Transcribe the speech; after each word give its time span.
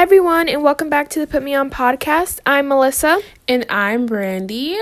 Hi, 0.00 0.04
everyone, 0.04 0.48
and 0.48 0.62
welcome 0.62 0.88
back 0.88 1.10
to 1.10 1.20
the 1.20 1.26
Put 1.26 1.42
Me 1.42 1.54
On 1.54 1.68
podcast. 1.68 2.40
I'm 2.46 2.68
Melissa. 2.68 3.20
And 3.46 3.66
I'm 3.68 4.06
Brandy. 4.06 4.78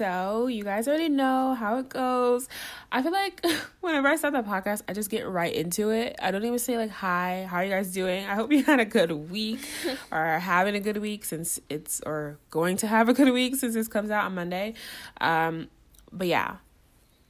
So, 0.00 0.46
you 0.46 0.64
guys 0.64 0.88
already 0.88 1.10
know 1.10 1.52
how 1.52 1.76
it 1.76 1.90
goes. 1.90 2.48
I 2.90 3.02
feel 3.02 3.12
like 3.12 3.44
whenever 3.82 4.08
I 4.08 4.16
start 4.16 4.32
the 4.32 4.42
podcast, 4.42 4.80
I 4.88 4.94
just 4.94 5.10
get 5.10 5.28
right 5.28 5.54
into 5.54 5.90
it. 5.90 6.16
I 6.22 6.30
don't 6.30 6.42
even 6.42 6.58
say, 6.58 6.78
like, 6.78 6.88
hi, 6.88 7.46
how 7.46 7.58
are 7.58 7.64
you 7.64 7.70
guys 7.70 7.92
doing? 7.92 8.24
I 8.24 8.34
hope 8.34 8.50
you 8.50 8.64
had 8.64 8.80
a 8.80 8.86
good 8.86 9.12
week 9.12 9.60
or 10.10 10.16
are 10.16 10.38
having 10.38 10.74
a 10.74 10.80
good 10.80 10.96
week 10.96 11.26
since 11.26 11.60
it's, 11.68 12.00
or 12.06 12.38
going 12.48 12.78
to 12.78 12.86
have 12.86 13.10
a 13.10 13.12
good 13.12 13.30
week 13.30 13.56
since 13.56 13.74
this 13.74 13.88
comes 13.88 14.10
out 14.10 14.24
on 14.24 14.34
Monday. 14.34 14.72
Um, 15.20 15.68
but 16.10 16.28
yeah, 16.28 16.56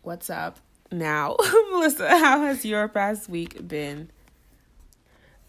what's 0.03 0.31
up 0.31 0.61
now? 0.93 1.39
Melissa, 1.73 2.09
how 2.09 2.43
has 2.43 2.65
your 2.65 2.87
past 2.87 3.29
week 3.29 3.67
been? 3.67 4.13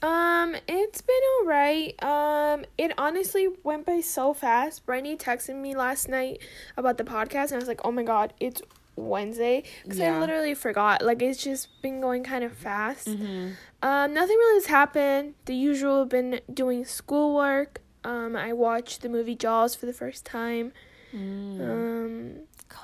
Um, 0.01 0.55
it's 0.67 1.01
been 1.01 1.15
alright. 1.41 2.01
Um, 2.03 2.65
it 2.77 2.91
honestly 2.97 3.47
went 3.63 3.85
by 3.85 4.01
so 4.01 4.33
fast. 4.33 4.85
Brandy 4.85 5.15
texted 5.15 5.55
me 5.55 5.75
last 5.75 6.09
night 6.09 6.39
about 6.77 6.97
the 6.97 7.03
podcast, 7.03 7.45
and 7.45 7.53
I 7.53 7.57
was 7.57 7.67
like, 7.67 7.81
oh 7.83 7.91
my 7.91 8.03
god, 8.03 8.33
it's 8.39 8.61
Wednesday. 8.95 9.63
Because 9.83 9.99
Yeah. 9.99 10.15
I 10.15 10.19
literally 10.19 10.53
forgot. 10.55 11.03
Like, 11.03 11.21
it's 11.21 11.43
just 11.43 11.81
been 11.81 12.01
going 12.01 12.23
kind 12.23 12.43
of 12.43 12.53
fast. 12.53 13.07
Mm-hmm. 13.07 13.51
Um, 13.83 14.13
nothing 14.13 14.37
really 14.37 14.55
has 14.57 14.65
happened. 14.67 15.35
The 15.45 15.55
usual, 15.55 16.05
been 16.05 16.41
doing 16.51 16.83
schoolwork. 16.85 17.81
Um, 18.03 18.35
I 18.35 18.53
watched 18.53 19.01
the 19.03 19.09
movie 19.09 19.35
Jaws 19.35 19.75
for 19.75 19.85
the 19.85 19.93
first 19.93 20.25
time. 20.25 20.71
Um, 21.13 22.33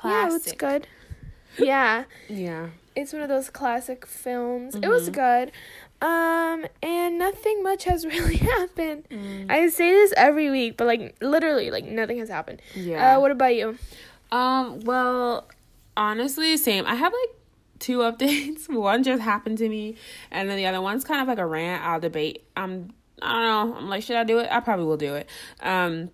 yeah, 0.04 0.30
it's 0.36 0.52
good. 0.52 0.88
Yeah. 1.58 2.04
Yeah. 2.30 2.68
it's 2.96 3.14
one 3.14 3.22
of 3.22 3.30
those 3.30 3.50
classic 3.50 4.06
films. 4.06 4.76
It 4.76 4.88
was 4.88 5.10
good. 5.10 5.52
Um, 6.02 6.66
and 6.84 7.18
nothing 7.18 7.64
much 7.64 7.86
has 7.86 8.06
really 8.14 8.38
happened. 8.38 9.08
I 9.50 9.68
say 9.70 9.92
this 9.92 10.14
every 10.16 10.50
week, 10.50 10.78
but 10.78 10.86
like 10.88 11.16
literally, 11.22 11.72
like 11.72 11.86
nothing 11.86 12.20
has 12.20 12.30
happened. 12.30 12.62
Yeah. 12.76 13.18
Uh, 13.18 13.20
what 13.20 13.32
about 13.32 13.56
you? 13.56 13.78
Um, 14.32 14.82
well, 14.82 15.48
honestly, 15.96 16.56
same. 16.58 16.86
I 16.86 16.96
have 16.96 17.14
like 17.14 17.36
two 17.80 17.98
updates. 18.10 18.70
One 18.70 19.04
just 19.04 19.22
happened 19.22 19.58
to 19.60 19.70
me, 19.70 19.96
and 20.32 20.50
then 20.50 20.58
the 20.58 20.66
other 20.68 20.82
one's 20.82 21.04
kind 21.04 21.22
of 21.22 21.28
like 21.28 21.40
a 21.40 21.46
rant. 21.46 21.84
I'll 21.84 22.00
debate. 22.00 22.46
Um, 22.56 22.94
I 23.22 23.32
don't 23.34 23.72
know. 23.72 23.78
I'm 23.78 23.90
like, 23.90 24.04
should 24.04 24.16
I 24.16 24.24
do 24.24 24.40
it? 24.40 24.48
I 24.52 24.60
probably 24.60 24.86
will 24.86 24.98
do 24.98 25.16
it. 25.16 25.28
Um, 25.62 26.12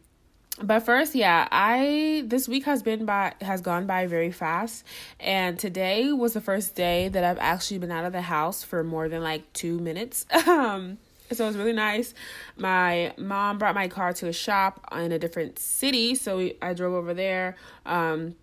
but 0.61 0.81
first, 0.81 1.15
yeah, 1.15 1.47
I 1.51 2.23
this 2.27 2.47
week 2.47 2.65
has 2.65 2.83
been 2.83 3.05
by 3.05 3.33
has 3.41 3.61
gone 3.61 3.87
by 3.87 4.05
very 4.07 4.31
fast, 4.31 4.85
and 5.19 5.57
today 5.57 6.11
was 6.11 6.33
the 6.33 6.41
first 6.41 6.75
day 6.75 7.07
that 7.07 7.23
I've 7.23 7.39
actually 7.39 7.79
been 7.79 7.91
out 7.91 8.05
of 8.05 8.13
the 8.13 8.21
house 8.21 8.63
for 8.63 8.83
more 8.83 9.09
than 9.09 9.23
like 9.23 9.51
two 9.53 9.79
minutes. 9.79 10.25
Um, 10.45 10.97
so 11.31 11.45
it 11.45 11.47
was 11.47 11.57
really 11.57 11.73
nice. 11.73 12.13
My 12.57 13.13
mom 13.17 13.57
brought 13.57 13.73
my 13.73 13.87
car 13.87 14.13
to 14.13 14.27
a 14.27 14.33
shop 14.33 14.85
in 14.95 15.11
a 15.11 15.17
different 15.17 15.57
city, 15.57 16.13
so 16.13 16.37
we, 16.37 16.57
I 16.61 16.73
drove 16.73 16.93
over 16.93 17.13
there. 17.13 17.55
Um, 17.87 18.35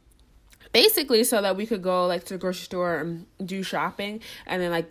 basically 0.72 1.24
so 1.24 1.40
that 1.42 1.56
we 1.56 1.66
could 1.66 1.82
go 1.82 2.06
like 2.06 2.24
to 2.24 2.34
the 2.34 2.38
grocery 2.38 2.64
store 2.64 2.98
and 2.98 3.26
do 3.44 3.62
shopping 3.62 4.20
and 4.46 4.62
then 4.62 4.70
like 4.70 4.90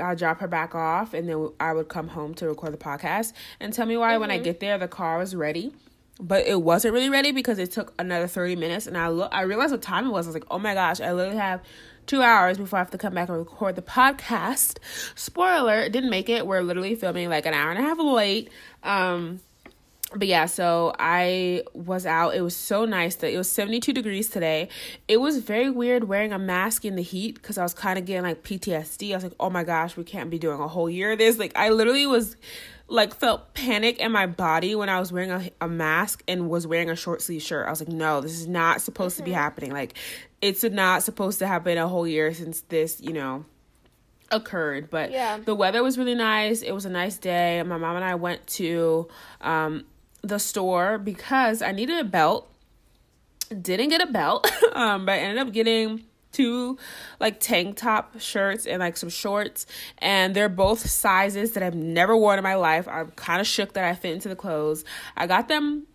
I'll 0.00 0.16
drop 0.16 0.40
her 0.40 0.48
back 0.48 0.74
off 0.74 1.14
and 1.14 1.28
then 1.28 1.50
I 1.58 1.72
would 1.72 1.88
come 1.88 2.08
home 2.08 2.34
to 2.34 2.48
record 2.48 2.72
the 2.72 2.78
podcast 2.78 3.32
and 3.58 3.72
tell 3.72 3.86
me 3.86 3.96
why 3.96 4.16
when 4.18 4.30
I 4.30 4.38
get 4.38 4.60
there 4.60 4.76
the 4.78 4.88
car 4.88 5.18
was 5.18 5.34
ready 5.34 5.72
but 6.20 6.46
it 6.46 6.62
wasn't 6.62 6.92
really 6.92 7.08
ready 7.08 7.32
because 7.32 7.58
it 7.58 7.72
took 7.72 7.92
another 7.98 8.26
30 8.26 8.56
minutes 8.56 8.86
and 8.86 8.96
I 8.96 9.08
look 9.08 9.32
I 9.32 9.42
realized 9.42 9.72
what 9.72 9.82
time 9.82 10.06
it 10.06 10.10
was 10.10 10.26
I 10.26 10.28
was 10.28 10.34
like 10.34 10.46
oh 10.50 10.58
my 10.58 10.74
gosh 10.74 11.00
I 11.00 11.12
literally 11.12 11.38
have 11.38 11.62
two 12.06 12.22
hours 12.22 12.58
before 12.58 12.78
I 12.78 12.82
have 12.82 12.90
to 12.90 12.98
come 12.98 13.14
back 13.14 13.28
and 13.28 13.38
record 13.38 13.76
the 13.76 13.82
podcast 13.82 14.78
spoiler 15.14 15.88
didn't 15.88 16.10
make 16.10 16.28
it 16.28 16.46
we're 16.46 16.60
literally 16.60 16.94
filming 16.94 17.28
like 17.28 17.46
an 17.46 17.54
hour 17.54 17.70
and 17.70 17.78
a 17.78 17.82
half 17.82 17.98
late 17.98 18.50
um 18.82 19.40
but 20.14 20.26
yeah, 20.26 20.46
so 20.46 20.92
I 20.98 21.62
was 21.72 22.04
out. 22.04 22.34
It 22.34 22.40
was 22.40 22.56
so 22.56 22.84
nice 22.84 23.14
that 23.16 23.32
it 23.32 23.36
was 23.36 23.48
72 23.48 23.92
degrees 23.92 24.28
today. 24.28 24.68
It 25.06 25.18
was 25.18 25.38
very 25.38 25.70
weird 25.70 26.04
wearing 26.04 26.32
a 26.32 26.38
mask 26.38 26.84
in 26.84 26.96
the 26.96 27.02
heat 27.02 27.36
because 27.36 27.58
I 27.58 27.62
was 27.62 27.74
kind 27.74 27.96
of 27.96 28.06
getting 28.06 28.24
like 28.24 28.42
PTSD. 28.42 29.12
I 29.12 29.14
was 29.14 29.22
like, 29.22 29.34
oh 29.38 29.50
my 29.50 29.62
gosh, 29.62 29.96
we 29.96 30.02
can't 30.02 30.28
be 30.28 30.38
doing 30.38 30.58
a 30.58 30.66
whole 30.66 30.90
year 30.90 31.12
of 31.12 31.18
this. 31.18 31.38
Like, 31.38 31.52
I 31.54 31.68
literally 31.68 32.08
was 32.08 32.36
like, 32.90 33.14
felt 33.14 33.54
panic 33.54 33.98
in 33.98 34.12
my 34.12 34.26
body 34.26 34.74
when 34.74 34.88
I 34.88 34.98
was 35.00 35.12
wearing 35.12 35.30
a, 35.30 35.50
a 35.60 35.68
mask 35.68 36.22
and 36.28 36.50
was 36.50 36.66
wearing 36.66 36.90
a 36.90 36.96
short 36.96 37.22
sleeve 37.22 37.40
shirt. 37.42 37.66
I 37.66 37.70
was 37.70 37.80
like, 37.80 37.88
no, 37.88 38.20
this 38.20 38.32
is 38.32 38.46
not 38.46 38.82
supposed 38.82 39.16
to 39.18 39.22
be 39.22 39.30
happening. 39.32 39.70
Like, 39.72 39.94
it's 40.42 40.64
not 40.64 41.02
supposed 41.02 41.38
to 41.38 41.46
happen 41.46 41.78
a 41.78 41.86
whole 41.88 42.06
year 42.06 42.34
since 42.34 42.60
this, 42.62 43.00
you 43.00 43.12
know, 43.12 43.44
occurred 44.32 44.88
but 44.90 45.10
Yeah. 45.10 45.38
the 45.38 45.56
weather 45.56 45.82
was 45.82 45.98
really 45.98 46.14
nice 46.14 46.62
it 46.62 46.70
was 46.70 46.84
a 46.84 46.88
nice 46.88 47.18
day 47.18 47.60
my 47.64 47.76
mom 47.78 47.96
and 47.96 48.04
i 48.04 48.14
went 48.14 48.46
to 48.46 49.08
um 49.40 49.84
the 50.22 50.38
store 50.38 50.98
because 50.98 51.62
i 51.62 51.72
needed 51.72 51.98
a 51.98 52.04
belt 52.04 52.48
didn't 53.60 53.88
get 53.88 54.00
a 54.00 54.06
belt 54.06 54.48
um 54.72 55.04
but 55.04 55.12
i 55.14 55.18
ended 55.18 55.38
up 55.44 55.52
getting 55.52 56.04
two 56.32 56.78
like 57.18 57.40
tank 57.40 57.76
top 57.76 58.18
shirts 58.20 58.66
and 58.66 58.80
like 58.80 58.96
some 58.96 59.08
shorts 59.08 59.66
and 59.98 60.34
they're 60.34 60.48
both 60.48 60.88
sizes 60.88 61.52
that 61.52 61.62
i've 61.62 61.74
never 61.74 62.16
worn 62.16 62.38
in 62.38 62.42
my 62.42 62.54
life 62.54 62.86
i'm 62.88 63.10
kind 63.12 63.40
of 63.40 63.46
shook 63.46 63.72
that 63.72 63.84
i 63.84 63.94
fit 63.94 64.12
into 64.12 64.28
the 64.28 64.36
clothes 64.36 64.84
i 65.16 65.26
got 65.26 65.48
them 65.48 65.86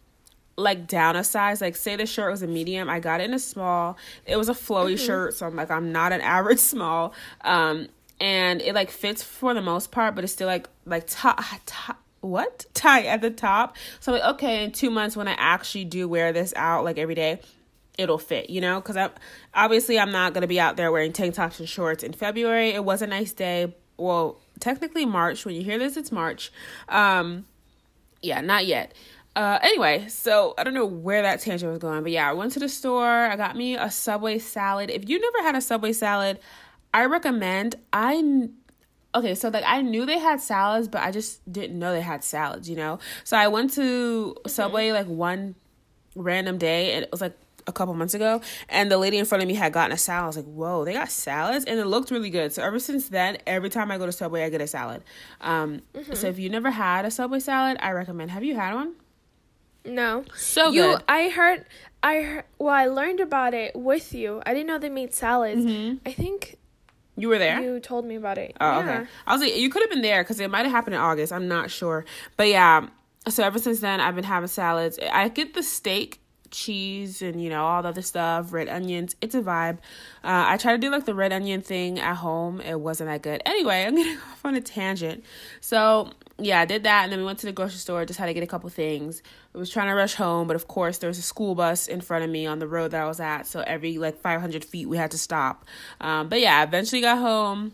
like 0.57 0.87
down 0.87 1.15
a 1.15 1.23
size. 1.23 1.61
Like 1.61 1.75
say 1.75 1.95
the 1.95 2.05
shirt 2.05 2.31
was 2.31 2.41
a 2.41 2.47
medium, 2.47 2.89
I 2.89 2.99
got 2.99 3.21
it 3.21 3.25
in 3.25 3.33
a 3.33 3.39
small. 3.39 3.97
It 4.25 4.37
was 4.37 4.49
a 4.49 4.53
flowy 4.53 4.97
shirt, 4.97 5.33
so 5.33 5.45
I'm 5.45 5.55
like 5.55 5.71
I'm 5.71 5.91
not 5.91 6.11
an 6.11 6.21
average 6.37 6.59
small. 6.59 7.13
Um 7.41 7.87
and 8.19 8.61
it 8.61 8.73
like 8.73 8.91
fits 8.91 9.21
for 9.23 9.53
the 9.53 9.61
most 9.61 9.91
part, 9.91 10.15
but 10.15 10.23
it's 10.23 10.33
still 10.33 10.47
like 10.47 10.69
like 10.85 11.05
top 11.07 11.43
top 11.65 12.01
what 12.21 12.65
tight 12.73 13.05
at 13.05 13.21
the 13.21 13.31
top. 13.31 13.75
So 13.99 14.13
I'm 14.13 14.19
like 14.19 14.35
okay, 14.35 14.63
in 14.63 14.71
2 14.71 14.89
months 14.89 15.17
when 15.17 15.27
I 15.27 15.33
actually 15.37 15.85
do 15.85 16.07
wear 16.07 16.31
this 16.33 16.53
out 16.55 16.83
like 16.83 16.97
every 16.97 17.15
day, 17.15 17.39
it'll 17.97 18.17
fit, 18.17 18.49
you 18.49 18.61
know? 18.61 18.81
Cuz 18.81 18.97
I 18.97 19.09
obviously 19.53 19.99
I'm 19.99 20.11
not 20.11 20.33
going 20.33 20.41
to 20.41 20.47
be 20.47 20.59
out 20.59 20.77
there 20.77 20.91
wearing 20.91 21.13
tank 21.13 21.35
tops 21.35 21.59
and 21.59 21.69
shorts 21.69 22.03
in 22.03 22.13
February. 22.13 22.69
It 22.69 22.83
was 22.83 23.01
a 23.01 23.07
nice 23.07 23.33
day. 23.33 23.73
Well, 23.97 24.39
technically 24.59 25.05
March. 25.05 25.45
When 25.45 25.55
you 25.55 25.63
hear 25.63 25.77
this, 25.77 25.97
it's 25.97 26.11
March. 26.11 26.51
Um 26.89 27.45
yeah, 28.21 28.41
not 28.41 28.65
yet. 28.65 28.93
Uh, 29.35 29.59
anyway, 29.61 30.07
so 30.07 30.53
I 30.57 30.63
don't 30.63 30.73
know 30.73 30.85
where 30.85 31.21
that 31.21 31.41
tangent 31.41 31.69
was 31.69 31.79
going, 31.79 32.03
but 32.03 32.11
yeah, 32.11 32.29
I 32.29 32.33
went 32.33 32.53
to 32.53 32.59
the 32.59 32.69
store. 32.69 33.05
I 33.05 33.35
got 33.35 33.57
me 33.57 33.75
a 33.75 33.91
Subway 33.91 34.39
salad. 34.39 34.89
If 34.89 35.09
you 35.09 35.19
never 35.19 35.43
had 35.43 35.55
a 35.55 35.61
Subway 35.61 35.91
salad, 35.91 36.39
I 36.93 37.05
recommend. 37.05 37.75
I 37.91 38.47
okay, 39.13 39.35
so 39.35 39.49
like 39.49 39.65
I 39.67 39.81
knew 39.81 40.05
they 40.05 40.19
had 40.19 40.39
salads, 40.39 40.87
but 40.87 41.01
I 41.01 41.11
just 41.11 41.51
didn't 41.51 41.77
know 41.77 41.91
they 41.91 41.99
had 41.99 42.23
salads. 42.23 42.69
You 42.69 42.77
know, 42.77 42.99
so 43.25 43.35
I 43.35 43.49
went 43.49 43.73
to 43.73 44.37
Subway 44.47 44.93
like 44.93 45.07
one 45.07 45.55
random 46.15 46.57
day, 46.57 46.93
and 46.93 47.03
it 47.03 47.11
was 47.11 47.19
like 47.19 47.37
a 47.67 47.71
couple 47.71 47.93
months 47.95 48.13
ago, 48.13 48.41
and 48.69 48.91
the 48.91 48.97
lady 48.97 49.17
in 49.17 49.25
front 49.25 49.41
of 49.41 49.47
me 49.47 49.55
had 49.55 49.73
gotten 49.73 49.91
a 49.91 49.97
salad. 49.97 50.23
I 50.23 50.27
was 50.27 50.37
like, 50.37 50.45
"Whoa, 50.45 50.85
they 50.85 50.93
got 50.93 51.09
salads," 51.09 51.65
and 51.65 51.79
it 51.79 51.85
looked 51.85 52.11
really 52.11 52.29
good. 52.29 52.53
So 52.53 52.61
ever 52.63 52.77
since 52.79 53.09
then, 53.09 53.37
every 53.47 53.69
time 53.69 53.89
I 53.91 53.97
go 53.97 54.05
to 54.05 54.11
Subway, 54.11 54.43
I 54.43 54.49
get 54.49 54.61
a 54.61 54.67
salad. 54.67 55.03
Um, 55.41 55.81
so 56.13 56.27
if 56.27 56.37
you 56.39 56.49
never 56.49 56.69
had 56.71 57.05
a 57.05 57.11
Subway 57.11 57.39
salad, 57.39 57.77
I 57.79 57.91
recommend. 57.91 58.31
Have 58.31 58.43
you 58.43 58.55
had 58.55 58.73
one? 58.75 58.93
No. 59.83 60.25
So 60.35 60.69
you, 60.71 60.81
good. 60.81 61.03
I 61.07 61.29
heard, 61.29 61.65
I 62.01 62.21
heard, 62.21 62.43
well, 62.57 62.73
I 62.73 62.87
learned 62.87 63.19
about 63.19 63.53
it 63.53 63.75
with 63.75 64.13
you. 64.13 64.41
I 64.45 64.53
didn't 64.53 64.67
know 64.67 64.79
they 64.79 64.89
made 64.89 65.13
salads. 65.13 65.63
I 66.05 66.11
think 66.11 66.57
You 67.15 67.29
were 67.29 67.37
there. 67.37 67.61
you 67.61 67.79
told 67.79 68.03
me 68.05 68.15
about 68.15 68.39
it. 68.39 68.55
Oh, 68.59 68.65
yeah. 68.65 68.79
okay. 68.79 69.09
I 69.27 69.33
was 69.33 69.41
like, 69.41 69.55
you 69.55 69.69
could 69.69 69.83
have 69.83 69.91
been 69.91 70.01
there 70.01 70.23
because 70.23 70.39
it 70.39 70.49
might 70.49 70.63
have 70.63 70.71
happened 70.71 70.95
in 70.95 71.01
August. 71.01 71.31
I'm 71.31 71.47
not 71.47 71.69
sure, 71.69 72.03
but 72.35 72.47
yeah. 72.47 72.87
So 73.29 73.43
ever 73.43 73.59
since 73.59 73.79
then, 73.79 73.99
I've 74.01 74.15
been 74.15 74.23
having 74.23 74.47
salads. 74.47 74.97
I 75.11 75.29
get 75.29 75.53
the 75.53 75.61
steak, 75.63 76.19
cheese, 76.55 77.21
and 77.21 77.41
you 77.41 77.49
know 77.49 77.63
all 77.63 77.81
the 77.81 77.89
other 77.89 78.01
stuff, 78.01 78.51
red 78.53 78.69
onions. 78.69 79.15
It's 79.21 79.35
a 79.35 79.41
vibe. 79.41 79.77
Uh, 80.23 80.45
I 80.47 80.57
try 80.57 80.71
to 80.71 80.77
do 80.77 80.89
like 80.89 81.05
the 81.05 81.13
red 81.13 81.33
onion 81.33 81.61
thing 81.61 81.99
at 81.99 82.15
home. 82.15 82.61
It 82.61 82.79
wasn't 82.79 83.09
that 83.09 83.21
good. 83.21 83.41
Anyway, 83.45 83.83
I'm 83.83 83.95
getting 83.95 84.17
off 84.17 84.45
on 84.45 84.55
a 84.55 84.61
tangent. 84.61 85.23
So 85.61 86.09
yeah, 86.37 86.61
I 86.61 86.65
did 86.65 86.83
that, 86.83 87.03
and 87.03 87.11
then 87.11 87.19
we 87.19 87.25
went 87.25 87.39
to 87.39 87.45
the 87.45 87.51
grocery 87.51 87.77
store. 87.77 88.05
Just 88.05 88.19
had 88.19 88.27
to 88.27 88.33
get 88.33 88.43
a 88.43 88.47
couple 88.47 88.69
things. 88.69 89.21
I 89.53 89.57
was 89.57 89.69
trying 89.69 89.87
to 89.87 89.95
rush 89.95 90.15
home, 90.15 90.47
but 90.47 90.55
of 90.55 90.67
course 90.67 90.97
there 90.97 91.09
was 91.09 91.19
a 91.19 91.23
school 91.23 91.55
bus 91.55 91.87
in 91.87 92.01
front 92.01 92.23
of 92.23 92.29
me 92.29 92.45
on 92.45 92.59
the 92.59 92.67
road 92.67 92.91
that 92.91 93.01
I 93.01 93.07
was 93.07 93.19
at. 93.19 93.47
So 93.47 93.61
every 93.61 93.97
like 93.97 94.19
500 94.21 94.65
feet, 94.65 94.87
we 94.87 94.97
had 94.97 95.11
to 95.11 95.17
stop. 95.17 95.65
Um, 96.01 96.29
but 96.29 96.39
yeah, 96.41 96.59
I 96.59 96.63
eventually 96.63 97.01
got 97.01 97.19
home 97.19 97.73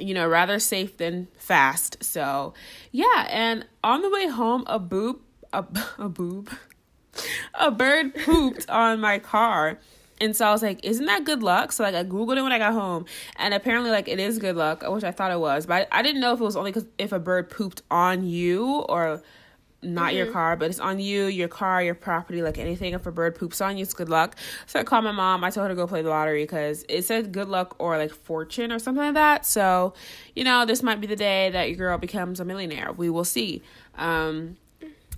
you 0.00 0.14
know, 0.14 0.26
rather 0.26 0.58
safe 0.58 0.96
than 0.96 1.28
fast. 1.36 2.02
So, 2.02 2.54
yeah, 2.90 3.26
and 3.30 3.66
on 3.84 4.02
the 4.02 4.10
way 4.10 4.28
home, 4.28 4.64
a 4.66 4.78
boob, 4.78 5.20
a, 5.52 5.64
a 5.98 6.08
boob, 6.08 6.50
a 7.54 7.70
bird 7.70 8.14
pooped 8.14 8.68
on 8.70 9.00
my 9.00 9.18
car. 9.18 9.78
And 10.20 10.36
so 10.36 10.46
I 10.46 10.52
was 10.52 10.62
like, 10.62 10.84
isn't 10.84 11.06
that 11.06 11.24
good 11.24 11.42
luck? 11.42 11.72
So 11.72 11.82
like 11.82 11.94
I 11.94 12.04
googled 12.04 12.36
it 12.36 12.42
when 12.42 12.52
I 12.52 12.58
got 12.58 12.74
home, 12.74 13.06
and 13.36 13.54
apparently 13.54 13.90
like 13.90 14.06
it 14.06 14.18
is 14.18 14.38
good 14.38 14.56
luck, 14.56 14.84
which 14.86 15.04
I 15.04 15.12
thought 15.12 15.30
it 15.30 15.40
was, 15.40 15.64
but 15.66 15.88
I, 15.90 16.00
I 16.00 16.02
didn't 16.02 16.20
know 16.20 16.34
if 16.34 16.40
it 16.40 16.44
was 16.44 16.56
only 16.56 16.72
because 16.72 16.86
if 16.98 17.12
a 17.12 17.18
bird 17.18 17.48
pooped 17.48 17.82
on 17.90 18.26
you 18.26 18.80
or 18.88 19.22
not 19.82 20.14
your 20.14 20.26
car, 20.26 20.56
but 20.56 20.68
it's 20.68 20.78
on 20.78 20.98
you, 20.98 21.24
your 21.24 21.48
car, 21.48 21.82
your 21.82 21.94
property, 21.94 22.42
like 22.42 22.58
anything. 22.58 22.92
If 22.92 23.06
a 23.06 23.12
bird 23.12 23.34
poops 23.34 23.62
on 23.62 23.78
you, 23.78 23.82
it's 23.82 23.94
good 23.94 24.10
luck. 24.10 24.36
So 24.66 24.78
I 24.78 24.84
called 24.84 25.04
my 25.04 25.12
mom. 25.12 25.42
I 25.42 25.48
told 25.48 25.64
her 25.64 25.68
to 25.70 25.74
go 25.74 25.86
play 25.86 26.02
the 26.02 26.10
lottery 26.10 26.42
because 26.42 26.84
it 26.88 27.02
said 27.02 27.32
good 27.32 27.48
luck 27.48 27.76
or 27.78 27.96
like 27.96 28.12
fortune 28.12 28.72
or 28.72 28.78
something 28.78 29.02
like 29.02 29.14
that. 29.14 29.46
So, 29.46 29.94
you 30.36 30.44
know, 30.44 30.66
this 30.66 30.82
might 30.82 31.00
be 31.00 31.06
the 31.06 31.16
day 31.16 31.48
that 31.50 31.68
your 31.68 31.78
girl 31.78 31.98
becomes 31.98 32.40
a 32.40 32.44
millionaire. 32.44 32.92
We 32.92 33.08
will 33.08 33.24
see. 33.24 33.62
Um, 33.96 34.58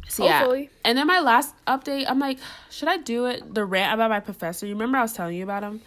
so 0.08 0.26
Hopefully. 0.26 0.62
yeah. 0.62 0.68
And 0.84 0.98
then 0.98 1.06
my 1.06 1.20
last 1.20 1.54
update, 1.66 2.06
I'm 2.08 2.18
like, 2.18 2.38
should 2.70 2.88
I 2.88 2.98
do 2.98 3.26
it? 3.26 3.54
The 3.54 3.64
rant 3.64 3.94
about 3.94 4.10
my 4.10 4.20
professor. 4.20 4.66
You 4.66 4.74
remember 4.74 4.98
I 4.98 5.02
was 5.02 5.12
telling 5.12 5.36
you 5.36 5.44
about 5.44 5.62
him 5.62 5.80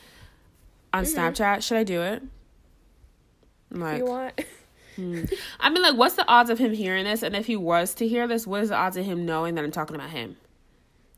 on 0.93 1.03
mm-hmm. 1.03 1.19
Snapchat? 1.19 1.63
Should 1.63 1.77
I 1.77 1.83
do 1.83 2.01
it? 2.01 2.23
I'm 3.71 3.77
If 3.77 3.81
like, 3.81 3.97
you 3.99 4.05
want. 4.05 4.41
Hmm. 4.95 5.23
I 5.59 5.69
mean, 5.69 5.83
like, 5.83 5.95
what's 5.95 6.15
the 6.15 6.27
odds 6.27 6.49
of 6.49 6.57
him 6.57 6.73
hearing 6.73 7.03
this? 7.03 7.21
And 7.21 7.35
if 7.35 7.45
he 7.45 7.55
was 7.55 7.93
to 7.95 8.07
hear 8.07 8.27
this, 8.27 8.47
what 8.47 8.63
is 8.63 8.69
the 8.69 8.75
odds 8.75 8.97
of 8.97 9.05
him 9.05 9.25
knowing 9.25 9.55
that 9.55 9.63
I'm 9.63 9.71
talking 9.71 9.95
about 9.95 10.09
him? 10.09 10.37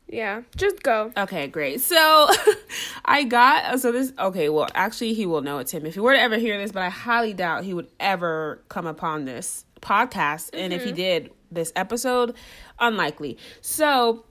yeah, 0.08 0.42
just 0.56 0.82
go. 0.82 1.12
Okay, 1.16 1.48
great. 1.48 1.80
So 1.80 2.28
I 3.04 3.24
got 3.24 3.78
so 3.80 3.92
this 3.92 4.12
okay, 4.18 4.48
well 4.48 4.68
actually 4.74 5.14
he 5.14 5.26
will 5.26 5.42
know 5.42 5.58
it's 5.58 5.70
him 5.70 5.84
if 5.84 5.94
he 5.94 6.00
were 6.00 6.14
to 6.14 6.20
ever 6.20 6.38
hear 6.38 6.58
this, 6.58 6.72
but 6.72 6.82
I 6.82 6.88
highly 6.88 7.34
doubt 7.34 7.64
he 7.64 7.74
would 7.74 7.88
ever 8.00 8.62
come 8.68 8.86
upon 8.86 9.26
this 9.26 9.64
podcast. 9.80 10.50
And 10.54 10.72
if 10.72 10.82
he 10.82 10.88
mm-hmm. 10.88 10.96
did 10.96 11.30
this 11.50 11.72
episode, 11.76 12.34
unlikely. 12.80 13.38
So 13.60 14.24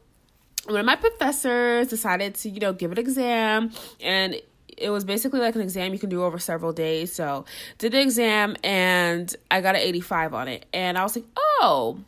one 0.65 0.79
of 0.79 0.85
my 0.85 0.95
professors 0.95 1.87
decided 1.87 2.35
to, 2.35 2.49
you 2.49 2.59
know, 2.59 2.73
give 2.73 2.91
an 2.91 2.99
exam 2.99 3.71
and 4.01 4.35
it 4.77 4.89
was 4.89 5.03
basically 5.03 5.39
like 5.39 5.55
an 5.55 5.61
exam 5.61 5.93
you 5.93 5.99
can 5.99 6.09
do 6.09 6.23
over 6.23 6.37
several 6.37 6.71
days. 6.71 7.11
So 7.13 7.45
did 7.77 7.93
the 7.93 8.01
exam 8.01 8.55
and 8.63 9.33
I 9.49 9.61
got 9.61 9.75
an 9.75 9.81
85 9.81 10.33
on 10.33 10.47
it. 10.47 10.65
And 10.73 10.97
I 10.97 11.03
was 11.03 11.15
like, 11.15 11.25
oh, 11.37 11.99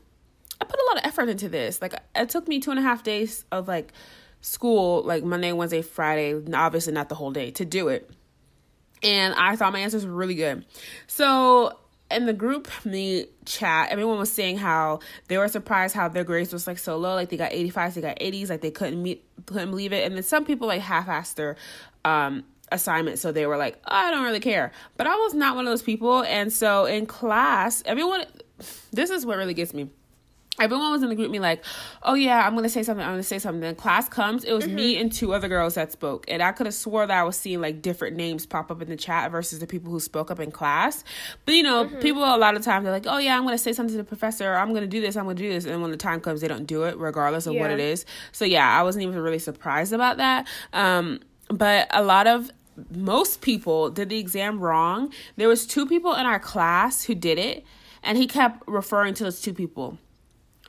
I 0.61 0.65
put 0.65 0.79
a 0.79 0.85
lot 0.87 0.97
of 0.97 1.05
effort 1.05 1.29
into 1.29 1.49
this. 1.49 1.81
Like 1.81 1.95
it 2.15 2.29
took 2.29 2.47
me 2.47 2.59
two 2.59 2.71
and 2.71 2.79
a 2.79 2.83
half 2.83 3.03
days 3.03 3.45
of 3.51 3.67
like 3.67 3.91
school, 4.41 5.03
like 5.03 5.23
Monday, 5.23 5.51
Wednesday, 5.51 5.81
Friday, 5.81 6.41
obviously 6.53 6.93
not 6.93 7.09
the 7.09 7.15
whole 7.15 7.31
day 7.31 7.51
to 7.51 7.65
do 7.65 7.87
it. 7.87 8.09
And 9.01 9.33
I 9.35 9.55
thought 9.55 9.73
my 9.73 9.79
answers 9.79 10.05
were 10.05 10.13
really 10.13 10.35
good. 10.35 10.65
So 11.07 11.79
in 12.11 12.25
the 12.25 12.33
group 12.33 12.67
me 12.85 13.27
chat, 13.45 13.89
everyone 13.91 14.17
was 14.17 14.31
saying 14.31 14.57
how 14.57 14.99
they 15.27 15.37
were 15.37 15.47
surprised 15.47 15.95
how 15.95 16.07
their 16.07 16.23
grades 16.23 16.51
was 16.51 16.67
like 16.67 16.77
so 16.77 16.97
low. 16.97 17.15
Like 17.15 17.29
they 17.29 17.37
got 17.37 17.51
85s, 17.51 17.93
they 17.95 18.01
got 18.01 18.19
80s, 18.19 18.49
like 18.49 18.61
they 18.61 18.71
couldn't 18.71 19.01
meet 19.01 19.25
couldn't 19.45 19.69
believe 19.69 19.93
it. 19.93 20.05
And 20.05 20.15
then 20.15 20.23
some 20.23 20.45
people 20.45 20.67
like 20.67 20.81
half 20.81 21.07
assed 21.07 21.35
their 21.35 21.55
um 22.05 22.43
assignment 22.71 23.17
so 23.17 23.31
they 23.31 23.47
were 23.47 23.57
like 23.57 23.79
oh, 23.87 23.95
i 23.95 24.11
don't 24.11 24.23
really 24.23 24.39
care 24.39 24.71
but 24.95 25.07
i 25.07 25.15
was 25.15 25.33
not 25.33 25.55
one 25.55 25.65
of 25.65 25.71
those 25.71 25.81
people 25.81 26.23
and 26.25 26.53
so 26.53 26.85
in 26.85 27.07
class 27.07 27.81
everyone 27.85 28.23
this 28.91 29.09
is 29.09 29.25
what 29.25 29.37
really 29.37 29.55
gets 29.55 29.73
me 29.73 29.89
everyone 30.59 30.91
was 30.91 31.03
in 31.03 31.09
the 31.09 31.15
GroupMe 31.15 31.39
like 31.39 31.63
oh 32.03 32.13
yeah 32.13 32.45
i'm 32.45 32.55
gonna 32.55 32.69
say 32.69 32.83
something 32.83 33.05
i'm 33.05 33.13
gonna 33.13 33.23
say 33.23 33.39
something. 33.39 33.61
Then 33.61 33.75
class 33.75 34.09
comes 34.09 34.43
it 34.43 34.53
was 34.53 34.67
me 34.67 34.97
and 34.97 35.11
two 35.11 35.33
other 35.33 35.47
girls 35.47 35.75
that 35.75 35.91
spoke 35.91 36.25
and 36.27 36.41
i 36.41 36.51
could 36.51 36.65
have 36.65 36.73
swore 36.75 37.05
that 37.05 37.19
i 37.19 37.23
was 37.23 37.37
seeing 37.37 37.61
like 37.61 37.81
different 37.81 38.15
names 38.15 38.45
pop 38.45 38.71
up 38.71 38.81
in 38.81 38.89
the 38.89 38.95
chat 38.95 39.31
versus 39.31 39.59
the 39.59 39.67
people 39.67 39.91
who 39.91 39.99
spoke 39.99 40.31
up 40.31 40.39
in 40.39 40.51
class. 40.51 41.03
But 41.45 41.55
you 41.55 41.63
know 41.63 41.87
people 42.01 42.23
a 42.23 42.37
lot 42.37 42.55
of 42.55 42.63
times 42.63 42.83
they're 42.83 42.93
like 42.93 43.07
oh 43.07 43.17
yeah 43.17 43.37
i'm 43.37 43.43
gonna 43.43 43.57
say 43.57 43.73
something 43.73 43.93
to 43.93 43.97
the 43.97 44.07
professor 44.07 44.51
or 44.51 44.55
i'm 44.57 44.73
gonna 44.73 44.87
do 44.87 45.01
this 45.01 45.15
i'm 45.15 45.25
gonna 45.25 45.35
do 45.35 45.49
this. 45.49 45.65
And 45.65 45.81
when 45.81 45.91
the 45.91 45.97
time 45.97 46.19
comes 46.21 46.41
they 46.41 46.47
don't 46.47 46.65
do 46.65 46.83
it 46.83 46.97
regardless 46.97 47.47
of 47.47 47.55
what 47.55 47.71
it 47.71 47.79
is. 47.79 48.05
So 48.31 48.45
yeah 48.45 48.67
i 48.79 48.83
wasn't 48.83 49.03
even 49.03 49.19
really 49.19 49.39
surprised 49.39 49.93
about 49.93 50.17
that. 50.17 50.47
Um 50.73 51.19
but 51.49 51.87
a 51.91 52.03
lot 52.03 52.27
of 52.27 52.51
most 52.91 53.41
people 53.41 53.89
did 53.89 54.09
the 54.09 54.17
exam 54.19 54.59
wrong. 54.59 55.11
There 55.35 55.47
was 55.47 55.65
two 55.65 55.85
people 55.85 56.13
in 56.13 56.25
our 56.25 56.39
class 56.39 57.03
who 57.03 57.15
did 57.15 57.37
it 57.37 57.65
and 58.03 58.17
he 58.17 58.27
kept 58.27 58.63
referring 58.67 59.13
to 59.15 59.23
those 59.23 59.41
two 59.41 59.53
people 59.53 59.97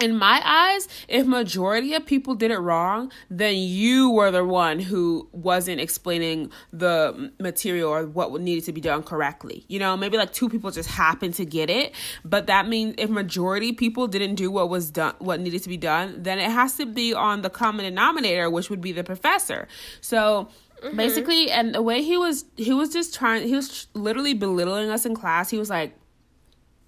in 0.01 0.17
my 0.17 0.43
eyes, 0.45 0.89
if 1.09 1.27
majority 1.27 1.95
of 1.95 2.07
people 2.07 2.35
did 2.35 2.51
it 2.51 2.59
wrong, 2.59 3.13
then 3.29 3.57
you 3.57 4.11
were 4.11 4.31
the 4.31 4.45
one 4.45 4.81
who 4.81 5.29
wasn't 5.33 5.81
explaining 5.81 6.51
the 6.73 7.33
material 7.39 7.91
or 7.91 8.07
what 8.07 8.41
needed 8.41 8.65
to 8.65 8.73
be 8.73 8.81
done 8.81 9.03
correctly. 9.03 9.65
You 9.69 9.79
know, 9.79 9.97
maybe 9.97 10.17
like 10.17 10.33
two 10.33 10.49
people 10.49 10.71
just 10.71 10.89
happened 10.89 11.35
to 11.35 11.45
get 11.45 11.71
it, 11.71 11.95
but 12.25 12.47
that 12.47 12.69
means 12.69 12.95
if 12.99 13.11
majority 13.11 13.73
people 13.73 14.07
didn't 14.09 14.35
do 14.37 14.51
what 14.51 14.69
was 14.69 14.91
done, 14.91 15.15
what 15.19 15.41
needed 15.41 15.63
to 15.63 15.69
be 15.69 15.77
done, 15.77 16.23
then 16.23 16.39
it 16.39 16.51
has 16.51 16.77
to 16.77 16.87
be 16.87 17.13
on 17.15 17.43
the 17.43 17.51
common 17.51 17.85
denominator, 17.85 18.51
which 18.51 18.71
would 18.71 18.81
be 18.81 18.93
the 18.93 19.05
professor. 19.05 19.69
So 20.01 20.49
mm-hmm. 20.83 20.97
basically, 20.97 21.51
and 21.51 21.75
the 21.75 21.83
way 21.83 22.03
he 22.03 22.17
was, 22.17 22.45
he 22.57 22.73
was 22.73 22.91
just 22.91 23.15
trying, 23.15 23.47
he 23.47 23.55
was 23.55 23.87
literally 23.95 24.35
belittling 24.35 24.91
us 24.91 25.05
in 25.05 25.15
class. 25.15 25.51
He 25.51 25.59
was 25.59 25.71
like, 25.71 25.97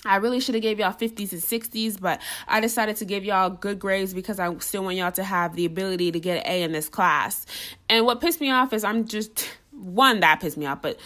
I 0.05 0.17
really 0.17 0.41
should 0.41 0.55
have 0.55 0.63
gave 0.63 0.81
y'all 0.81 0.93
50s 0.93 1.33
and 1.33 1.41
60s, 1.41 2.01
but 2.01 2.21
I 2.49 2.61
decided 2.61 2.97
to 2.97 3.05
give 3.05 3.25
y'all 3.25 3.51
good 3.51 3.79
grades 3.79 4.13
because 4.13 4.41
I 4.41 4.53
still 4.59 4.85
want 4.85 4.97
y'all 4.97 5.13
to 5.13 5.25
have 5.25 5.55
the 5.55 5.65
ability 5.65 6.11
to 6.13 6.21
get 6.21 6.39
an 6.39 6.51
A 6.51 6.63
in 6.63 6.73
this 6.73 6.89
class. 6.89 7.47
And 7.89 8.05
what 8.05 8.21
pissed 8.21 8.41
me 8.41 8.51
off 8.51 8.73
is 8.73 8.83
I'm 8.83 9.07
just 9.07 9.49
one 9.71 10.21
that 10.21 10.41
pissed 10.41 10.57
me 10.57 10.67
off, 10.67 10.83
but 10.83 10.99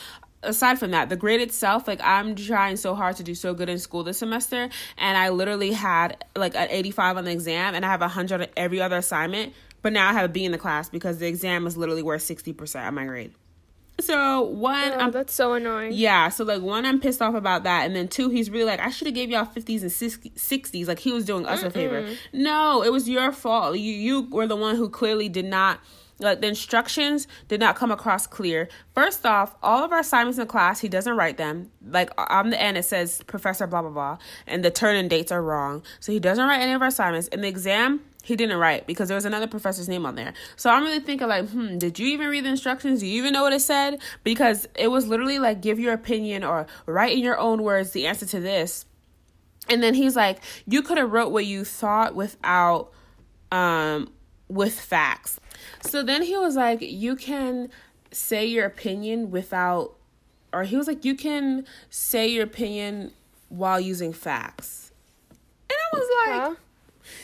aside 0.43 0.79
from 0.79 0.93
that, 0.93 1.09
the 1.09 1.17
grade 1.17 1.41
itself, 1.41 1.87
like 1.87 2.01
I'm 2.03 2.35
trying 2.35 2.77
so 2.77 2.95
hard 2.95 3.17
to 3.17 3.23
do 3.23 3.35
so 3.35 3.53
good 3.53 3.69
in 3.69 3.79
school 3.79 4.03
this 4.03 4.19
semester, 4.19 4.69
and 4.97 5.19
I 5.19 5.29
literally 5.29 5.73
had 5.73 6.25
like 6.35 6.55
an 6.55 6.69
85 6.71 7.19
on 7.19 7.25
the 7.25 7.33
exam, 7.33 7.75
and 7.75 7.85
I 7.85 7.89
have 7.89 8.01
a 8.01 8.05
100 8.05 8.41
on 8.41 8.47
every 8.57 8.81
other 8.81 8.97
assignment, 8.97 9.53
but 9.83 9.93
now 9.93 10.09
I 10.09 10.13
have 10.13 10.25
a 10.25 10.33
B 10.33 10.45
in 10.45 10.53
the 10.53 10.59
class 10.59 10.89
because 10.89 11.19
the 11.19 11.27
exam 11.27 11.67
is 11.67 11.77
literally 11.77 12.03
worth 12.03 12.23
60% 12.23 12.89
of 12.89 12.95
my 12.95 13.05
grade. 13.05 13.33
So 14.01 14.43
one, 14.43 14.93
Oh, 14.93 14.99
I'm 14.99 15.11
that's 15.11 15.33
so 15.33 15.55
annoying. 15.55 15.93
yeah, 15.95 16.29
so 16.29 16.45
like 16.45 16.61
one, 16.61 16.85
I'm 16.85 17.01
pissed 17.01 17.23
off 17.23 17.35
about 17.35 17.63
that, 17.65 17.87
and 17.87 17.97
then 17.97 18.09
two, 18.09 18.29
he's 18.29 18.51
really 18.51 18.65
like, 18.67 18.81
I 18.81 18.91
should 18.91 19.07
have 19.07 19.15
gave 19.15 19.31
y'all 19.31 19.47
fifties 19.47 19.83
and 19.83 19.91
sixties, 19.91 20.87
like 20.89 20.99
he 20.99 21.13
was 21.13 21.25
doing 21.25 21.47
us 21.47 21.63
a 21.63 21.71
favor. 21.71 22.07
No, 22.33 22.83
it 22.83 22.93
was 22.93 23.09
your 23.09 23.33
fault. 23.33 23.79
You 23.79 23.93
you 23.93 24.23
were 24.31 24.47
the 24.47 24.57
one 24.57 24.77
who 24.77 24.89
clearly 24.91 25.29
did 25.29 25.47
not. 25.47 25.81
Like 26.19 26.41
the 26.41 26.47
instructions 26.47 27.27
did 27.49 27.61
not 27.61 27.77
come 27.77 27.91
across 27.91 28.27
clear. 28.27 28.71
First 28.95 29.27
off, 29.27 29.55
all 29.63 29.85
of 29.85 29.93
our 29.93 29.99
assignments 29.99 30.39
in 30.39 30.47
class, 30.47 30.81
he 30.81 30.89
doesn't 30.89 31.15
write 31.15 31.37
them. 31.37 31.71
Like 31.87 32.09
on 32.17 32.49
the 32.49 32.59
end, 32.61 32.79
it 32.79 32.85
says 32.87 33.23
Professor 33.27 33.67
blah 33.67 33.83
blah 33.83 33.91
blah, 33.91 34.19
and 34.47 34.65
the 34.65 34.71
turn 34.71 34.97
in 34.97 35.09
dates 35.09 35.31
are 35.31 35.43
wrong. 35.43 35.83
So 36.01 36.13
he 36.13 36.21
doesn't 36.21 36.47
write 36.47 36.61
any 36.61 36.73
of 36.73 36.81
our 36.83 36.89
assignments. 36.89 37.29
In 37.29 37.43
the 37.43 37.49
exam, 37.49 38.01
he 38.27 38.35
didn't 38.35 38.59
write 38.59 38.89
because 38.89 39.07
there 39.07 39.15
was 39.15 39.25
another 39.25 39.47
professor's 39.47 39.89
name 39.89 40.05
on 40.05 40.17
there. 40.17 40.35
So 40.57 40.69
I'm 40.69 40.83
really 40.83 40.99
thinking 40.99 41.29
like, 41.29 41.49
hmm, 41.49 41.79
did 41.79 41.97
you 42.01 42.09
even 42.09 42.27
read 42.27 42.45
the 42.45 42.49
instructions? 42.49 42.99
Do 42.99 43.07
you 43.07 43.19
even 43.19 43.33
know 43.33 43.45
what 43.45 43.53
it 43.53 43.61
said? 43.61 44.01
Because 44.25 44.67
it 44.75 44.89
was 44.89 45.07
literally 45.07 45.39
like 45.39 45.61
give 45.63 45.79
your 45.79 45.93
opinion 45.93 46.43
or 46.43 46.67
write 46.87 47.13
in 47.13 47.21
your 47.21 47.39
own 47.39 47.63
words 47.63 47.93
the 47.93 48.05
answer 48.05 48.27
to 48.27 48.41
this. 48.41 48.85
And 49.69 49.81
then 49.81 49.95
he's 49.95 50.17
like, 50.17 50.41
you 50.67 50.83
could 50.83 50.99
have 50.99 51.13
wrote 51.13 51.31
what 51.31 51.47
you 51.47 51.65
thought 51.65 52.17
without 52.17 52.91
um 53.53 54.11
with 54.49 54.79
facts. 54.81 55.39
So 55.83 56.03
then 56.03 56.23
he 56.23 56.37
was 56.37 56.57
like, 56.57 56.81
you 56.81 57.15
can 57.15 57.69
say 58.11 58.45
your 58.45 58.67
opinion 58.67 59.31
without 59.31 59.95
or 60.53 60.65
he 60.65 60.75
was 60.75 60.89
like, 60.89 61.05
you 61.05 61.15
can 61.15 61.65
say 61.91 62.27
your 62.27 62.43
opinion 62.43 63.13
while 63.51 63.79
using 63.79 64.13
facts. 64.13 64.91
And 65.71 65.79
I 65.79 65.97
was 65.97 66.09
like, 66.27 66.41
Huh? 66.43 66.55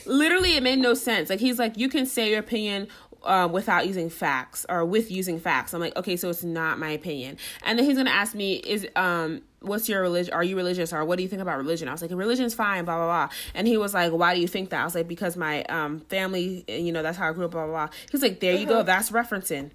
Literally 0.05 0.55
it 0.55 0.63
made 0.63 0.79
no 0.79 0.93
sense. 0.93 1.29
Like 1.29 1.39
he's 1.39 1.59
like 1.59 1.77
you 1.77 1.89
can 1.89 2.05
say 2.05 2.29
your 2.29 2.39
opinion 2.39 2.87
um, 3.23 3.51
without 3.51 3.87
using 3.87 4.09
facts 4.09 4.65
or 4.69 4.85
with 4.85 5.09
using 5.11 5.39
facts. 5.39 5.73
I'm 5.73 5.79
like 5.79 5.95
okay 5.95 6.15
so 6.17 6.29
it's 6.29 6.43
not 6.43 6.79
my 6.79 6.89
opinion. 6.89 7.37
And 7.63 7.77
then 7.77 7.85
he's 7.85 7.97
gonna 7.97 8.09
ask 8.09 8.35
me 8.35 8.55
is 8.55 8.87
um 8.95 9.41
what's 9.61 9.87
your 9.87 10.01
religion 10.01 10.33
are 10.33 10.43
you 10.43 10.57
religious 10.57 10.91
or 10.91 11.05
what 11.05 11.17
do 11.17 11.23
you 11.23 11.29
think 11.29 11.41
about 11.41 11.57
religion? 11.57 11.87
I 11.87 11.91
was 11.91 12.01
like 12.01 12.11
religion's 12.11 12.53
fine 12.53 12.85
blah 12.85 12.97
blah 12.97 13.05
blah. 13.05 13.35
And 13.53 13.67
he 13.67 13.77
was 13.77 13.93
like 13.93 14.11
why 14.11 14.33
do 14.35 14.41
you 14.41 14.47
think 14.47 14.69
that? 14.71 14.81
I 14.81 14.85
was 14.85 14.95
like 14.95 15.07
because 15.07 15.37
my 15.37 15.63
um 15.65 15.99
family 16.01 16.65
you 16.67 16.91
know 16.91 17.01
that's 17.01 17.17
how 17.17 17.29
i 17.29 17.33
grew 17.33 17.45
up 17.45 17.51
blah 17.51 17.65
blah 17.65 17.87
blah. 17.87 17.95
He 18.03 18.09
was 18.11 18.21
like 18.21 18.39
there 18.39 18.55
you 18.55 18.65
go 18.65 18.83
that's 18.83 19.11
referencing. 19.11 19.71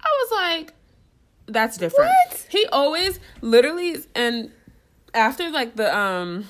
I 0.00 0.08
was 0.22 0.30
like 0.32 0.74
that's 1.46 1.76
different. 1.76 2.10
What? 2.28 2.46
he 2.50 2.66
always 2.66 3.18
literally 3.40 3.96
and 4.14 4.50
after 5.14 5.50
like 5.50 5.76
the 5.76 5.96
um 5.96 6.48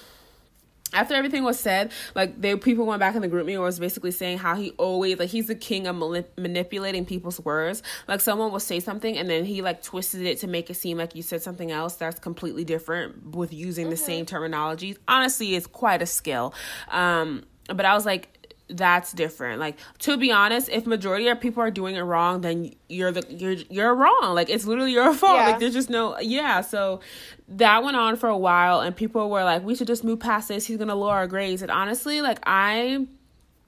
after 0.95 1.15
everything 1.15 1.45
was 1.45 1.59
said, 1.59 1.93
like 2.15 2.41
they 2.41 2.57
people 2.57 2.87
went 2.87 3.01
back 3.01 3.15
in 3.15 3.23
the 3.23 3.29
GroupMe 3.29 3.55
and 3.55 3.63
was 3.63 3.79
basically 3.79 4.11
saying 4.11 4.39
how 4.39 4.55
he 4.55 4.71
always 4.73 5.19
like 5.19 5.31
he's 5.31 5.47
the 5.47 5.55
king 5.55 5.87
of 5.87 5.97
mani- 5.97 6.25
manipulating 6.37 7.05
people's 7.05 7.41
words. 7.41 7.83
Like 8.09 8.21
someone 8.21 8.53
will 8.53 8.61
say 8.61 8.81
something 8.81 9.17
and 9.17 9.29
then 9.29 9.45
he 9.45 9.63
like 9.63 9.83
twisted 9.83 10.23
it 10.23 10.39
to 10.41 10.47
make 10.47 10.71
it 10.71 10.75
seem 10.75 10.99
like 10.99 11.15
you 11.15 11.23
said 11.23 11.43
something 11.43 11.71
else 11.71 11.95
that's 11.97 12.19
completely 12.19 12.65
different 12.65 13.35
with 13.35 13.53
using 13.53 13.91
the 13.91 13.97
same 13.97 14.27
terminology. 14.27 14.97
Honestly, 15.09 15.55
it's 15.55 15.67
quite 15.67 16.03
a 16.03 16.07
skill. 16.07 16.55
Um, 16.91 17.45
but 17.69 17.85
I 17.85 17.95
was 17.95 18.05
like, 18.05 18.32
that's 18.77 19.13
different. 19.13 19.61
Like 19.61 19.77
to 20.01 20.17
be 20.17 20.31
honest, 20.33 20.69
if 20.69 20.87
majority 20.87 21.29
of 21.29 21.41
people 21.41 21.63
are 21.63 21.71
doing 21.71 21.97
it 21.97 22.03
wrong, 22.03 22.41
then 22.41 22.75
you're 22.89 23.13
the 23.13 23.25
you're 23.29 23.53
you're 23.53 23.95
wrong. 23.95 24.35
Like 24.35 24.51
it's 24.51 24.65
literally 24.65 24.93
your 24.93 25.15
fault. 25.15 25.37
Yeah. 25.37 25.47
Like 25.47 25.59
there's 25.61 25.75
just 25.75 25.91
no 25.91 26.19
yeah. 26.21 26.61
So 26.61 27.01
that 27.49 27.83
went 27.83 27.97
on 27.97 28.17
for 28.17 28.29
a 28.29 28.39
while, 28.39 28.81
and 28.81 28.95
people 28.95 29.31
were 29.31 29.45
like, 29.45 29.63
we 29.63 29.75
should 29.75 29.87
just 29.87 30.05
move 30.05 30.21
past 30.21 30.49
this. 30.49 30.67
He's 30.67 30.79
gonna 30.79 30.95
lower 30.95 31.15
our 31.15 31.27
grades. 31.27 31.63
And 31.63 31.71
honestly, 31.71 32.23
like 32.23 32.39
I 32.45 33.07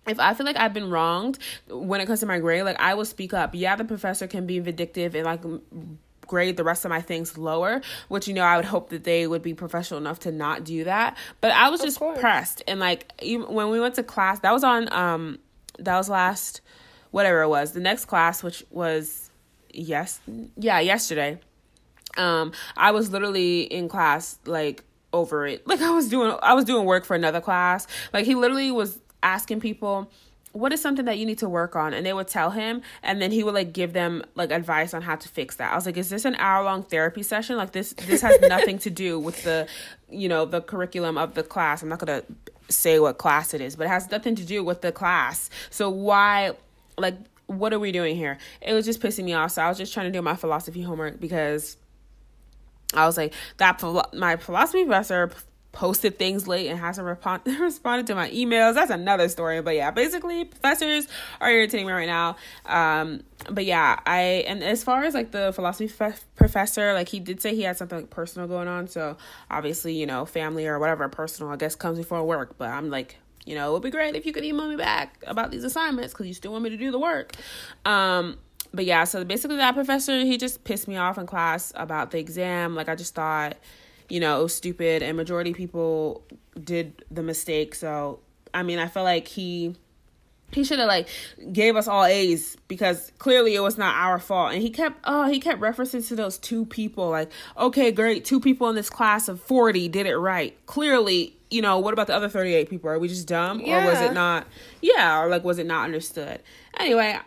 if 0.07 0.21
I 0.21 0.35
feel 0.35 0.47
like 0.47 0.57
I've 0.57 0.75
been 0.75 0.91
wronged 0.91 1.39
when 1.69 2.01
it 2.01 2.07
comes 2.07 2.21
to 2.21 2.27
my 2.27 2.39
grade, 2.39 2.65
like 2.65 2.81
I 2.81 2.95
will 2.95 3.05
speak 3.05 3.33
up. 3.33 3.55
Yeah, 3.55 3.77
the 3.77 3.85
professor 3.85 4.27
can 4.27 4.47
be 4.47 4.59
vindictive 4.59 5.15
and 5.15 5.25
like 5.25 5.43
grade 6.26 6.57
the 6.57 6.64
rest 6.64 6.85
of 6.85 6.88
my 6.88 7.00
things 7.00 7.37
lower, 7.38 7.81
which 8.09 8.28
you 8.28 8.35
know 8.35 8.43
I 8.43 8.57
would 8.57 8.64
hope 8.64 8.90
that 8.90 9.04
they 9.04 9.26
would 9.26 9.43
be 9.43 9.54
professional 9.54 9.99
enough 9.99 10.21
to 10.21 10.33
not 10.33 10.64
do 10.64 10.85
that. 10.85 11.16
But 11.40 11.52
I 11.52 11.69
was 11.69 11.81
just 11.81 12.00
pressed 12.19 12.62
and 12.66 12.81
like 12.81 13.11
even 13.23 13.52
when 13.52 13.71
we 13.71 13.81
went 13.81 13.95
to 13.97 14.02
class, 14.02 14.40
that 14.40 14.52
was 14.52 14.64
on 14.64 14.93
um 14.93 15.38
that 15.78 15.97
was 15.97 16.09
last 16.09 16.61
whatever 17.11 17.43
it 17.43 17.49
was. 17.49 17.73
The 17.73 17.81
next 17.81 18.07
class 18.07 18.43
which 18.43 18.64
was 18.71 19.31
yes 19.73 20.21
yeah, 20.57 20.81
yesterday. 20.81 21.40
Um 22.16 22.52
I 22.76 22.90
was 22.93 23.11
literally 23.11 23.62
in 23.62 23.88
class 23.88 24.38
like 24.47 24.85
over 25.12 25.47
it. 25.47 25.66
Like 25.75 25.81
I 25.81 25.90
was 25.90 26.09
doing 26.09 26.37
I 26.43 26.54
was 26.54 26.64
doing 26.64 26.85
work 26.85 27.04
for 27.04 27.14
another 27.14 27.40
class. 27.40 27.87
Like 28.12 28.26
he 28.26 28.35
literally 28.35 28.71
was 28.71 28.99
asking 29.23 29.61
people 29.61 30.11
what 30.55 30.73
is 30.73 30.81
something 30.81 31.05
that 31.05 31.19
you 31.19 31.27
need 31.27 31.39
to 31.39 31.49
work 31.49 31.75
on? 31.75 31.93
And 31.93 32.07
they 32.07 32.13
would 32.13 32.29
tell 32.29 32.51
him 32.51 32.81
and 33.03 33.21
then 33.21 33.33
he 33.33 33.43
would 33.43 33.55
like 33.55 33.73
give 33.73 33.93
them 33.93 34.23
like 34.37 34.53
advice 34.53 34.95
on 34.95 35.03
how 35.03 35.17
to 35.17 35.29
fix 35.29 35.57
that. 35.57 35.73
I 35.73 35.75
was 35.75 35.85
like 35.85 35.97
is 35.97 36.09
this 36.09 36.25
an 36.25 36.37
hour 36.37 36.65
long 36.65 36.85
therapy 36.85 37.23
session? 37.23 37.57
Like 37.57 37.73
this 37.73 37.93
this 37.93 38.23
has 38.23 38.41
nothing 38.49 38.79
to 38.79 38.91
do 38.91 39.19
with 39.19 39.43
the 39.43 39.67
you 40.09 40.29
know 40.29 40.45
the 40.45 40.61
curriculum 40.61 41.19
of 41.19 41.35
the 41.35 41.43
class. 41.43 41.83
I'm 41.83 41.89
not 41.89 41.99
gonna 41.99 42.23
say 42.69 42.99
what 42.99 43.19
class 43.19 43.53
it 43.53 43.61
is 43.61 43.77
but 43.77 43.85
it 43.85 43.91
has 43.91 44.11
nothing 44.11 44.37
to 44.37 44.45
do 44.45 44.63
with 44.63 44.81
the 44.81 44.93
class. 44.93 45.51
So 45.71 45.91
why 45.91 46.53
like 46.97 47.17
what 47.47 47.75
are 47.75 47.81
we 47.81 47.91
doing 47.91 48.17
here? 48.17 48.39
It 48.63 48.73
was 48.73 48.85
just 48.85 49.01
pissing 49.01 49.25
me 49.25 49.35
off. 49.35 49.51
So 49.51 49.63
i 49.63 49.69
was 49.69 49.77
just 49.77 49.93
trying 49.93 50.07
to 50.07 50.17
do 50.17 50.23
my 50.23 50.37
philosophy 50.37 50.83
homework 50.83 51.21
because 51.21 51.77
I 52.95 53.07
was 53.07 53.17
like 53.17 53.35
that. 53.57 53.83
My 54.15 54.37
philosophy 54.37 54.85
professor 54.85 55.31
posted 55.75 56.19
things 56.19 56.49
late 56.49 56.69
and 56.69 56.78
hasn't 56.78 57.07
rep- 57.07 57.47
responded 57.61 58.07
to 58.07 58.14
my 58.14 58.31
emails. 58.31 58.75
That's 58.75 58.90
another 58.90 59.28
story. 59.28 59.61
But 59.61 59.75
yeah, 59.75 59.90
basically, 59.90 60.47
professors 60.47 61.07
are 61.40 61.50
irritating 61.50 61.87
me 61.87 61.93
right 61.93 62.07
now. 62.07 62.37
Um, 62.64 63.23
but 63.50 63.66
yeah, 63.66 64.00
I 64.07 64.45
and 64.47 64.62
as 64.62 64.83
far 64.83 65.04
as 65.04 65.12
like 65.12 65.33
the 65.33 65.52
philosophy 65.52 65.93
f- 66.00 66.25
professor, 66.37 66.95
like 66.95 67.09
he 67.09 67.21
did 67.21 67.43
say 67.43 67.54
he 67.54 67.62
had 67.62 67.76
something 67.76 67.99
like 67.99 68.11
personal 68.11 68.49
going 68.49 68.69
on. 68.69 68.88
So 68.88 69.19
obviously, 69.50 69.95
you 69.95 70.07
know, 70.07 70.25
family 70.25 70.66
or 70.66 70.78
whatever 70.78 71.09
personal, 71.09 71.52
I 71.52 71.57
guess, 71.57 71.75
comes 71.75 71.99
before 71.99 72.25
work. 72.25 72.57
But 72.57 72.71
I'm 72.71 72.88
like, 72.88 73.19
you 73.45 73.54
know, 73.54 73.71
it 73.71 73.73
would 73.75 73.83
be 73.83 73.90
great 73.90 74.16
if 74.16 74.25
you 74.25 74.33
could 74.33 74.45
email 74.45 74.69
me 74.69 74.76
back 74.76 75.23
about 75.26 75.50
these 75.50 75.64
assignments 75.64 76.14
because 76.14 76.26
you 76.26 76.35
still 76.35 76.52
want 76.52 76.64
me 76.64 76.71
to 76.71 76.76
do 76.76 76.90
the 76.90 76.99
work. 76.99 77.35
Um, 77.85 78.38
but 78.73 78.85
yeah, 78.85 79.04
so 79.04 79.25
basically 79.25 79.57
that 79.57 79.75
professor 79.75 80.21
he 80.21 80.37
just 80.37 80.64
pissed 80.64 80.88
me 80.88 80.97
off 80.97 81.19
in 81.19 81.26
class 81.26 81.73
about 81.76 82.11
the 82.11 82.19
exam. 82.19 82.75
Like 82.75 82.88
I 82.88 82.95
just 82.95 83.14
thought 83.14 83.57
you 84.09 84.21
know, 84.21 84.41
it 84.41 84.43
was 84.43 84.55
stupid 84.55 85.03
and 85.03 85.17
majority 85.17 85.53
people 85.53 86.23
did 86.63 87.05
the 87.11 87.23
mistake. 87.23 87.75
So, 87.75 88.21
I 88.53 88.63
mean, 88.63 88.79
I 88.79 88.87
feel 88.87 89.03
like 89.03 89.29
he 89.29 89.75
he 90.53 90.65
should 90.65 90.79
have 90.79 90.89
like 90.89 91.09
gave 91.53 91.77
us 91.77 91.89
all 91.89 92.05
A's 92.05 92.57
because 92.69 93.11
clearly 93.19 93.55
it 93.55 93.61
was 93.61 93.77
not 93.77 93.95
our 93.97 94.19
fault. 94.19 94.53
And 94.53 94.63
he 94.63 94.71
kept 94.71 95.01
oh 95.05 95.29
he 95.29 95.41
kept 95.41 95.61
referencing 95.61 96.07
to 96.09 96.17
those 96.17 96.39
two 96.39 96.65
people 96.67 97.11
like 97.11 97.31
okay 97.59 97.91
great 97.91 98.25
two 98.25 98.41
people 98.41 98.69
in 98.69 98.77
this 98.77 98.91
class 98.91 99.29
of 99.29 99.41
forty 99.41 99.89
did 99.89 100.07
it 100.07 100.17
right. 100.17 100.57
Clearly 100.67 101.37
you 101.51 101.63
know 101.63 101.79
what 101.79 101.93
about 101.93 102.07
the 102.07 102.15
other 102.15 102.29
thirty 102.29 102.55
eight 102.55 102.71
people? 102.71 102.91
Are 102.91 102.99
we 102.99 103.09
just 103.09 103.27
dumb 103.27 103.61
yeah. 103.61 103.85
or 103.85 103.91
was 103.91 104.01
it 104.01 104.13
not? 104.13 104.47
Yeah, 104.81 105.21
or 105.21 105.29
like 105.29 105.45
was 105.45 105.59
it 105.59 105.67
not 105.67 105.85
understood? 105.85 106.41
Anyway, 106.79 107.19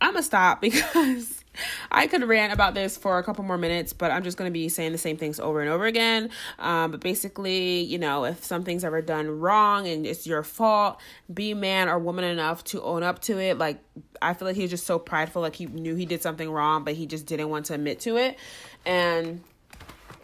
I'm 0.00 0.12
gonna 0.12 0.22
stop 0.22 0.60
because 0.60 1.33
I 1.90 2.06
could 2.06 2.22
rant 2.26 2.52
about 2.52 2.74
this 2.74 2.96
for 2.96 3.18
a 3.18 3.22
couple 3.22 3.44
more 3.44 3.58
minutes, 3.58 3.92
but 3.92 4.10
I'm 4.10 4.22
just 4.22 4.36
going 4.36 4.48
to 4.48 4.52
be 4.52 4.68
saying 4.68 4.92
the 4.92 4.98
same 4.98 5.16
things 5.16 5.40
over 5.40 5.60
and 5.60 5.70
over 5.70 5.86
again. 5.86 6.30
Um, 6.58 6.90
but 6.90 7.00
basically, 7.00 7.80
you 7.80 7.98
know, 7.98 8.24
if 8.24 8.44
something's 8.44 8.84
ever 8.84 9.02
done 9.02 9.40
wrong 9.40 9.86
and 9.86 10.06
it's 10.06 10.26
your 10.26 10.42
fault, 10.42 11.00
be 11.32 11.54
man 11.54 11.88
or 11.88 11.98
woman 11.98 12.24
enough 12.24 12.64
to 12.64 12.82
own 12.82 13.02
up 13.02 13.20
to 13.22 13.38
it. 13.38 13.58
Like, 13.58 13.78
I 14.20 14.34
feel 14.34 14.48
like 14.48 14.56
he's 14.56 14.70
just 14.70 14.86
so 14.86 14.98
prideful, 14.98 15.42
like 15.42 15.56
he 15.56 15.66
knew 15.66 15.94
he 15.94 16.06
did 16.06 16.22
something 16.22 16.50
wrong, 16.50 16.84
but 16.84 16.94
he 16.94 17.06
just 17.06 17.26
didn't 17.26 17.48
want 17.48 17.66
to 17.66 17.74
admit 17.74 18.00
to 18.00 18.16
it. 18.16 18.38
And 18.86 19.42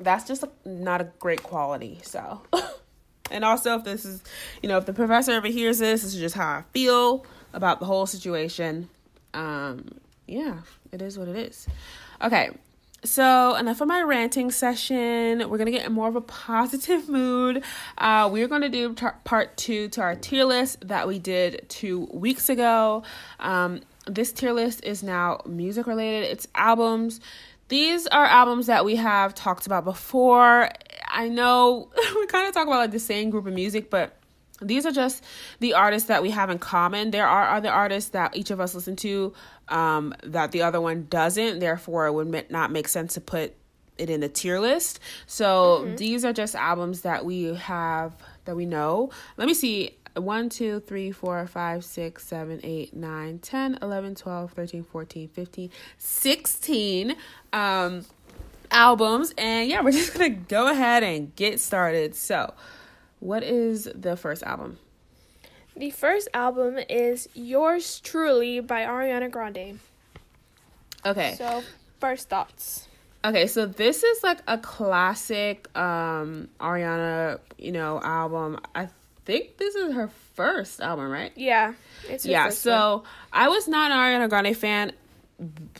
that's 0.00 0.26
just 0.26 0.44
not 0.64 1.00
a 1.00 1.04
great 1.18 1.42
quality. 1.42 2.00
So, 2.02 2.42
and 3.30 3.44
also, 3.44 3.76
if 3.76 3.84
this 3.84 4.04
is, 4.04 4.22
you 4.62 4.68
know, 4.68 4.78
if 4.78 4.86
the 4.86 4.92
professor 4.92 5.32
ever 5.32 5.48
hears 5.48 5.78
this, 5.78 6.02
this 6.02 6.14
is 6.14 6.20
just 6.20 6.34
how 6.34 6.48
I 6.48 6.64
feel 6.72 7.26
about 7.52 7.80
the 7.80 7.86
whole 7.86 8.06
situation. 8.06 8.88
Um, 9.34 9.98
yeah, 10.26 10.58
it 10.92 11.02
is 11.02 11.18
what 11.18 11.28
it 11.28 11.36
is. 11.36 11.66
Okay, 12.22 12.50
so 13.04 13.54
enough 13.54 13.80
of 13.80 13.88
my 13.88 14.02
ranting 14.02 14.50
session. 14.50 15.48
We're 15.48 15.58
gonna 15.58 15.70
get 15.70 15.86
in 15.86 15.92
more 15.92 16.08
of 16.08 16.16
a 16.16 16.20
positive 16.20 17.08
mood. 17.08 17.62
Uh, 17.96 18.28
we're 18.30 18.48
gonna 18.48 18.68
do 18.68 18.94
tar- 18.94 19.18
part 19.24 19.56
two 19.56 19.88
to 19.90 20.00
our 20.02 20.14
tier 20.14 20.44
list 20.44 20.86
that 20.86 21.08
we 21.08 21.18
did 21.18 21.66
two 21.68 22.08
weeks 22.12 22.48
ago. 22.48 23.02
Um, 23.38 23.80
this 24.06 24.32
tier 24.32 24.52
list 24.52 24.84
is 24.84 25.02
now 25.02 25.40
music 25.46 25.86
related. 25.86 26.30
It's 26.30 26.46
albums. 26.54 27.20
These 27.68 28.06
are 28.08 28.24
albums 28.24 28.66
that 28.66 28.84
we 28.84 28.96
have 28.96 29.34
talked 29.34 29.66
about 29.66 29.84
before. 29.84 30.68
I 31.06 31.28
know 31.28 31.88
we 32.16 32.26
kind 32.26 32.48
of 32.48 32.54
talk 32.54 32.66
about 32.66 32.78
like 32.78 32.90
the 32.90 32.98
same 32.98 33.30
group 33.30 33.46
of 33.46 33.54
music, 33.54 33.90
but 33.90 34.16
these 34.60 34.84
are 34.84 34.92
just 34.92 35.24
the 35.60 35.74
artists 35.74 36.08
that 36.08 36.22
we 36.22 36.30
have 36.30 36.50
in 36.50 36.58
common. 36.58 37.12
There 37.12 37.26
are 37.26 37.56
other 37.56 37.70
artists 37.70 38.10
that 38.10 38.36
each 38.36 38.50
of 38.50 38.60
us 38.60 38.74
listen 38.74 38.96
to 38.96 39.32
um, 39.70 40.14
that 40.24 40.52
the 40.52 40.62
other 40.62 40.80
one 40.80 41.06
doesn't. 41.08 41.60
Therefore, 41.60 42.06
it 42.06 42.12
would 42.12 42.50
not 42.50 42.70
make 42.70 42.88
sense 42.88 43.14
to 43.14 43.20
put 43.20 43.54
it 43.96 44.10
in 44.10 44.20
the 44.20 44.28
tier 44.28 44.58
list. 44.58 44.98
So 45.26 45.82
mm-hmm. 45.84 45.96
these 45.96 46.24
are 46.24 46.32
just 46.32 46.54
albums 46.54 47.02
that 47.02 47.24
we 47.24 47.54
have 47.54 48.14
that 48.44 48.56
we 48.56 48.66
know. 48.66 49.10
Let 49.36 49.46
me 49.46 49.54
see. 49.54 49.96
1, 50.16 50.48
2, 50.48 50.80
3, 50.80 51.12
4, 51.12 51.46
5, 51.46 51.84
6, 51.84 52.26
7, 52.26 52.60
8, 52.64 52.94
9, 52.94 53.38
10, 53.38 53.78
11, 53.80 54.14
12, 54.16 54.52
13, 54.52 54.82
14, 54.82 55.28
15, 55.28 55.70
16 55.98 57.16
um, 57.52 58.04
albums. 58.72 59.32
And 59.38 59.70
yeah, 59.70 59.82
we're 59.82 59.92
just 59.92 60.14
going 60.14 60.34
to 60.34 60.40
go 60.48 60.68
ahead 60.68 61.04
and 61.04 61.34
get 61.36 61.60
started. 61.60 62.16
So, 62.16 62.52
what 63.20 63.44
is 63.44 63.88
the 63.94 64.16
first 64.16 64.42
album? 64.42 64.78
The 65.80 65.88
first 65.88 66.28
album 66.34 66.78
is 66.90 67.26
Yours 67.32 68.00
Truly 68.00 68.60
by 68.60 68.82
Ariana 68.82 69.30
Grande. 69.30 69.80
Okay. 71.06 71.36
So, 71.38 71.62
first 71.98 72.28
thoughts. 72.28 72.86
Okay, 73.24 73.46
so 73.46 73.64
this 73.64 74.02
is 74.02 74.22
like 74.22 74.40
a 74.46 74.58
classic 74.58 75.74
um 75.74 76.48
Ariana, 76.60 77.38
you 77.56 77.72
know, 77.72 77.98
album. 78.04 78.60
I 78.74 78.90
think 79.24 79.56
this 79.56 79.74
is 79.74 79.94
her 79.94 80.10
first 80.34 80.82
album, 80.82 81.10
right? 81.10 81.32
Yeah. 81.34 81.72
It's 82.06 82.26
yeah, 82.26 82.50
so 82.50 82.96
one. 82.98 83.06
I 83.32 83.48
was 83.48 83.66
not 83.66 83.90
an 83.90 83.96
Ariana 83.96 84.28
Grande 84.28 84.54
fan 84.54 84.92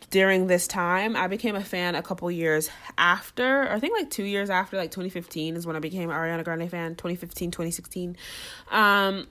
during 0.08 0.46
this 0.46 0.66
time. 0.66 1.14
I 1.14 1.26
became 1.26 1.56
a 1.56 1.62
fan 1.62 1.94
a 1.94 2.02
couple 2.02 2.30
years 2.30 2.70
after, 2.96 3.70
I 3.70 3.78
think 3.78 3.98
like 3.98 4.08
two 4.08 4.24
years 4.24 4.48
after, 4.48 4.78
like 4.78 4.92
2015 4.92 5.56
is 5.56 5.66
when 5.66 5.76
I 5.76 5.80
became 5.80 6.08
Ariana 6.08 6.42
Grande 6.42 6.70
fan, 6.70 6.94
2015, 6.94 7.50
2016. 7.50 8.16
Um, 8.70 9.26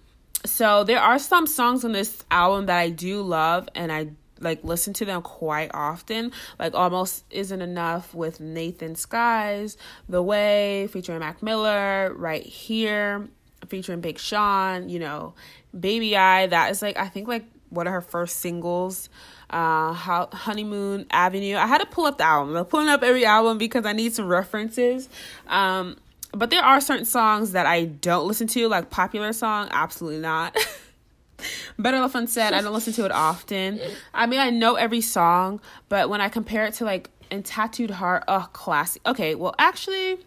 so 0.46 0.84
there 0.84 1.00
are 1.00 1.20
some 1.20 1.48
songs 1.48 1.84
on 1.84 1.92
this 1.92 2.24
album 2.32 2.68
that 2.68 2.78
I 2.78 2.90
do 2.90 3.22
love 3.22 3.68
and 3.76 3.92
I 3.92 4.10
like 4.40 4.64
listen 4.64 4.94
to 4.94 5.06
them 5.06 5.22
quite 5.22 5.72
often. 5.74 6.32
Like 6.58 6.74
almost 6.74 7.26
isn't 7.30 7.62
enough 7.62 8.14
with 8.14 8.40
Nathan 8.40 8.96
Sykes, 8.96 9.78
The 10.08 10.22
Way 10.22 10.88
featuring 10.88 11.20
Mac 11.20 11.44
Miller, 11.44 12.14
right 12.16 12.44
here 12.44 13.28
featuring 13.68 14.00
Big 14.02 14.18
Sean, 14.18 14.90
you 14.90 15.00
know, 15.00 15.34
Baby 15.78 16.16
I. 16.16 16.48
That 16.48 16.72
is 16.72 16.82
like 16.82 16.98
I 16.98 17.08
think 17.08 17.28
like 17.28 17.46
one 17.70 17.86
of 17.86 17.94
her 17.94 18.02
first 18.02 18.38
singles 18.38 19.10
uh, 19.50 19.94
How- 19.94 20.30
Honeymoon 20.32 21.06
Avenue. 21.12 21.56
I 21.56 21.68
had 21.68 21.80
to 21.80 21.86
pull 21.86 22.06
up 22.06 22.18
the 22.18 22.24
album. 22.24 22.56
I'm 22.56 22.66
pulling 22.66 22.88
up 22.88 23.04
every 23.04 23.26
album 23.26 23.58
because 23.58 23.86
I 23.86 23.94
need 23.94 24.14
some 24.14 24.28
references. 24.28 25.10
Um, 25.48 25.98
but 26.32 26.50
there 26.50 26.64
are 26.64 26.80
certain 26.80 27.06
songs 27.06 27.54
that 27.54 27.66
I 27.66 27.86
don't 27.86 28.28
listen 28.28 28.48
to, 28.48 28.68
like 28.68 28.90
popular 28.90 29.34
song, 29.34 29.68
absolutely 29.72 30.20
not. 30.20 30.58
Better 31.80 32.00
Left 32.00 32.16
Unsaid, 32.16 32.54
I 32.54 32.62
don't 32.62 32.74
listen 32.74 32.94
to 32.94 33.06
it 33.06 33.12
often. 33.12 33.80
I 34.14 34.26
mean, 34.26 34.40
I 34.40 34.50
know 34.50 34.76
every 34.76 35.02
song, 35.02 35.62
but 35.88 36.10
when 36.10 36.22
I 36.22 36.30
compare 36.30 36.66
it 36.66 36.74
to 36.76 36.86
like 36.86 37.10
in 37.32 37.44
Tattooed 37.44 37.92
Heart, 37.92 38.26
oh, 38.28 38.48
classic. 38.54 39.02
Okay, 39.08 39.36
well, 39.36 39.56
actually, 39.58 40.18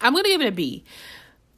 I'm 0.00 0.14
gonna 0.14 0.28
give 0.28 0.40
it 0.40 0.48
a 0.48 0.52
B. 0.52 0.84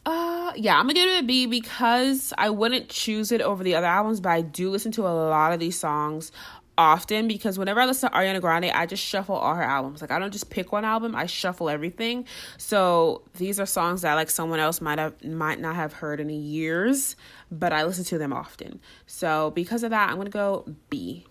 Uh, 0.06 0.52
yeah, 0.54 0.78
I'm 0.78 0.84
gonna 0.84 0.94
give 0.94 1.08
it 1.10 1.24
a 1.24 1.26
B 1.26 1.46
because 1.46 2.32
I 2.38 2.50
wouldn't 2.50 2.88
choose 2.88 3.32
it 3.32 3.40
over 3.40 3.64
the 3.64 3.74
other 3.74 3.86
albums, 3.86 4.20
but 4.20 4.30
I 4.30 4.40
do 4.40 4.70
listen 4.70 4.92
to 4.92 5.02
a 5.02 5.10
lot 5.10 5.52
of 5.52 5.60
these 5.60 5.78
songs 5.78 6.32
often 6.78 7.28
because 7.28 7.58
whenever 7.58 7.80
I 7.80 7.86
listen 7.86 8.10
to 8.10 8.16
Ariana 8.16 8.40
Grande, 8.40 8.66
I 8.66 8.86
just 8.86 9.02
shuffle 9.02 9.34
all 9.34 9.54
her 9.54 9.62
albums. 9.62 10.00
Like 10.00 10.10
I 10.10 10.18
don't 10.18 10.32
just 10.32 10.50
pick 10.50 10.72
one 10.72 10.84
album, 10.84 11.14
I 11.14 11.26
shuffle 11.26 11.68
everything. 11.68 12.26
So 12.58 13.22
these 13.34 13.58
are 13.58 13.66
songs 13.66 14.02
that 14.02 14.14
like 14.14 14.30
someone 14.30 14.60
else 14.60 14.80
might 14.80 14.98
have 14.98 15.22
might 15.24 15.60
not 15.60 15.76
have 15.76 15.94
heard 15.94 16.20
in 16.20 16.30
years, 16.30 17.16
but 17.50 17.72
I 17.72 17.84
listen 17.84 18.04
to 18.06 18.18
them 18.18 18.32
often. 18.32 18.80
So 19.06 19.50
because 19.50 19.82
of 19.82 19.90
that, 19.90 20.10
I'm 20.10 20.16
gonna 20.16 20.30
go 20.30 20.66
B. 20.90 21.26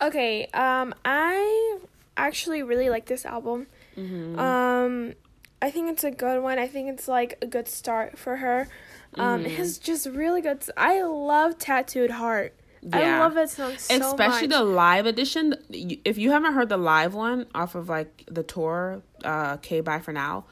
Okay, 0.00 0.46
um, 0.54 0.94
I 1.04 1.78
actually 2.16 2.62
really 2.62 2.88
like 2.90 3.06
this 3.06 3.24
album. 3.24 3.66
Mm-hmm. 3.96 4.38
Um 4.38 5.14
I 5.60 5.70
think 5.70 5.90
it's 5.90 6.04
a 6.04 6.10
good 6.10 6.42
one. 6.42 6.58
I 6.58 6.68
think 6.68 6.88
it's 6.88 7.08
like 7.08 7.36
a 7.42 7.46
good 7.46 7.68
start 7.68 8.18
for 8.18 8.36
her. 8.36 8.68
Um, 9.14 9.44
mm-hmm. 9.44 9.60
It's 9.60 9.78
just 9.78 10.06
really 10.06 10.40
good. 10.40 10.62
I 10.76 11.02
love 11.02 11.58
Tattooed 11.58 12.12
Heart. 12.12 12.54
I 12.92 13.18
love 13.18 13.34
that 13.34 13.50
song 13.50 13.76
so 13.76 13.94
much. 13.98 14.02
especially 14.02 14.48
much. 14.48 14.58
the 14.58 14.64
live 14.64 15.06
edition 15.06 15.54
if 15.70 16.18
you 16.18 16.30
haven't 16.30 16.54
heard 16.54 16.68
the 16.68 16.76
live 16.76 17.14
one 17.14 17.46
off 17.54 17.74
of 17.74 17.88
like 17.88 18.24
the 18.30 18.42
tour 18.42 19.02
uh 19.24 19.56
k 19.58 19.80
bye 19.80 19.98
for 20.00 20.12
now 20.12 20.44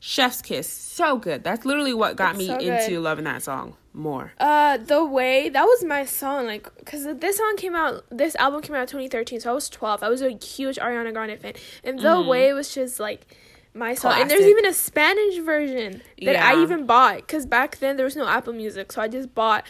chef's 0.00 0.40
kiss 0.40 0.66
so 0.68 1.18
good 1.18 1.44
that's 1.44 1.64
literally 1.66 1.92
what 1.92 2.16
got 2.16 2.30
It's 2.30 2.38
me 2.38 2.46
so 2.46 2.58
into 2.58 3.00
loving 3.00 3.24
that 3.24 3.42
song 3.42 3.74
more 3.92 4.32
Uh, 4.38 4.76
the 4.78 5.04
way 5.04 5.48
that 5.48 5.64
was 5.64 5.84
my 5.84 6.04
song, 6.04 6.46
like, 6.46 6.68
cause 6.86 7.04
this 7.18 7.36
song 7.38 7.54
came 7.56 7.74
out, 7.74 8.04
this 8.08 8.36
album 8.36 8.62
came 8.62 8.76
out 8.76 8.82
in 8.82 8.86
2013, 8.86 9.40
so 9.40 9.50
I 9.50 9.52
was 9.52 9.68
12. 9.68 10.04
I 10.04 10.08
was 10.08 10.22
a 10.22 10.30
huge 10.30 10.76
Ariana 10.76 11.12
Grande 11.12 11.36
fan, 11.40 11.54
and 11.82 11.98
the 11.98 12.14
Mhm. 12.14 12.26
way 12.26 12.52
was 12.52 12.72
just 12.72 13.00
like 13.00 13.26
my 13.74 13.94
song. 13.96 14.12
And 14.20 14.30
there's 14.30 14.44
even 14.46 14.64
a 14.64 14.72
Spanish 14.72 15.38
version 15.38 16.02
that 16.24 16.36
I 16.40 16.62
even 16.62 16.86
bought, 16.86 17.26
cause 17.26 17.46
back 17.46 17.78
then 17.78 17.96
there 17.96 18.04
was 18.04 18.14
no 18.14 18.28
Apple 18.28 18.52
Music, 18.52 18.92
so 18.92 19.02
I 19.02 19.08
just 19.08 19.34
bought 19.34 19.64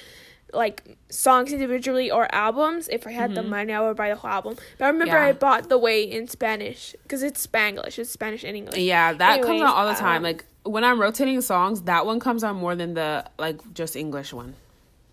like 0.53 0.97
songs 1.09 1.53
individually 1.53 2.11
or 2.11 2.33
albums. 2.35 2.89
If 2.89 3.07
I 3.07 3.13
had 3.13 3.35
the 3.35 3.43
money, 3.43 3.73
I 3.73 3.81
would 3.81 3.97
buy 3.97 4.09
the 4.11 4.17
whole 4.17 4.31
album. 4.31 4.57
But 4.79 4.85
I 4.85 4.89
remember 4.89 5.15
Mm-hmm. 5.15 5.25
Yeah. 5.27 5.29
I 5.29 5.33
bought 5.33 5.69
the 5.69 5.79
way 5.79 6.03
in 6.03 6.29
Spanish, 6.29 6.95
cause 7.09 7.23
it's 7.23 7.47
Spanglish. 7.47 7.99
It's 7.99 8.11
Spanish 8.11 8.45
and 8.45 8.57
English. 8.57 8.79
yeah 8.79 9.13
that 9.13 9.43
comes 9.43 9.63
out 9.63 9.75
all 9.77 9.87
the 9.87 9.95
time 9.95 10.19
um, 10.19 10.23
like 10.23 10.45
when 10.65 10.85
i'm 10.85 11.01
rotating 11.01 11.41
songs 11.41 11.83
that 11.83 12.05
one 12.05 12.21
comes 12.21 12.45
out 12.45 12.55
more 12.55 12.75
than 12.77 12.93
the 12.95 13.25
like 13.39 13.59
just 13.75 13.97
english 13.97 14.33
one 14.33 14.55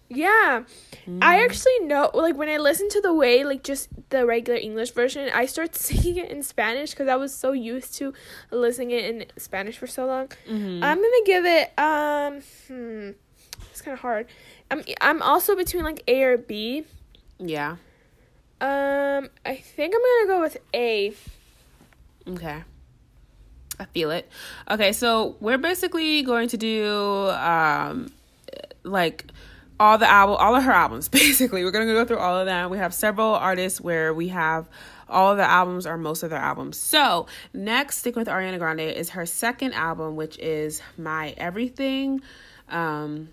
Yeah. 0.10 0.64
Mm. 1.06 1.20
I 1.22 1.44
actually 1.44 1.80
know, 1.82 2.10
like, 2.14 2.36
when 2.38 2.48
I 2.48 2.58
listen 2.70 2.88
to 2.96 3.02
the 3.02 3.14
way, 3.14 3.44
like, 3.44 3.62
just 3.72 3.90
the 4.10 4.26
regular 4.26 4.58
English 4.58 4.92
version, 4.92 5.30
I 5.34 5.46
start 5.48 5.76
singing 5.88 6.16
it 6.24 6.32
in 6.32 6.44
Spanish 6.44 6.92
because 6.92 7.10
I 7.10 7.18
was 7.18 7.36
so 7.36 7.52
used 7.52 7.92
to 8.00 8.14
listening 8.50 8.92
it 8.92 9.04
in 9.12 9.26
Spanish 9.38 9.78
for 9.78 9.88
so 9.88 10.06
long. 10.06 10.28
Mhm. 10.50 10.80
I'm 10.82 11.00
gonna 11.04 11.26
give 11.26 11.44
it, 11.46 11.68
um, 11.78 12.34
hmm, 12.68 13.10
it's 13.70 13.82
kind 13.82 13.94
of 13.96 14.00
hard. 14.00 14.28
I'm, 14.70 14.84
I'm 15.02 15.22
also 15.22 15.56
between, 15.56 15.84
like, 15.84 16.04
A 16.08 16.24
or 16.24 16.38
B. 16.38 16.84
yeah 17.40 17.78
Um, 18.60 19.30
I 19.46 19.56
think 19.56 19.94
I'm 19.96 20.02
gonna 20.02 20.38
go 20.38 20.42
with 20.42 20.58
A. 20.74 21.14
Okay. 22.30 22.64
I 23.80 23.86
feel 23.86 24.12
it. 24.12 24.28
Okay, 24.70 24.92
so 24.92 25.36
we're 25.40 25.58
basically 25.60 26.24
going 26.24 26.50
to 26.50 26.58
do 26.58 27.30
um 27.30 28.12
like 28.84 29.26
all 29.80 29.98
the 29.98 30.10
album 30.10 30.38
all 30.40 30.56
of 30.56 30.64
her 30.64 30.72
albums 30.72 31.08
basically. 31.24 31.64
We're 31.64 31.72
going 31.72 31.88
to 31.88 31.94
go 31.94 32.04
through 32.06 32.18
all 32.20 32.38
of 32.38 32.46
them. 32.48 32.70
We 32.72 32.80
have 32.80 32.94
several 32.94 33.34
artists 33.36 33.80
where 33.80 34.14
we 34.14 34.30
have 34.30 34.68
all 35.08 35.32
of 35.32 35.38
their 35.38 35.46
albums 35.46 35.86
or 35.88 35.98
most 35.98 36.24
of 36.24 36.30
their 36.32 36.40
albums. 36.40 36.78
So, 36.78 37.28
next 37.54 38.00
stick 38.00 38.16
with 38.16 38.28
Ariana 38.28 38.58
Grande 38.58 38.82
is 38.82 39.12
her 39.12 39.26
second 39.26 39.74
album 39.74 40.16
which 40.16 40.38
is 40.40 40.82
My 40.98 41.34
Everything 41.38 42.22
um 42.70 43.30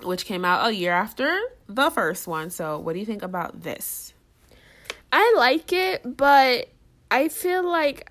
which 0.00 0.24
came 0.24 0.44
out 0.44 0.66
a 0.66 0.74
year 0.74 0.92
after 0.92 1.38
the 1.68 1.90
first 1.90 2.26
one. 2.26 2.50
So, 2.50 2.78
what 2.78 2.92
do 2.94 2.98
you 2.98 3.06
think 3.06 3.22
about 3.22 3.62
this? 3.62 4.12
I 5.12 5.34
like 5.36 5.72
it, 5.72 6.16
but 6.16 6.68
I 7.10 7.28
feel 7.28 7.62
like 7.68 8.10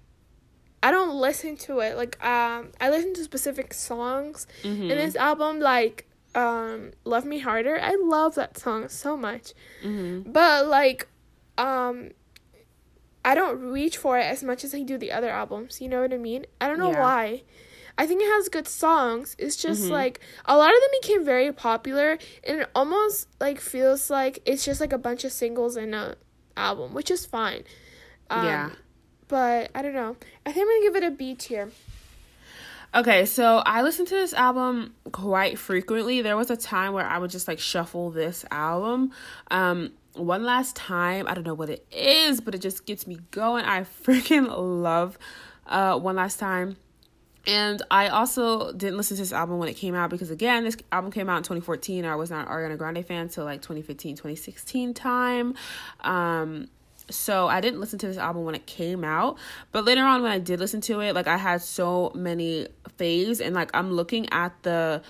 I 0.83 0.91
don't 0.91 1.15
listen 1.15 1.57
to 1.57 1.79
it. 1.79 1.97
Like 1.97 2.23
um 2.23 2.69
I 2.79 2.89
listen 2.89 3.13
to 3.15 3.23
specific 3.23 3.73
songs 3.73 4.47
Mhm. 4.63 4.81
in 4.83 4.97
this 4.97 5.15
album 5.15 5.59
like 5.59 6.05
um 6.35 6.91
Love 7.03 7.25
Me 7.25 7.39
Harder. 7.39 7.79
I 7.79 7.95
love 8.01 8.35
that 8.35 8.57
song 8.57 8.87
so 8.89 9.17
much. 9.17 9.53
Mhm. 9.83 10.31
But 10.31 10.67
like 10.67 11.07
um 11.57 12.11
I 13.23 13.35
don't 13.35 13.59
reach 13.59 13.97
for 13.97 14.17
it 14.17 14.23
as 14.23 14.41
much 14.43 14.63
as 14.63 14.73
I 14.73 14.81
do 14.81 14.97
the 14.97 15.11
other 15.11 15.29
albums. 15.29 15.81
You 15.81 15.89
know 15.89 16.01
what 16.01 16.13
I 16.13 16.17
mean? 16.17 16.45
I 16.59 16.67
don't 16.67 16.79
know 16.79 16.91
Yeah. 16.91 16.99
why. 17.01 17.43
I 17.97 18.07
think 18.07 18.21
it 18.21 18.27
has 18.27 18.49
good 18.49 18.67
songs. 18.67 19.35
It's 19.37 19.55
just 19.55 19.83
Mhm. 19.83 19.89
like 19.91 20.19
a 20.45 20.57
lot 20.57 20.69
of 20.69 20.79
them 20.81 20.89
became 21.01 21.25
very 21.25 21.51
popular 21.51 22.17
and 22.43 22.61
it 22.61 22.69
almost 22.75 23.27
like 23.39 23.59
feels 23.59 24.09
like 24.09 24.39
it's 24.45 24.63
just 24.65 24.79
like 24.81 24.93
a 24.93 24.97
bunch 24.97 25.23
of 25.23 25.31
singles 25.31 25.77
in 25.77 25.93
a 25.93 26.15
album, 26.57 26.93
which 26.93 27.11
is 27.11 27.25
fine. 27.25 27.63
Um, 28.29 28.45
Yeah. 28.45 28.69
But 29.27 29.71
I 29.73 29.81
don't 29.81 29.93
know. 29.93 30.17
I 30.45 30.51
think 30.51 30.63
I'm 30.63 30.67
gonna 30.75 30.81
give 30.81 30.95
it 31.03 31.07
a 31.07 31.11
B 31.11 31.35
tier. 31.35 31.71
Okay, 32.93 33.25
so 33.25 33.63
I 33.65 33.81
listened 33.83 34.09
to 34.09 34.15
this 34.15 34.33
album 34.33 34.93
quite 35.13 35.57
frequently. 35.57 36.21
There 36.21 36.35
was 36.35 36.51
a 36.51 36.57
time 36.57 36.91
where 36.91 37.05
I 37.05 37.17
would 37.19 37.31
just 37.31 37.47
like 37.47 37.59
shuffle 37.59 38.09
this 38.11 38.43
album. 38.51 39.13
Um, 39.49 39.93
one 40.13 40.43
last 40.43 40.75
time, 40.75 41.25
I 41.25 41.33
don't 41.33 41.45
know 41.45 41.53
what 41.53 41.69
it 41.69 41.85
is, 41.89 42.41
but 42.41 42.53
it 42.53 42.57
just 42.59 42.85
gets 42.85 43.07
me 43.07 43.19
going. 43.31 43.63
I 43.63 43.81
freaking 44.03 44.47
love 44.57 45.17
uh, 45.67 45.97
One 45.97 46.17
Last 46.17 46.37
Time. 46.37 46.75
And 47.47 47.81
I 47.89 48.09
also 48.09 48.71
didn't 48.71 48.97
listen 48.97 49.17
to 49.17 49.23
this 49.23 49.33
album 49.33 49.57
when 49.57 49.67
it 49.67 49.73
came 49.75 49.95
out 49.95 50.09
because, 50.09 50.29
again, 50.29 50.63
this 50.63 50.77
album 50.91 51.11
came 51.11 51.29
out 51.29 51.37
in 51.37 51.43
2014. 51.43 52.05
I 52.05 52.15
was 52.15 52.29
not 52.29 52.47
an 52.47 52.53
Ariana 52.53 52.77
Grande 52.77 53.05
fan 53.05 53.29
till 53.29 53.45
like 53.45 53.61
2015, 53.61 54.15
2016 54.15 54.93
time. 54.93 55.55
Um, 56.01 56.67
so 57.09 57.47
I 57.47 57.61
didn't 57.61 57.79
listen 57.79 57.99
to 57.99 58.07
this 58.07 58.17
album 58.17 58.45
when 58.45 58.55
it 58.55 58.65
came 58.65 59.03
out. 59.03 59.37
But 59.71 59.85
later 59.85 60.03
on, 60.03 60.21
when 60.21 60.31
I 60.31 60.39
did 60.39 60.59
listen 60.59 60.81
to 60.81 60.99
it, 61.01 61.15
like 61.15 61.27
I 61.27 61.37
had 61.37 61.61
so 61.61 62.11
many 62.13 62.67
faves, 62.97 63.43
and 63.43 63.55
like 63.55 63.71
I'm 63.73 63.91
looking 63.91 64.29
at 64.31 64.53
the 64.63 65.01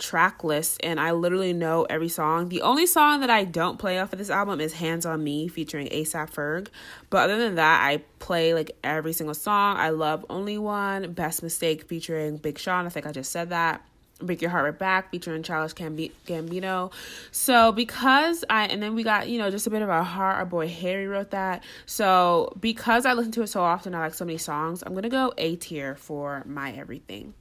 track 0.00 0.42
list 0.42 0.80
and 0.82 0.98
I 0.98 1.12
literally 1.12 1.52
know 1.52 1.84
every 1.88 2.08
song. 2.08 2.48
The 2.48 2.62
only 2.62 2.86
song 2.86 3.20
that 3.20 3.30
I 3.30 3.44
don't 3.44 3.78
play 3.78 3.98
off 3.98 4.12
of 4.12 4.18
this 4.18 4.30
album 4.30 4.60
is 4.60 4.72
Hands 4.72 5.04
on 5.06 5.22
Me 5.22 5.46
featuring 5.46 5.86
ASAP 5.88 6.32
Ferg. 6.32 6.68
But 7.10 7.24
other 7.30 7.38
than 7.38 7.54
that, 7.56 7.84
I 7.86 7.98
play 8.18 8.54
like 8.54 8.72
every 8.82 9.12
single 9.12 9.34
song. 9.34 9.76
I 9.76 9.90
love 9.90 10.26
Only 10.28 10.58
One, 10.58 11.12
Best 11.12 11.42
Mistake 11.42 11.86
featuring 11.86 12.38
Big 12.38 12.58
Sean. 12.58 12.86
I 12.86 12.88
think 12.88 13.06
I 13.06 13.12
just 13.12 13.30
said 13.30 13.50
that. 13.50 13.84
Break 14.22 14.42
Your 14.42 14.50
Heart 14.50 14.64
Right 14.64 14.78
Back 14.78 15.10
featuring 15.10 15.42
Childish 15.42 15.74
Gambi- 15.74 16.12
Gambino. 16.26 16.92
So 17.30 17.72
because 17.72 18.44
I 18.50 18.66
and 18.66 18.82
then 18.82 18.94
we 18.94 19.02
got 19.02 19.28
you 19.30 19.38
know 19.38 19.50
just 19.50 19.66
a 19.66 19.70
bit 19.70 19.80
of 19.80 19.88
our 19.88 20.02
heart. 20.02 20.36
Our 20.36 20.44
boy 20.44 20.68
Harry 20.68 21.06
wrote 21.06 21.30
that. 21.30 21.64
So 21.86 22.54
because 22.60 23.06
I 23.06 23.14
listen 23.14 23.32
to 23.32 23.42
it 23.42 23.46
so 23.46 23.62
often, 23.62 23.94
I 23.94 24.00
like 24.00 24.14
so 24.14 24.26
many 24.26 24.36
songs. 24.36 24.82
I'm 24.84 24.94
gonna 24.94 25.08
go 25.08 25.32
A 25.38 25.56
tier 25.56 25.94
for 25.96 26.42
My 26.46 26.72
Everything. 26.72 27.32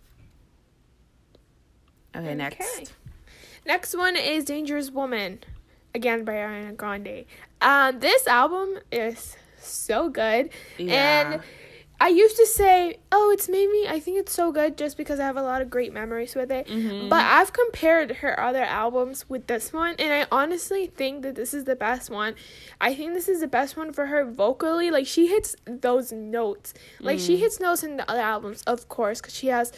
Okay, 2.16 2.36
next. 2.36 2.94
Next 3.66 3.96
one 3.96 4.16
is 4.16 4.46
Dangerous 4.46 4.90
Woman, 4.90 5.40
again 5.94 6.24
by 6.26 6.34
Ariana 6.34 6.76
Grande. 6.76 7.26
Um, 7.62 8.00
this 8.00 8.26
album 8.28 8.80
is 8.92 9.36
so 9.60 10.10
good, 10.10 10.50
Yeah. 10.78 11.34
and 11.34 11.42
I 12.02 12.08
used 12.08 12.38
to 12.38 12.46
say, 12.46 12.96
"Oh, 13.12 13.30
it's 13.32 13.50
made 13.50 13.70
me." 13.70 13.86
I 13.88 14.00
think 14.00 14.18
it's 14.18 14.34
so 14.34 14.54
good 14.54 14.78
just 14.78 14.96
because 14.96 15.20
I 15.20 15.26
have 15.26 15.36
a 15.36 15.42
lot 15.44 15.62
of 15.62 15.70
great 15.70 15.92
memories 15.92 16.34
with 16.34 16.50
it. 16.50 16.66
Mhm. 16.68 17.10
But 17.10 17.26
I've 17.26 17.52
compared 17.52 18.18
her 18.18 18.40
other 18.40 18.64
albums 18.64 19.30
with 19.30 19.48
this 19.48 19.74
one, 19.74 19.96
and 20.00 20.14
I 20.14 20.26
honestly 20.32 20.88
think 20.88 21.24
that 21.24 21.36
this 21.36 21.54
is 21.54 21.66
the 21.66 21.76
best 21.76 22.10
one. 22.10 22.36
I 22.80 22.96
think 22.96 23.14
this 23.14 23.28
is 23.28 23.42
the 23.42 23.48
best 23.48 23.76
one 23.76 23.92
for 23.92 24.06
her 24.08 24.24
vocally. 24.24 24.90
Like 24.90 25.06
she 25.08 25.28
hits 25.28 25.58
those 25.66 26.14
notes. 26.14 26.74
Like 27.02 27.20
she 27.20 27.36
hits 27.36 27.60
notes 27.60 27.84
in 27.84 27.98
the 27.98 28.10
other 28.10 28.22
albums, 28.22 28.64
of 28.64 28.88
course, 28.88 29.20
because 29.20 29.36
she 29.36 29.48
has 29.48 29.74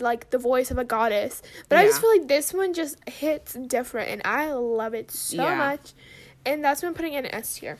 like 0.00 0.30
the 0.30 0.38
voice 0.38 0.70
of 0.70 0.78
a 0.78 0.84
goddess. 0.84 1.42
But 1.68 1.78
I 1.78 1.84
just 1.84 2.00
feel 2.00 2.10
like 2.10 2.28
this 2.28 2.52
one 2.52 2.72
just 2.74 2.96
hits 3.08 3.54
different, 3.54 4.10
and 4.10 4.22
I 4.24 4.52
love 4.52 4.94
it 4.94 5.10
so 5.10 5.42
Yeah. 5.42 5.56
much. 5.56 5.92
And 6.46 6.64
that's 6.64 6.82
when 6.82 6.94
putting 6.94 7.14
it 7.14 7.24
in 7.24 7.34
S 7.34 7.58
tier. 7.58 7.78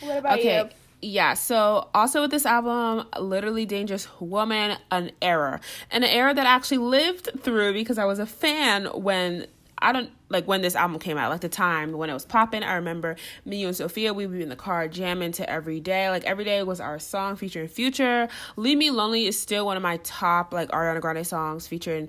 What 0.00 0.18
about 0.18 0.38
Okay. 0.38 0.58
you? 0.58 0.68
Yeah, 1.02 1.34
so 1.34 1.88
also 1.92 2.22
with 2.22 2.30
this 2.30 2.46
album, 2.46 3.06
Literally 3.18 3.66
Dangerous 3.66 4.08
Woman, 4.20 4.78
an 4.90 5.10
error 5.20 5.60
And 5.90 6.02
an 6.02 6.08
error 6.10 6.32
that 6.32 6.46
I 6.46 6.50
actually 6.50 6.78
lived 6.78 7.28
through 7.42 7.74
because 7.74 7.98
I 7.98 8.06
was 8.06 8.18
a 8.18 8.24
fan 8.24 8.86
when 8.86 9.46
I 9.78 9.92
don't 9.92 10.10
like 10.28 10.46
when 10.48 10.62
this 10.62 10.74
album 10.76 10.98
came 10.98 11.18
out, 11.18 11.30
like 11.30 11.40
the 11.42 11.48
time 11.48 11.92
when 11.92 12.08
it 12.08 12.14
was 12.14 12.24
popping. 12.24 12.62
I 12.62 12.74
remember 12.74 13.16
me, 13.44 13.64
and 13.64 13.76
Sophia, 13.76 14.14
we 14.14 14.26
would 14.26 14.36
be 14.36 14.42
in 14.42 14.48
the 14.48 14.56
car 14.56 14.88
jamming 14.88 15.32
to 15.32 15.48
every 15.50 15.80
day. 15.80 16.08
Like 16.10 16.24
every 16.24 16.44
day 16.44 16.62
was 16.62 16.80
our 16.80 16.98
song 16.98 17.36
featuring 17.36 17.68
Future. 17.68 18.28
Leave 18.56 18.78
Me 18.78 18.90
Lonely 18.90 19.26
is 19.26 19.38
still 19.38 19.66
one 19.66 19.76
of 19.76 19.82
my 19.82 19.98
top 19.98 20.52
like 20.54 20.70
Ariana 20.70 21.00
Grande 21.00 21.26
songs 21.26 21.66
featuring 21.66 22.08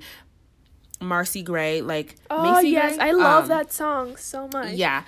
Marcy 1.02 1.44
Gray. 1.44 1.82
Like 1.82 2.16
Oh 2.30 2.54
Macy 2.56 2.70
yes, 2.70 2.96
Gray? 2.98 3.10
I 3.10 3.12
love 3.12 3.44
Um, 3.44 3.50
that 3.50 3.74
song 3.74 4.16
so 4.18 4.48
much. 4.54 4.74
yeah. 4.74 5.04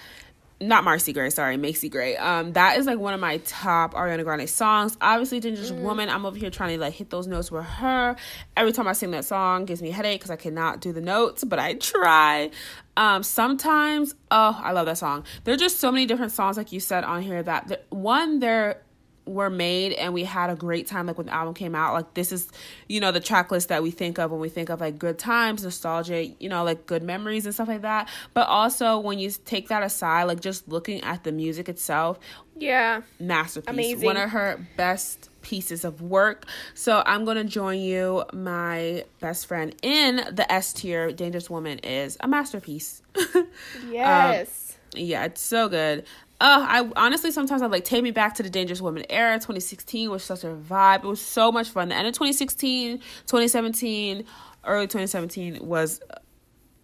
Not 0.60 0.84
Marcy 0.84 1.14
Gray, 1.14 1.30
sorry, 1.30 1.56
Macy 1.56 1.88
Gray. 1.88 2.18
Um, 2.18 2.54
that 2.54 2.80
is 2.80 2.88
like 2.88 2.98
one 2.98 3.14
of 3.14 3.20
my 3.20 3.38
top 3.46 3.94
Ariana 3.94 4.24
Grande 4.24 4.50
songs. 4.50 4.98
Obviously, 5.00 5.40
Dangerous 5.40 5.72
Woman. 5.72 6.10
I'm 6.10 6.26
over 6.26 6.36
here 6.36 6.50
trying 6.50 6.76
to 6.76 6.82
like 6.82 6.94
hit 6.94 7.12
those 7.12 7.28
notes 7.28 7.52
with 7.52 7.64
her. 7.64 8.16
Every 8.56 8.72
time 8.72 8.88
I 8.88 8.94
sing 8.94 9.12
that 9.12 9.26
song, 9.26 9.66
gives 9.66 9.84
me 9.84 9.90
a 9.90 9.94
headache 9.94 10.20
because 10.20 10.32
I 10.32 10.36
cannot 10.36 10.82
do 10.82 10.92
the 10.92 11.02
notes, 11.02 11.44
but 11.44 11.60
I 11.60 11.76
try. 11.76 12.50
Um, 12.96 13.22
sometimes, 13.22 14.16
oh, 14.32 14.60
I 14.64 14.72
love 14.72 14.88
that 14.88 14.98
song. 14.98 15.26
There 15.44 15.54
are 15.54 15.58
just 15.58 15.80
so 15.80 15.92
many 15.92 16.08
different 16.08 16.32
songs, 16.32 16.58
like 16.58 16.72
you 16.72 16.80
said 16.80 17.04
on 17.04 17.22
here, 17.22 17.44
that 17.44 17.68
the, 17.68 17.80
one 17.90 18.40
they're 18.40 18.82
were 19.28 19.50
made 19.50 19.94
and 19.94 20.14
we 20.14 20.24
had 20.24 20.50
a 20.50 20.56
great 20.56 20.88
time 20.88 21.06
like 21.08 21.18
when 21.18 21.28
the 21.28 21.34
album 21.34 21.54
came 21.54 21.76
out 21.76 21.94
like 21.94 22.14
this 22.14 22.32
is 22.32 22.50
you 22.88 23.00
know 23.00 23.12
the 23.12 23.20
track 23.20 23.52
list 23.52 23.70
that 23.70 23.84
we 23.84 23.92
think 23.92 24.18
of 24.18 24.32
when 24.32 24.40
we 24.40 24.50
think 24.50 24.70
of 24.70 24.80
like 24.82 24.98
good 24.98 25.20
times 25.20 25.64
nostalgia 25.64 26.26
you 26.40 26.50
know 26.50 26.64
like 26.64 26.86
good 26.86 27.04
memories 27.04 27.46
and 27.46 27.54
stuff 27.54 27.68
like 27.68 27.82
that 27.82 28.10
but 28.34 28.48
also 28.48 28.98
when 29.00 29.20
you 29.20 29.30
take 29.46 29.68
that 29.68 29.84
aside 29.84 30.24
like 30.24 30.40
just 30.40 30.68
looking 30.68 31.02
at 31.02 31.24
the 31.24 31.32
music 31.32 31.68
itself 31.70 32.20
Yeah. 32.56 33.02
masterpiece 33.20 33.70
Amazing. 33.70 34.06
one 34.06 34.18
of 34.18 34.30
her 34.32 34.66
best 34.78 35.30
pieces 35.42 35.86
of 35.86 36.02
work 36.02 36.46
so 36.74 37.04
i'm 37.06 37.24
gonna 37.26 37.44
join 37.44 37.80
you 37.80 38.24
my 38.34 39.04
best 39.20 39.46
friend 39.48 39.76
in 39.82 40.18
the 40.32 40.46
s 40.52 40.74
tier 40.74 41.12
dangerous 41.12 41.50
woman 41.50 41.80
is 41.80 42.18
a 42.22 42.28
masterpiece 42.28 43.02
um, 43.36 43.48
Yes. 43.92 44.78
Yeah, 44.96 45.26
it's 45.26 45.42
so 45.42 45.68
good. 45.68 46.06
Uh, 46.40 46.66
I 46.70 46.92
honestly 46.96 47.32
sometimes 47.32 47.64
I'm 47.64 47.72
like 47.72 47.84
take 47.84 48.04
me 48.04 48.12
back 48.12 48.36
to 48.36 48.44
the 48.44 48.50
Dangerous 48.50 48.82
Woman 48.82 49.06
era. 49.10 49.36
2016 49.36 50.10
was 50.10 50.24
such 50.24 50.44
a 50.44 50.56
vibe. 50.56 51.04
It 51.04 51.08
was 51.08 51.22
so 51.22 51.52
much 51.52 51.70
fun. 51.70 51.90
The 51.90 51.96
end 51.96 52.08
of 52.08 52.14
2016, 52.14 53.00
2017, 53.00 54.24
early 54.64 54.86
2017 54.86 55.66
was 55.66 56.00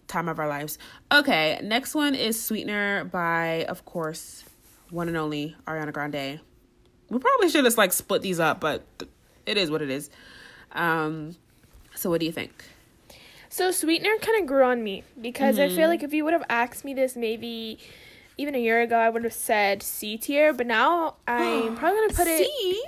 time 0.08 0.28
of 0.28 0.38
our 0.38 0.48
lives. 0.48 0.78
Okay, 1.12 1.60
next 1.62 1.94
one 1.94 2.14
is 2.14 2.42
Sweetener 2.42 3.04
by, 3.04 3.64
of 3.68 3.84
course, 3.84 4.44
one 4.90 5.08
and 5.08 5.16
only 5.16 5.56
Ariana 5.66 5.92
Grande. 5.92 6.40
We 7.10 7.18
probably 7.18 7.48
should 7.48 7.64
have 7.64 7.78
like 7.78 7.92
split 7.92 8.22
these 8.22 8.40
up, 8.40 8.60
but 8.60 8.84
it 9.46 9.56
is 9.56 9.70
what 9.70 9.82
it 9.82 9.90
is. 9.90 10.10
Um, 10.72 11.36
so 11.94 12.10
what 12.10 12.20
do 12.20 12.26
you 12.26 12.32
think? 12.32 12.64
So 13.48 13.70
Sweetener 13.70 14.18
kind 14.20 14.42
of 14.42 14.48
grew 14.48 14.64
on 14.64 14.82
me 14.82 15.04
because 15.20 15.58
mm-hmm. 15.58 15.72
I 15.72 15.76
feel 15.76 15.88
like 15.88 16.02
if 16.02 16.12
you 16.12 16.24
would 16.24 16.32
have 16.32 16.44
asked 16.48 16.84
me 16.84 16.92
this 16.92 17.14
maybe 17.14 17.78
even 18.36 18.54
a 18.54 18.58
year 18.58 18.80
ago, 18.82 18.96
I 18.96 19.08
would 19.08 19.24
have 19.24 19.32
said 19.32 19.82
C 19.82 20.16
tier, 20.16 20.52
but 20.52 20.66
now 20.66 21.16
I'm 21.26 21.76
probably 21.76 22.00
gonna 22.00 22.14
put 22.14 22.26
it. 22.26 22.46
C. 22.46 22.82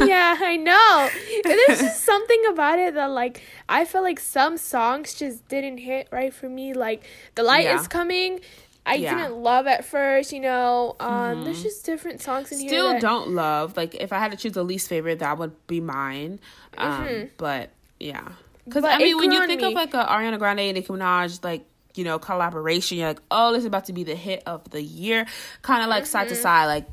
yeah, 0.06 0.36
I 0.40 0.56
know. 0.56 1.08
There's 1.44 1.80
just 1.80 2.04
something 2.04 2.42
about 2.50 2.78
it 2.78 2.94
that 2.94 3.10
like 3.10 3.42
I 3.68 3.84
feel 3.84 4.02
like 4.02 4.18
some 4.18 4.56
songs 4.56 5.14
just 5.14 5.46
didn't 5.48 5.78
hit 5.78 6.08
right 6.10 6.34
for 6.34 6.48
me. 6.48 6.74
Like 6.74 7.04
the 7.34 7.42
light 7.42 7.64
yeah. 7.64 7.80
is 7.80 7.86
coming. 7.86 8.40
I 8.86 8.94
yeah. 8.94 9.14
didn't 9.14 9.36
love 9.36 9.66
at 9.66 9.84
first, 9.84 10.32
you 10.32 10.40
know. 10.40 10.96
Um, 10.98 11.10
mm-hmm. 11.10 11.44
There's 11.44 11.62
just 11.62 11.84
different 11.84 12.20
songs 12.20 12.50
in 12.50 12.58
Still 12.58 12.90
here. 12.90 12.98
Still 12.98 13.00
don't 13.00 13.30
love. 13.30 13.76
Like 13.76 13.94
if 13.94 14.12
I 14.12 14.18
had 14.18 14.32
to 14.32 14.36
choose 14.36 14.52
the 14.52 14.64
least 14.64 14.88
favorite, 14.88 15.20
that 15.20 15.38
would 15.38 15.54
be 15.66 15.80
mine. 15.80 16.40
Um, 16.76 17.06
mm-hmm. 17.06 17.26
but 17.36 17.70
yeah. 18.00 18.26
Because 18.64 18.84
I 18.84 18.98
mean, 18.98 19.18
when 19.18 19.32
you 19.32 19.46
think 19.46 19.60
me. 19.60 19.68
of 19.68 19.72
like 19.74 19.94
a 19.94 20.04
Ariana 20.04 20.38
Grande 20.38 20.60
and 20.60 20.74
Nicki 20.74 20.88
Minaj, 20.88 21.44
like 21.44 21.64
you 21.94 22.04
know 22.04 22.18
collaboration, 22.18 22.98
you're 22.98 23.08
like, 23.08 23.22
oh, 23.30 23.52
this 23.52 23.60
is 23.60 23.66
about 23.66 23.86
to 23.86 23.92
be 23.92 24.04
the 24.04 24.14
hit 24.14 24.42
of 24.46 24.68
the 24.70 24.82
year. 24.82 25.26
Kind 25.62 25.82
of 25.82 25.88
like 25.88 26.04
mm-hmm. 26.04 26.10
side 26.10 26.28
to 26.28 26.34
mm-hmm. 26.34 26.42
side, 26.42 26.66
like 26.66 26.86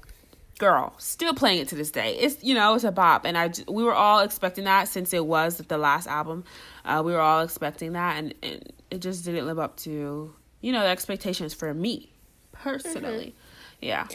girl, 0.57 0.93
still 0.97 1.33
playing 1.33 1.59
it 1.59 1.67
to 1.69 1.75
this 1.75 1.91
day. 1.91 2.17
It's 2.17 2.43
you 2.43 2.53
know 2.53 2.75
it's 2.75 2.83
a 2.83 2.91
bop, 2.91 3.25
and 3.25 3.37
I 3.37 3.51
we 3.67 3.83
were 3.83 3.93
all 3.93 4.19
expecting 4.19 4.65
that 4.65 4.87
since 4.87 5.13
it 5.13 5.25
was 5.25 5.57
the 5.57 5.77
last 5.77 6.07
album. 6.07 6.43
Uh, 6.85 7.01
we 7.05 7.11
were 7.11 7.19
all 7.19 7.41
expecting 7.41 7.93
that, 7.93 8.17
and, 8.17 8.33
and 8.41 8.73
it 8.91 8.99
just 8.99 9.25
didn't 9.25 9.45
live 9.45 9.59
up 9.59 9.77
to 9.77 10.33
you 10.61 10.71
know 10.71 10.81
the 10.81 10.89
expectations 10.89 11.53
for 11.53 11.73
me 11.73 12.11
personally. 12.51 13.27
Mm-hmm. 13.27 13.85
Yeah. 13.85 14.07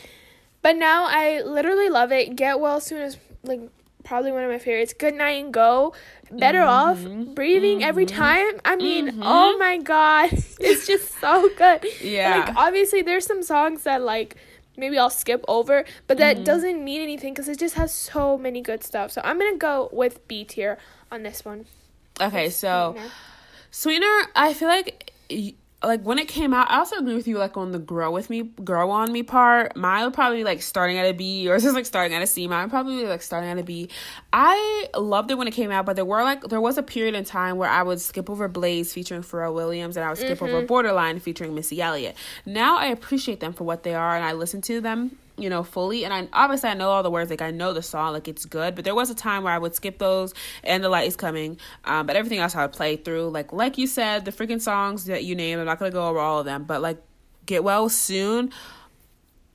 But 0.63 0.77
now 0.77 1.07
I 1.09 1.43
literally 1.43 1.89
love 1.89 2.13
it. 2.13 2.37
Get 2.37 2.61
well 2.61 2.81
soon 2.81 3.03
as 3.03 3.17
like 3.43 3.61
probably 4.05 4.33
one 4.33 4.45
of 4.45 4.51
my 4.51 4.59
favorites. 4.59 4.93
Good 4.93 5.15
night 5.15 5.43
and 5.45 5.53
go. 5.53 5.95
Better 6.31 6.61
mm-hmm. 6.61 7.29
off 7.29 7.35
breathing 7.35 7.79
mm-hmm. 7.79 7.89
every 7.89 8.07
time. 8.07 8.61
I 8.65 8.77
mean, 8.77 9.09
mm-hmm. 9.09 9.23
oh 9.25 9.57
my 9.59 9.79
god, 9.79 10.33
it's 10.33 10.87
just 10.87 11.19
so 11.21 11.49
good. 11.57 11.85
Yeah. 12.01 12.45
Like 12.47 12.57
obviously, 12.57 13.03
there's 13.03 13.27
some 13.27 13.43
songs 13.43 13.85
that 13.85 14.03
like 14.03 14.37
maybe 14.77 14.99
I'll 14.99 15.11
skip 15.11 15.45
over, 15.49 15.85
but 16.07 16.19
that 16.19 16.37
mm-hmm. 16.37 16.45
doesn't 16.45 16.85
mean 16.85 17.03
anything 17.03 17.35
because 17.35 17.49
it 17.49 17.59
just 17.59 17.75
has 17.75 17.93
so 17.93 18.39
many 18.39 18.61
good 18.61 18.83
stuff. 18.83 19.11
So 19.11 19.21
I'm 19.25 19.39
gonna 19.39 19.57
go 19.57 19.89
with 19.93 20.27
B 20.29 20.45
tier 20.45 20.79
on 21.11 21.23
this 21.23 21.45
one. 21.45 21.67
Okay, 22.21 22.51
so 22.51 22.97
Sweetener, 23.71 24.29
I 24.37 24.53
feel 24.53 24.69
like 24.69 25.13
like 25.85 26.03
when 26.03 26.19
it 26.19 26.29
came 26.29 26.55
out, 26.55 26.71
I 26.71 26.79
also 26.79 26.97
agree 26.97 27.15
with 27.15 27.27
you 27.27 27.39
like 27.39 27.57
on 27.57 27.73
the 27.73 27.79
grow 27.79 28.11
with 28.11 28.31
me, 28.31 28.43
grow 28.43 28.91
on 28.91 29.13
me 29.13 29.23
part. 29.23 29.77
Mine 29.77 30.05
would 30.05 30.15
probably 30.15 30.45
like 30.45 30.63
starting 30.63 30.99
at 30.99 31.07
a 31.07 31.13
B, 31.13 31.49
or 31.49 31.59
just 31.59 31.75
like 31.75 31.87
starting 31.87 32.15
at 32.17 32.23
a 32.23 32.27
C. 32.27 32.47
Mine 32.47 32.71
probably 32.71 33.05
like 33.07 33.23
starting 33.23 33.51
at 33.51 33.59
a 33.59 33.63
B. 33.63 33.89
I 34.33 34.89
loved 34.97 35.31
it 35.31 35.39
when 35.39 35.49
it 35.49 35.53
came 35.53 35.71
out, 35.71 35.87
but 35.87 35.97
there 35.97 36.05
were 36.05 36.23
like 36.23 36.43
there 36.45 36.61
was 36.61 36.79
a 36.79 36.83
period 36.83 37.15
in 37.15 37.25
time 37.25 37.57
where 37.57 37.71
I 37.71 37.83
would 37.83 38.01
skip 38.01 38.31
over 38.31 38.49
Blaze 38.49 38.93
featuring 38.93 39.23
Pharrell 39.23 39.55
Williams, 39.55 39.97
and 39.97 40.05
I 40.05 40.09
would 40.11 40.19
skip 40.19 40.39
mm-hmm. 40.39 40.55
over 40.55 40.67
Borderline 40.67 41.19
featuring 41.21 41.55
Missy 41.55 41.81
Elliott. 41.81 42.17
Now 42.47 42.79
I 42.79 42.87
appreciate 42.87 43.41
them 43.41 43.53
for 43.53 43.65
what 43.65 43.83
they 43.83 43.95
are, 43.95 44.15
and 44.15 44.25
I 44.25 44.33
listen 44.33 44.61
to 44.63 44.81
them 44.81 45.19
you 45.43 45.51
know, 45.51 45.63
fully. 45.63 46.05
And 46.05 46.15
I 46.15 46.29
obviously 46.33 46.71
I 46.71 46.75
know 46.75 46.91
all 46.91 47.03
the 47.03 47.11
words, 47.11 47.31
like 47.31 47.43
I 47.43 47.51
know 47.51 47.73
the 47.73 47.83
song, 47.83 48.13
like 48.13 48.29
it's 48.29 48.45
good. 48.45 48.75
But 48.75 48.85
there 48.85 48.95
was 48.95 49.11
a 49.11 49.15
time 49.15 49.45
where 49.45 49.53
I 49.53 49.59
would 49.59 49.75
skip 49.75 49.99
those 49.99 50.33
and 50.63 50.83
the 50.83 50.89
light 50.89 51.09
is 51.09 51.17
coming. 51.17 51.59
Um, 51.85 52.07
but 52.07 52.17
everything 52.17 52.39
else 52.39 52.55
I 52.55 52.63
would 52.63 52.73
play 52.73 52.97
through. 52.97 53.29
Like 53.31 53.53
like 53.53 53.79
you 53.79 53.87
said, 53.87 54.25
the 54.25 54.33
freaking 54.33 54.61
songs 54.61 55.07
that 55.07 55.25
you 55.25 55.35
named, 55.35 55.61
I'm 55.61 55.67
not 55.67 55.79
gonna 55.79 55.91
go 55.91 56.07
over 56.09 56.19
all 56.19 56.39
of 56.39 56.45
them, 56.45 56.65
but 56.65 56.81
like 56.81 56.99
Get 57.47 57.65
Well 57.65 57.89
Soon. 57.89 58.53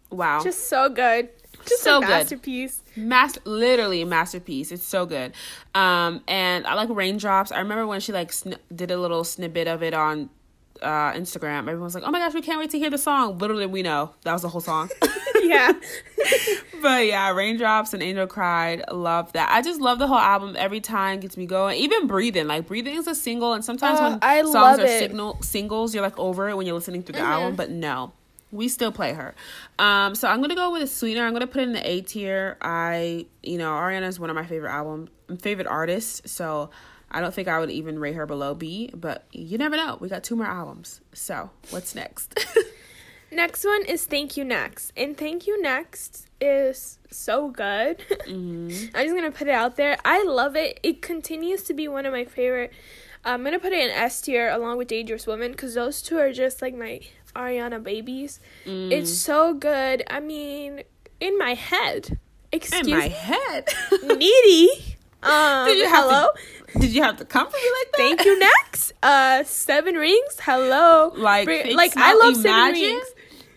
Wow. 0.09 0.43
Just 0.43 0.67
so 0.69 0.89
good. 0.89 1.29
Just 1.65 1.83
so 1.83 1.97
a 1.97 2.01
masterpiece. 2.01 2.81
Good. 2.95 3.03
Mas- 3.03 3.39
literally 3.45 4.01
a 4.01 4.05
masterpiece. 4.05 4.71
It's 4.71 4.85
so 4.85 5.05
good. 5.05 5.33
Um, 5.75 6.21
and 6.27 6.65
I 6.65 6.75
like 6.75 6.89
Raindrops. 6.89 7.51
I 7.51 7.59
remember 7.59 7.85
when 7.85 7.99
she 7.99 8.13
like 8.13 8.31
sn- 8.31 8.55
did 8.73 8.91
a 8.91 8.97
little 8.97 9.23
snippet 9.23 9.67
of 9.67 9.83
it 9.83 9.93
on 9.93 10.29
uh, 10.81 11.13
Instagram, 11.13 11.67
everyone's 11.69 11.95
like, 11.95 12.03
"Oh 12.05 12.11
my 12.11 12.19
gosh, 12.19 12.33
we 12.33 12.41
can't 12.41 12.59
wait 12.59 12.69
to 12.71 12.79
hear 12.79 12.89
the 12.89 12.97
song." 12.97 13.37
Little 13.37 13.57
did 13.57 13.71
we 13.71 13.81
know 13.81 14.11
that 14.23 14.33
was 14.33 14.41
the 14.41 14.49
whole 14.49 14.61
song. 14.61 14.89
yeah. 15.41 15.73
but 16.81 17.05
yeah, 17.05 17.31
Raindrops 17.31 17.93
and 17.93 18.03
Angel 18.03 18.27
Cried, 18.27 18.83
love 18.91 19.33
that. 19.33 19.49
I 19.51 19.61
just 19.61 19.81
love 19.81 19.99
the 19.99 20.07
whole 20.07 20.17
album. 20.17 20.55
Every 20.57 20.81
time 20.81 21.19
gets 21.19 21.37
me 21.37 21.45
going. 21.45 21.77
Even 21.77 22.07
Breathing, 22.07 22.47
like 22.47 22.67
Breathing 22.67 22.95
is 22.95 23.07
a 23.07 23.15
single, 23.15 23.53
and 23.53 23.63
sometimes 23.63 23.99
uh, 23.99 24.09
when 24.09 24.19
I 24.21 24.41
songs 24.43 24.79
are 24.79 24.87
signal 24.87 25.41
singles, 25.41 25.93
you're 25.93 26.03
like 26.03 26.17
over 26.19 26.49
it 26.49 26.57
when 26.57 26.65
you're 26.65 26.75
listening 26.75 27.03
through 27.03 27.13
the 27.13 27.19
mm-hmm. 27.19 27.31
album. 27.31 27.55
But 27.55 27.69
no, 27.69 28.13
we 28.51 28.67
still 28.67 28.91
play 28.91 29.13
her. 29.13 29.35
Um, 29.79 30.15
so 30.15 30.27
I'm 30.27 30.41
gonna 30.41 30.55
go 30.55 30.71
with 30.71 30.81
a 30.81 30.87
sweetener. 30.87 31.25
I'm 31.25 31.33
gonna 31.33 31.47
put 31.47 31.61
it 31.61 31.67
in 31.67 31.73
the 31.73 31.89
A 31.89 32.01
tier. 32.01 32.57
I, 32.61 33.25
you 33.43 33.57
know, 33.57 33.71
Ariana 33.71 34.07
is 34.07 34.19
one 34.19 34.29
of 34.29 34.35
my 34.35 34.45
favorite 34.45 34.71
album, 34.71 35.09
favorite 35.39 35.67
artists. 35.67 36.31
So 36.31 36.69
I 37.09 37.21
don't 37.21 37.33
think 37.33 37.47
I 37.47 37.59
would 37.59 37.71
even 37.71 37.99
rate 37.99 38.15
her 38.15 38.25
below 38.25 38.53
B, 38.53 38.91
but 38.93 39.25
you 39.31 39.57
never 39.57 39.77
know. 39.77 39.97
We 39.99 40.09
got 40.09 40.23
two 40.23 40.35
more 40.35 40.45
albums. 40.45 41.01
So, 41.13 41.49
what's 41.69 41.95
next? 41.95 42.37
next 43.31 43.63
one 43.63 43.85
is 43.85 44.05
Thank 44.05 44.35
You 44.35 44.43
Next. 44.43 44.91
And 44.97 45.17
Thank 45.17 45.47
You 45.47 45.61
Next 45.61 46.27
is 46.41 46.99
so 47.09 47.49
good. 47.49 48.03
Mm-hmm. 48.27 48.93
I'm 48.93 49.05
just 49.05 49.15
going 49.15 49.31
to 49.31 49.37
put 49.37 49.47
it 49.47 49.53
out 49.53 49.77
there. 49.77 49.97
I 50.03 50.23
love 50.23 50.57
it. 50.57 50.81
It 50.83 51.01
continues 51.01 51.63
to 51.63 51.73
be 51.73 51.87
one 51.87 52.05
of 52.05 52.11
my 52.11 52.25
favorite. 52.25 52.73
I'm 53.23 53.41
going 53.41 53.53
to 53.53 53.59
put 53.59 53.71
it 53.71 53.89
in 53.89 53.89
S 53.89 54.19
tier 54.21 54.49
along 54.49 54.77
with 54.77 54.89
Dangerous 54.89 55.25
Woman 55.25 55.51
because 55.51 55.75
those 55.75 56.01
two 56.01 56.17
are 56.17 56.33
just 56.33 56.61
like 56.61 56.75
my 56.75 57.01
Ariana 57.35 57.81
babies. 57.81 58.41
Mm. 58.65 58.91
It's 58.91 59.13
so 59.13 59.53
good. 59.53 60.03
I 60.09 60.19
mean, 60.19 60.83
in 61.19 61.37
my 61.37 61.53
head. 61.53 62.19
Excuse 62.51 62.85
me. 62.85 62.91
in 62.93 62.99
my 62.99 63.07
head. 63.07 63.69
needy. 64.03 64.97
Um, 65.23 65.67
Did 65.67 65.79
you 65.79 65.89
hello? 65.89 66.27
To, 66.33 66.56
did 66.79 66.93
you 66.93 67.03
have 67.03 67.17
to 67.17 67.25
come 67.25 67.47
for 67.47 67.57
me 67.57 67.71
like 67.79 67.91
that? 67.91 67.97
Thank 67.97 68.25
you. 68.25 68.39
Next, 68.39 68.93
uh, 69.03 69.43
Seven 69.43 69.95
Rings. 69.95 70.39
Hello. 70.41 71.11
Like, 71.15 71.47
like 71.47 71.95
I 71.97 72.13
love 72.13 72.35
Seven 72.35 72.73
Rings. 72.73 73.05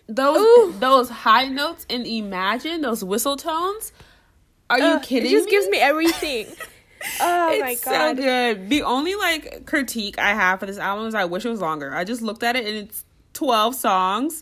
Those 0.07 0.37
Ooh. 0.37 0.73
those 0.79 1.09
high 1.09 1.47
notes 1.47 1.85
and 1.89 2.05
Imagine, 2.05 2.81
those 2.81 3.03
whistle 3.03 3.37
tones. 3.37 3.93
Are 4.69 4.77
you 4.79 4.85
uh, 4.85 4.99
kidding? 4.99 5.31
It 5.31 5.33
just 5.33 5.45
me? 5.45 5.51
gives 5.51 5.69
me 5.69 5.79
everything. 5.79 6.47
oh 7.21 7.49
it's 7.51 7.61
my 7.61 7.75
god, 7.75 8.17
so 8.17 8.23
good. 8.23 8.69
The 8.69 8.83
only 8.83 9.15
like 9.15 9.65
critique 9.65 10.19
I 10.19 10.33
have 10.33 10.59
for 10.59 10.65
this 10.65 10.77
album 10.77 11.07
is 11.07 11.15
I 11.15 11.25
wish 11.25 11.45
it 11.45 11.49
was 11.49 11.61
longer. 11.61 11.93
I 11.93 12.03
just 12.03 12.21
looked 12.21 12.43
at 12.43 12.55
it 12.55 12.65
and 12.65 12.75
it's 12.77 13.05
twelve 13.33 13.75
songs. 13.75 14.41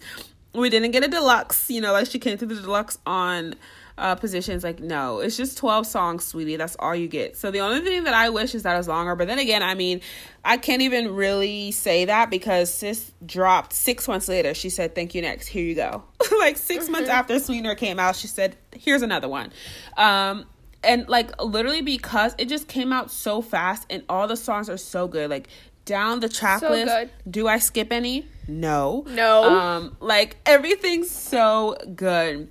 We 0.53 0.69
didn't 0.71 0.91
get 0.91 1.03
a 1.03 1.07
deluxe, 1.07 1.69
you 1.69 1.81
know, 1.81 1.93
like 1.93 2.07
she 2.07 2.17
came 2.17 2.37
through 2.37 2.47
the 2.47 2.61
deluxe 2.61 2.97
on 3.05 3.53
uh, 3.99 4.15
positions. 4.15 4.63
Like, 4.63 4.79
no, 4.79 5.19
it's 5.19 5.37
just 5.37 5.57
12 5.57 5.85
songs, 5.85 6.25
sweetie. 6.25 6.55
That's 6.55 6.75
all 6.79 6.95
you 6.95 7.07
get. 7.07 7.37
So 7.37 7.51
the 7.51 7.59
only 7.59 7.81
thing 7.81 8.05
that 8.05 8.13
I 8.13 8.29
wish 8.29 8.55
is 8.55 8.63
that 8.63 8.73
it 8.73 8.77
was 8.77 8.87
longer. 8.87 9.15
But 9.15 9.27
then 9.27 9.39
again, 9.39 9.61
I 9.61 9.75
mean, 9.75 10.01
I 10.43 10.57
can't 10.57 10.81
even 10.81 11.13
really 11.13 11.71
say 11.71 12.05
that 12.05 12.29
because 12.29 12.73
sis 12.73 13.11
dropped 13.25 13.73
six 13.73 14.07
months 14.07 14.27
later. 14.27 14.53
She 14.53 14.69
said, 14.69 14.95
Thank 14.95 15.13
you 15.13 15.21
next. 15.21 15.47
Here 15.47 15.63
you 15.63 15.75
go. 15.75 16.03
like 16.39 16.57
6 16.57 16.83
mm-hmm. 16.83 16.91
months 16.91 17.09
after 17.09 17.39
Sweetener 17.39 17.75
came 17.75 17.99
out, 17.99 18.15
she 18.15 18.27
said, 18.27 18.55
Here's 18.73 19.01
another 19.01 19.29
one. 19.29 19.51
Um, 19.97 20.45
and 20.83 21.07
like 21.09 21.41
literally 21.41 21.81
because 21.81 22.33
it 22.37 22.47
just 22.47 22.67
came 22.67 22.93
out 22.93 23.11
so 23.11 23.41
fast 23.41 23.85
and 23.89 24.03
all 24.07 24.27
the 24.27 24.37
songs 24.37 24.69
are 24.69 24.77
so 24.77 25.07
good. 25.07 25.29
Like 25.29 25.49
down 25.85 26.19
the 26.19 26.29
track 26.29 26.61
so 26.61 26.69
list. 26.69 26.87
Good. 26.87 27.09
Do 27.29 27.47
I 27.47 27.59
skip 27.59 27.91
any? 27.91 28.25
No. 28.47 29.05
No. 29.07 29.43
Um, 29.43 29.97
like 29.99 30.37
everything's 30.45 31.09
so 31.09 31.75
good. 31.95 32.49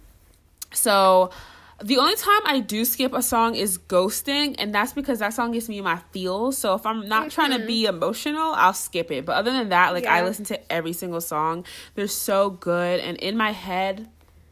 So 0.73 1.31
the 1.83 1.99
only 1.99 2.17
time 2.17 2.41
I 2.45 2.59
do 2.59 2.85
skip 2.85 3.13
a 3.13 3.23
song 3.23 3.55
is 3.55 3.79
ghosting, 3.79 4.57
and 4.59 4.75
that's 4.75 4.93
because 4.93 5.21
that 5.21 5.33
song 5.33 5.53
gives 5.53 5.69
me 5.69 5.81
my 5.81 6.01
feels. 6.13 6.59
So 6.59 6.75
if 6.75 6.85
I'm 6.85 7.09
not 7.09 7.23
mm-hmm. 7.23 7.29
trying 7.31 7.59
to 7.59 7.65
be 7.65 7.87
emotional, 7.87 8.53
I'll 8.55 8.73
skip 8.73 9.13
it. 9.13 9.25
But 9.25 9.37
other 9.37 9.53
than 9.53 9.69
that, 9.69 9.93
like 9.93 10.05
yeah. 10.05 10.15
I 10.15 10.23
listen 10.23 10.45
to 10.47 10.73
every 10.73 10.93
single 10.93 11.21
song. 11.21 11.65
They're 11.95 12.09
so 12.09 12.51
good, 12.51 13.01
and 13.01 13.17
in 13.19 13.37
my 13.37 13.53
head, 13.53 14.09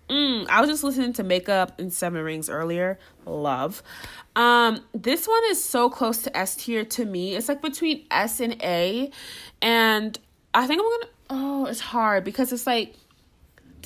mm, 0.09 0.49
I 0.49 0.61
was 0.61 0.71
just 0.71 0.85
listening 0.85 1.15
to 1.15 1.25
Makeup 1.25 1.81
and 1.81 1.93
Seven 1.93 2.23
Rings 2.23 2.49
earlier. 2.49 2.99
Love. 3.25 3.83
Um, 4.37 4.85
this 4.95 5.27
one 5.27 5.43
is 5.49 5.63
so 5.63 5.91
close 5.91 6.23
to 6.23 6.37
S 6.37 6.55
tier 6.55 6.85
to 6.85 7.05
me. 7.05 7.35
It's 7.35 7.49
like 7.49 7.61
between 7.61 8.07
S 8.11 8.39
and 8.39 8.63
A, 8.63 9.11
and 9.61 10.17
I 10.55 10.69
think 10.69 10.81
I'm 10.81 10.89
gonna. 10.89 11.13
Oh, 11.29 11.67
it's 11.67 11.81
hard 11.81 12.23
because 12.23 12.53
it's 12.53 12.69
like 12.69 12.95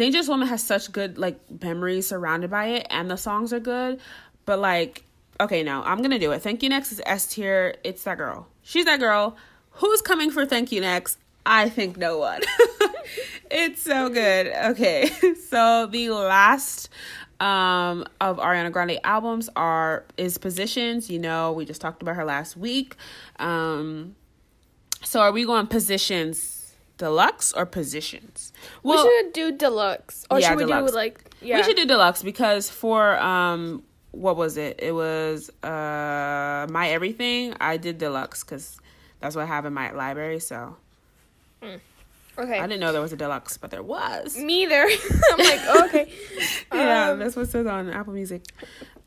Dangerous 0.00 0.28
Woman 0.28 0.48
has 0.48 0.62
such 0.62 0.90
good 0.92 1.18
like 1.18 1.38
memories 1.62 2.06
surrounded 2.06 2.48
by 2.48 2.68
it, 2.68 2.86
and 2.88 3.10
the 3.10 3.16
songs 3.16 3.52
are 3.52 3.60
good. 3.60 4.00
But 4.46 4.58
like, 4.58 5.04
okay, 5.38 5.62
now 5.62 5.82
I'm 5.82 6.00
gonna 6.00 6.18
do 6.18 6.32
it. 6.32 6.40
Thank 6.40 6.62
you 6.62 6.70
next 6.70 6.90
is 6.90 7.02
S 7.04 7.26
tier. 7.26 7.74
It's 7.84 8.04
that 8.04 8.16
girl. 8.16 8.48
She's 8.62 8.86
that 8.86 8.98
girl. 8.98 9.36
Who's 9.72 10.00
coming 10.00 10.30
for 10.30 10.46
Thank 10.46 10.72
You 10.72 10.80
next? 10.80 11.18
I 11.44 11.68
think 11.68 11.98
no 11.98 12.16
one. 12.16 12.40
it's 13.50 13.82
so 13.82 14.08
good. 14.08 14.46
Okay, 14.70 15.10
so 15.50 15.84
the 15.84 16.08
last 16.08 16.88
um 17.38 18.06
of 18.22 18.38
Ariana 18.38 18.72
Grande 18.72 19.00
albums 19.04 19.50
are 19.54 20.06
is 20.16 20.38
Positions. 20.38 21.10
You 21.10 21.18
know, 21.18 21.52
we 21.52 21.66
just 21.66 21.82
talked 21.82 22.00
about 22.00 22.16
her 22.16 22.24
last 22.24 22.56
week. 22.56 22.96
Um, 23.38 24.16
so 25.02 25.20
are 25.20 25.30
we 25.30 25.44
going 25.44 25.66
Positions 25.66 26.59
Deluxe 27.00 27.52
or 27.54 27.64
Positions? 27.66 28.52
we 28.82 28.96
should 28.96 29.32
do 29.32 29.50
deluxe, 29.52 30.26
or 30.30 30.38
Yeah, 30.38 30.48
should 30.50 30.58
we 30.58 30.64
deluxe. 30.64 30.90
do 30.92 30.96
like 30.96 31.14
yeah? 31.40 31.56
We 31.56 31.62
should 31.64 31.76
do 31.76 31.86
deluxe 31.86 32.22
because 32.22 32.68
for 32.68 33.18
um 33.18 33.82
what 34.12 34.36
was 34.36 34.56
it? 34.56 34.72
It 34.88 34.92
was 34.92 35.50
uh 35.64 36.66
my 36.70 36.90
everything. 36.90 37.54
I 37.60 37.76
did 37.78 37.96
deluxe 37.98 38.44
because 38.44 38.78
that's 39.20 39.34
what 39.34 39.42
I 39.42 39.46
have 39.46 39.64
in 39.66 39.72
my 39.72 39.92
library. 39.92 40.40
So 40.40 40.76
okay. 41.62 42.58
I 42.58 42.66
didn't 42.66 42.80
know 42.80 42.92
there 42.92 43.00
was 43.02 43.12
a 43.12 43.16
deluxe, 43.16 43.56
but 43.56 43.70
there 43.70 43.82
was. 43.82 44.36
Me 44.36 44.62
either. 44.64 44.82
I'm 45.32 45.38
like, 45.38 45.60
oh, 45.64 45.84
okay. 45.86 46.12
yeah, 46.72 47.10
Um, 47.10 47.18
that's 47.18 47.36
what 47.36 47.48
says 47.48 47.66
on 47.66 47.90
Apple 47.90 48.12
Music. 48.12 48.42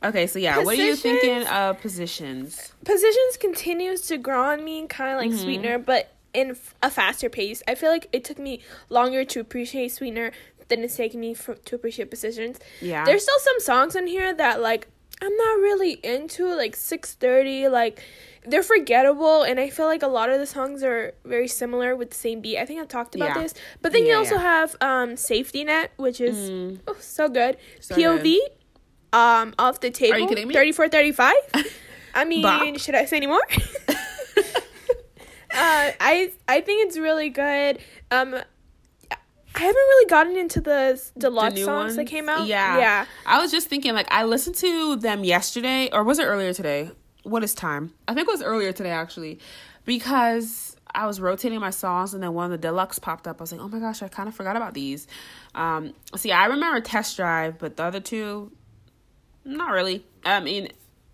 Okay, 0.03 0.27
so 0.27 0.37
yeah, 0.39 0.57
what 0.63 0.77
are 0.77 0.83
you 0.83 0.95
thinking 0.95 1.47
of 1.47 1.79
positions? 1.79 2.73
Positions 2.83 3.37
continues 3.39 4.01
to 4.01 4.17
grow 4.17 4.43
on 4.51 4.63
me, 4.63 4.85
kind 4.87 5.11
of 5.13 5.17
like 5.17 5.29
Mm-hmm. 5.31 5.43
Sweetener, 5.43 5.79
but 5.79 6.11
in 6.33 6.55
a 6.81 6.89
faster 6.89 7.29
pace. 7.29 7.61
I 7.67 7.75
feel 7.75 7.89
like 7.89 8.07
it 8.11 8.23
took 8.23 8.39
me 8.39 8.61
longer 8.89 9.23
to 9.25 9.39
appreciate 9.39 9.91
Sweetener 9.91 10.31
than 10.69 10.83
it's 10.83 10.95
taken 10.95 11.19
me 11.19 11.33
for, 11.33 11.55
to 11.55 11.75
appreciate 11.75 12.09
Positions. 12.09 12.57
Yeah. 12.81 13.05
There's 13.05 13.23
still 13.23 13.39
some 13.39 13.59
songs 13.59 13.95
on 13.95 14.07
here 14.07 14.33
that 14.33 14.61
like 14.61 14.87
I'm 15.21 15.35
not 15.37 15.59
really 15.59 15.99
into, 16.03 16.53
like 16.55 16.75
6:30, 16.75 17.69
like 17.71 18.01
they're 18.45 18.63
forgettable, 18.63 19.43
and 19.43 19.57
I 19.59 19.69
feel 19.69 19.85
like 19.85 20.03
a 20.03 20.07
lot 20.07 20.29
of 20.29 20.39
the 20.39 20.45
songs 20.47 20.83
are 20.83 21.13
very 21.23 21.47
similar 21.47 21.95
with 21.95 22.09
the 22.09 22.17
same 22.17 22.41
beat. 22.41 22.57
I 22.57 22.65
think 22.65 22.81
I've 22.81 22.89
talked 22.89 23.15
about 23.15 23.29
Yeah. 23.35 23.41
this, 23.43 23.53
but 23.81 23.93
then 23.93 24.05
you 24.05 24.15
also 24.15 24.35
yeah. 24.35 24.41
have 24.41 24.75
um 24.81 25.15
Safety 25.15 25.63
Net, 25.63 25.91
which 25.97 26.19
is 26.19 26.49
Mm. 26.49 26.79
oh, 26.87 26.97
so 26.99 27.29
good. 27.29 27.55
So 27.79 27.95
POV, 27.95 28.37
um, 29.13 29.53
off 29.59 29.79
the 29.79 29.91
table. 29.91 30.19
you 30.19 30.27
kidding 30.27 30.47
me? 30.47 30.53
34, 30.53 30.89
35. 30.89 31.33
I 32.15 32.25
mean, 32.25 32.41
Bop. 32.41 32.77
should 32.79 32.95
I 32.95 33.05
say 33.05 33.17
any 33.17 33.27
more? 33.27 33.41
I 35.53 36.31
I 36.47 36.61
think 36.61 36.87
it's 36.87 36.97
really 36.97 37.29
good. 37.29 37.79
Um, 38.11 38.35
I 39.55 39.59
haven't 39.59 39.75
really 39.75 40.09
gotten 40.09 40.35
into 40.35 40.61
the 40.61 41.01
deluxe 41.17 41.55
new 41.55 41.65
songs 41.65 41.95
that 41.95 42.05
came 42.05 42.27
out. 42.27 42.47
Yeah. 42.47 42.79
yeah. 42.79 43.05
I 43.25 43.39
was 43.39 43.51
just 43.51 43.67
thinking, 43.67 43.93
like, 43.93 44.11
I 44.11 44.23
listened 44.23 44.55
to 44.57 44.95
them 44.95 45.23
yesterday, 45.23 45.89
or 45.93 46.03
was 46.03 46.17
it 46.17 46.23
earlier 46.23 46.53
today? 46.53 46.89
What 47.21 47.43
is 47.43 47.53
time? 47.53 47.93
I 48.07 48.15
think 48.15 48.27
it 48.27 48.31
was 48.31 48.41
earlier 48.41 48.71
today, 48.71 48.89
actually, 48.89 49.39
because 49.85 50.75
I 50.95 51.05
was 51.05 51.21
rotating 51.21 51.59
my 51.59 51.69
songs, 51.69 52.15
and 52.15 52.23
then 52.23 52.33
one 52.33 52.45
of 52.45 52.51
the 52.51 52.57
deluxe 52.57 52.97
popped 52.97 53.27
up. 53.27 53.39
I 53.39 53.43
was 53.43 53.51
like, 53.51 53.61
oh 53.61 53.67
my 53.67 53.79
gosh, 53.79 54.01
I 54.01 54.07
kind 54.07 54.27
of 54.27 54.35
forgot 54.35 54.55
about 54.55 54.73
these. 54.73 55.07
Um, 55.53 55.93
see, 56.15 56.31
I 56.31 56.45
remember 56.45 56.81
Test 56.81 57.15
Drive, 57.15 57.59
but 57.59 57.77
the 57.77 57.83
other 57.83 57.99
two, 57.99 58.51
not 59.45 59.71
really. 59.71 60.03
I 60.25 60.39
mean, 60.39 60.69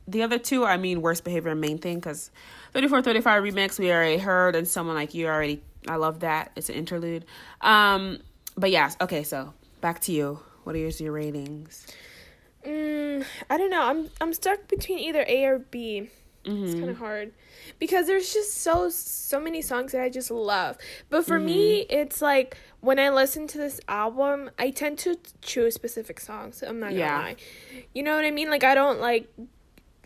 the 0.08 0.24
other 0.24 0.40
two, 0.40 0.66
I 0.66 0.78
mean, 0.78 1.02
Worst 1.02 1.26
Behavior 1.26 1.52
and 1.52 1.62
Main 1.62 1.78
Thing, 1.78 1.98
because 1.98 2.32
3435 2.74 3.44
Remix, 3.44 3.80
we 3.80 3.92
already 3.92 4.18
heard, 4.18 4.56
and 4.56 4.68
Someone 4.68 4.96
Like 4.96 5.14
You 5.14 5.28
already, 5.28 5.62
I 5.88 5.96
love 5.96 6.20
that. 6.22 6.52
It's 6.56 6.70
an 6.70 6.76
interlude. 6.76 7.26
Um, 7.62 8.20
but 8.56 8.72
yes, 8.72 8.96
okay, 9.02 9.24
so 9.24 9.54
back 9.82 10.00
to 10.02 10.12
you. 10.12 10.40
What 10.64 10.76
are 10.76 10.80
yours, 10.80 11.02
your 11.02 11.14
ratings? 11.14 11.88
Mm, 12.66 13.26
I 13.50 13.58
don't 13.58 13.70
know. 13.72 13.82
I'm 13.84 14.10
I'm 14.22 14.34
stuck 14.34 14.68
between 14.68 15.00
either 15.00 15.24
A 15.28 15.46
or 15.46 15.60
B. 15.60 16.10
It's 16.46 16.74
Mm-hmm. 16.74 16.80
kind 16.80 16.90
of 16.90 16.98
hard 16.98 17.34
because 17.80 18.08
there's 18.08 18.34
just 18.34 18.56
so 18.62 18.90
so 18.90 19.40
many 19.40 19.62
songs 19.62 19.92
that 19.94 20.02
I 20.02 20.10
just 20.10 20.30
love. 20.32 20.78
But 21.10 21.26
for 21.26 21.40
me, 21.40 21.82
Mm-hmm. 21.84 21.98
it's 22.00 22.22
like 22.22 22.58
when 22.82 22.98
I 23.00 23.10
listen 23.10 23.48
to 23.48 23.58
this 23.58 23.80
album, 23.88 24.50
I 24.58 24.70
tend 24.72 25.00
to 25.00 25.18
choose 25.42 25.76
specific 25.76 26.20
songs. 26.20 26.62
I'm 26.66 26.80
not 26.80 26.88
gonna 26.88 27.00
Yeah. 27.00 27.18
lie. 27.20 27.36
You 27.94 28.04
know 28.04 28.16
what 28.16 28.26
I 28.26 28.32
mean? 28.32 28.50
Like 28.50 28.64
I 28.64 28.74
don't 28.76 29.00
like 29.00 29.28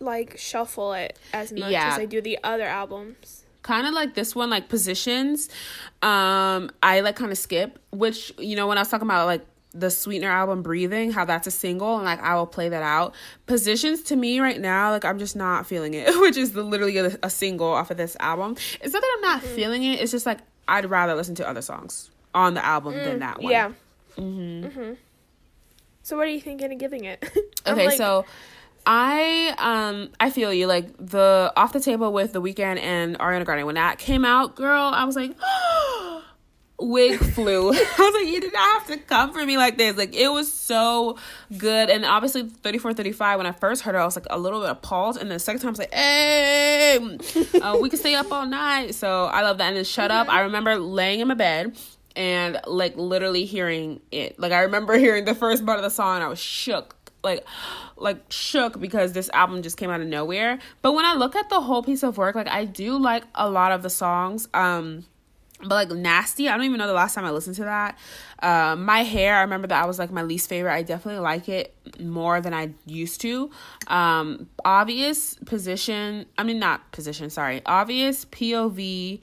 like 0.04 0.38
shuffle 0.38 0.94
it 0.94 1.18
as 1.34 1.52
much 1.52 1.72
Yeah. 1.72 1.94
as 1.94 2.00
I 2.00 2.06
do 2.06 2.22
the 2.22 2.38
other 2.44 2.66
albums. 2.66 3.44
kind 3.64 3.88
of 3.88 3.94
like 3.94 4.14
this 4.14 4.36
one 4.36 4.50
like 4.50 4.68
positions 4.68 5.48
um 6.02 6.70
i 6.84 7.00
like 7.00 7.16
kind 7.16 7.32
of 7.32 7.38
skip 7.38 7.80
which 7.92 8.34
you 8.38 8.56
know 8.58 8.68
when 8.68 8.78
i 8.78 8.82
was 8.82 8.90
talking 8.90 9.08
about 9.08 9.26
like 9.26 9.46
the 9.74 9.90
sweetener 9.90 10.30
album 10.30 10.62
breathing 10.62 11.12
how 11.14 11.24
that's 11.24 11.48
a 11.48 11.52
single 11.52 11.96
and 11.96 12.04
like 12.04 12.22
i 12.22 12.36
will 12.36 12.46
play 12.46 12.68
that 12.68 12.84
out 12.84 13.16
positions 13.46 14.02
to 14.04 14.16
me 14.18 14.40
right 14.42 14.60
now 14.60 14.92
like 14.92 15.06
i'm 15.06 15.18
just 15.18 15.36
not 15.36 15.66
feeling 15.66 15.94
it 15.94 16.08
which 16.22 16.36
is 16.36 16.52
the, 16.52 16.62
literally 16.62 16.98
a, 16.98 17.18
a 17.24 17.30
single 17.30 17.68
off 17.70 17.90
of 17.90 17.96
this 17.96 18.18
album 18.20 18.52
it's 18.82 18.94
not 18.94 19.02
that 19.02 19.14
i'm 19.16 19.22
not 19.22 19.42
feeling 19.42 19.82
it 19.84 20.02
it's 20.02 20.12
just 20.12 20.26
like 20.26 20.40
i'd 20.68 20.86
rather 20.90 21.16
listen 21.16 21.34
to 21.34 21.48
other 21.48 21.62
songs 21.62 22.10
on 22.36 22.54
the 22.56 22.66
album 22.66 22.94
than 22.96 23.20
that 23.20 23.42
one 23.42 23.50
Yeah. 23.52 23.72
Mm-hmm. 24.18 24.66
Mm-hmm. 24.68 24.94
So 26.04 26.18
what 26.18 26.28
are 26.28 26.32
you 26.32 26.42
thinking 26.42 26.72
of 26.72 26.78
giving 26.78 27.06
it? 27.06 27.24
Okay, 27.66 27.86
like- 27.88 27.98
so 27.98 28.26
I 28.86 29.56
um 29.58 30.10
I 30.20 30.30
feel 30.30 30.54
you 30.54 30.68
like 30.68 30.96
the 30.98 31.54
off 31.56 31.74
the 31.74 31.80
table 31.80 32.12
with 32.12 32.34
the 32.34 32.42
Weeknd 32.42 32.80
and 32.80 33.18
Ariana 33.20 33.46
Grande 33.46 33.66
when 33.66 33.76
that 33.76 33.98
came 33.98 34.26
out, 34.26 34.56
girl, 34.56 34.92
I 34.94 35.06
was 35.06 35.16
like 35.16 35.36
wig 36.80 37.18
flew. 37.20 37.70
I 37.74 37.96
was 37.98 38.14
like, 38.14 38.34
you 38.34 38.42
did 38.42 38.54
not 38.54 38.80
have 38.80 38.88
to 38.88 38.98
come 38.98 39.32
for 39.32 39.46
me 39.46 39.58
like 39.58 39.78
this. 39.78 39.96
Like 39.96 40.16
it 40.16 40.28
was 40.30 40.52
so 40.52 41.18
good. 41.58 41.90
And 41.90 42.06
obviously 42.06 42.44
34 42.44 42.94
35, 42.94 43.38
when 43.38 43.48
I 43.48 43.52
first 43.52 43.84
heard 43.84 43.96
it, 43.96 44.00
I 44.00 44.06
was 44.06 44.16
like 44.16 44.28
a 44.30 44.38
little 44.38 44.62
bit 44.62 44.70
appalled. 44.70 45.18
And 45.18 45.32
the 45.32 45.40
second 45.40 45.62
time 45.62 45.70
I 45.70 45.72
was 45.72 45.80
like, 45.80 45.94
hey, 45.94 47.18
uh, 47.62 47.78
we 47.82 47.90
can 47.90 48.00
stay 48.00 48.16
up 48.16 48.32
all 48.32 48.46
night. 48.46 48.96
So 48.96 49.26
I 49.26 49.42
love 49.42 49.58
that. 49.60 49.68
And 49.68 49.78
then 49.78 49.86
shut 49.86 50.12
up. 50.12 50.28
I 50.30 50.42
remember 50.42 50.76
laying 50.78 51.20
in 51.22 51.28
my 51.28 51.36
bed 51.36 51.78
and 52.16 52.60
like 52.68 52.96
literally 52.98 53.46
hearing 53.46 54.02
it. 54.12 54.40
Like 54.40 54.52
I 54.52 54.62
remember 54.62 54.94
hearing 54.98 55.26
the 55.26 55.36
first 55.36 55.66
part 55.66 55.78
of 55.78 55.84
the 55.84 55.90
song 55.90 56.16
and 56.16 56.24
I 56.24 56.28
was 56.28 56.40
shook. 56.40 56.96
Like 57.24 57.46
like 57.96 58.20
shook 58.30 58.80
because 58.80 59.14
this 59.14 59.30
album 59.34 59.62
just 59.62 59.78
came 59.78 59.90
out 59.90 60.02
of 60.02 60.08
nowhere. 60.08 60.60
But 60.82 60.94
when 60.94 61.06
I 61.06 61.14
look 61.14 61.36
at 61.36 61.50
the 61.50 61.62
whole 61.62 61.84
piece 61.84 62.04
of 62.04 62.18
work, 62.18 62.36
like 62.36 62.50
I 62.50 62.66
do 62.66 62.98
like 62.98 63.24
a 63.36 63.50
lot 63.50 63.72
of 63.72 63.82
the 63.82 63.90
songs. 63.90 64.48
Um 64.54 65.06
but 65.68 65.90
like 65.90 65.92
nasty 65.92 66.50
i 66.50 66.56
don't 66.56 66.66
even 66.66 66.78
know 66.78 66.88
the 66.88 66.94
last 66.94 67.16
time 67.16 67.26
i 67.26 67.32
listened 67.32 67.56
to 67.56 67.64
that 67.64 67.98
uh, 68.40 68.76
my 68.76 69.04
hair 69.04 69.36
i 69.36 69.42
remember 69.42 69.68
that 69.68 69.82
i 69.82 69.86
was 69.86 69.98
like 69.98 70.12
my 70.12 70.22
least 70.22 70.50
favorite 70.50 70.74
i 70.74 70.82
definitely 70.84 71.22
like 71.22 71.48
it 71.48 71.76
more 72.00 72.42
than 72.42 72.54
i 72.54 72.70
used 72.86 73.22
to 73.22 73.50
um 73.88 74.50
obvious 74.66 75.36
position 75.46 76.26
i 76.38 76.44
mean 76.44 76.60
not 76.60 76.92
position 76.92 77.30
sorry 77.30 77.62
obvious 77.66 78.26
pov 78.26 79.22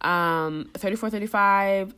um 0.00 0.70
3435 0.74 1.94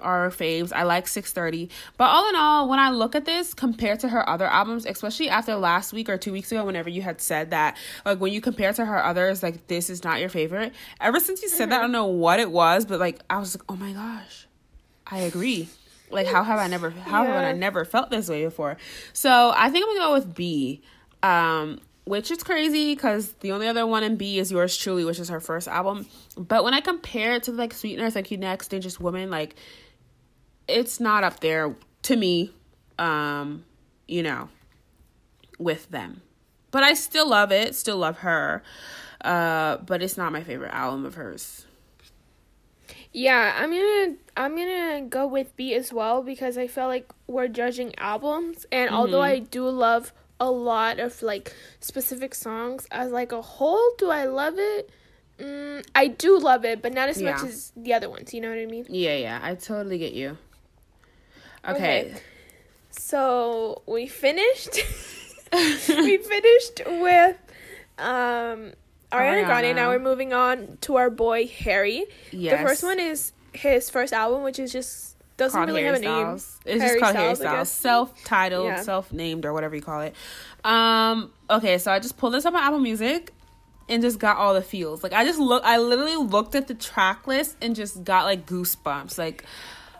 are 0.00 0.30
faves. 0.30 0.72
I 0.72 0.82
like 0.82 1.08
630. 1.08 1.70
But 1.96 2.04
all 2.04 2.28
in 2.28 2.36
all, 2.36 2.68
when 2.68 2.78
I 2.78 2.90
look 2.90 3.14
at 3.14 3.24
this 3.24 3.54
compared 3.54 4.00
to 4.00 4.08
her 4.08 4.28
other 4.28 4.46
albums, 4.46 4.86
especially 4.86 5.28
after 5.28 5.54
last 5.56 5.92
week 5.92 6.08
or 6.08 6.16
two 6.18 6.32
weeks 6.32 6.50
ago, 6.52 6.64
whenever 6.64 6.88
you 6.88 7.02
had 7.02 7.20
said 7.20 7.50
that, 7.50 7.76
like 8.04 8.20
when 8.20 8.32
you 8.32 8.40
compare 8.40 8.72
to 8.72 8.84
her 8.84 9.04
others, 9.04 9.42
like 9.42 9.66
this 9.66 9.90
is 9.90 10.04
not 10.04 10.20
your 10.20 10.28
favorite. 10.28 10.72
Ever 11.00 11.20
since 11.20 11.42
you 11.42 11.48
said 11.48 11.70
that, 11.70 11.78
I 11.78 11.82
don't 11.82 11.92
know 11.92 12.06
what 12.06 12.40
it 12.40 12.50
was, 12.50 12.84
but 12.84 13.00
like 13.00 13.20
I 13.30 13.38
was 13.38 13.56
like, 13.56 13.64
oh 13.68 13.76
my 13.76 13.92
gosh, 13.92 14.46
I 15.06 15.20
agree. 15.20 15.68
Like 16.10 16.26
how 16.26 16.44
have 16.44 16.58
I 16.58 16.68
never 16.68 16.90
how 16.90 17.24
have 17.24 17.34
I 17.34 17.52
never 17.52 17.84
felt 17.84 18.10
this 18.10 18.28
way 18.28 18.44
before? 18.44 18.76
So 19.12 19.52
I 19.56 19.70
think 19.70 19.86
I'm 19.86 19.96
gonna 19.96 20.08
go 20.08 20.14
with 20.14 20.34
B. 20.34 20.82
Um 21.22 21.80
which 22.04 22.30
is 22.30 22.44
crazy 22.44 22.94
because 22.94 23.32
the 23.40 23.50
only 23.50 23.66
other 23.66 23.84
one 23.84 24.04
in 24.04 24.14
B 24.14 24.38
is 24.38 24.52
yours 24.52 24.76
truly, 24.76 25.04
which 25.04 25.18
is 25.18 25.28
her 25.28 25.40
first 25.40 25.66
album. 25.66 26.06
But 26.36 26.62
when 26.62 26.72
I 26.72 26.80
compare 26.80 27.34
it 27.34 27.42
to 27.44 27.52
like 27.52 27.74
Sweeteners, 27.74 28.14
Thank 28.14 28.30
You 28.30 28.36
Next, 28.36 28.68
Dangerous 28.68 29.00
Woman, 29.00 29.28
like 29.28 29.56
it's 30.68 31.00
not 31.00 31.24
up 31.24 31.40
there 31.40 31.74
to 32.02 32.16
me, 32.16 32.52
um, 32.98 33.64
you 34.06 34.22
know, 34.22 34.48
with 35.58 35.90
them. 35.90 36.22
But 36.70 36.82
I 36.82 36.94
still 36.94 37.28
love 37.28 37.52
it, 37.52 37.74
still 37.74 37.96
love 37.98 38.18
her. 38.18 38.62
Uh, 39.22 39.78
but 39.78 40.02
it's 40.02 40.16
not 40.16 40.32
my 40.32 40.42
favorite 40.42 40.72
album 40.72 41.04
of 41.06 41.14
hers. 41.14 41.66
Yeah, 43.12 43.54
I'm 43.58 43.70
gonna 43.70 44.16
I'm 44.36 44.56
gonna 44.56 45.02
go 45.08 45.26
with 45.26 45.56
B 45.56 45.74
as 45.74 45.92
well 45.92 46.22
because 46.22 46.58
I 46.58 46.66
feel 46.66 46.86
like 46.86 47.10
we're 47.26 47.48
judging 47.48 47.94
albums, 47.98 48.66
and 48.70 48.90
although 48.90 49.20
Mm-hmm. 49.20 49.36
I 49.36 49.38
do 49.38 49.68
love 49.68 50.12
a 50.38 50.50
lot 50.50 50.98
of 51.00 51.22
like 51.22 51.54
specific 51.80 52.34
songs 52.34 52.86
as 52.90 53.10
like 53.10 53.32
a 53.32 53.40
whole, 53.40 53.94
do 53.98 54.10
I 54.10 54.24
love 54.26 54.54
it? 54.58 54.90
Mm, 55.38 55.84
I 55.94 56.08
do 56.08 56.38
love 56.38 56.64
it, 56.64 56.82
but 56.82 56.92
not 56.92 57.08
as 57.08 57.22
much 57.22 57.42
as 57.42 57.72
the 57.76 57.94
other 57.94 58.10
ones. 58.10 58.34
You 58.34 58.40
know 58.42 58.50
what 58.50 58.58
I 58.58 58.66
mean? 58.66 58.86
Yeah, 58.88 59.16
yeah, 59.16 59.40
I 59.42 59.54
totally 59.54 59.98
get 59.98 60.12
you. 60.12 60.36
Okay. 61.68 62.10
Okay. 62.10 62.14
So 62.90 63.82
we 63.86 64.06
finished. 64.06 64.76
we 65.52 66.18
finished 66.18 66.82
with 66.86 67.36
um 67.98 68.72
Ariana 69.12 69.44
Grande. 69.46 69.66
Ariana. 69.66 69.74
Now 69.76 69.88
we're 69.90 69.98
moving 69.98 70.32
on 70.32 70.78
to 70.82 70.96
our 70.96 71.10
boy 71.10 71.46
Harry. 71.46 72.04
Yes. 72.32 72.60
The 72.60 72.68
first 72.68 72.82
one 72.82 72.98
is 72.98 73.32
his 73.52 73.90
first 73.90 74.12
album, 74.12 74.42
which 74.42 74.58
is 74.58 74.72
just 74.72 75.16
doesn't 75.36 75.56
called 75.56 75.68
really 75.68 75.82
Harry 75.82 75.94
have 75.94 76.02
a 76.02 76.04
name. 76.04 76.38
Styles. 76.38 76.60
It's 76.64 76.82
Harry 76.82 76.98
just 76.98 77.02
called 77.04 77.16
Harry 77.16 77.34
Styles, 77.34 77.40
I 77.40 77.52
Styles. 77.52 77.70
Self-titled, 77.70 78.66
Yeah. 78.66 78.80
self-named, 78.82 79.44
or 79.44 79.52
whatever 79.52 79.76
you 79.76 79.82
call 79.82 80.00
it. 80.00 80.14
Um. 80.64 81.30
Okay, 81.50 81.78
so 81.78 81.92
I 81.92 81.98
just 81.98 82.16
pulled 82.16 82.34
this 82.34 82.44
up 82.44 82.54
on 82.54 82.62
Apple 82.62 82.78
Music 82.80 83.32
and 83.88 84.02
just 84.02 84.18
got 84.18 84.36
all 84.36 84.54
the 84.54 84.62
feels. 84.62 85.02
Like 85.02 85.12
I 85.12 85.24
just 85.24 85.38
look, 85.38 85.62
I 85.64 85.78
literally 85.78 86.16
looked 86.16 86.54
at 86.54 86.66
the 86.68 86.74
track 86.74 87.26
list 87.26 87.56
and 87.62 87.76
just 87.76 88.02
got 88.02 88.24
like 88.24 88.46
goosebumps. 88.46 89.16
Like, 89.18 89.44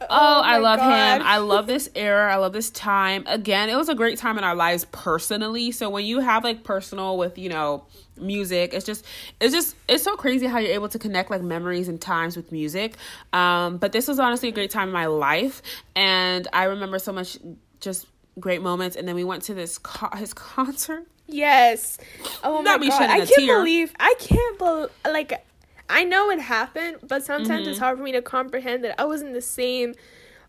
Oh, 0.10 0.40
I 0.44 0.58
love 0.58 0.78
God. 0.78 1.20
him. 1.20 1.26
I 1.26 1.38
love 1.38 1.66
this 1.66 1.88
era. 1.96 2.32
I 2.32 2.36
love 2.36 2.52
this 2.52 2.70
time. 2.70 3.24
Again, 3.26 3.68
it 3.68 3.76
was 3.76 3.88
a 3.88 3.94
great 3.94 4.18
time 4.18 4.38
in 4.38 4.44
our 4.44 4.54
lives 4.54 4.86
personally. 4.92 5.70
So 5.72 5.90
when 5.90 6.04
you 6.04 6.20
have 6.20 6.44
like 6.44 6.64
personal 6.64 7.18
with, 7.18 7.38
you 7.38 7.48
know, 7.48 7.84
music, 8.18 8.72
it's 8.72 8.86
just 8.86 9.04
it's 9.40 9.52
just 9.54 9.76
it's 9.88 10.02
so 10.02 10.16
crazy 10.16 10.46
how 10.46 10.58
you're 10.58 10.72
able 10.72 10.88
to 10.88 10.98
connect 10.98 11.30
like 11.30 11.42
memories 11.42 11.88
and 11.88 12.00
times 12.00 12.36
with 12.36 12.50
music. 12.52 12.94
Um, 13.32 13.76
but 13.78 13.92
this 13.92 14.08
was 14.08 14.18
honestly 14.18 14.48
a 14.48 14.52
great 14.52 14.70
time 14.70 14.88
in 14.88 14.94
my 14.94 15.06
life 15.06 15.60
and 15.94 16.48
I 16.52 16.64
remember 16.64 16.98
so 16.98 17.12
much 17.12 17.36
just 17.80 18.06
great 18.40 18.62
moments 18.62 18.96
and 18.96 19.06
then 19.06 19.14
we 19.14 19.24
went 19.24 19.42
to 19.44 19.54
this 19.54 19.78
co- 19.78 20.16
his 20.16 20.32
concert. 20.34 21.04
Yes. 21.26 21.98
Oh 22.44 22.62
Not 22.62 22.80
my 22.80 22.88
god. 22.88 23.02
I 23.02 23.16
can't 23.18 23.28
tear. 23.30 23.58
believe 23.58 23.92
I 23.98 24.14
can't 24.18 24.58
believe 24.58 24.90
like 25.04 25.44
I 25.88 26.04
know 26.04 26.30
it 26.30 26.40
happened, 26.40 26.98
but 27.06 27.24
sometimes 27.24 27.62
Mm-hmm. 27.62 27.70
it's 27.70 27.78
hard 27.78 27.98
for 27.98 28.04
me 28.04 28.12
to 28.12 28.22
comprehend 28.22 28.84
that 28.84 29.00
I 29.00 29.04
was 29.04 29.22
in 29.22 29.32
the 29.32 29.40
same 29.42 29.94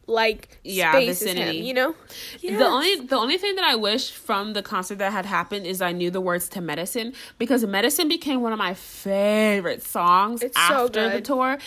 like 0.10 0.58
Yeah, 0.64 0.94
space 0.94 1.20
vicinity. 1.22 1.42
as 1.42 1.56
him, 1.58 1.66
you 1.66 1.74
know? 1.74 1.96
The 2.42 2.66
only 2.66 2.96
the 2.96 3.18
only 3.18 3.38
thing 3.38 3.56
that 3.56 3.66
I 3.66 3.76
wish 3.76 4.12
from 4.12 4.54
the 4.54 4.62
concert 4.62 5.00
that 5.00 5.12
had 5.12 5.26
happened 5.26 5.66
is 5.68 5.82
I 5.82 5.92
knew 5.92 6.10
the 6.10 6.22
words 6.22 6.48
to 6.50 6.62
Medicine 6.62 7.14
because 7.38 7.66
Medicine 7.66 8.08
became 8.08 8.42
one 8.42 8.54
of 8.54 8.58
my 8.58 8.74
favorite 8.74 9.84
songs 9.84 10.42
It's 10.42 10.56
so 10.56 10.86
after 10.86 11.10
the 11.10 11.22
tour. 11.22 11.58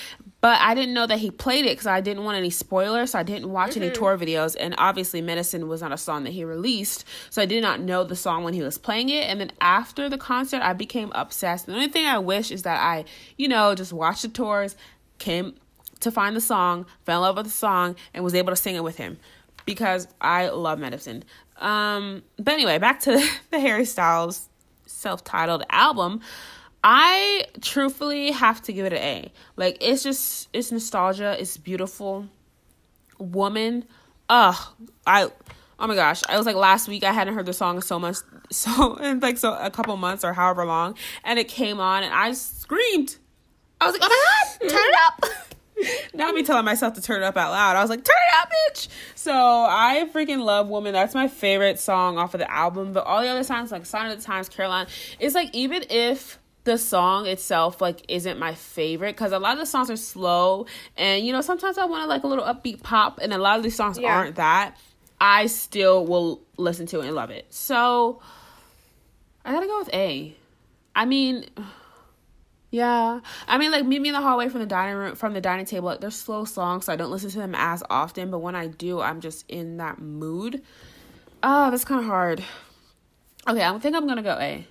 But 0.41 0.59
I 0.63 0.75
didn't 0.75 0.95
know 0.95 1.07
that 1.07 1.19
he 1.19 1.31
played 1.31 1.67
it 1.67 1.73
because 1.73 1.87
I 1.87 2.01
didn't 2.01 2.25
want 2.25 2.39
any 2.39 2.49
spoilers, 2.49 3.11
so 3.11 3.19
I 3.19 3.23
didn't 3.23 3.51
watch 3.51 3.73
Mm-hmm. 3.73 3.83
any 3.83 3.93
tour 3.93 4.17
videos. 4.17 4.57
And 4.59 4.75
obviously, 4.79 5.21
Medicine 5.21 5.69
was 5.69 5.83
not 5.83 5.93
a 5.93 5.99
song 5.99 6.25
that 6.25 6.31
he 6.33 6.45
released, 6.45 7.05
so 7.29 7.43
I 7.43 7.47
did 7.47 7.61
not 7.63 7.81
know 7.81 8.05
the 8.05 8.17
song 8.17 8.43
when 8.43 8.55
he 8.55 8.63
was 8.63 8.79
playing 8.79 9.11
it. 9.11 9.25
And 9.29 9.39
then 9.39 9.53
after 9.61 10.09
the 10.09 10.17
concert, 10.17 10.63
I 10.63 10.73
became 10.73 11.13
obsessed. 11.15 11.67
The 11.67 11.75
only 11.75 11.89
thing 11.89 12.07
I 12.07 12.19
wish 12.19 12.51
is 12.51 12.63
that 12.63 12.81
I, 12.81 13.05
you 13.37 13.49
know, 13.49 13.75
just 13.75 13.93
watched 13.93 14.23
the 14.23 14.29
tours, 14.29 14.77
came 15.19 15.55
to 16.01 16.11
find 16.11 16.35
the 16.35 16.41
song, 16.41 16.87
fell 17.05 17.19
in 17.19 17.23
love 17.23 17.37
with 17.37 17.45
the 17.47 17.53
song, 17.53 17.95
and 18.15 18.25
was 18.25 18.35
able 18.35 18.51
to 18.51 18.57
sing 18.57 18.75
it 18.77 18.83
with 18.83 18.97
him 18.97 19.19
because 19.67 20.09
I 20.23 20.49
love 20.49 20.79
medicine. 20.79 21.23
Um, 21.59 22.23
but 22.39 22.55
anyway, 22.55 22.79
back 22.79 23.01
to 23.01 23.23
the 23.51 23.61
Harry 23.61 23.85
Styles 23.85 24.49
self-titled 24.87 25.65
album. 25.69 26.23
I 26.83 27.45
truthfully 27.61 28.31
have 28.31 28.63
to 28.63 28.73
give 28.73 28.87
it 28.87 28.93
an 28.93 28.99
A. 28.99 29.33
Like 29.57 29.79
it's 29.81 30.03
just 30.03 30.49
it's 30.53 30.73
nostalgia, 30.73 31.37
it's 31.39 31.57
beautiful. 31.57 32.29
Woman, 33.19 33.85
ugh, 34.29 34.57
I 35.07 35.29
oh 35.79 35.87
my 35.87 35.95
gosh, 35.95 36.23
I 36.29 36.37
was 36.37 36.47
like 36.47 36.57
last 36.57 36.89
week 36.89 37.05
I 37.05 37.13
hadn't 37.13 37.35
heard 37.35 37.47
the 37.47 37.53
song 37.53 37.81
so 37.83 37.99
much 37.99 38.17
so 38.51 38.97
in 38.97 39.21
like 39.21 39.39
so 39.39 39.55
a 39.55 39.71
couple 39.71 39.97
months 39.97 40.25
or 40.25 40.33
however 40.33 40.65
long, 40.65 40.97
and 41.25 41.39
it 41.39 41.49
came 41.49 41.81
on 41.81 42.03
and 42.03 42.15
I 42.15 42.33
screamed. 42.33 43.17
I 43.81 43.87
was 43.87 43.99
like, 43.99 44.03
oh 44.05 44.49
my 44.61 44.69
god, 44.69 44.71
turn 44.75 44.83
it 44.83 44.97
up. 45.07 45.25
Not 46.15 46.35
me 46.35 46.43
telling 46.43 46.65
myself 46.65 46.95
to 46.95 47.03
turn 47.03 47.23
it 47.23 47.25
up 47.25 47.37
out 47.37 47.53
loud. 47.53 47.77
I 47.77 47.81
was 47.81 47.89
like, 47.89 48.05
turn 48.05 48.17
it 48.33 48.43
up, 48.43 48.51
bitch. 48.51 48.89
So 49.15 49.33
I 49.33 50.07
freaking 50.13 50.43
love 50.45 50.69
Woman. 50.69 50.93
That's 50.93 51.15
my 51.15 51.29
favorite 51.29 51.79
song 51.79 52.19
off 52.19 52.35
of 52.35 52.41
the 52.41 52.53
album. 52.53 52.93
But 52.93 53.07
all 53.07 53.23
the 53.23 53.29
other 53.29 53.45
songs, 53.45 53.73
like 53.73 53.87
Sign 53.87 54.11
of 54.11 54.19
the 54.19 54.23
Times, 54.23 54.51
Caroline, 54.51 54.89
it's 55.19 55.35
like 55.35 55.55
even 55.55 55.85
if 55.89 56.39
the 56.65 56.77
song 56.77 57.27
itself 57.27 57.81
like 57.81 58.05
isn't 58.09 58.39
my 58.39 58.55
favorite 58.55 59.17
because 59.17 59.33
a 59.33 59.39
lot 59.39 59.55
of 59.55 59.59
the 59.59 59.67
songs 59.67 59.91
are 59.91 59.97
slow 59.97 60.67
and 60.97 61.25
you 61.27 61.33
know 61.33 61.41
sometimes 61.41 61.79
i 61.79 61.85
want 61.85 62.03
to 62.03 62.07
like 62.07 62.23
a 62.23 62.27
little 62.27 62.45
upbeat 62.45 62.83
pop 62.83 63.19
and 63.23 63.33
a 63.33 63.39
lot 63.39 63.57
of 63.57 63.63
these 63.63 63.75
songs 63.75 63.99
Yeah. 63.99 64.15
aren't 64.15 64.37
that 64.37 64.77
i 65.21 65.47
still 65.47 66.07
will 66.07 66.43
listen 66.59 66.87
to 66.87 67.01
it 67.01 67.07
and 67.07 67.15
love 67.15 67.31
it 67.31 67.47
so 67.49 68.21
i 69.45 69.53
gotta 69.53 69.67
go 69.67 69.79
with 69.79 69.93
a 69.95 70.35
i 70.95 71.05
mean 71.07 71.47
yeah, 72.73 73.19
I 73.49 73.59
mean, 73.59 73.73
like 73.73 73.85
meet 73.85 74.01
me 74.01 74.11
in 74.11 74.15
the 74.15 74.21
hallway 74.21 74.49
from 74.49 74.61
the 74.61 74.67
dining 74.67 74.95
room, 74.95 75.17
from 75.17 75.33
the 75.35 75.41
dining 75.41 75.67
table. 75.67 75.87
Like, 75.87 76.01
they're 76.01 76.11
slow 76.13 76.45
songs, 76.45 76.85
so 76.85 76.93
I 76.93 76.97
don't 76.97 77.11
listen 77.11 77.29
to 77.31 77.39
them 77.39 77.53
as 77.57 77.83
often. 77.91 78.31
But 78.31 78.39
when 78.39 78.55
I 78.55 78.69
do, 78.69 79.01
I'm 79.01 79.21
just 79.21 79.45
in 79.49 79.79
that 79.79 79.99
mood. 79.99 80.63
Oh, 81.43 81.73
that's 81.73 81.85
kind 81.85 81.99
of 82.01 82.07
hard. 82.07 82.45
Okay, 83.49 83.65
I 83.65 83.77
think 83.81 83.97
I'm 83.97 84.07
gonna 84.07 84.23
go 84.23 84.39
A. 84.39 84.67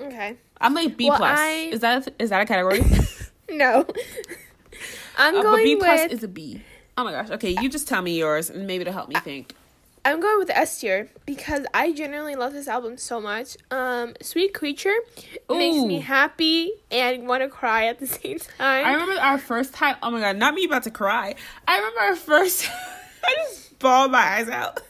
Okay. 0.00 0.36
I'm 0.62 0.74
like 0.74 0.96
B 0.96 1.08
Well, 1.08 1.18
plus. 1.18 1.38
I- 1.38 1.68
Is 1.72 1.80
that 1.80 2.06
a, 2.06 2.12
is 2.22 2.30
that 2.30 2.40
a 2.40 2.46
category? 2.46 2.82
No. 3.50 3.84
I'm 5.18 5.36
Uh, 5.36 5.42
going 5.42 5.64
B 5.64 5.76
plus 5.76 6.04
with 6.04 6.12
is 6.12 6.22
a 6.24 6.28
B. 6.28 6.62
Oh 6.96 7.04
my 7.04 7.12
gosh. 7.12 7.28
Okay, 7.30 7.54
you 7.60 7.68
just 7.68 7.86
tell 7.86 8.00
me 8.00 8.18
yours, 8.18 8.48
and 8.48 8.66
maybe 8.66 8.84
to 8.84 8.92
help 8.92 9.08
me 9.08 9.14
think. 9.16 9.54
I'm 10.04 10.20
going 10.20 10.38
with 10.38 10.50
S 10.50 10.80
tier 10.80 11.08
because 11.26 11.64
I 11.74 11.92
genuinely 11.92 12.34
love 12.34 12.52
this 12.54 12.66
album 12.66 12.96
so 12.96 13.20
much. 13.20 13.56
Um, 13.70 14.14
Sweet 14.22 14.52
Creature 14.54 14.94
makes 15.50 15.76
me 15.84 16.00
happy 16.00 16.72
and 16.90 17.28
want 17.28 17.42
to 17.42 17.48
cry 17.48 17.86
at 17.86 17.98
the 18.00 18.06
same 18.06 18.38
time. 18.38 18.86
I 18.86 18.92
remember 18.94 19.20
our 19.20 19.38
first 19.38 19.74
time. 19.74 19.96
Oh 20.02 20.10
my 20.10 20.20
god, 20.20 20.38
not 20.38 20.54
me 20.54 20.64
about 20.64 20.82
to 20.84 20.90
cry. 20.90 21.34
I 21.68 21.76
remember 21.76 22.00
our 22.00 22.16
first. 22.16 22.68
I 23.24 23.34
just 23.48 23.78
bawled 23.78 24.10
my 24.12 24.18
eyes 24.18 24.48
out. 24.48 24.80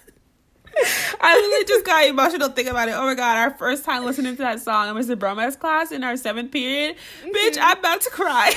I 1.21 1.37
literally 1.37 1.65
just 1.65 1.85
got 1.85 2.07
emotional 2.07 2.49
thinking 2.49 2.71
about 2.71 2.89
it. 2.89 2.93
Oh 2.93 3.05
my 3.05 3.15
god, 3.15 3.37
our 3.37 3.51
first 3.57 3.85
time 3.85 4.05
listening 4.05 4.37
to 4.37 4.43
that 4.43 4.61
song 4.61 4.89
in 4.89 5.03
Mr. 5.03 5.17
Broma's 5.17 5.57
class 5.57 5.93
in 5.93 6.05
our 6.05 6.17
seventh 6.17 6.51
period. 6.51 6.97
Bitch, 7.25 7.59
I'm 7.61 7.79
about 7.79 8.01
to 8.03 8.11
cry. 8.11 8.53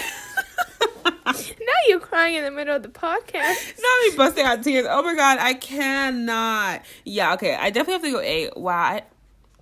now 1.25 1.73
you're 1.88 1.99
crying 1.99 2.36
in 2.36 2.43
the 2.43 2.51
middle 2.51 2.75
of 2.75 2.84
the 2.84 2.89
podcast. 2.89 3.80
Not 3.82 4.12
me 4.12 4.17
busting 4.17 4.45
out 4.45 4.63
tears. 4.63 4.86
Oh 4.89 5.04
my 5.04 5.15
god, 5.15 5.38
I 5.39 5.54
cannot. 5.54 6.84
Yeah, 7.04 7.34
okay. 7.34 7.56
I 7.56 7.69
definitely 7.69 7.93
have 7.93 8.04
to 8.04 8.12
go 8.12 8.19
eight. 8.19 8.58
Wow. 8.58 8.78
I, 8.78 9.04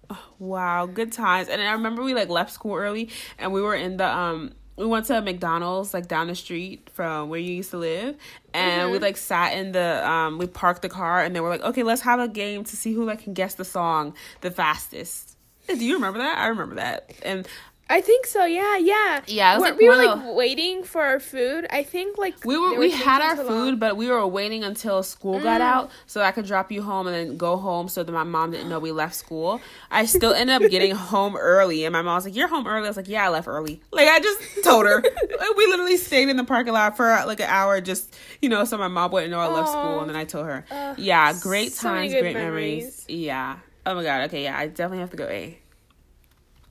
oh, 0.09 0.23
wow, 0.39 0.85
good 0.85 1.11
times. 1.11 1.49
And 1.49 1.61
I 1.61 1.71
remember 1.73 2.03
we 2.03 2.13
like 2.13 2.29
left 2.29 2.51
school 2.51 2.75
early 2.75 3.09
and 3.37 3.53
we 3.53 3.61
were 3.61 3.75
in 3.75 3.97
the 3.97 4.07
um 4.07 4.53
we 4.75 4.85
went 4.85 5.05
to 5.05 5.21
McDonald's 5.21 5.93
like 5.93 6.07
down 6.07 6.27
the 6.27 6.35
street 6.35 6.89
from 6.93 7.29
where 7.29 7.39
you 7.39 7.53
used 7.53 7.71
to 7.71 7.77
live 7.77 8.15
and 8.53 8.91
we 8.91 8.99
like 8.99 9.17
sat 9.17 9.53
in 9.57 9.71
the 9.71 10.07
um 10.07 10.37
we 10.37 10.47
parked 10.47 10.81
the 10.81 10.89
car 10.89 11.23
and 11.23 11.35
they 11.35 11.39
were 11.39 11.49
like, 11.49 11.61
"Okay, 11.61 11.83
let's 11.83 12.01
have 12.01 12.19
a 12.19 12.27
game 12.27 12.63
to 12.63 12.75
see 12.75 12.93
who 12.93 13.05
like 13.05 13.23
can 13.23 13.33
guess 13.33 13.55
the 13.55 13.65
song 13.65 14.13
the 14.41 14.51
fastest." 14.51 15.37
Do 15.67 15.85
you 15.85 15.95
remember 15.95 16.19
that? 16.19 16.37
I 16.37 16.47
remember 16.47 16.75
that. 16.75 17.13
And 17.23 17.47
I 17.95 18.01
think 18.01 18.25
so. 18.25 18.43
Yeah, 18.45 18.77
yeah. 18.77 19.21
Yeah, 19.27 19.53
it 19.53 19.59
was, 19.59 19.61
We're- 19.61 19.71
like, 19.71 19.79
we 19.79 19.87
were 19.87 19.95
one 19.97 20.19
of 20.19 20.25
like 20.25 20.35
waiting 20.35 20.83
for 20.83 21.01
our 21.03 21.19
food. 21.19 21.67
I 21.69 21.83
think 21.83 22.17
like 22.17 22.43
We 22.43 22.55
they 22.55 22.59
were 22.59 22.79
we 22.79 22.89
had 22.89 23.21
our 23.21 23.35
food, 23.35 23.47
long. 23.47 23.75
but 23.77 23.97
we 23.97 24.07
were 24.07 24.25
waiting 24.25 24.63
until 24.63 25.03
school 25.03 25.39
got 25.39 25.61
Mm. 25.61 25.65
out 25.73 25.91
so 26.07 26.21
I 26.21 26.31
could 26.31 26.47
drop 26.47 26.71
you 26.71 26.81
home 26.81 27.05
and 27.05 27.15
then 27.15 27.37
go 27.37 27.55
home 27.55 27.87
so 27.89 28.01
that 28.03 28.11
my 28.11 28.23
mom 28.23 28.49
didn't 28.49 28.67
know 28.67 28.79
we 28.79 28.91
left 28.91 29.13
school. 29.13 29.61
I 29.91 30.05
still 30.05 30.33
ended 30.33 30.55
up 30.63 30.71
getting 30.71 30.95
home 31.13 31.35
early, 31.35 31.85
and 31.85 31.93
my 31.93 32.01
mom 32.01 32.15
was 32.15 32.25
like, 32.25 32.35
"You're 32.35 32.47
home 32.47 32.65
early." 32.65 32.85
I 32.87 32.89
was 32.89 32.97
like, 32.97 33.07
"Yeah, 33.07 33.25
I 33.25 33.29
left 33.29 33.47
early." 33.47 33.79
Like 33.91 34.07
I 34.07 34.19
just 34.19 34.39
told 34.63 34.85
her. 34.87 35.03
We 35.55 35.65
literally 35.67 35.97
stayed 35.97 36.29
in 36.29 36.37
the 36.37 36.43
parking 36.45 36.73
lot 36.73 36.97
for 36.97 37.05
like 37.27 37.39
an 37.41 37.49
hour, 37.49 37.79
just 37.79 38.15
you 38.41 38.49
know, 38.49 38.65
so 38.65 38.75
my 38.77 38.87
mom 38.87 39.11
wouldn't 39.11 39.29
know 39.29 39.39
I 39.39 39.47
left 39.47 39.69
school. 39.69 39.99
And 40.01 40.09
then 40.09 40.15
I 40.15 40.25
told 40.25 40.47
her, 40.47 40.65
Ugh, 40.71 40.97
"Yeah, 40.97 41.33
great 41.39 41.73
so 41.73 41.89
times, 41.89 42.11
good 42.11 42.21
great 42.21 42.33
memories. 42.35 43.05
memories. 43.05 43.05
Yeah. 43.07 43.57
Oh 43.85 43.93
my 43.93 44.01
god. 44.03 44.23
Okay. 44.29 44.43
Yeah, 44.43 44.57
I 44.57 44.65
definitely 44.67 44.99
have 44.99 45.11
to 45.11 45.17
go 45.17 45.27
A. 45.27 45.59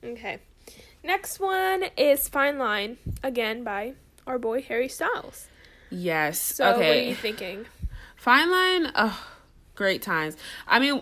Okay. 0.03 0.39
Next 1.03 1.39
one 1.39 1.85
is 1.97 2.29
Fine 2.29 2.57
Line 2.57 2.97
again 3.21 3.63
by 3.63 3.93
our 4.25 4.39
boy 4.39 4.61
Harry 4.61 4.87
Styles. 4.87 5.47
Yes. 5.89 6.39
So 6.39 6.71
what 6.71 6.81
are 6.81 7.01
you 7.01 7.13
thinking? 7.15 7.65
Fine 8.15 8.49
Line, 8.49 8.91
oh, 8.95 9.27
great 9.75 10.01
times. 10.01 10.37
I 10.65 10.79
mean, 10.79 11.01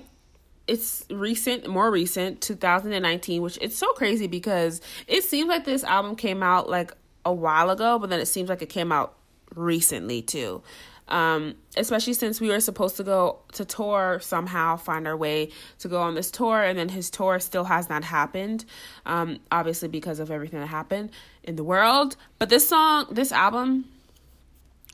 it's 0.67 1.05
recent, 1.11 1.67
more 1.67 1.91
recent, 1.91 2.41
2019, 2.41 3.43
which 3.43 3.59
it's 3.61 3.77
so 3.77 3.93
crazy 3.93 4.25
because 4.25 4.81
it 5.05 5.23
seems 5.23 5.49
like 5.49 5.65
this 5.65 5.83
album 5.83 6.15
came 6.15 6.41
out 6.41 6.67
like 6.67 6.93
a 7.23 7.33
while 7.33 7.69
ago, 7.69 7.99
but 7.99 8.09
then 8.09 8.19
it 8.19 8.25
seems 8.25 8.49
like 8.49 8.63
it 8.63 8.69
came 8.69 8.91
out 8.91 9.15
recently 9.53 10.21
too. 10.23 10.63
Um, 11.07 11.55
especially 11.77 12.13
since 12.13 12.41
we 12.41 12.49
were 12.49 12.59
supposed 12.59 12.97
to 12.97 13.03
go 13.03 13.39
to 13.53 13.63
tour 13.65 14.19
somehow, 14.21 14.75
find 14.75 15.07
our 15.07 15.15
way 15.15 15.49
to 15.79 15.87
go 15.87 16.01
on 16.01 16.15
this 16.15 16.29
tour, 16.31 16.61
and 16.61 16.77
then 16.77 16.89
his 16.89 17.09
tour 17.09 17.39
still 17.39 17.65
has 17.65 17.89
not 17.89 18.03
happened. 18.03 18.65
Um, 19.05 19.39
obviously 19.51 19.87
because 19.87 20.19
of 20.19 20.31
everything 20.31 20.59
that 20.59 20.67
happened 20.67 21.11
in 21.43 21.55
the 21.55 21.63
world. 21.63 22.15
But 22.39 22.49
this 22.49 22.67
song, 22.67 23.07
this 23.11 23.31
album, 23.31 23.85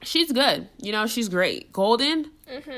she's 0.03 0.31
good. 0.31 0.67
You 0.81 0.91
know, 0.91 1.07
she's 1.07 1.29
great. 1.29 1.71
Golden. 1.71 2.31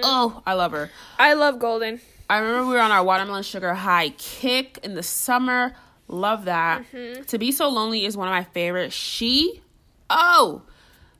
Oh, 0.04 0.42
I 0.46 0.54
love 0.54 0.72
her. 0.72 0.90
I 1.18 1.34
love 1.34 1.60
Golden. 1.60 2.02
I 2.30 2.38
remember 2.38 2.68
we 2.68 2.74
were 2.74 2.80
on 2.80 2.92
our 2.92 3.04
watermelon 3.04 3.44
sugar 3.44 3.74
high 3.74 4.10
kick 4.10 4.80
in 4.84 4.94
the 4.94 5.04
summer. 5.04 5.74
Love 6.08 6.46
that. 6.46 6.84
Mm-hmm. 6.92 7.24
To 7.24 7.38
be 7.38 7.52
so 7.52 7.70
lonely 7.70 8.06
is 8.06 8.16
one 8.16 8.28
of 8.28 8.32
my 8.32 8.44
favorites. 8.46 8.96
She. 8.96 9.62
Oh, 10.10 10.64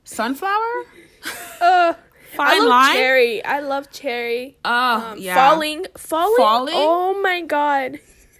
sunflower. 0.04 0.86
Uh, 1.60 1.94
Fine 2.34 2.58
love 2.60 2.68
line. 2.68 2.94
Cherry. 2.96 3.44
I 3.44 3.60
love 3.60 3.90
Cherry. 3.90 4.56
Oh 4.64 5.12
Um, 5.12 5.18
yeah. 5.18 5.34
Falling, 5.34 5.86
falling, 5.96 6.36
Falling? 6.36 6.74
Oh 6.76 7.20
my 7.22 7.42
god. 7.42 7.98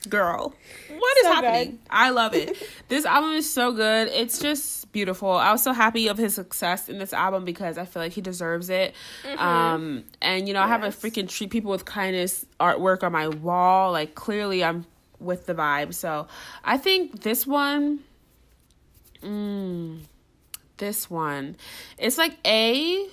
girl. 0.09 0.55
What 0.99 1.19
is 1.19 1.25
So 1.25 1.33
happening? 1.35 1.71
good. 1.73 1.79
I 1.91 2.11
love 2.11 2.35
it. 2.35 2.57
this 2.89 3.05
album 3.07 3.33
is 3.33 3.51
so 3.51 3.73
good. 3.73 4.09
It's 4.09 4.39
just 4.39 4.93
beautiful. 4.93 5.31
I 5.31 5.53
was 5.53 5.63
so 5.63 5.73
happy 5.73 6.09
of 6.09 6.19
his 6.19 6.35
success 6.35 6.89
in 6.89 6.99
this 6.99 7.13
album 7.13 7.45
because 7.45 7.79
I 7.79 7.85
feel 7.85 8.03
like 8.03 8.13
he 8.13 8.21
deserves 8.21 8.69
it. 8.71 8.95
Um, 9.39 10.05
and 10.21 10.47
you 10.49 10.55
know, 10.55 10.61
I 10.61 10.67
have 10.69 10.83
a 10.83 10.89
freaking 10.89 11.29
treat 11.29 11.51
people 11.51 11.71
with 11.71 11.85
kindness 11.85 12.45
artwork 12.59 13.03
on 13.03 13.13
my 13.13 13.29
wall. 13.29 13.93
Like 13.93 14.15
clearly, 14.15 14.63
I'm 14.65 14.85
with 15.19 15.47
the 15.47 15.55
vibe. 15.55 15.95
So 15.95 16.27
I 16.65 16.77
think 16.77 17.23
this 17.23 17.47
one. 17.47 18.01
Mm, 19.23 20.01
this 20.79 21.11
one, 21.11 21.57
it's 21.99 22.17
like 22.17 22.39
a 22.47 23.07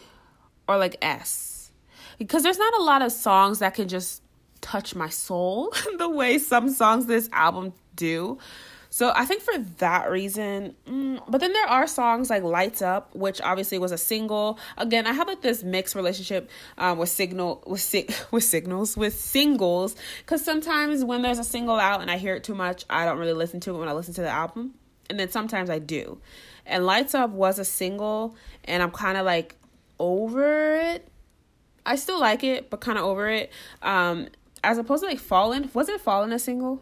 or 0.67 0.77
like 0.77 0.97
S. 1.01 1.71
Because 2.17 2.43
there's 2.43 2.57
not 2.57 2.73
a 2.79 2.83
lot 2.83 3.01
of 3.01 3.11
songs 3.11 3.59
that 3.59 3.75
can 3.75 3.87
just 3.87 4.21
touch 4.61 4.95
my 4.95 5.09
soul 5.09 5.73
the 5.97 6.09
way 6.09 6.37
some 6.37 6.69
songs 6.69 7.05
this 7.05 7.29
album 7.31 7.73
do. 7.95 8.37
So 8.89 9.11
I 9.15 9.25
think 9.25 9.43
for 9.43 9.57
that 9.77 10.09
reason, 10.09 10.75
mm, 10.87 11.21
but 11.27 11.39
then 11.39 11.53
there 11.53 11.67
are 11.67 11.85
songs 11.87 12.29
like 12.29 12.43
"Lights 12.43 12.81
Up," 12.81 13.13
which 13.13 13.41
obviously 13.41 13.77
was 13.77 13.91
a 13.91 13.97
single. 13.97 14.57
Again, 14.77 15.05
I 15.05 15.13
have 15.13 15.27
like 15.27 15.41
this 15.41 15.63
mixed 15.63 15.93
relationship 15.93 16.49
um, 16.77 16.97
with 16.97 17.09
signal 17.09 17.63
with 17.67 17.93
with 18.31 18.43
signals 18.43 18.97
with 18.97 19.13
singles 19.13 19.95
because 20.19 20.43
sometimes 20.43 21.03
when 21.03 21.21
there's 21.21 21.37
a 21.37 21.43
single 21.43 21.75
out 21.75 22.01
and 22.01 22.09
I 22.09 22.17
hear 22.17 22.35
it 22.35 22.43
too 22.43 22.55
much, 22.55 22.85
I 22.89 23.05
don't 23.05 23.19
really 23.19 23.33
listen 23.33 23.59
to 23.61 23.75
it 23.75 23.77
when 23.77 23.89
I 23.89 23.93
listen 23.93 24.13
to 24.15 24.21
the 24.21 24.29
album, 24.29 24.73
and 25.09 25.19
then 25.19 25.29
sometimes 25.29 25.69
I 25.69 25.79
do. 25.79 26.19
And 26.65 26.85
"Lights 26.85 27.13
Up" 27.13 27.29
was 27.29 27.59
a 27.59 27.65
single, 27.65 28.35
and 28.63 28.81
I'm 28.81 28.91
kind 28.91 29.17
of 29.17 29.25
like 29.25 29.55
over 29.99 30.75
it. 30.75 31.07
I 31.85 31.95
still 31.95 32.19
like 32.19 32.43
it, 32.43 32.69
but 32.69 32.81
kind 32.81 32.97
of 32.97 33.05
over 33.05 33.29
it. 33.29 33.51
Um, 33.81 34.27
as 34.63 34.77
opposed 34.77 35.03
to 35.03 35.09
like 35.09 35.19
"Fallen," 35.19 35.69
wasn't 35.73 36.01
"Fallen" 36.01 36.31
a 36.31 36.39
single? 36.39 36.81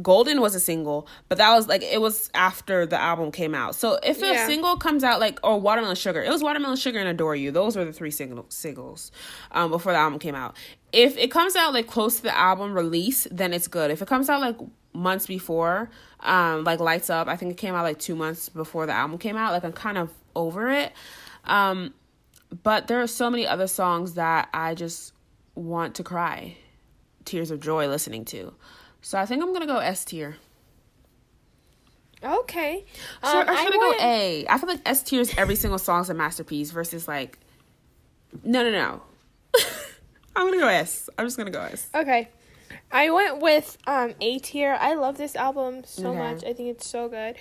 Golden 0.00 0.40
was 0.40 0.54
a 0.54 0.60
single, 0.60 1.06
but 1.28 1.38
that 1.38 1.54
was 1.54 1.68
like 1.68 1.82
it 1.82 2.00
was 2.00 2.30
after 2.34 2.86
the 2.86 3.00
album 3.00 3.30
came 3.30 3.54
out. 3.54 3.74
So 3.74 3.98
if 4.02 4.20
yeah. 4.20 4.44
a 4.44 4.46
single 4.46 4.76
comes 4.76 5.04
out 5.04 5.20
like 5.20 5.38
or 5.42 5.60
Watermelon 5.60 5.96
Sugar, 5.96 6.22
it 6.22 6.30
was 6.30 6.42
Watermelon 6.42 6.76
Sugar 6.76 6.98
and 6.98 7.08
Adore 7.08 7.36
You. 7.36 7.50
Those 7.50 7.76
were 7.76 7.84
the 7.84 7.92
three 7.92 8.10
single 8.10 8.46
singles 8.48 9.12
um, 9.50 9.70
before 9.70 9.92
the 9.92 9.98
album 9.98 10.18
came 10.18 10.34
out. 10.34 10.56
If 10.92 11.16
it 11.16 11.30
comes 11.30 11.56
out 11.56 11.72
like 11.72 11.86
close 11.86 12.16
to 12.16 12.22
the 12.22 12.36
album 12.36 12.74
release, 12.74 13.26
then 13.30 13.52
it's 13.52 13.68
good. 13.68 13.90
If 13.90 14.02
it 14.02 14.08
comes 14.08 14.28
out 14.28 14.40
like 14.40 14.56
months 14.92 15.26
before, 15.26 15.90
um, 16.20 16.64
like 16.64 16.80
Lights 16.80 17.10
Up, 17.10 17.28
I 17.28 17.36
think 17.36 17.52
it 17.52 17.56
came 17.56 17.74
out 17.74 17.82
like 17.82 17.98
two 17.98 18.14
months 18.14 18.48
before 18.48 18.86
the 18.86 18.92
album 18.92 19.18
came 19.18 19.36
out. 19.36 19.52
Like 19.52 19.64
I'm 19.64 19.72
kind 19.72 19.98
of 19.98 20.10
over 20.34 20.70
it. 20.70 20.92
Um, 21.44 21.94
but 22.62 22.86
there 22.86 23.00
are 23.00 23.06
so 23.06 23.30
many 23.30 23.46
other 23.46 23.66
songs 23.66 24.14
that 24.14 24.48
I 24.52 24.74
just 24.74 25.12
want 25.54 25.94
to 25.96 26.02
cry 26.02 26.56
tears 27.24 27.50
of 27.50 27.60
joy 27.60 27.88
listening 27.88 28.24
to. 28.26 28.52
So 29.00 29.18
I 29.18 29.26
think 29.26 29.42
I'm 29.42 29.52
gonna 29.52 29.66
go 29.66 29.78
S 29.78 30.04
tier. 30.04 30.36
Okay. 32.22 32.84
So 33.24 33.40
um, 33.40 33.48
or 33.48 33.56
should 33.56 33.74
I, 33.74 33.76
I 33.76 33.78
go 33.78 33.94
A? 34.00 34.46
I 34.48 34.58
feel 34.58 34.68
like 34.68 34.80
S 34.86 35.02
tier 35.02 35.20
is 35.20 35.34
every 35.36 35.56
single 35.56 35.78
song's 35.78 36.08
a 36.08 36.14
masterpiece 36.14 36.70
versus 36.70 37.08
like 37.08 37.38
no 38.44 38.62
no 38.62 38.70
no. 38.70 39.02
I'm 40.36 40.46
gonna 40.46 40.58
go 40.58 40.68
S. 40.68 41.10
I'm 41.18 41.26
just 41.26 41.36
gonna 41.36 41.50
go 41.50 41.62
S. 41.62 41.88
Okay. 41.94 42.28
I 42.90 43.10
went 43.10 43.40
with 43.40 43.78
um 43.86 44.14
A 44.20 44.38
tier. 44.38 44.76
I 44.80 44.94
love 44.94 45.18
this 45.18 45.36
album 45.36 45.82
so 45.84 46.10
okay. 46.10 46.18
much. 46.18 46.44
I 46.44 46.52
think 46.52 46.70
it's 46.70 46.86
so 46.86 47.08
good. 47.08 47.36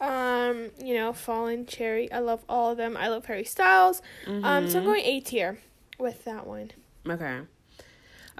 Um, 0.00 0.70
you 0.82 0.94
know, 0.94 1.12
Fallen 1.12 1.66
Cherry. 1.66 2.10
I 2.12 2.18
love 2.18 2.44
all 2.48 2.72
of 2.72 2.76
them. 2.76 2.96
I 2.96 3.08
love 3.08 3.26
Harry 3.26 3.44
Styles. 3.44 4.02
Mm-hmm. 4.26 4.44
Um, 4.44 4.68
so 4.68 4.78
I'm 4.78 4.84
mm-hmm. 4.84 4.92
going 4.92 5.04
A 5.04 5.20
tier 5.20 5.58
with 5.98 6.24
that 6.24 6.46
one. 6.46 6.72
Okay. 7.08 7.40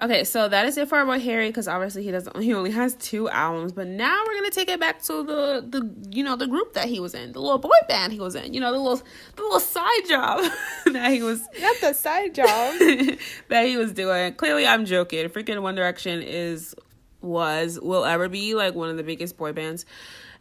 Okay, 0.01 0.25
so 0.25 0.49
that 0.49 0.65
is 0.65 0.77
it 0.77 0.89
for 0.89 0.97
our 0.97 1.05
boy 1.05 1.19
Harry 1.19 1.47
because 1.47 1.69
obviously 1.69 2.03
he 2.03 2.11
doesn't. 2.11 2.35
He 2.41 2.53
only 2.53 2.71
has 2.71 2.95
two 2.95 3.29
albums, 3.29 3.71
but 3.71 3.87
now 3.87 4.23
we're 4.27 4.35
gonna 4.35 4.49
take 4.49 4.69
it 4.69 4.79
back 4.79 5.01
to 5.03 5.23
the 5.23 5.65
the 5.67 5.89
you 6.09 6.23
know 6.23 6.35
the 6.35 6.47
group 6.47 6.73
that 6.73 6.89
he 6.89 6.99
was 6.99 7.13
in, 7.13 7.31
the 7.31 7.39
little 7.39 7.59
boy 7.59 7.69
band 7.87 8.11
he 8.11 8.19
was 8.19 8.35
in. 8.35 8.53
You 8.53 8.59
know 8.59 8.73
the 8.73 8.79
little 8.79 9.01
the 9.35 9.41
little 9.41 9.59
side 9.61 10.05
job 10.07 10.43
that 10.91 11.11
he 11.11 11.23
was. 11.23 11.41
Not 11.59 11.77
the 11.79 11.93
side 11.93 12.35
job 12.35 12.47
that 13.47 13.65
he 13.65 13.77
was 13.77 13.93
doing. 13.93 14.33
Clearly, 14.33 14.67
I'm 14.67 14.85
joking. 14.85 15.29
Freaking 15.29 15.61
One 15.61 15.75
Direction 15.75 16.21
is 16.21 16.75
was 17.21 17.79
will 17.79 18.03
ever 18.03 18.27
be 18.27 18.53
like 18.53 18.75
one 18.75 18.89
of 18.89 18.97
the 18.97 19.03
biggest 19.03 19.37
boy 19.37 19.53
bands 19.53 19.85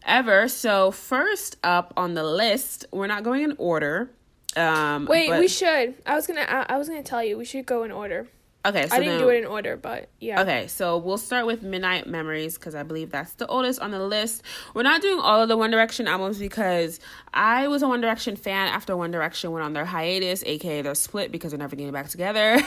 ever. 0.04 0.48
So 0.48 0.90
first 0.90 1.58
up 1.62 1.94
on 1.96 2.14
the 2.14 2.24
list, 2.24 2.86
we're 2.90 3.06
not 3.06 3.22
going 3.22 3.42
in 3.42 3.54
order. 3.58 4.10
Um, 4.56 5.06
Wait, 5.06 5.30
but, 5.30 5.38
we 5.40 5.46
should. 5.46 5.94
I 6.06 6.16
was 6.16 6.26
gonna. 6.26 6.42
I, 6.48 6.74
I 6.74 6.78
was 6.78 6.88
gonna 6.88 7.04
tell 7.04 7.22
you 7.22 7.38
we 7.38 7.44
should 7.44 7.66
go 7.66 7.84
in 7.84 7.92
order. 7.92 8.28
Okay, 8.66 8.88
so 8.88 8.94
I 8.94 8.98
didn't 8.98 9.18
then, 9.18 9.20
do 9.20 9.28
it 9.28 9.38
in 9.38 9.44
order, 9.44 9.76
but 9.76 10.08
yeah. 10.20 10.40
Okay, 10.40 10.66
so 10.68 10.96
we'll 10.96 11.18
start 11.18 11.44
with 11.44 11.62
Midnight 11.62 12.06
Memories 12.06 12.56
because 12.56 12.74
I 12.74 12.82
believe 12.82 13.10
that's 13.10 13.34
the 13.34 13.46
oldest 13.46 13.78
on 13.80 13.90
the 13.90 14.02
list. 14.02 14.42
We're 14.72 14.84
not 14.84 15.02
doing 15.02 15.20
all 15.20 15.42
of 15.42 15.48
the 15.48 15.56
One 15.56 15.70
Direction 15.70 16.08
albums 16.08 16.38
because 16.38 16.98
I 17.34 17.68
was 17.68 17.82
a 17.82 17.88
One 17.88 18.00
Direction 18.00 18.36
fan 18.36 18.68
after 18.68 18.96
One 18.96 19.10
Direction 19.10 19.52
went 19.52 19.66
on 19.66 19.74
their 19.74 19.84
hiatus, 19.84 20.42
aka 20.46 20.80
their 20.80 20.94
split 20.94 21.30
because 21.30 21.52
they're 21.52 21.58
never 21.58 21.76
getting 21.76 21.92
back 21.92 22.08
together. 22.08 22.58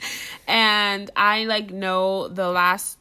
and 0.48 1.08
I 1.14 1.44
like 1.44 1.70
know 1.70 2.26
the 2.26 2.48
last 2.48 2.98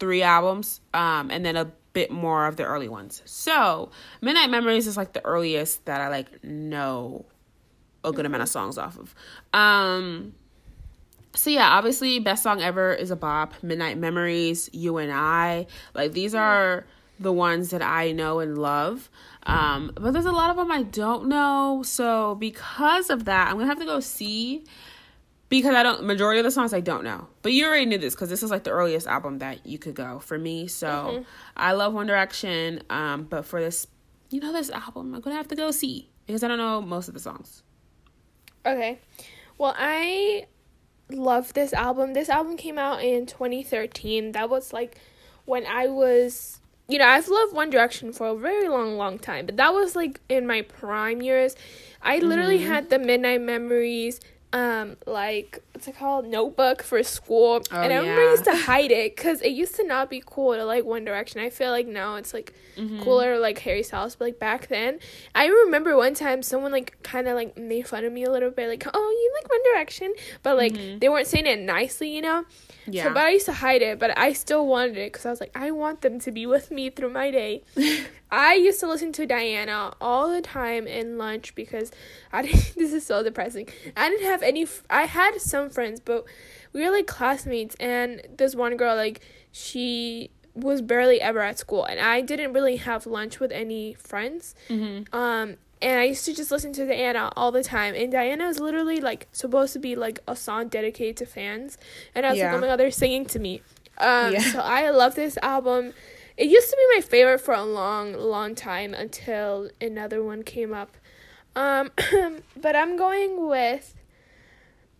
three 0.00 0.22
albums, 0.22 0.80
um, 0.94 1.30
and 1.30 1.46
then 1.46 1.56
a 1.56 1.70
bit 1.92 2.10
more 2.10 2.46
of 2.46 2.56
the 2.56 2.64
early 2.64 2.88
ones. 2.88 3.22
So 3.24 3.90
Midnight 4.20 4.50
Memories 4.50 4.88
is 4.88 4.96
like 4.96 5.12
the 5.12 5.24
earliest 5.24 5.84
that 5.84 6.00
I 6.00 6.08
like 6.08 6.42
know 6.42 7.24
a 8.02 8.10
good 8.10 8.26
amount 8.26 8.42
of 8.42 8.48
songs 8.48 8.78
off 8.78 8.98
of. 8.98 9.14
Um 9.52 10.34
so 11.38 11.50
yeah, 11.50 11.68
obviously 11.68 12.18
best 12.18 12.42
song 12.42 12.60
ever 12.60 12.92
is 12.92 13.10
a 13.10 13.16
bop. 13.16 13.54
Midnight 13.62 13.96
Memories, 13.96 14.68
You 14.72 14.96
and 14.98 15.12
I. 15.12 15.66
Like 15.94 16.12
these 16.12 16.34
are 16.34 16.84
the 17.20 17.32
ones 17.32 17.70
that 17.70 17.82
I 17.82 18.12
know 18.12 18.40
and 18.40 18.58
love. 18.58 19.08
Um, 19.44 19.92
but 19.94 20.12
there's 20.12 20.26
a 20.26 20.32
lot 20.32 20.50
of 20.50 20.56
them 20.56 20.72
I 20.72 20.82
don't 20.82 21.28
know. 21.28 21.82
So 21.84 22.34
because 22.34 23.08
of 23.08 23.24
that, 23.26 23.48
I'm 23.48 23.54
gonna 23.54 23.66
have 23.66 23.78
to 23.78 23.84
go 23.84 24.00
see 24.00 24.64
because 25.48 25.74
I 25.74 25.82
don't 25.84 26.02
majority 26.04 26.40
of 26.40 26.44
the 26.44 26.50
songs 26.50 26.74
I 26.74 26.80
don't 26.80 27.04
know. 27.04 27.28
But 27.42 27.52
you 27.52 27.66
already 27.66 27.86
knew 27.86 27.98
this 27.98 28.14
because 28.14 28.30
this 28.30 28.42
is 28.42 28.50
like 28.50 28.64
the 28.64 28.70
earliest 28.70 29.06
album 29.06 29.38
that 29.38 29.64
you 29.64 29.78
could 29.78 29.94
go 29.94 30.18
for 30.18 30.38
me. 30.38 30.66
So 30.66 30.88
mm-hmm. 30.88 31.22
I 31.56 31.72
love 31.72 31.94
One 31.94 32.08
Direction. 32.08 32.82
Um, 32.90 33.24
but 33.24 33.44
for 33.44 33.60
this, 33.60 33.86
you 34.30 34.40
know, 34.40 34.52
this 34.52 34.70
album, 34.70 35.14
I'm 35.14 35.20
gonna 35.20 35.36
have 35.36 35.48
to 35.48 35.56
go 35.56 35.70
see 35.70 36.10
because 36.26 36.42
I 36.42 36.48
don't 36.48 36.58
know 36.58 36.82
most 36.82 37.06
of 37.06 37.14
the 37.14 37.20
songs. 37.20 37.62
Okay. 38.66 38.98
Well, 39.56 39.74
I 39.76 40.46
love 41.10 41.54
this 41.54 41.72
album. 41.72 42.14
This 42.14 42.28
album 42.28 42.56
came 42.56 42.78
out 42.78 43.02
in 43.02 43.26
2013. 43.26 44.32
That 44.32 44.50
was 44.50 44.72
like 44.72 44.96
when 45.44 45.66
I 45.66 45.88
was, 45.88 46.60
you 46.88 46.98
know, 46.98 47.06
I've 47.06 47.28
loved 47.28 47.54
One 47.54 47.70
Direction 47.70 48.12
for 48.12 48.28
a 48.28 48.36
very 48.36 48.68
long, 48.68 48.96
long 48.96 49.18
time, 49.18 49.46
but 49.46 49.56
that 49.56 49.72
was 49.72 49.96
like 49.96 50.20
in 50.28 50.46
my 50.46 50.62
prime 50.62 51.22
years. 51.22 51.56
I 52.02 52.18
literally 52.18 52.58
mm-hmm. 52.58 52.70
had 52.70 52.90
the 52.90 52.98
Midnight 52.98 53.40
Memories, 53.42 54.20
um 54.52 54.96
like 55.06 55.62
what's 55.78 55.86
it 55.86 55.96
called 55.96 56.26
notebook 56.26 56.82
for 56.82 57.00
school 57.04 57.62
oh, 57.70 57.80
and 57.80 57.92
everybody 57.92 58.20
yeah. 58.20 58.30
used 58.32 58.42
to 58.42 58.56
hide 58.56 58.90
it 58.90 59.14
because 59.14 59.40
it 59.42 59.50
used 59.50 59.76
to 59.76 59.86
not 59.86 60.10
be 60.10 60.20
cool 60.26 60.52
to 60.54 60.64
like 60.64 60.84
one 60.84 61.04
direction 61.04 61.40
i 61.40 61.48
feel 61.48 61.70
like 61.70 61.86
now 61.86 62.16
it's 62.16 62.34
like 62.34 62.52
mm-hmm. 62.76 63.00
cooler 63.00 63.38
like 63.38 63.60
harry 63.60 63.84
styles 63.84 64.16
but 64.16 64.24
like 64.24 64.40
back 64.40 64.66
then 64.66 64.98
i 65.36 65.46
remember 65.46 65.96
one 65.96 66.14
time 66.14 66.42
someone 66.42 66.72
like 66.72 67.00
kind 67.04 67.28
of 67.28 67.36
like 67.36 67.56
made 67.56 67.86
fun 67.86 68.04
of 68.04 68.12
me 68.12 68.24
a 68.24 68.30
little 68.30 68.50
bit 68.50 68.68
like 68.68 68.84
oh 68.92 68.98
you 68.98 69.32
like 69.40 69.48
one 69.48 69.62
direction 69.72 70.12
but 70.42 70.56
like 70.56 70.72
mm-hmm. 70.72 70.98
they 70.98 71.08
weren't 71.08 71.28
saying 71.28 71.46
it 71.46 71.60
nicely 71.60 72.12
you 72.12 72.22
know 72.22 72.44
yeah. 72.90 73.04
So, 73.04 73.14
but 73.14 73.24
I 73.24 73.30
used 73.30 73.46
to 73.46 73.52
hide 73.52 73.82
it, 73.82 73.98
but 73.98 74.16
I 74.16 74.32
still 74.32 74.66
wanted 74.66 74.96
it 74.96 75.12
because 75.12 75.26
I 75.26 75.30
was 75.30 75.40
like, 75.40 75.50
I 75.54 75.70
want 75.70 76.00
them 76.00 76.18
to 76.20 76.30
be 76.30 76.46
with 76.46 76.70
me 76.70 76.90
through 76.90 77.10
my 77.10 77.30
day. 77.30 77.62
I 78.30 78.54
used 78.54 78.80
to 78.80 78.86
listen 78.86 79.12
to 79.12 79.26
Diana 79.26 79.94
all 80.00 80.30
the 80.30 80.42
time 80.42 80.86
in 80.86 81.18
lunch 81.18 81.54
because 81.54 81.90
I 82.32 82.42
didn't, 82.42 82.74
this 82.76 82.92
is 82.92 83.06
so 83.06 83.22
depressing. 83.22 83.68
I 83.96 84.08
didn't 84.10 84.26
have 84.26 84.42
any. 84.42 84.66
I 84.90 85.02
had 85.02 85.40
some 85.40 85.70
friends, 85.70 86.00
but 86.00 86.24
we 86.72 86.84
were 86.84 86.90
like 86.90 87.06
classmates, 87.06 87.74
and 87.76 88.22
this 88.36 88.54
one 88.54 88.76
girl 88.76 88.96
like 88.96 89.20
she 89.52 90.30
was 90.54 90.82
barely 90.82 91.20
ever 91.20 91.40
at 91.40 91.58
school, 91.58 91.84
and 91.84 92.00
I 92.00 92.20
didn't 92.20 92.52
really 92.52 92.76
have 92.76 93.06
lunch 93.06 93.40
with 93.40 93.52
any 93.52 93.94
friends. 93.94 94.54
Mm-hmm. 94.68 95.14
Um, 95.16 95.56
and 95.80 96.00
I 96.00 96.04
used 96.04 96.24
to 96.24 96.34
just 96.34 96.50
listen 96.50 96.72
to 96.74 96.86
Diana 96.86 97.32
all 97.36 97.52
the 97.52 97.62
time. 97.62 97.94
And 97.94 98.10
Diana 98.10 98.48
is 98.48 98.58
literally 98.58 99.00
like 99.00 99.28
supposed 99.32 99.72
to 99.74 99.78
be 99.78 99.94
like 99.94 100.18
a 100.26 100.34
song 100.34 100.68
dedicated 100.68 101.16
to 101.18 101.26
fans. 101.26 101.78
And 102.14 102.26
I 102.26 102.30
was 102.30 102.38
yeah. 102.38 102.46
like, 102.46 102.56
oh 102.56 102.60
my 102.60 102.66
god, 102.66 102.76
they're 102.76 102.90
singing 102.90 103.24
to 103.26 103.38
me. 103.38 103.62
Um, 103.98 104.34
yeah. 104.34 104.40
So 104.40 104.60
I 104.60 104.90
love 104.90 105.14
this 105.14 105.38
album. 105.42 105.92
It 106.38 106.48
used 106.48 106.70
to 106.70 106.76
be 106.76 106.96
my 106.96 107.00
favorite 107.00 107.40
for 107.40 107.52
a 107.52 107.64
long, 107.64 108.12
long 108.12 108.54
time 108.54 108.94
until 108.94 109.70
another 109.80 110.22
one 110.22 110.44
came 110.44 110.72
up. 110.72 110.96
Um, 111.56 111.90
but 112.56 112.76
I'm 112.76 112.96
going 112.96 113.48
with. 113.48 113.96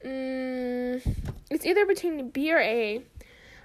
Um, 0.04 1.00
it's 1.48 1.64
either 1.64 1.86
between 1.86 2.30
B 2.30 2.52
or 2.52 2.58
A, 2.58 3.02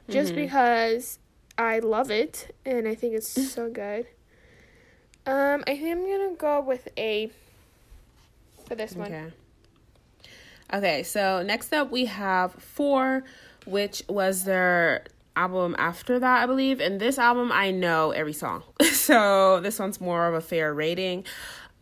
just 0.07 0.33
mm-hmm. 0.33 0.43
because 0.43 1.17
I 1.57 1.79
love 1.79 2.11
it 2.11 2.55
and 2.63 2.87
I 2.87 2.93
think 2.93 3.15
it's 3.15 3.27
so 3.53 3.71
good. 3.71 4.05
Um, 5.25 5.63
I 5.65 5.75
think 5.75 5.89
I'm 5.89 6.03
gonna 6.03 6.35
go 6.35 6.61
with 6.61 6.87
A 6.95 7.31
for 8.67 8.75
this 8.75 8.93
one. 8.93 9.11
Okay. 9.11 9.31
Okay, 10.71 11.03
so 11.03 11.41
next 11.41 11.73
up 11.73 11.89
we 11.91 12.05
have 12.05 12.53
Four, 12.53 13.23
which 13.65 14.03
was 14.07 14.43
their 14.43 15.05
album 15.35 15.75
after 15.77 16.19
that, 16.19 16.43
I 16.43 16.45
believe. 16.45 16.79
And 16.79 16.99
this 16.99 17.17
album, 17.17 17.51
I 17.51 17.71
know 17.71 18.11
every 18.11 18.33
song, 18.33 18.63
so 18.81 19.59
this 19.61 19.79
one's 19.79 20.01
more 20.01 20.27
of 20.27 20.33
a 20.33 20.41
fair 20.41 20.73
rating. 20.73 21.25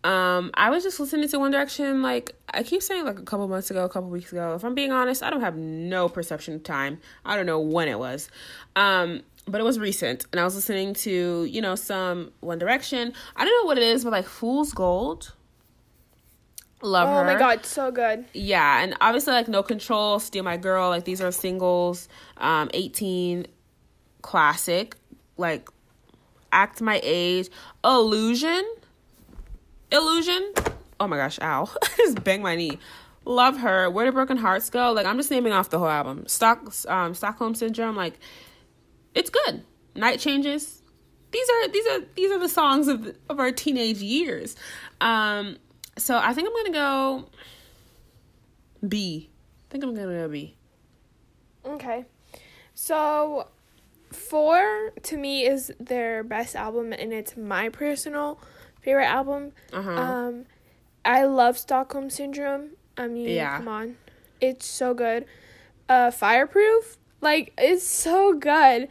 Um, 0.04 0.49
I 0.56 0.72
was 0.72 0.84
just 0.84 0.99
listening 0.99 1.30
to 1.30 1.38
One 1.38 1.52
Direction, 1.52 2.02
like 2.02 2.32
I 2.52 2.64
keep 2.64 2.82
saying, 2.82 3.06
like 3.06 3.20
a 3.20 3.24
couple 3.24 3.47
months 3.47 3.70
ago, 3.70 3.86
a 3.86 3.89
couple 3.89 4.10
weeks 4.10 4.32
ago. 4.32 4.56
If 4.56 4.64
I'm 4.64 4.74
being 4.74 4.91
honest, 4.91 5.22
I 5.22 5.30
don't 5.30 5.41
have 5.41 5.56
no 5.56 6.10
perception 6.10 6.56
of 6.56 6.64
time. 6.64 6.99
I 7.24 7.36
don't 7.36 7.45
know 7.45 7.60
when 7.60 7.88
it 7.88 7.99
was. 7.99 8.30
Um, 8.76 9.22
but 9.47 9.60
it 9.60 9.64
was 9.64 9.80
recent 9.80 10.26
and 10.32 10.39
I 10.39 10.43
was 10.43 10.56
listening 10.56 10.93
to, 10.95 11.45
you 11.45 11.62
know, 11.62 11.76
some 11.76 12.32
One 12.39 12.60
Direction. 12.60 13.14
I 13.36 13.45
don't 13.45 13.64
know 13.64 13.68
what 13.68 13.78
it 13.78 13.84
is, 13.84 14.04
but 14.04 14.12
like 14.12 14.26
Fool's 14.26 14.74
Gold. 14.74 15.34
Love 16.84 17.07
her. 17.07 17.15
oh 17.15 17.17
her. 17.19 17.25
my 17.25 17.38
god, 17.38 17.65
so 17.65 17.91
good. 17.91 18.25
Yeah, 18.34 18.84
and 18.84 18.95
obviously 19.01 19.34
like 19.34 19.47
No 19.47 19.63
Control, 19.63 20.19
Steal 20.19 20.43
My 20.43 20.57
Girl, 20.57 20.89
like 20.89 21.05
these 21.05 21.21
are 21.21 21.32
singles. 21.32 22.07
Um, 22.38 22.69
18 22.73 23.47
classic, 24.21 24.95
like 25.38 25.69
Act 26.51 26.82
My 26.82 26.99
Age, 27.03 27.49
Illusion. 27.84 28.63
Illusion. 29.91 30.53
Oh 30.99 31.07
my 31.07 31.17
gosh, 31.17 31.39
ow. 31.41 31.69
Just 31.97 32.23
bang 32.23 32.41
my 32.41 32.55
knee. 32.55 32.79
Love 33.25 33.57
her. 33.57 33.89
Where 33.89 34.05
do 34.05 34.11
broken 34.11 34.38
hearts 34.38 34.69
go? 34.69 34.91
Like 34.91 35.05
I'm 35.05 35.17
just 35.17 35.29
naming 35.29 35.53
off 35.53 35.69
the 35.69 35.77
whole 35.77 35.89
album. 35.89 36.25
Stock 36.27 36.73
um 36.88 37.13
Stockholm 37.13 37.53
syndrome, 37.53 37.95
like 37.95 38.19
it's 39.13 39.29
good. 39.29 39.63
Night 39.95 40.19
changes. 40.19 40.82
These 41.32 41.47
are 41.49 41.67
these 41.67 41.86
are 41.88 41.99
these 42.15 42.32
are 42.32 42.39
the 42.39 42.49
songs 42.49 42.88
of 42.88 43.15
of 43.29 43.39
our 43.39 43.51
teenage 43.51 43.99
years. 43.99 44.55
Um 45.01 45.57
so 46.02 46.18
I 46.18 46.34
think 46.34 46.47
I'm 46.47 46.56
gonna 46.56 46.72
go 46.72 47.26
B. 48.88 49.30
I 49.30 49.72
think 49.72 49.84
I'm 49.84 49.93
gonna 49.95 50.08
go 50.08 50.28
B. 50.30 50.56
Okay. 51.66 52.06
So, 52.74 53.47
four 54.12 54.91
to 55.04 55.18
me 55.18 55.45
is 55.45 55.72
their 55.80 56.24
best 56.24 56.56
album, 56.56 56.93
and 56.93 57.14
it's 57.14 57.38
my 57.38 57.70
personal 57.70 58.39
favorite 58.82 59.06
album. 59.06 59.52
Uh-huh. 59.72 59.91
Um, 59.91 60.45
I 61.06 61.24
love 61.26 61.58
Stockholm 61.58 62.10
Syndrome. 62.10 62.72
I 62.97 63.08
mean, 63.08 63.30
Yeah. 63.30 63.58
come 63.58 63.68
on, 63.68 63.97
it's 64.39 64.66
so 64.66 64.93
good. 64.93 65.26
Uh, 65.88 66.10
Fireproof, 66.12 66.97
like 67.22 67.54
it's 67.58 67.86
so 67.86 68.34
good. 68.34 68.88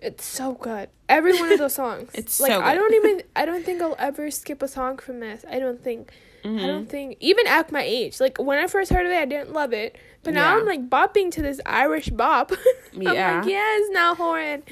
It's 0.00 0.24
so 0.24 0.52
good. 0.52 0.88
Every 1.08 1.38
one 1.38 1.50
of 1.52 1.58
those 1.58 1.74
songs. 1.82 2.10
It's 2.14 2.40
like 2.40 2.52
so 2.52 2.60
I 2.60 2.74
don't 2.74 2.94
even. 2.94 3.22
I 3.36 3.44
don't 3.44 3.64
think 3.64 3.82
I'll 3.82 3.96
ever 3.98 4.30
skip 4.30 4.62
a 4.62 4.68
song 4.68 4.96
from 4.98 5.20
this. 5.20 5.44
I 5.50 5.58
don't 5.58 5.82
think. 5.82 6.12
I 6.44 6.46
Mm-hmm. 6.48 6.66
don't 6.66 6.88
think 6.88 7.16
even 7.20 7.46
at 7.48 7.72
my 7.72 7.82
age. 7.82 8.20
Like 8.20 8.38
when 8.38 8.58
I 8.58 8.66
first 8.68 8.92
heard 8.92 9.04
of 9.06 9.12
it, 9.12 9.18
I 9.18 9.24
didn't 9.24 9.52
love 9.52 9.72
it, 9.72 9.96
but 10.22 10.34
now 10.34 10.54
Yeah. 10.54 10.60
I'm 10.60 10.66
like 10.66 10.88
bopping 10.88 11.30
to 11.32 11.42
this 11.42 11.60
Irish 11.66 12.10
bop. 12.10 12.52
I'm 12.94 13.02
Yeah. 13.02 13.38
like, 13.40 13.48
yes, 13.48 13.88
Niall 13.92 14.14
Horan. 14.14 14.62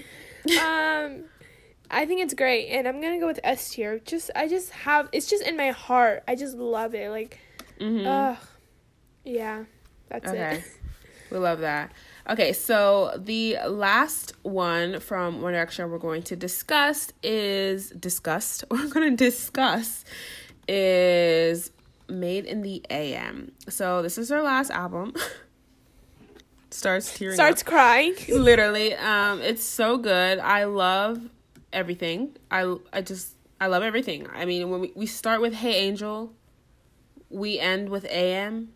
um, 0.51 1.25
I 1.91 2.05
think 2.07 2.21
it's 2.23 2.35
great, 2.35 2.69
and 2.69 2.87
I'm 2.87 3.01
gonna 3.01 3.19
go 3.19 3.27
with 3.27 3.41
S 3.45 3.71
tier. 3.71 3.99
Just 4.01 4.31
I 4.37 4.49
just 4.49 4.71
have 4.71 5.09
it's 5.13 5.29
just 5.29 5.43
in 5.45 5.57
my 5.57 5.71
heart. 5.71 6.23
I 6.29 6.35
just 6.37 6.57
love 6.57 6.95
it. 6.95 7.11
Like, 7.11 7.39
Mhm. 7.81 8.07
ugh, 8.07 8.39
yeah, 9.25 9.65
that's 10.09 10.29
Okay. 10.29 10.57
it. 10.59 10.65
We 11.31 11.39
love 11.39 11.61
that. 11.61 11.91
Okay, 12.29 12.53
so 12.53 13.13
the 13.19 13.57
last 13.69 14.33
one 14.43 15.01
from 15.01 15.43
One 15.43 15.53
Direction 15.53 15.91
we're 15.91 15.99
going 15.99 16.23
to 16.25 16.37
discuss 16.37 17.13
is 17.23 17.91
discussed. 17.91 18.65
We're 18.71 18.89
going 18.89 19.11
to 19.11 19.25
discuss 19.25 20.05
is 20.69 21.71
Made 22.09 22.45
in 22.45 22.63
the 22.63 22.85
AM. 22.89 23.51
So 23.69 24.01
this 24.01 24.17
is 24.17 24.29
their 24.29 24.43
last 24.43 24.71
album. 24.71 25.13
Starts 26.71 27.19
tearing 27.19 27.35
Starts 27.35 27.63
up. 27.63 27.69
crying. 27.69 28.15
Literally, 28.29 28.95
um, 28.95 29.41
it's 29.41 29.65
so 29.65 29.99
good. 29.99 30.39
I 30.39 30.65
love 30.65 31.21
everything. 31.73 32.37
I 32.51 32.77
I 32.93 33.01
just 33.03 33.35
I 33.61 33.67
love 33.67 33.83
everything. 33.83 34.27
I 34.33 34.45
mean, 34.45 34.71
when 34.71 34.81
we, 34.81 34.93
we 34.95 35.07
start 35.07 35.41
with 35.41 35.55
Hey 35.55 35.75
Angel, 35.87 36.33
we 37.31 37.59
end 37.59 37.89
with 37.89 38.05
AM. 38.05 38.69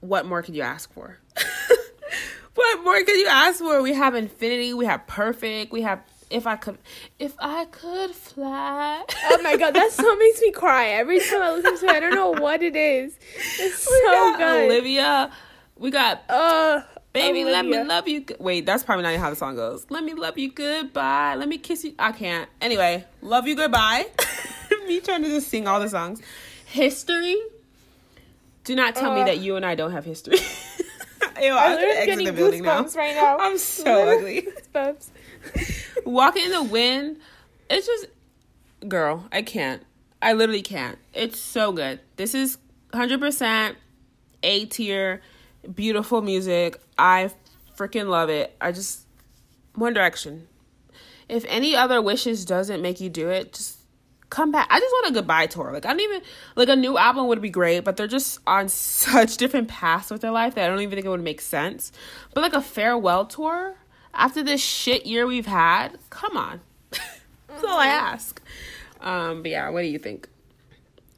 What 0.00 0.26
more 0.26 0.42
could 0.42 0.54
you 0.54 0.62
ask 0.62 0.92
for? 0.92 1.18
what 2.54 2.84
more 2.84 3.02
could 3.02 3.16
you 3.16 3.26
ask 3.26 3.58
for? 3.58 3.82
We 3.82 3.94
have 3.94 4.14
Infinity, 4.14 4.74
we 4.74 4.84
have 4.84 5.06
Perfect, 5.06 5.72
we 5.72 5.82
have 5.82 6.02
If 6.28 6.46
I 6.46 6.56
Could 6.56 6.78
If 7.18 7.34
I 7.38 7.66
Could 7.66 8.10
Fly. 8.10 9.04
Oh 9.30 9.42
my 9.42 9.56
god, 9.56 9.74
that 9.74 9.92
song 9.92 10.18
makes 10.18 10.40
me 10.40 10.50
cry 10.50 10.88
every 10.88 11.20
time 11.20 11.40
I 11.42 11.52
listen 11.52 11.78
to 11.78 11.86
it. 11.86 11.90
I 11.96 12.00
don't 12.00 12.14
know 12.14 12.30
what 12.30 12.62
it 12.62 12.74
is. 12.74 13.16
It's 13.36 13.60
we 13.88 14.00
so 14.06 14.06
got 14.06 14.38
good. 14.38 14.64
Olivia. 14.70 15.30
We 15.78 15.90
got 15.90 16.22
Uh, 16.28 16.82
Baby, 17.12 17.44
let 17.44 17.64
me 17.64 17.82
love 17.82 18.08
you. 18.08 18.24
Wait, 18.40 18.66
that's 18.66 18.82
probably 18.82 19.04
not 19.04 19.14
how 19.16 19.30
the 19.30 19.36
song 19.36 19.56
goes. 19.56 19.86
Let 19.88 20.04
me 20.04 20.14
love 20.14 20.36
you 20.36 20.50
goodbye. 20.52 21.34
Let 21.36 21.48
me 21.48 21.58
kiss 21.58 21.84
you. 21.84 21.94
I 21.98 22.12
can't. 22.12 22.48
Anyway, 22.60 23.04
love 23.22 23.46
you 23.46 23.54
goodbye. 23.56 24.06
me 24.86 25.00
trying 25.00 25.22
to 25.22 25.28
just 25.28 25.48
sing 25.48 25.66
all 25.66 25.80
the 25.80 25.88
songs. 25.88 26.20
History. 26.66 27.36
Do 28.64 28.74
not 28.74 28.96
tell 28.96 29.14
me 29.14 29.22
Uh. 29.22 29.26
that 29.26 29.38
you 29.38 29.56
and 29.56 29.64
I 29.64 29.76
don't 29.76 29.92
have 29.92 30.04
history. 30.04 30.38
Ew, 31.40 31.52
I'm 31.52 31.78
I'm 31.78 32.06
getting 32.06 32.24
the 32.26 32.32
building 32.32 32.62
now. 32.62 32.82
right 32.96 33.14
now. 33.14 33.36
I'm 33.38 33.58
so 33.58 34.08
ugly. 34.16 34.48
Goosebumps. 34.74 35.08
Walking 36.06 36.44
in 36.44 36.52
the 36.52 36.62
wind. 36.62 37.18
It's 37.68 37.86
just, 37.86 38.06
girl, 38.88 39.26
I 39.32 39.42
can't. 39.42 39.82
I 40.22 40.32
literally 40.32 40.62
can't. 40.62 40.98
It's 41.12 41.38
so 41.38 41.72
good. 41.72 42.00
This 42.14 42.32
is 42.34 42.58
100% 42.92 43.74
A 44.42 44.64
tier, 44.66 45.20
beautiful 45.74 46.22
music. 46.22 46.80
I 46.96 47.30
freaking 47.76 48.08
love 48.08 48.30
it. 48.30 48.54
I 48.60 48.70
just, 48.70 49.04
One 49.74 49.92
Direction. 49.92 50.46
If 51.28 51.44
any 51.48 51.74
other 51.74 52.00
wishes 52.00 52.44
doesn't 52.44 52.80
make 52.80 53.00
you 53.00 53.10
do 53.10 53.28
it, 53.28 53.52
just 53.52 53.80
come 54.30 54.52
back. 54.52 54.68
I 54.70 54.78
just 54.78 54.92
want 54.92 55.08
a 55.08 55.12
goodbye 55.12 55.46
tour. 55.46 55.72
Like 55.72 55.86
I 55.86 55.90
don't 55.90 56.00
even 56.00 56.22
like 56.54 56.68
a 56.68 56.76
new 56.76 56.96
album 56.96 57.26
would 57.26 57.42
be 57.42 57.50
great, 57.50 57.80
but 57.80 57.96
they're 57.96 58.06
just 58.06 58.38
on 58.46 58.68
such 58.70 59.36
different 59.36 59.66
paths 59.68 60.10
with 60.10 60.20
their 60.20 60.30
life 60.30 60.54
that 60.54 60.64
I 60.64 60.68
don't 60.68 60.80
even 60.80 60.94
think 60.94 61.06
it 61.06 61.08
would 61.08 61.22
make 61.22 61.40
sense. 61.40 61.90
But 62.32 62.42
like 62.42 62.54
a 62.54 62.62
farewell 62.62 63.26
tour 63.26 63.76
after 64.16 64.42
this 64.42 64.60
shit 64.62 65.06
year 65.06 65.26
we've 65.26 65.46
had, 65.46 65.98
come 66.10 66.36
on. 66.36 66.60
That's 66.90 67.64
all 67.64 67.78
I 67.78 67.86
ask. 67.86 68.40
Um, 69.00 69.42
but 69.42 69.50
yeah, 69.50 69.68
what 69.68 69.82
do 69.82 69.88
you 69.88 69.98
think? 69.98 70.28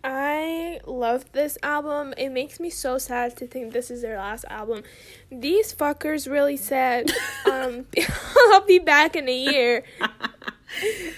I 0.04 0.80
love 0.86 1.30
this 1.32 1.58
album. 1.62 2.14
It 2.16 2.30
makes 2.30 2.60
me 2.60 2.70
so 2.70 2.98
sad 2.98 3.36
to 3.38 3.46
think 3.46 3.72
this 3.72 3.90
is 3.90 4.02
their 4.02 4.16
last 4.16 4.44
album. 4.48 4.82
These 5.30 5.74
fuckers 5.74 6.30
really 6.30 6.56
said, 6.56 7.10
um, 7.50 7.86
I'll 8.52 8.66
be 8.66 8.78
back 8.78 9.16
in 9.16 9.28
a 9.28 9.36
year. 9.36 9.84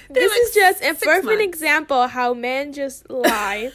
This 0.09 0.31
like 0.31 0.41
is 0.41 0.55
just 0.55 0.83
a 0.83 0.95
perfect 0.95 1.25
months. 1.25 1.43
example 1.43 2.07
how 2.07 2.35
men 2.35 2.73
just 2.73 3.11
lie. 3.11 3.73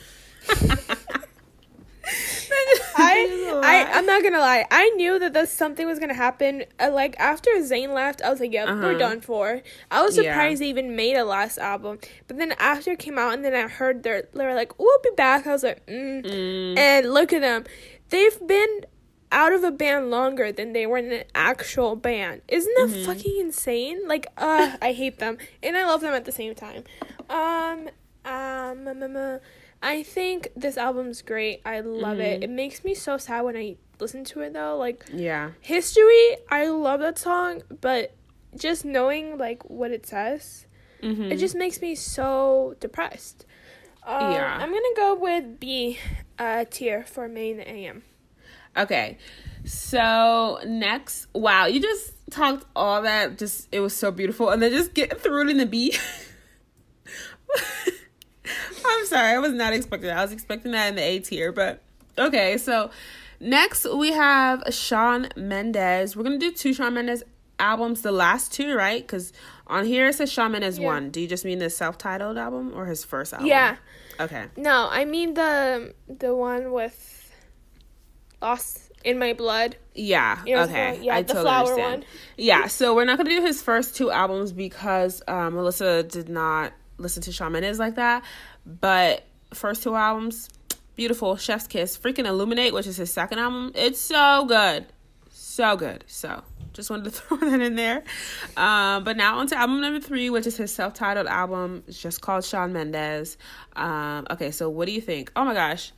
I, 2.97 3.59
I, 3.63 3.89
I'm 3.93 4.05
not 4.05 4.23
gonna 4.23 4.39
lie. 4.39 4.65
I 4.71 4.89
knew 4.91 5.19
that 5.19 5.33
this, 5.33 5.51
something 5.51 5.85
was 5.85 5.99
gonna 5.99 6.13
happen. 6.13 6.63
Uh, 6.79 6.91
like 6.91 7.15
after 7.19 7.51
Zayn 7.59 7.93
left, 7.93 8.21
I 8.21 8.29
was 8.29 8.39
like, 8.39 8.53
"Yep, 8.53 8.67
Uh-huh. 8.69 8.81
we're 8.83 8.97
done 8.97 9.21
for." 9.21 9.61
I 9.91 10.01
was 10.01 10.15
Yeah. 10.17 10.23
surprised 10.31 10.61
they 10.61 10.69
even 10.69 10.95
made 10.95 11.15
a 11.17 11.25
last 11.25 11.57
album. 11.57 11.99
But 12.27 12.37
then 12.37 12.53
after 12.59 12.91
it 12.91 12.99
came 12.99 13.17
out, 13.17 13.33
and 13.33 13.43
then 13.43 13.53
I 13.53 13.67
heard 13.67 14.03
they're 14.03 14.27
they 14.33 14.45
were 14.45 14.53
like, 14.55 14.79
"We'll 14.79 14.99
be 15.03 15.09
back." 15.17 15.45
I 15.47 15.51
was 15.51 15.63
like, 15.63 15.85
mm. 15.87 16.23
Mm, 16.25 16.77
And 16.77 17.13
look 17.13 17.33
at 17.33 17.41
them. 17.41 17.65
They've 18.09 18.39
been 18.47 18.85
out 19.31 19.51
of 19.51 19.63
a 19.63 19.71
band 19.71 20.09
longer 20.11 20.51
than 20.51 20.71
they 20.73 20.85
were 20.85 20.97
in 20.97 21.11
an 21.11 21.23
actual 21.33 21.95
band. 21.95 22.41
Isn't 22.47 22.73
that 22.77 22.89
Mm-hmm. 22.89 23.05
fucking 23.05 23.37
insane? 23.39 24.07
Like, 24.07 24.27
uh, 24.37 24.77
I 24.81 24.93
hate 24.93 25.19
them 25.19 25.37
and 25.61 25.75
I 25.75 25.85
love 25.85 25.99
them 26.01 26.13
at 26.13 26.23
the 26.25 26.31
same 26.31 26.55
time. 26.55 26.83
Um, 27.29 27.89
um, 28.23 28.87
um, 28.87 29.15
um, 29.17 29.39
I 29.81 30.03
think 30.03 30.47
this 30.55 30.77
album's 30.77 31.21
great. 31.21 31.61
I 31.65 31.81
love 31.81 32.19
it. 32.19 32.39
Mhm. 32.41 32.43
It 32.43 32.49
makes 32.49 32.83
me 32.83 32.93
so 32.95 33.17
sad 33.17 33.41
when 33.43 33.55
I 33.55 33.77
listen 33.99 34.23
to 34.25 34.41
it 34.41 34.53
though. 34.53 34.77
Like 34.77 35.05
yeah. 35.13 35.51
History, 35.61 36.37
I 36.49 36.67
love 36.67 36.99
that 37.01 37.17
song, 37.19 37.61
but 37.81 38.13
just 38.57 38.85
knowing 38.85 39.37
like 39.37 39.63
what 39.69 39.91
it 39.91 40.05
says, 40.05 40.65
Mm-hmm. 41.03 41.31
it 41.31 41.37
just 41.37 41.55
makes 41.55 41.81
me 41.81 41.93
so 41.93 42.75
depressed. 42.79 43.45
Um, 44.07 44.31
Yeah. 44.31 44.57
I'm 44.59 44.69
gonna 44.69 44.95
go 44.95 45.13
with 45.15 45.59
B 45.59 45.99
uh, 46.39 46.65
tier 46.69 47.03
for 47.05 47.27
main 47.27 47.59
AM. 47.59 48.03
Okay. 48.75 49.17
So 49.65 50.59
next, 50.65 51.27
wow, 51.33 51.65
you 51.65 51.79
just 51.81 52.13
talked 52.31 52.65
all 52.75 53.01
that. 53.03 53.37
Just 53.37 53.67
it 53.71 53.79
was 53.81 53.95
so 53.95 54.11
beautiful, 54.11 54.49
and 54.49 54.61
then 54.61 54.71
just 54.71 54.93
get 54.93 55.21
through 55.21 55.43
it 55.43 55.49
in 55.49 55.57
the 55.57 55.65
B. 55.65 55.93
Sorry, 59.15 59.33
I 59.33 59.39
was 59.39 59.53
not 59.53 59.73
expecting 59.73 60.07
that. 60.07 60.17
I 60.17 60.21
was 60.21 60.31
expecting 60.31 60.71
that 60.73 60.89
in 60.89 60.95
the 60.95 61.01
A 61.03 61.19
tier, 61.19 61.51
but 61.51 61.81
okay. 62.17 62.57
So 62.57 62.91
next 63.39 63.85
we 63.93 64.11
have 64.11 64.63
Shawn 64.71 65.29
Mendes. 65.35 66.15
We're 66.15 66.23
gonna 66.23 66.37
do 66.37 66.51
two 66.51 66.73
Shawn 66.73 66.93
Mendes 66.93 67.23
albums, 67.57 68.01
the 68.01 68.11
last 68.11 68.51
two, 68.53 68.75
right? 68.75 69.01
Because 69.01 69.31
on 69.67 69.85
here 69.85 70.07
it 70.07 70.15
says 70.15 70.31
Shawn 70.31 70.51
Mendes 70.51 70.77
Yeah. 70.79 70.85
one. 70.87 71.09
Do 71.11 71.21
you 71.21 71.27
just 71.27 71.45
mean 71.45 71.59
the 71.59 71.69
self-titled 71.69 72.37
album 72.37 72.73
or 72.75 72.85
his 72.85 73.03
first 73.05 73.33
album? 73.33 73.47
Yeah. 73.47 73.77
Okay. 74.19 74.45
No, 74.57 74.87
I 74.91 75.05
mean 75.05 75.33
the 75.33 75.93
the 76.09 76.35
one 76.35 76.71
with 76.71 77.31
Lost 78.41 78.91
in 79.03 79.17
My 79.19 79.33
Blood. 79.33 79.77
Yeah. 79.93 80.39
It 80.45 80.55
was 80.55 80.69
okay. 80.69 80.97
the- 80.97 81.03
yeah, 81.05 81.15
I 81.15 81.21
the 81.21 81.27
totally 81.33 81.43
flower 81.45 81.69
understand. 81.71 82.01
one. 82.03 82.09
Yeah. 82.37 82.67
So 82.67 82.93
we're 82.95 83.05
not 83.05 83.17
gonna 83.17 83.29
do 83.29 83.41
his 83.41 83.61
first 83.61 83.95
two 83.95 84.11
albums 84.11 84.51
because 84.51 85.21
um, 85.27 85.55
Melissa 85.55 86.03
did 86.03 86.27
not 86.29 86.73
listen 86.97 87.21
to 87.23 87.31
Shawn 87.31 87.51
Mendes 87.53 87.79
like 87.79 87.95
that. 87.95 88.23
But 88.65 89.25
first 89.53 89.83
two 89.83 89.95
albums, 89.95 90.49
beautiful. 90.95 91.35
Chef's 91.37 91.67
Kiss, 91.67 91.97
freaking 91.97 92.25
Illuminate, 92.25 92.73
which 92.73 92.87
is 92.87 92.97
his 92.97 93.11
second 93.11 93.39
album. 93.39 93.71
It's 93.75 93.99
so 93.99 94.45
good, 94.45 94.85
so 95.29 95.75
good. 95.75 96.03
So 96.07 96.43
just 96.73 96.89
wanted 96.89 97.05
to 97.05 97.11
throw 97.11 97.37
that 97.37 97.61
in 97.61 97.75
there. 97.75 98.03
Um, 98.57 99.03
but 99.03 99.17
now 99.17 99.39
on 99.39 99.47
to 99.47 99.57
album 99.57 99.81
number 99.81 99.99
three, 99.99 100.29
which 100.29 100.45
is 100.45 100.57
his 100.57 100.73
self-titled 100.73 101.27
album. 101.27 101.83
It's 101.87 101.99
just 101.99 102.21
called 102.21 102.43
Shawn 102.43 102.73
Mendes. 102.73 103.37
Um, 103.75 104.27
okay, 104.29 104.51
so 104.51 104.69
what 104.69 104.85
do 104.85 104.91
you 104.91 105.01
think? 105.01 105.31
Oh 105.35 105.45
my 105.45 105.53
gosh. 105.53 105.91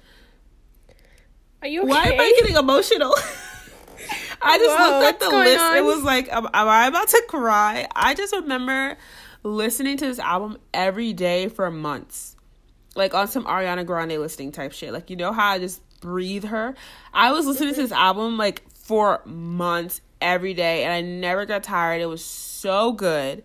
Are 1.61 1.67
you 1.67 1.81
okay? 1.81 1.89
Why 1.89 2.03
am 2.05 2.19
I 2.19 2.33
getting 2.39 2.55
emotional? 2.55 3.15
I 4.41 4.57
just 4.59 4.77
Whoa, 4.77 4.99
looked 4.99 5.23
at 5.23 5.29
the 5.29 5.35
list. 5.35 5.59
on? 5.59 5.77
It 5.77 5.83
was 5.83 6.03
like, 6.03 6.31
am, 6.31 6.45
am 6.45 6.67
I 6.67 6.87
about 6.87 7.07
to 7.09 7.23
cry? 7.27 7.87
I 7.95 8.13
just 8.13 8.33
remember 8.33 8.95
listening 9.43 9.97
to 9.97 10.05
this 10.05 10.19
album 10.19 10.57
every 10.73 11.13
day 11.13 11.49
for 11.49 11.69
months. 11.71 12.36
Like 12.97 13.13
on 13.13 13.27
some 13.27 13.45
Ariana 13.45 13.85
Grande 13.85 14.19
listening 14.19 14.51
type 14.51 14.73
shit. 14.73 14.91
Like, 14.91 15.09
you 15.09 15.15
know 15.15 15.31
how 15.31 15.51
I 15.51 15.59
just 15.59 15.81
breathe 16.01 16.45
her? 16.45 16.75
I 17.13 17.31
was 17.31 17.45
listening 17.45 17.73
to 17.75 17.81
this 17.81 17.91
album 17.91 18.37
like 18.37 18.69
for 18.71 19.21
months 19.25 20.01
every 20.21 20.53
day 20.53 20.83
and 20.83 20.91
I 20.91 21.01
never 21.01 21.45
got 21.45 21.63
tired. 21.63 22.01
It 22.01 22.07
was 22.07 22.23
so 22.23 22.91
good. 22.91 23.43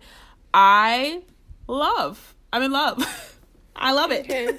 I 0.53 1.23
love. 1.67 2.35
I'm 2.51 2.63
in 2.63 2.71
love. 2.71 3.39
I 3.75 3.93
love 3.93 4.11
it. 4.11 4.25
Okay. 4.25 4.57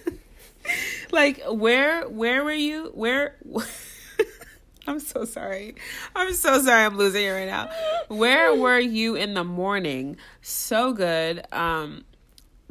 like 1.12 1.42
where 1.48 2.08
where 2.08 2.44
were 2.44 2.52
you? 2.52 2.90
Where 2.94 3.36
I'm 4.86 5.00
so 5.00 5.24
sorry. 5.24 5.76
I'm 6.14 6.34
so 6.34 6.60
sorry 6.60 6.84
I'm 6.84 6.96
losing 6.96 7.24
it 7.24 7.30
right 7.30 7.46
now. 7.46 7.70
Where 8.08 8.54
were 8.54 8.78
you 8.78 9.14
in 9.14 9.34
the 9.34 9.44
morning? 9.44 10.16
So 10.42 10.92
good. 10.92 11.44
Um 11.52 12.04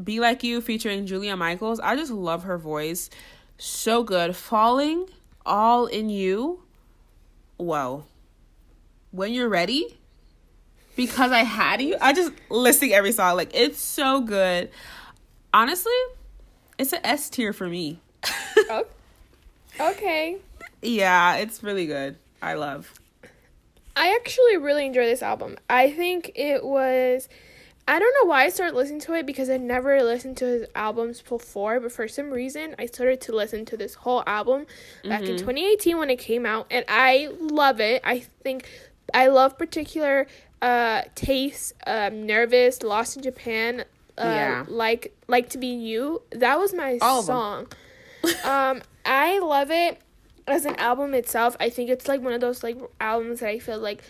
Be 0.02 0.20
Like 0.20 0.44
You 0.44 0.62
featuring 0.62 1.06
Julia 1.06 1.36
Michaels. 1.36 1.80
I 1.80 1.96
just 1.96 2.12
love 2.12 2.44
her 2.44 2.58
voice. 2.58 3.10
So 3.58 4.04
good. 4.04 4.36
Falling 4.36 5.08
all 5.46 5.86
in 5.86 6.10
you. 6.10 6.64
Whoa. 7.58 8.06
When 9.12 9.34
you're 9.34 9.50
ready? 9.50 9.98
Because 10.96 11.32
I 11.32 11.40
had 11.44 11.82
you. 11.82 11.98
I 12.00 12.14
just 12.14 12.32
listing 12.50 12.94
every 12.94 13.12
song. 13.12 13.36
Like 13.36 13.52
it's 13.54 13.80
so 13.80 14.22
good. 14.22 14.70
Honestly, 15.54 15.92
it's 16.78 16.94
an 16.94 17.00
S 17.04 17.30
tier 17.30 17.54
for 17.54 17.68
me. 17.68 18.00
Oh, 18.70 18.86
okay. 19.80 20.38
yeah, 20.82 21.36
it's 21.36 21.64
really 21.64 21.86
good. 21.86 22.16
I 22.42 22.54
love. 22.54 22.94
I 23.96 24.16
actually 24.16 24.58
really 24.58 24.86
enjoy 24.86 25.06
this 25.06 25.22
album. 25.22 25.58
I 25.70 25.92
think 25.92 26.32
it 26.36 26.64
was. 26.64 27.28
I 27.88 28.00
don't 28.00 28.14
know 28.22 28.30
why 28.30 28.46
I 28.46 28.50
started 28.50 28.76
listening 28.76 29.02
to 29.02 29.14
it 29.14 29.26
because 29.26 29.50
I 29.50 29.58
never 29.58 30.02
listened 30.04 30.38
to 30.38 30.46
his 30.46 30.66
albums 30.74 31.22
before, 31.22 31.80
but 31.82 31.92
for 31.92 32.08
some 32.08 32.32
reason 32.32 32.76
I 32.80 32.86
started 32.86 33.20
to 33.22 33.36
listen 33.36 33.66
to 33.66 33.78
this 33.78 33.94
whole 33.96 34.24
album 34.26 34.68
back 35.04 35.24
in 35.24 35.36
2018 35.38 35.98
when 35.98 36.10
it 36.10 36.18
came 36.18 36.46
out, 36.46 36.68
and 36.72 36.86
I 36.88 37.30
love 37.40 37.82
it. 37.82 38.02
I 38.06 38.20
think 38.20 38.68
I 39.14 39.28
love 39.28 39.58
particular 39.58 40.28
uh 40.62 41.02
tastes, 41.16 41.74
um, 41.86 42.26
nervous, 42.26 42.84
lost 42.84 43.18
in 43.18 43.24
Japan, 43.24 43.82
uh, 44.18 44.30
Yeah. 44.34 44.66
like 44.70 45.14
like 45.28 45.50
to 45.50 45.58
be 45.58 45.68
you. 45.68 46.22
That 46.32 46.58
was 46.60 46.74
my 46.74 47.00
All 47.02 47.22
song. 47.22 47.68
um, 48.46 48.82
I 49.06 49.40
love 49.40 49.72
it 49.72 50.00
as 50.48 50.64
an 50.64 50.76
album 50.78 51.14
itself. 51.14 51.58
I 51.60 51.70
think 51.70 51.90
it's 51.90 52.08
like 52.08 52.22
one 52.22 52.32
of 52.32 52.40
those 52.40 52.64
like 52.64 52.78
albums 53.02 53.42
that 53.42 53.50
I 53.50 53.60
feel 53.60 53.78
like 53.80 54.04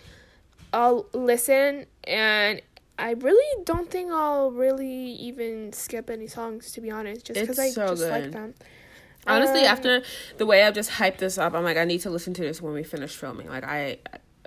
I'll 0.71 1.07
listen 1.13 1.87
and 2.03 2.61
I 2.97 3.11
really 3.11 3.63
don't 3.65 3.89
think 3.89 4.11
I'll 4.11 4.51
really 4.51 5.13
even 5.13 5.73
skip 5.73 6.09
any 6.09 6.27
songs 6.27 6.71
to 6.73 6.81
be 6.81 6.91
honest, 6.91 7.25
just 7.25 7.39
because 7.39 7.59
I 7.59 7.69
so 7.69 7.87
just 7.87 8.03
like 8.03 8.31
them. 8.31 8.53
Honestly, 9.25 9.61
Um, 9.61 9.65
after 9.67 10.03
the 10.37 10.45
way 10.45 10.63
I've 10.63 10.75
just 10.75 10.91
hyped 10.91 11.17
this 11.17 11.37
up, 11.37 11.53
I'm 11.53 11.63
like, 11.63 11.77
I 11.77 11.85
need 11.85 12.01
to 12.01 12.09
listen 12.09 12.33
to 12.35 12.41
this 12.41 12.61
when 12.61 12.73
we 12.73 12.83
finish 12.83 13.15
filming. 13.15 13.47
Like, 13.47 13.63
I, 13.63 13.99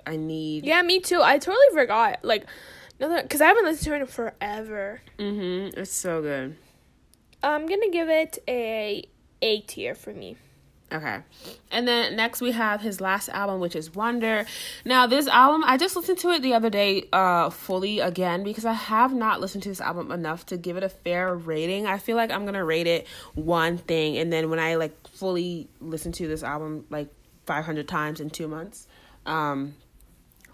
I 0.05 0.17
need. 0.17 0.65
Yeah, 0.65 0.81
me 0.83 0.99
too. 0.99 1.21
I 1.21 1.39
totally 1.39 1.65
forgot. 1.73 2.23
Like, 2.23 2.45
no, 2.99 3.21
because 3.21 3.41
I 3.41 3.47
haven't 3.47 3.65
listened 3.65 3.85
to 3.85 3.95
it 3.95 4.01
in 4.01 4.07
forever. 4.07 5.01
Mm-hmm. 5.17 5.79
It's 5.79 5.91
so 5.91 6.21
good. 6.21 6.55
I'm 7.43 7.65
gonna 7.67 7.89
give 7.89 8.09
it 8.09 8.39
a 8.47 9.03
A 9.41 9.61
tier 9.61 9.93
for 9.95 10.13
me. 10.13 10.37
Okay. 10.89 11.19
And 11.69 11.85
then 11.85 12.15
next 12.15 12.39
we 12.39 12.53
have 12.53 12.79
his 12.79 13.01
last 13.01 13.27
album, 13.29 13.59
which 13.59 13.75
is 13.75 13.93
Wonder. 13.93 14.45
Now, 14.85 15.05
this 15.05 15.27
album, 15.27 15.63
I 15.65 15.75
just 15.75 15.97
listened 15.97 16.17
to 16.19 16.29
it 16.29 16.41
the 16.41 16.53
other 16.53 16.69
day 16.69 17.03
uh, 17.11 17.49
fully 17.49 17.99
again 17.99 18.43
because 18.43 18.63
I 18.63 18.71
have 18.73 19.13
not 19.13 19.41
listened 19.41 19.63
to 19.63 19.69
this 19.69 19.81
album 19.81 20.11
enough 20.11 20.45
to 20.45 20.57
give 20.57 20.77
it 20.77 20.83
a 20.83 20.89
fair 20.89 21.35
rating. 21.35 21.87
I 21.87 21.97
feel 21.97 22.15
like 22.15 22.31
I'm 22.31 22.43
going 22.43 22.53
to 22.53 22.63
rate 22.63 22.87
it 22.87 23.05
one 23.35 23.77
thing. 23.77 24.17
And 24.17 24.31
then 24.31 24.49
when 24.49 24.59
I 24.59 24.75
like 24.75 25.07
fully 25.09 25.67
listen 25.81 26.13
to 26.13 26.27
this 26.27 26.41
album 26.41 26.85
like 26.89 27.09
500 27.47 27.87
times 27.87 28.21
in 28.21 28.29
two 28.29 28.47
months, 28.47 28.87
um, 29.25 29.75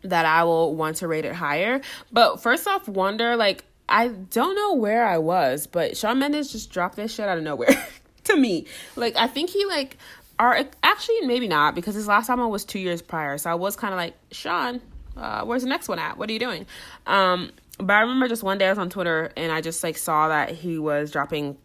that 0.04 0.26
I 0.26 0.44
will 0.44 0.76
want 0.76 0.98
to 0.98 1.08
rate 1.08 1.26
it 1.26 1.34
higher. 1.34 1.82
But 2.12 2.42
first 2.42 2.68
off, 2.68 2.88
Wonder, 2.88 3.36
like, 3.36 3.66
I 3.88 4.08
don't 4.08 4.56
know 4.56 4.74
where 4.74 5.06
I 5.06 5.18
was, 5.18 5.68
but 5.68 5.98
Shawn 5.98 6.20
Mendes 6.20 6.52
just 6.52 6.72
dropped 6.72 6.96
this 6.96 7.14
shit 7.14 7.28
out 7.28 7.38
of 7.38 7.44
nowhere 7.44 7.88
to 8.26 8.36
me. 8.36 8.66
Like, 8.96 9.16
I 9.16 9.28
think 9.28 9.50
he, 9.50 9.66
like, 9.66 9.98
are 10.40 10.66
actually 10.82 11.22
maybe 11.22 11.48
not 11.48 11.76
because 11.76 11.96
his 11.96 12.08
last 12.08 12.30
album 12.30 12.50
was 12.50 12.66
two 12.66 12.80
years 12.80 13.02
prior. 13.02 13.38
So 13.38 13.50
I 13.50 13.56
was 13.56 13.76
kind 13.76 13.94
of 13.94 13.98
like, 13.98 14.16
Shawn, 14.32 14.82
uh, 15.16 15.44
where's 15.44 15.64
the 15.64 15.70
next 15.70 15.88
one 15.88 16.00
at? 16.00 16.18
What 16.18 16.30
are 16.30 16.34
you 16.34 16.40
doing? 16.40 16.66
Um, 17.06 17.52
but 17.78 17.94
I 17.94 18.02
remember 18.02 18.28
just 18.28 18.44
one 18.44 18.58
day 18.58 18.68
I 18.68 18.70
was 18.70 18.80
on 18.80 18.90
Twitter 18.90 19.32
and 19.36 19.52
I 19.52 19.62
just 19.62 19.84
like 19.84 19.98
saw 19.98 20.30
that 20.30 20.52
he 20.52 20.78
was 20.78 21.12
dropping 21.12 21.58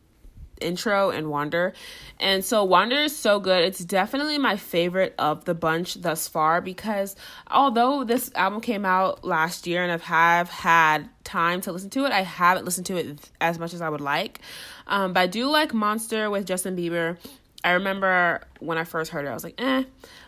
intro 0.61 1.11
and 1.11 1.31
Wonder. 1.31 1.73
And 2.19 2.45
so 2.45 2.65
Wonder 2.65 2.97
is 2.97 3.17
so 3.17 3.39
good. 3.41 3.65
It's 3.65 3.79
definitely 3.79 4.39
my 4.39 4.57
favorite 4.57 5.15
of 5.19 5.45
the 5.45 5.55
bunch 5.55 5.95
thus 5.95 6.29
far 6.29 6.61
because 6.61 7.17
although 7.51 8.05
this 8.05 8.31
album 8.35 8.61
came 8.61 8.85
out 8.85 9.25
last 9.25 9.67
year 9.67 9.83
and 9.83 9.93
I've 9.93 10.03
have 10.03 10.49
had 10.49 11.09
time 11.25 11.61
to 11.63 11.73
listen 11.73 11.91
to 11.91 12.05
it, 12.07 12.13
I 12.13 12.23
haven't 12.23 12.65
listened 12.65 12.87
to 12.87 12.97
it 12.97 13.31
as 13.41 13.59
much 13.59 13.75
as 13.75 13.81
I 13.81 13.89
would 13.89 14.01
like. 14.01 14.41
Um, 14.87 15.13
but 15.13 15.21
I 15.21 15.27
do 15.27 15.49
like 15.49 15.75
Monster 15.75 16.31
with 16.31 16.47
Justin 16.47 16.77
Bieber. 16.77 17.19
I 17.65 17.73
remember 17.73 18.41
when 18.61 18.79
I 18.79 18.85
first 18.85 19.11
heard 19.11 19.25
it, 19.25 19.29
I 19.29 19.35
was 19.35 19.45
like, 19.45 19.61
eh. 19.61 19.85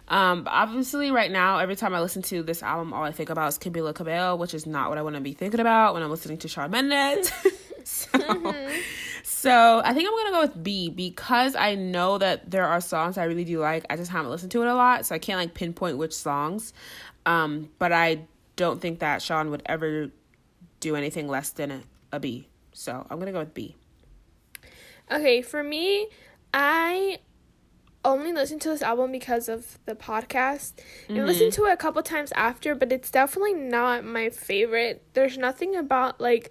Um, 0.08 0.42
but 0.42 0.50
obviously, 0.50 1.12
right 1.12 1.30
now, 1.30 1.58
every 1.58 1.76
time 1.76 1.94
I 1.94 2.00
listen 2.00 2.22
to 2.22 2.42
this 2.42 2.62
album, 2.62 2.92
all 2.92 3.04
I 3.04 3.12
think 3.12 3.30
about 3.30 3.48
is 3.48 3.58
Camila 3.58 3.94
Cabello, 3.94 4.34
which 4.34 4.52
is 4.52 4.66
not 4.66 4.88
what 4.88 4.98
I 4.98 5.02
want 5.02 5.14
to 5.14 5.20
be 5.20 5.32
thinking 5.32 5.60
about 5.60 5.94
when 5.94 6.02
I'm 6.02 6.10
listening 6.10 6.38
to 6.38 6.48
Shawn 6.48 6.72
Mendes. 6.72 7.32
so, 7.84 8.54
so 9.22 9.82
I 9.84 9.94
think 9.94 10.08
I'm 10.08 10.16
gonna 10.16 10.30
go 10.32 10.40
with 10.40 10.62
B 10.62 10.90
because 10.90 11.54
I 11.54 11.76
know 11.76 12.18
that 12.18 12.50
there 12.50 12.66
are 12.66 12.80
songs 12.80 13.16
I 13.16 13.24
really 13.24 13.44
do 13.44 13.60
like. 13.60 13.86
I 13.88 13.96
just 13.96 14.10
haven't 14.10 14.30
listened 14.30 14.50
to 14.52 14.62
it 14.62 14.66
a 14.66 14.74
lot, 14.74 15.06
so 15.06 15.14
I 15.14 15.20
can't 15.20 15.38
like 15.38 15.54
pinpoint 15.54 15.98
which 15.98 16.12
songs. 16.12 16.72
Um, 17.26 17.70
but 17.78 17.92
I 17.92 18.22
don't 18.56 18.80
think 18.80 18.98
that 18.98 19.22
Shawn 19.22 19.50
would 19.50 19.62
ever 19.66 20.10
do 20.80 20.96
anything 20.96 21.28
less 21.28 21.50
than 21.50 21.70
a, 21.70 21.80
a 22.12 22.20
B. 22.20 22.48
So 22.72 23.06
I'm 23.08 23.20
gonna 23.20 23.32
go 23.32 23.38
with 23.38 23.54
B. 23.54 23.76
Okay, 25.10 25.42
for 25.42 25.62
me, 25.62 26.08
I 26.52 27.18
only 28.04 28.32
listened 28.32 28.62
to 28.62 28.70
this 28.70 28.82
album 28.82 29.12
because 29.12 29.48
of 29.48 29.78
the 29.86 29.94
podcast. 29.94 30.72
And 31.08 31.18
mm-hmm. 31.18 31.26
listened 31.26 31.52
to 31.54 31.64
it 31.66 31.72
a 31.72 31.76
couple 31.76 32.02
times 32.02 32.32
after, 32.34 32.74
but 32.74 32.92
it's 32.92 33.10
definitely 33.10 33.54
not 33.54 34.04
my 34.04 34.30
favorite. 34.30 35.02
There's 35.12 35.36
nothing 35.36 35.76
about 35.76 36.20
like 36.20 36.50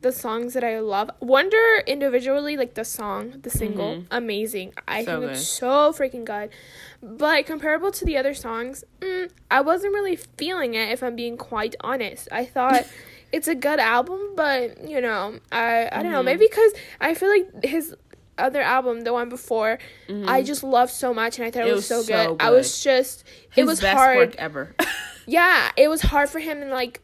the 0.00 0.12
songs 0.12 0.54
that 0.54 0.64
I 0.64 0.80
love. 0.80 1.10
Wonder 1.20 1.82
individually, 1.86 2.56
like 2.56 2.74
the 2.74 2.84
song, 2.84 3.40
the 3.42 3.50
single, 3.50 3.96
mm-hmm. 3.96 4.06
amazing. 4.10 4.74
I 4.88 5.04
So 5.04 5.20
think 5.20 5.32
it's 5.32 5.46
so 5.46 5.92
freaking 5.92 6.24
good. 6.24 6.50
But 7.02 7.46
comparable 7.46 7.90
to 7.92 8.04
the 8.04 8.16
other 8.16 8.34
songs, 8.34 8.84
mm, 9.00 9.30
I 9.50 9.60
wasn't 9.60 9.94
really 9.94 10.16
feeling 10.16 10.74
it. 10.74 10.90
If 10.90 11.02
I'm 11.02 11.16
being 11.16 11.36
quite 11.36 11.74
honest, 11.80 12.28
I 12.30 12.44
thought. 12.44 12.86
It's 13.34 13.48
a 13.48 13.54
good 13.54 13.80
album, 13.80 14.34
but 14.36 14.86
you 14.86 15.00
know, 15.00 15.38
I 15.50 15.88
I 15.90 16.02
don't 16.02 16.12
know. 16.12 16.18
Mm-hmm. 16.18 16.26
Maybe 16.26 16.46
because 16.50 16.70
I 17.00 17.14
feel 17.14 17.30
like 17.30 17.64
his 17.64 17.96
other 18.38 18.60
album, 18.62 19.02
the 19.02 19.12
one 19.12 19.28
before, 19.28 19.78
I 20.26 20.42
just 20.42 20.62
loved 20.62 20.92
so 20.92 21.12
much, 21.14 21.38
and 21.38 21.46
I 21.46 21.50
thought 21.50 21.64
it, 21.66 21.68
It 21.70 21.74
was, 21.74 21.88
was 21.90 22.06
so 22.06 22.12
good. 22.12 22.28
so 22.30 22.36
I 22.40 22.50
was 22.50 22.82
just, 22.82 23.24
it 23.56 23.64
was 23.64 23.80
best 23.80 23.96
hard. 23.96 24.16
work 24.16 24.34
ever. 24.36 24.74
Yeah, 25.24 25.70
it 25.76 25.86
was 25.86 26.02
hard 26.02 26.28
for 26.30 26.40
him 26.40 26.62
and 26.62 26.70
like 26.72 27.00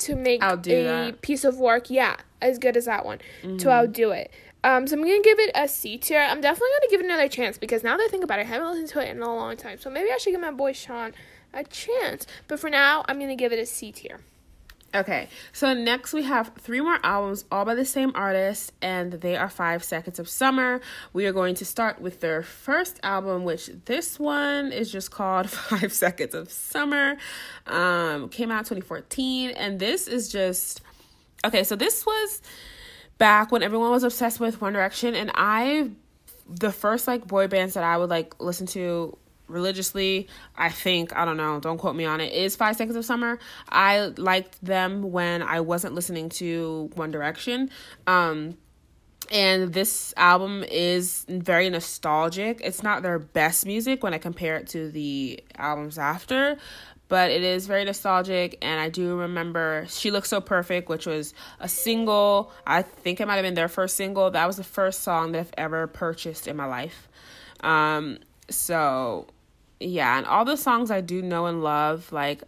to 0.00 0.14
make 0.14 0.42
Outdo 0.42 0.70
a 0.70 0.82
that. 0.84 1.22
piece 1.22 1.44
of 1.44 1.58
work. 1.58 1.88
Yeah, 1.88 2.16
as 2.42 2.58
good 2.58 2.76
as 2.76 2.84
that 2.84 3.06
one 3.06 3.18
Mm-hmm. 3.42 3.56
to 3.58 3.70
outdo 3.70 4.10
it. 4.10 4.30
Um, 4.62 4.86
so 4.86 4.96
I'm 4.96 5.02
gonna 5.02 5.22
give 5.22 5.38
it 5.38 5.50
a 5.54 5.66
C 5.66 5.96
tier. 5.96 6.20
I'm 6.20 6.42
definitely 6.42 6.68
gonna 6.78 6.90
give 6.90 7.00
it 7.00 7.06
another 7.06 7.26
chance 7.28 7.56
because 7.56 7.82
now 7.82 7.96
that 7.96 8.02
I 8.02 8.08
think 8.08 8.22
about 8.22 8.38
it, 8.38 8.42
I 8.42 8.44
haven't 8.44 8.68
listened 8.68 8.88
to 8.90 9.00
it 9.00 9.08
in 9.16 9.22
a 9.22 9.34
long 9.34 9.56
time. 9.56 9.78
So 9.78 9.88
maybe 9.88 10.10
I 10.12 10.18
should 10.18 10.32
give 10.32 10.40
my 10.42 10.50
boy 10.50 10.72
Shawn 10.74 11.14
a 11.54 11.64
chance. 11.64 12.26
But 12.48 12.60
for 12.60 12.68
now, 12.68 13.02
I'm 13.08 13.18
gonna 13.18 13.34
give 13.34 13.50
it 13.52 13.58
a 13.58 13.64
C 13.64 13.92
tier. 13.92 14.20
Okay, 14.94 15.28
so 15.52 15.74
next 15.74 16.14
we 16.14 16.22
have 16.22 16.52
three 16.60 16.80
more 16.80 16.98
albums, 17.02 17.44
all 17.52 17.66
by 17.66 17.74
the 17.74 17.84
same 17.84 18.10
artist, 18.14 18.72
and 18.80 19.12
they 19.12 19.36
are 19.36 19.50
Five 19.50 19.84
Seconds 19.84 20.18
of 20.18 20.30
Summer. 20.30 20.80
We 21.12 21.26
are 21.26 21.32
going 21.32 21.56
to 21.56 21.66
start 21.66 22.00
with 22.00 22.20
their 22.20 22.42
first 22.42 22.98
album, 23.02 23.44
which 23.44 23.66
this 23.84 24.18
one 24.18 24.72
is 24.72 24.90
just 24.90 25.10
called 25.10 25.50
Five 25.50 25.92
Seconds 25.92 26.34
of 26.34 26.50
Summer. 26.50 27.18
Um, 27.66 28.30
came 28.30 28.50
out 28.50 28.60
2014, 28.60 29.50
and 29.50 29.78
this 29.78 30.06
is 30.06 30.32
just 30.32 30.80
okay. 31.44 31.64
So 31.64 31.76
this 31.76 32.06
was 32.06 32.40
back 33.18 33.52
when 33.52 33.62
everyone 33.62 33.90
was 33.90 34.04
obsessed 34.04 34.40
with 34.40 34.62
One 34.62 34.72
Direction, 34.72 35.14
and 35.14 35.30
I, 35.34 35.90
the 36.48 36.72
first 36.72 37.06
like 37.06 37.26
boy 37.26 37.46
bands 37.46 37.74
that 37.74 37.84
I 37.84 37.98
would 37.98 38.08
like 38.08 38.40
listen 38.40 38.66
to 38.68 39.18
religiously 39.48 40.28
i 40.56 40.68
think 40.68 41.14
i 41.16 41.24
don't 41.24 41.36
know 41.36 41.58
don't 41.58 41.78
quote 41.78 41.96
me 41.96 42.04
on 42.04 42.20
it 42.20 42.32
is 42.32 42.54
five 42.56 42.76
seconds 42.76 42.96
of 42.96 43.04
summer. 43.04 43.38
I 43.68 44.12
liked 44.16 44.62
them 44.64 45.10
when 45.10 45.42
i 45.42 45.60
wasn't 45.60 45.94
listening 45.94 46.28
to 46.30 46.90
one 46.94 47.10
direction. 47.10 47.70
Um 48.06 48.56
and 49.30 49.74
this 49.74 50.14
album 50.16 50.64
is 50.64 51.26
very 51.28 51.68
nostalgic. 51.68 52.62
It's 52.64 52.82
not 52.82 53.02
their 53.02 53.18
best 53.18 53.66
music 53.66 54.02
when 54.02 54.14
I 54.14 54.18
compare 54.18 54.56
it 54.56 54.68
to 54.68 54.90
the 54.90 55.44
albums 55.56 55.98
after, 55.98 56.56
but 57.08 57.30
it 57.30 57.42
is 57.42 57.66
very 57.66 57.84
nostalgic. 57.84 58.58
And 58.62 58.80
i 58.80 58.88
do 58.88 59.16
remember 59.16 59.86
she 59.88 60.10
looks 60.10 60.28
so 60.28 60.40
perfect 60.40 60.88
which 60.88 61.06
was 61.06 61.34
a 61.60 61.68
single 61.68 62.52
i 62.66 62.82
think 62.82 63.20
it 63.20 63.26
might 63.26 63.36
have 63.36 63.44
been 63.44 63.54
their 63.54 63.68
first 63.68 63.96
single. 63.96 64.30
That 64.30 64.46
was 64.46 64.56
the 64.56 64.64
first 64.64 65.02
song 65.02 65.32
that 65.32 65.40
i've 65.40 65.54
ever 65.58 65.86
purchased 65.86 66.46
in 66.46 66.56
my 66.56 66.66
life. 66.66 67.08
Um 67.60 68.18
so 68.50 69.26
yeah 69.80 70.18
and 70.18 70.26
all 70.26 70.44
the 70.44 70.56
songs 70.56 70.90
i 70.90 71.00
do 71.00 71.22
know 71.22 71.46
and 71.46 71.62
love 71.62 72.10
like 72.12 72.42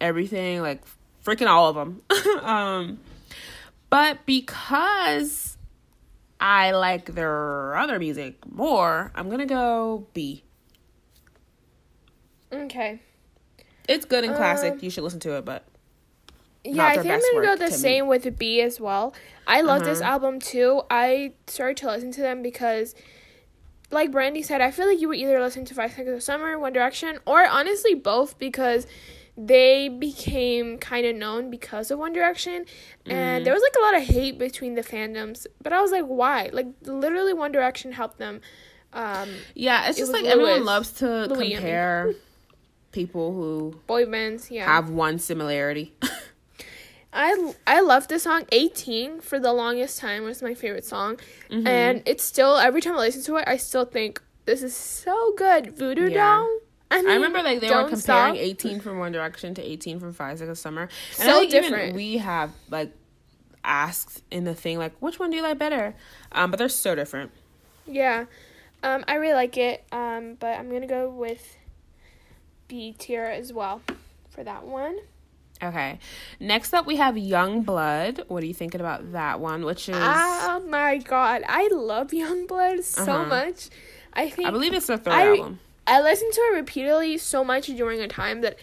everything 0.00 0.60
like 0.60 0.80
freaking 1.24 1.46
all 1.46 1.68
of 1.68 1.76
them 1.76 2.02
um 2.42 2.98
but 3.90 4.24
because 4.26 5.56
i 6.40 6.72
like 6.72 7.14
their 7.14 7.76
other 7.76 7.98
music 7.98 8.34
more 8.50 9.12
i'm 9.14 9.30
gonna 9.30 9.46
go 9.46 10.06
b 10.12 10.42
Okay. 12.52 13.00
it's 13.88 14.04
good 14.04 14.24
and 14.24 14.34
classic 14.36 14.74
Um, 14.74 14.78
you 14.82 14.90
should 14.90 15.04
listen 15.04 15.20
to 15.20 15.36
it 15.36 15.44
but 15.44 15.64
Yeah, 16.64 16.84
I 16.86 16.98
think 16.98 17.14
I'm 17.14 17.20
gonna 17.20 17.56
go 17.56 17.56
the 17.56 17.70
to 17.70 17.76
me. 17.76 17.78
same 17.78 18.06
with 18.08 18.38
B 18.38 18.60
as 18.60 18.78
well. 18.80 19.14
I 19.46 19.62
love 19.62 19.82
this 19.84 20.00
Uh-huh. 20.00 20.12
album 20.12 20.38
too. 20.38 20.82
I 20.90 21.32
started 21.48 21.76
to 21.78 21.86
listen 21.88 22.12
to 22.12 22.20
them 22.20 22.42
because, 22.42 22.94
like 23.92 24.10
Brandy 24.10 24.42
said, 24.42 24.60
I 24.60 24.70
feel 24.70 24.86
like 24.86 25.00
you 25.00 25.08
would 25.08 25.18
either 25.18 25.40
listen 25.40 25.64
to 25.66 25.74
Five 25.74 25.92
Seconds 25.92 26.16
of 26.16 26.22
Summer, 26.22 26.58
One 26.58 26.72
Direction, 26.72 27.18
or 27.26 27.46
honestly 27.46 27.94
both 27.94 28.38
because 28.38 28.86
they 29.36 29.88
became 29.88 30.78
kind 30.78 31.06
of 31.06 31.16
known 31.16 31.50
because 31.50 31.90
of 31.90 31.98
One 31.98 32.12
Direction, 32.12 32.64
and 33.06 33.46
there 33.46 33.54
was 33.54 33.62
like 33.62 33.74
a 33.78 33.84
lot 33.84 33.94
of 33.94 34.02
hate 34.02 34.38
between 34.38 34.74
the 34.74 34.82
fandoms. 34.82 35.46
But 35.62 35.72
I 35.72 35.80
was 35.80 35.90
like, 35.90 36.04
why? 36.04 36.50
Like 36.52 36.66
literally, 36.82 37.32
One 37.32 37.52
Direction 37.52 37.92
helped 37.92 38.18
them. 38.18 38.40
Um, 38.92 39.30
Yeah, 39.54 39.88
it's 39.88 39.98
It 39.98 40.02
just 40.02 40.12
like 40.12 40.24
everyone 40.24 40.64
loves 40.64 40.92
to 40.94 41.26
Louis, 41.26 41.54
compare 41.54 42.14
people 42.92 43.32
who 43.32 43.80
boy 43.86 44.04
bands, 44.06 44.50
yeah. 44.50 44.66
have 44.66 44.90
one 44.90 45.18
similarity. 45.18 45.94
I 47.12 47.54
I 47.66 47.80
love 47.80 48.08
the 48.08 48.18
song 48.18 48.44
18 48.52 49.20
for 49.20 49.38
the 49.38 49.52
longest 49.52 49.98
time 49.98 50.24
was 50.24 50.40
my 50.42 50.54
favorite 50.54 50.84
song 50.84 51.18
Mm-hmm. 51.50 51.66
and 51.66 52.02
it's 52.06 52.24
still 52.24 52.56
every 52.56 52.80
time 52.80 52.94
I 52.94 52.98
listen 53.00 53.22
to 53.24 53.36
it 53.36 53.44
I 53.46 53.56
still 53.58 53.84
think 53.84 54.22
this 54.46 54.62
is 54.62 54.74
so 54.74 55.34
good 55.36 55.76
Voodoo 55.76 56.08
Yeah. 56.10 56.14
Doll 56.38 56.58
I, 56.90 57.00
mean, 57.00 57.10
I 57.10 57.14
remember 57.14 57.42
like 57.42 57.60
they 57.60 57.68
were 57.70 57.88
comparing 57.88 57.96
Stop. 57.96 58.36
18 58.36 58.80
from 58.80 58.98
One 58.98 59.12
Direction 59.12 59.54
to 59.54 59.62
18 59.62 59.98
from 59.98 60.12
Five 60.12 60.36
Seconds 60.38 60.58
of 60.58 60.62
Summer. 60.62 60.82
And 61.18 61.26
So 61.26 61.36
I 61.36 61.38
think 61.40 61.50
different. 61.50 61.82
Even 61.84 61.96
we 61.96 62.18
have 62.18 62.50
like 62.70 62.92
asked 63.64 64.22
in 64.30 64.44
the 64.44 64.54
thing 64.54 64.76
like 64.78 64.92
which 65.00 65.18
one 65.18 65.30
do 65.30 65.36
you 65.36 65.42
like 65.42 65.58
better? 65.58 65.94
Um, 66.32 66.50
but 66.50 66.58
they're 66.58 66.68
so 66.68 66.94
different. 66.94 67.30
yeah 67.86 68.24
um 68.82 69.04
I 69.08 69.14
really 69.14 69.34
like 69.34 69.56
it 69.56 69.84
um 69.92 70.34
but 70.40 70.58
I'm 70.58 70.68
going 70.68 70.80
to 70.82 70.86
go 70.88 71.08
with 71.08 71.56
B 72.68 72.94
tier 72.98 73.24
as 73.24 73.52
well 73.52 73.80
for 74.30 74.42
that 74.44 74.64
one 74.64 74.98
Okay. 75.62 75.98
Next 76.40 76.74
up 76.74 76.86
we 76.86 76.96
have 76.96 77.16
Young 77.16 77.62
Blood. 77.62 78.24
What 78.28 78.42
are 78.42 78.46
you 78.46 78.54
thinking 78.54 78.80
about 78.80 79.12
that 79.12 79.38
one? 79.40 79.64
Which 79.64 79.88
is 79.88 79.96
Oh 79.98 80.64
my 80.68 80.98
god 80.98 81.42
I 81.48 81.68
love 81.72 82.12
Young 82.12 82.46
Blood 82.46 82.82
so 82.84 83.02
Uh-huh. 83.02 83.24
much 83.26 83.68
I 84.12 84.28
think 84.28 84.48
I 84.48 84.50
believe 84.50 84.74
it's 84.74 84.86
their 84.86 84.96
third 84.98 85.12
I- 85.14 85.26
album. 85.36 85.60
I 85.86 86.00
listened 86.00 86.32
to 86.32 86.40
it 86.40 86.54
repeatedly 86.54 87.18
so 87.18 87.42
much 87.44 87.66
during 87.66 88.00
a 88.00 88.06
time 88.08 88.40
that 88.42 88.56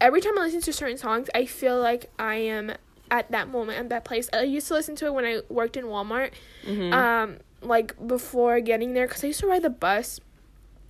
every 0.00 0.20
time 0.22 0.38
I 0.38 0.42
listen 0.42 0.62
to 0.62 0.72
certain 0.72 0.96
songs, 0.96 1.28
I 1.34 1.44
feel 1.44 1.78
like 1.78 2.10
I 2.18 2.36
am 2.36 2.72
at 3.10 3.30
that 3.30 3.48
moment, 3.48 3.78
at 3.78 3.88
that 3.90 4.04
place. 4.04 4.30
I 4.32 4.42
used 4.44 4.66
to 4.68 4.74
listen 4.74 4.96
to 4.96 5.06
it 5.06 5.12
when 5.14 5.26
I 5.26 5.40
worked 5.50 5.76
in 5.76 5.84
Walmart, 5.84 6.30
Mhm. 6.66 6.92
um, 6.94 7.38
like 7.60 7.94
before 8.06 8.60
getting 8.60 8.94
there, 8.94 9.06
because 9.06 9.22
I 9.22 9.26
used 9.26 9.40
to 9.40 9.48
ride 9.48 9.62
the 9.62 9.68
bus. 9.70 10.20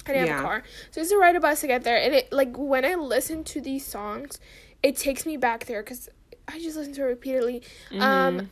I 0.06 0.12
didn't 0.12 0.28
have 0.28 0.40
a 0.40 0.42
car, 0.42 0.62
so 0.92 1.00
I 1.00 1.02
used 1.02 1.10
to 1.12 1.18
ride 1.18 1.34
a 1.36 1.40
bus 1.40 1.60
to 1.62 1.66
get 1.66 1.82
there. 1.82 1.96
And 1.96 2.14
it 2.14 2.32
like 2.32 2.56
when 2.56 2.84
I 2.84 2.94
listen 2.94 3.42
to 3.44 3.60
these 3.60 3.84
songs, 3.84 4.38
it 4.82 4.96
takes 4.96 5.26
me 5.26 5.36
back 5.36 5.66
there 5.66 5.82
because 5.82 6.08
I 6.48 6.58
just 6.58 6.76
listen 6.76 6.92
to 6.94 7.02
it 7.02 7.06
repeatedly. 7.06 7.62
Mm-hmm. 7.90 8.02
Um, 8.02 8.50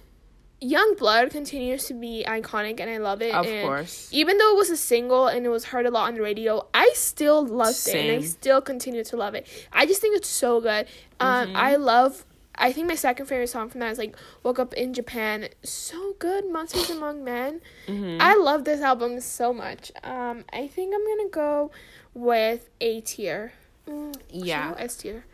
Young 0.61 0.97
Blood 0.97 1.31
continues 1.31 1.85
to 1.87 1.95
be 1.95 2.25
iconic, 2.27 2.81
and 2.81 2.91
I 2.91 2.99
love 2.99 3.23
it. 3.23 3.33
of 3.33 3.47
and 3.47 3.65
course. 3.65 4.09
even 4.11 4.39
though 4.39 4.55
it 4.55 4.57
was 4.57 4.71
a 4.71 4.77
single 4.77 5.29
and 5.29 5.47
it 5.47 5.51
was 5.51 5.67
heard 5.67 5.87
a 5.87 5.91
lot 5.91 6.09
on 6.09 6.15
the 6.15 6.21
radio, 6.23 6.67
I 6.75 6.91
still 6.95 7.47
loved 7.47 7.87
it 7.87 7.95
and 7.95 8.11
I 8.11 8.27
still 8.27 8.61
continue 8.61 9.05
to 9.05 9.17
love 9.17 9.35
it. 9.35 9.47
I 9.73 9.87
just 9.87 10.01
think 10.01 10.17
it's 10.17 10.29
so 10.29 10.61
good. 10.61 10.87
Um, 11.21 11.49
Mm-hmm. 11.49 11.57
I 11.57 11.77
love. 11.77 12.25
I 12.61 12.73
think 12.73 12.89
my 12.89 12.97
second 12.97 13.27
favorite 13.27 13.47
song 13.47 13.69
from 13.71 13.79
that 13.83 13.93
is 13.93 13.99
like 13.99 14.17
"Woke 14.43 14.59
Up 14.59 14.75
in 14.75 14.93
Japan." 14.95 15.49
So 15.63 16.17
good, 16.19 16.51
"Monsters 16.51 16.91
Among 16.91 17.23
Men." 17.23 17.61
Mhm. 17.87 18.17
I 18.21 18.35
love 18.35 18.65
this 18.65 18.81
album 18.81 19.21
so 19.21 19.53
much. 19.53 19.93
Um, 20.03 20.45
I 20.53 20.67
think 20.67 20.93
I'm 20.93 21.07
gonna 21.07 21.29
go 21.31 21.71
with 22.15 22.69
A 22.81 23.01
tier. 23.03 23.53
Mm, 23.87 24.17
Yeah. 24.29 24.75
S 24.77 24.97
tier. 24.97 25.25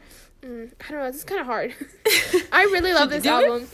Mm, 0.44 0.72
I 0.80 0.92
don't 0.92 1.00
know. 1.00 1.06
This 1.06 1.16
is 1.16 1.24
kind 1.24 1.40
of 1.40 1.46
hard. 1.46 1.74
I 2.52 2.64
really 2.64 2.92
love 2.92 3.10
this 3.10 3.24
album. 3.24 3.66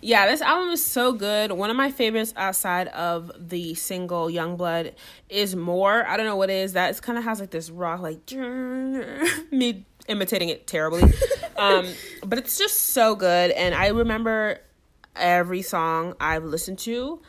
Yeah, 0.00 0.26
this 0.26 0.40
album 0.42 0.70
is 0.70 0.84
so 0.84 1.12
good. 1.12 1.52
One 1.52 1.70
of 1.70 1.76
my 1.76 1.90
favorites 1.90 2.34
outside 2.36 2.88
of 2.88 3.32
the 3.36 3.74
single 3.74 4.28
Youngblood 4.28 4.92
is 5.28 5.56
More. 5.56 6.06
I 6.06 6.16
don't 6.16 6.26
know 6.26 6.36
what 6.36 6.50
it 6.50 6.54
is. 6.54 6.74
That 6.74 6.94
it 6.94 7.02
kind 7.02 7.18
of 7.18 7.24
has 7.24 7.40
like 7.40 7.50
this 7.50 7.70
rock, 7.70 8.00
like 8.00 8.30
me 9.50 9.86
imitating 10.06 10.50
it 10.50 10.66
terribly. 10.66 11.02
um, 11.56 11.86
but 12.24 12.38
it's 12.38 12.58
just 12.58 12.78
so 12.80 13.14
good. 13.14 13.50
And 13.52 13.74
I 13.74 13.88
remember 13.88 14.60
every 15.16 15.62
song 15.62 16.14
I've 16.20 16.44
listened 16.44 16.78
to 16.80 17.20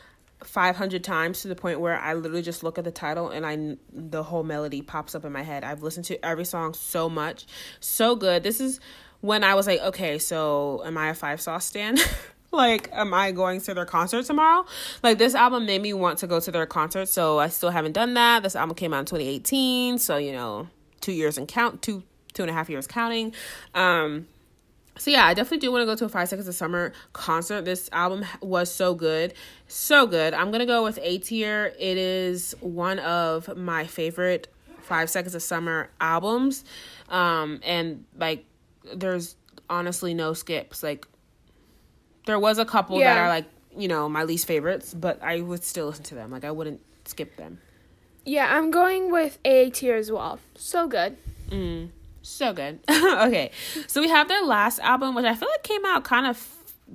500 0.44 1.04
times 1.04 1.42
to 1.42 1.48
the 1.48 1.56
point 1.56 1.80
where 1.80 2.00
I 2.00 2.14
literally 2.14 2.42
just 2.42 2.64
look 2.64 2.78
at 2.78 2.84
the 2.86 2.92
title 2.92 3.30
and 3.30 3.46
I 3.46 3.78
the 3.92 4.24
whole 4.24 4.44
melody 4.44 4.82
pops 4.82 5.16
up 5.16 5.26
in 5.26 5.32
my 5.32 5.42
head. 5.42 5.64
I've 5.64 5.84
listened 5.84 6.06
to 6.06 6.26
every 6.26 6.46
song 6.46 6.74
so 6.74 7.10
much. 7.10 7.46
So 7.80 8.16
good. 8.16 8.44
This 8.44 8.62
is 8.62 8.80
when 9.22 9.44
I 9.44 9.56
was 9.56 9.68
like, 9.68 9.82
okay, 9.82 10.18
so 10.18 10.82
am 10.86 10.98
I 10.98 11.10
a 11.10 11.14
five 11.14 11.42
sauce 11.42 11.66
stand? 11.66 12.00
like, 12.52 12.90
am 12.94 13.14
I 13.14 13.32
going 13.32 13.60
to 13.62 13.74
their 13.74 13.86
concert 13.86 14.26
tomorrow? 14.26 14.66
Like, 15.04 15.18
this 15.18 15.36
album 15.36 15.66
made 15.66 15.82
me 15.82 15.94
want 15.94 16.20
to 16.20 16.28
go 16.28 16.40
to 16.40 16.52
their 16.52 16.66
concert, 16.66 17.08
so 17.08 17.38
I 17.38 17.50
still 17.50 17.70
haven't 17.70 17.92
done 17.92 18.14
that. 18.14 18.44
This 18.44 18.56
album 18.56 18.76
came 18.76 18.94
out 18.94 19.00
in 19.00 19.06
2018, 19.06 19.98
so 19.98 20.18
you 20.18 20.32
know, 20.32 20.70
two 21.02 21.12
years 21.12 21.38
and 21.38 21.48
count, 21.48 21.82
two 21.82 22.04
two 22.34 22.44
and 22.44 22.50
a 22.50 22.54
half 22.54 22.70
years 22.70 22.88
counting. 22.88 23.34
Um, 23.74 24.28
so 25.00 25.10
yeah, 25.10 25.26
I 25.26 25.34
definitely 25.34 25.58
do 25.58 25.72
want 25.72 25.82
to 25.82 25.86
go 25.88 25.95
to 25.95 26.06
a 26.06 26.10
Five 26.10 26.30
Seconds 26.30 26.47
of 26.47 26.54
Summer 26.54 26.93
concert. 27.14 27.66
This 27.66 27.89
album 27.91 28.26
was 28.41 28.72
so 28.72 28.93
good, 28.93 29.34
so 29.68 30.06
good. 30.06 30.36
I'm 30.36 30.52
gonna 30.52 30.68
go 30.68 30.84
with 30.84 31.00
A 31.02 31.18
tier. 31.18 31.74
It 31.80 31.97
is 31.97 32.56
one 32.60 33.00
of 33.00 33.58
my 33.58 33.88
favorite 33.88 34.47
Five 34.82 35.10
Seconds 35.10 35.34
of 35.34 35.41
Summer 35.41 35.89
albums, 36.00 36.64
um, 37.10 37.60
and 37.64 38.06
like, 38.18 38.45
there's 38.93 39.36
honestly 39.70 40.14
no 40.14 40.34
skips. 40.34 40.84
Like, 40.84 41.08
there 42.26 42.39
was 42.39 42.58
a 42.58 42.66
couple 42.66 43.00
that 43.00 43.18
are 43.18 43.28
like, 43.28 43.45
you 43.76 43.88
know, 43.88 44.10
my 44.10 44.24
least 44.24 44.45
favorites, 44.45 44.93
but 44.93 45.22
I 45.24 45.41
would 45.41 45.64
still 45.64 45.88
listen 45.88 46.04
to 46.06 46.16
them. 46.16 46.32
Like, 46.32 46.43
I 46.43 46.52
wouldn't 46.52 46.82
skip 47.06 47.36
them. 47.38 47.60
Yeah, 48.26 48.56
I'm 48.56 48.70
going 48.70 49.12
with 49.12 49.39
A 49.45 49.70
tier 49.70 49.95
as 49.95 50.12
well. 50.12 50.39
So 50.56 50.88
good. 50.88 51.18
Mm, 51.50 51.89
so 52.22 52.53
good. 52.53 52.80
okay, 52.89 53.51
so 53.88 54.01
we 54.01 54.09
have 54.09 54.28
their 54.28 54.43
last 54.43 54.80
album, 54.80 55.15
which 55.15 55.26
I 55.26 55.36
feel 55.36 55.49
like 55.49 55.63
came 55.63 55.86
out 55.86 56.03
kind 56.03 56.28
of 56.28 56.47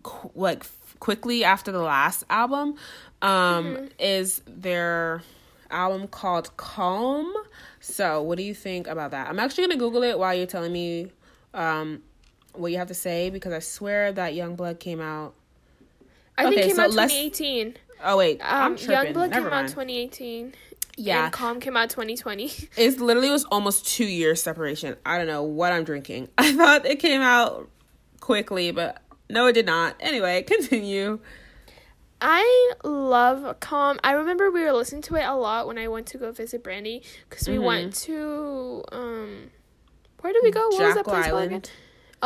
qu- 0.02 0.30
like 0.34 0.60
f- 0.60 0.96
quickly 1.00 1.44
after 1.44 1.72
the 1.72 1.80
last 1.82 2.24
album. 2.30 2.76
Um, 3.22 3.88
is 3.98 4.42
their 4.46 5.22
album 5.70 6.08
called 6.08 6.56
Calm? 6.56 7.32
So, 7.80 8.22
what 8.22 8.36
do 8.38 8.44
you 8.44 8.54
think 8.54 8.86
about 8.86 9.10
that? 9.12 9.28
I'm 9.28 9.38
actually 9.38 9.64
gonna 9.68 9.78
Google 9.78 10.02
it 10.02 10.18
while 10.18 10.34
you're 10.34 10.46
telling 10.46 10.72
me 10.72 11.10
um 11.54 12.02
what 12.52 12.70
you 12.72 12.78
have 12.78 12.88
to 12.88 12.94
say 12.94 13.30
because 13.30 13.52
I 13.52 13.58
swear 13.60 14.12
that 14.12 14.34
Young 14.34 14.56
Blood 14.56 14.78
came 14.78 15.00
out. 15.00 15.34
I 16.36 16.42
think 16.44 16.54
Okay, 16.54 16.62
it 16.62 16.66
came 16.68 16.76
so 16.76 16.82
out 16.82 16.92
let's- 16.92 17.12
2018. 17.12 17.76
Oh 18.06 18.16
wait, 18.18 18.40
I'm 18.44 18.72
Um, 18.72 18.76
tripping. 18.76 19.14
Youngblood 19.14 19.30
Never 19.30 19.48
came 19.48 19.58
out 19.58 19.68
2018. 19.68 20.52
Yeah, 20.96 21.24
And 21.24 21.32
Calm 21.32 21.60
came 21.60 21.76
out 21.76 21.90
2020. 21.90 22.52
It's 22.76 23.00
literally 23.00 23.30
was 23.30 23.44
almost 23.46 23.86
two 23.86 24.04
years 24.04 24.42
separation. 24.42 24.96
I 25.04 25.18
don't 25.18 25.26
know 25.26 25.42
what 25.42 25.72
I'm 25.72 25.84
drinking. 25.84 26.28
I 26.38 26.52
thought 26.52 26.86
it 26.86 27.00
came 27.00 27.20
out 27.20 27.68
quickly, 28.20 28.70
but 28.70 29.02
no, 29.28 29.46
it 29.46 29.52
did 29.54 29.66
not. 29.66 29.96
Anyway, 30.00 30.42
continue. 30.42 31.18
I 32.20 32.72
love 32.84 33.58
Calm. 33.60 33.98
I 34.04 34.12
remember 34.12 34.50
we 34.50 34.62
were 34.62 34.72
listening 34.72 35.02
to 35.02 35.16
it 35.16 35.24
a 35.24 35.34
lot 35.34 35.66
when 35.66 35.78
I 35.78 35.88
went 35.88 36.06
to 36.08 36.18
go 36.18 36.32
visit 36.32 36.62
Brandy 36.62 37.02
because 37.28 37.48
we 37.48 37.56
Mhm. 37.56 37.64
went 37.64 37.94
to 37.96 38.82
um, 38.92 39.50
where 40.20 40.32
did 40.32 40.42
we 40.42 40.50
go? 40.50 40.68
What 40.68 40.70
was 40.70 40.78
that 40.78 40.96
Jekyll 41.00 41.12
place 41.12 41.26
Island. 41.26 41.70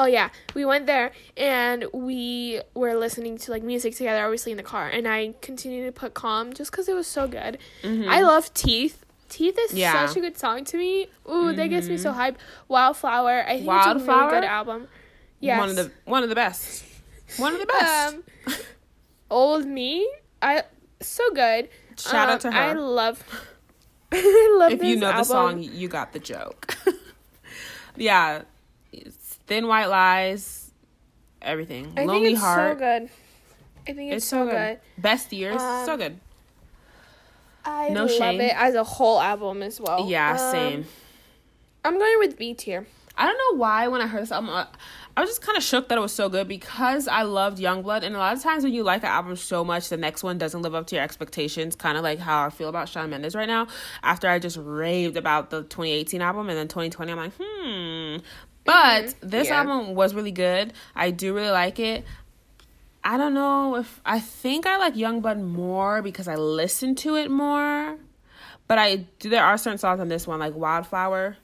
Oh 0.01 0.07
yeah, 0.07 0.28
we 0.55 0.64
went 0.64 0.86
there 0.86 1.11
and 1.36 1.84
we 1.92 2.61
were 2.74 2.94
listening 2.94 3.36
to 3.38 3.51
like 3.51 3.64
music 3.64 3.96
together, 3.96 4.22
obviously 4.24 4.53
in 4.53 4.57
the 4.57 4.62
car. 4.62 4.88
And 4.88 5.09
I 5.09 5.34
continued 5.42 5.86
to 5.86 5.92
put 6.01 6.14
Calm 6.14 6.53
just 6.53 6.70
because 6.70 6.88
it 6.88 6.94
was 6.94 7.09
so 7.09 7.26
good. 7.26 7.59
I 7.84 8.22
love 8.22 8.55
Teeth. 8.55 9.05
Teeth 9.28 9.59
is 9.59 9.70
Mm-hmm. 9.70 9.76
Yeah. 9.78 9.94
Mm-hmm. 9.96 10.07
such 10.07 10.16
a 10.16 10.20
good 10.20 10.38
song 10.38 10.64
to 10.66 10.76
me. 10.78 11.09
Ooh, 11.30 11.53
that 11.53 11.66
gets 11.66 11.88
me 11.88 11.99
so 11.99 12.12
hyped. 12.12 12.36
Wildflower. 12.68 13.44
I 13.44 13.59
think 13.59 13.68
it's 13.68 13.86
a 13.86 13.94
really 14.07 14.30
good 14.30 14.44
album. 14.44 14.86
Yes. 15.40 15.59
One 15.59 15.68
of 15.70 15.76
the 15.76 15.90
one 16.05 16.22
of 16.22 16.28
the 16.28 16.34
best. 16.36 16.84
One 17.36 17.53
of 17.55 17.61
the 17.61 17.66
best. 17.66 18.14
Um, 18.14 18.22
old 19.30 19.66
me. 19.66 20.09
I 20.40 20.62
so 21.01 21.28
good. 21.34 21.68
Shout 21.99 22.28
Um, 22.28 22.34
out 22.34 22.40
to 22.42 22.53
her. 22.53 22.59
I 22.59 22.72
love. 22.74 23.24
I 24.12 24.57
love 24.59 24.72
if 24.72 24.82
you 24.82 24.96
know 24.96 25.12
the 25.12 25.24
song, 25.24 25.62
you 25.62 25.88
got 25.88 26.12
the 26.12 26.18
joke. 26.20 26.76
yeah, 27.96 28.42
Thin 29.49 29.66
White 29.66 29.86
Lies, 29.86 30.70
everything. 31.42 31.92
I 31.96 32.05
Lonely 32.05 32.26
think 32.28 32.32
it's 32.36 32.44
Heart. 32.44 32.72
so 32.72 32.78
good. 32.78 33.11
I 33.88 33.92
think 33.94 34.12
it's, 34.12 34.24
so 34.26 34.46
good. 34.46 34.78
Best 34.99 35.32
years, 35.32 35.61
so 35.61 35.92
Um, 35.94 35.99
good. 35.99 36.20
I 37.64 37.88
No 37.88 38.03
love 38.03 38.11
shame. 38.12 38.40
it 38.40 38.55
as 38.55 38.74
a 38.74 38.84
whole 38.84 39.20
album 39.20 39.62
as 39.62 39.80
well. 39.80 40.07
Yeah, 40.09 40.32
Um, 40.32 40.38
same. 40.53 40.86
I'm 41.84 41.99
going 41.99 42.18
with 42.18 42.36
B 42.38 42.55
tier. 42.55 42.86
I 43.16 43.26
don't 43.26 43.36
know 43.38 43.59
why 43.61 43.88
when 43.88 44.01
I 44.01 44.07
heard 44.07 44.22
this 44.22 44.30
album, 44.30 44.51
I 44.51 45.20
was 45.20 45.28
just 45.30 45.42
kind 45.42 45.59
of 45.59 45.64
shook 45.64 45.88
that 45.88 45.99
it 45.99 46.01
was 46.01 46.12
so 46.12 46.28
good 46.28 46.46
because 46.46 47.09
I 47.09 47.22
loved 47.22 47.59
Youngblood, 47.59 48.05
and 48.05 48.14
a 48.14 48.18
lot 48.18 48.36
of 48.36 48.42
times 48.42 48.62
when 48.62 48.72
you 48.72 48.84
like 48.84 49.03
an 49.03 49.09
album 49.09 49.34
so 49.34 49.64
much, 49.64 49.88
the 49.88 49.96
next 49.96 50.22
one 50.22 50.38
doesn't 50.38 50.62
live 50.62 50.74
up 50.74 50.86
to 50.88 50.94
your 50.94 51.03
expectations. 51.05 51.74
Kind 51.74 51.99
of 51.99 52.05
like 52.05 52.20
how 52.20 52.44
I 52.46 52.51
feel 52.51 52.68
about 52.68 52.88
Shawn 52.88 53.11
Mendes 53.11 53.34
right 53.34 53.49
now. 53.49 53.66
After 54.05 54.28
I 54.28 54.38
just 54.38 54.57
raved 54.61 55.16
about 55.16 55.51
the 55.51 55.62
2018 55.62 56.22
album, 56.22 56.49
and 56.49 56.57
then 56.57 56.68
2020, 56.68 57.11
I'm 57.11 57.18
like, 57.18 57.32
hmm. 57.40 58.16
But 58.69 59.05
mm-hmm. 59.07 59.29
this 59.31 59.49
yeah. 59.49 59.61
album 59.61 59.95
was 59.95 60.14
really 60.14 60.31
good. 60.31 60.75
I 60.95 61.11
do 61.11 61.35
really 61.35 61.49
like 61.49 61.79
it. 61.79 62.05
I 63.03 63.16
don't 63.16 63.33
know 63.33 63.77
if 63.77 63.99
I 64.05 64.21
think 64.21 64.66
I 64.66 64.77
like 64.77 64.95
Young 64.95 65.23
Youngblood 65.23 65.41
more 65.41 66.03
because 66.03 66.29
I 66.29 66.35
listen 66.35 66.95
to 66.97 67.16
it 67.16 67.31
more. 67.31 67.97
But 68.66 68.77
I 68.77 69.07
do. 69.21 69.31
There 69.31 69.43
are 69.43 69.57
certain 69.57 69.79
songs 69.79 70.01
on 70.01 70.09
this 70.09 70.27
one, 70.27 70.41
like 70.41 70.55
Wildflower. 70.55 71.39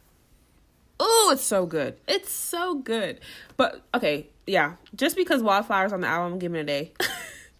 Oh, 1.01 1.31
it's 1.33 1.43
so 1.43 1.65
good. 1.65 1.97
It's 2.07 2.31
so 2.31 2.75
good. 2.75 3.21
But 3.57 3.81
okay, 3.95 4.27
yeah. 4.47 4.75
Just 4.95 5.17
because 5.17 5.41
Wildflower's 5.41 5.95
on 5.95 6.03
the 6.03 6.07
album, 6.07 6.39
give 6.39 6.55
it 6.55 6.59
a 6.59 6.65
day. 6.65 6.93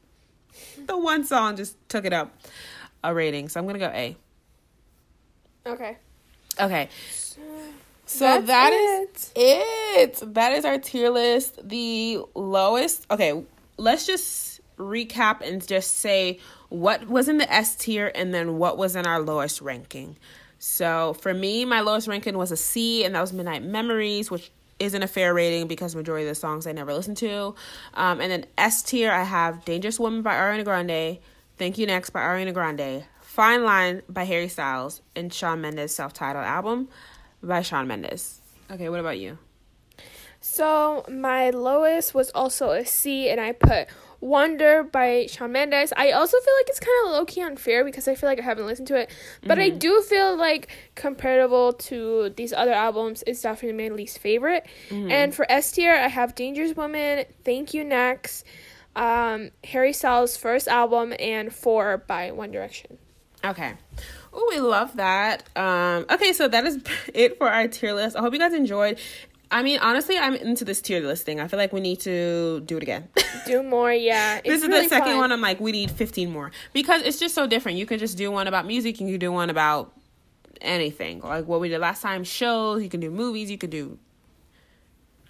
the 0.87 0.99
one 0.99 1.25
song 1.25 1.57
just 1.57 1.75
took 1.89 2.05
it 2.05 2.13
up 2.13 2.37
a 3.03 3.15
rating, 3.15 3.49
so 3.49 3.61
I'm 3.61 3.67
gonna 3.67 3.79
go 3.79 3.87
A. 3.87 4.15
Okay. 5.67 5.97
Okay. 6.61 6.91
So 7.11 7.41
That's 8.07 8.47
that 8.47 8.73
is 8.73 9.33
it. 9.35 10.35
That 10.35 10.53
is 10.53 10.65
our 10.65 10.79
tier 10.79 11.11
list. 11.11 11.67
The 11.67 12.21
lowest. 12.35 13.07
Okay, 13.11 13.45
let's 13.77 14.07
just 14.07 14.61
recap 14.79 15.41
and 15.41 15.67
just 15.67 15.99
say 15.99 16.39
what 16.69 17.09
was 17.09 17.29
in 17.29 17.39
the 17.39 17.53
S 17.53 17.77
tier 17.77 18.11
and 18.15 18.35
then 18.35 18.59
what 18.59 18.77
was 18.77 18.97
in 18.97 19.07
our 19.07 19.21
lowest 19.21 19.61
ranking. 19.61 20.17
So 20.59 21.15
for 21.15 21.35
me, 21.35 21.65
my 21.65 21.81
lowest 21.81 22.09
ranking 22.09 22.37
was 22.37 22.51
a 22.51 22.57
C, 22.57 23.05
and 23.05 23.15
that 23.15 23.21
was 23.21 23.33
Midnight 23.33 23.63
Memories, 23.63 24.31
which 24.31 24.51
isn't 24.79 25.03
a 25.03 25.07
fair 25.07 25.33
rating 25.33 25.69
because 25.69 25.95
majority 25.95 26.25
of 26.25 26.31
the 26.31 26.35
songs 26.35 26.67
I 26.67 26.73
never 26.73 26.93
listened 26.93 27.17
to. 27.19 27.55
Um, 27.95 28.21
and 28.21 28.31
then 28.31 28.47
S 28.59 28.83
tier, 28.83 29.13
I 29.13 29.23
have 29.23 29.65
Dangerous 29.65 30.01
Woman 30.01 30.23
by 30.23 30.35
Ariana 30.35 30.65
Grande, 30.65 31.19
Thank 31.59 31.79
You 31.79 31.87
Next 31.87 32.11
by 32.11 32.21
Ariana 32.21 32.53
Grande, 32.53 33.05
Fine 33.21 33.65
Line 33.65 34.03
by 34.09 34.25
Harry 34.25 34.49
Styles, 34.49 35.01
and 35.15 35.33
Shawn 35.33 35.61
Mendes' 35.61 35.95
self-titled 35.95 36.45
album 36.45 36.89
by 37.47 37.63
Shawn 37.63 37.87
Mendes. 37.87 38.41
Okay, 38.71 38.89
what 38.89 39.01
about 39.01 39.19
you? 39.19 39.39
So 40.41 41.05
my 41.09 41.51
lowest 41.51 42.15
was 42.15 42.31
also 42.31 42.71
a 42.71 42.85
C, 42.85 43.31
and 43.31 43.41
I 43.41 43.53
put 43.53 43.89
Wonder 44.21 44.83
by 44.83 45.27
Shawn 45.27 45.53
Mendes. 45.53 45.93
I 45.97 46.11
also 46.13 46.39
feel 46.39 46.55
like 46.61 46.69
it's 46.69 46.81
kind 46.81 47.07
of 47.07 47.13
low 47.13 47.25
key 47.25 47.41
unfair 47.43 47.85
because 47.85 48.09
I 48.09 48.15
feel 48.15 48.29
like 48.29 48.39
I 48.39 48.43
haven't 48.43 48.67
listened 48.67 48.89
to 48.89 48.97
it, 48.97 49.11
but 49.47 49.59
I 49.59 49.69
do 49.71 50.03
feel 50.03 50.37
like 50.37 50.69
comparable 50.95 51.73
to 51.75 52.31
these 52.37 52.53
other 52.53 52.73
albums, 52.73 53.25
it's 53.27 53.43
definitely 53.43 53.89
my 53.89 53.95
least 53.95 54.19
favorite. 54.19 54.67
And 55.11 55.35
for 55.35 55.51
S 55.51 55.73
tier, 55.73 55.95
I 55.95 56.09
have 56.09 56.35
Dangerous 56.35 56.75
Woman, 56.77 57.25
Thank 57.45 57.73
You 57.75 57.85
Next, 57.85 58.45
um, 58.97 59.51
Harry 59.65 59.93
Styles' 59.93 60.37
first 60.37 60.69
album, 60.69 61.15
and 61.19 61.55
Four 61.55 61.99
by 62.07 62.33
One 62.33 62.51
Direction. 62.51 62.99
Okay. 63.45 63.75
Oh, 64.37 64.47
we 64.51 64.61
love 64.61 64.97
that. 64.97 65.45
Um, 65.57 66.07
okay, 66.11 66.33
so 66.33 66.49
that 66.49 66.65
is 66.65 66.79
it 67.15 67.39
for 67.39 67.49
our 67.49 67.69
tier 67.69 67.93
list. 67.93 68.17
I 68.17 68.21
hope 68.21 68.33
you 68.33 68.39
guys 68.39 68.53
enjoyed. 68.53 68.99
I 69.51 69.63
mean, 69.63 69.79
honestly, 69.79 70.19
I'm 70.19 70.35
into 70.35 70.65
this 70.65 70.81
tier 70.81 71.01
list 71.01 71.25
thing. 71.25 71.39
I 71.39 71.47
feel 71.47 71.59
like 71.59 71.73
we 71.73 71.81
need 71.81 72.01
to 72.01 72.61
do 72.61 72.77
it 72.77 72.83
again. 72.83 73.09
Do 73.47 73.63
more, 73.63 73.93
yeah. 73.93 74.39
It's 74.39 74.49
this 74.49 74.63
is 74.63 74.69
really 74.69 74.83
the 74.85 74.89
second 74.89 75.13
fun. 75.13 75.19
one. 75.19 75.33
I'm 75.33 75.41
like, 75.43 75.61
we 75.61 75.71
need 75.71 75.91
15 75.91 76.31
more 76.33 76.51
because 76.73 77.03
it's 77.03 77.19
just 77.21 77.35
so 77.35 77.47
different. 77.47 77.77
You 77.79 77.85
can 77.87 77.99
just 77.99 78.17
do 78.17 78.31
one 78.31 78.47
about 78.49 78.67
music. 78.67 78.99
and 79.01 79.09
You 79.09 79.15
can 79.15 79.21
do 79.21 79.33
one 79.33 79.51
about 79.51 79.93
anything, 80.63 81.21
like 81.21 81.47
what 81.47 81.61
we 81.61 81.69
did 81.69 81.79
last 81.81 82.01
time. 82.01 82.25
Shows. 82.25 82.83
You 82.83 82.89
can 82.89 83.01
do 83.01 83.11
movies. 83.11 83.51
You 83.51 83.59
can 83.59 83.69
do 83.71 83.99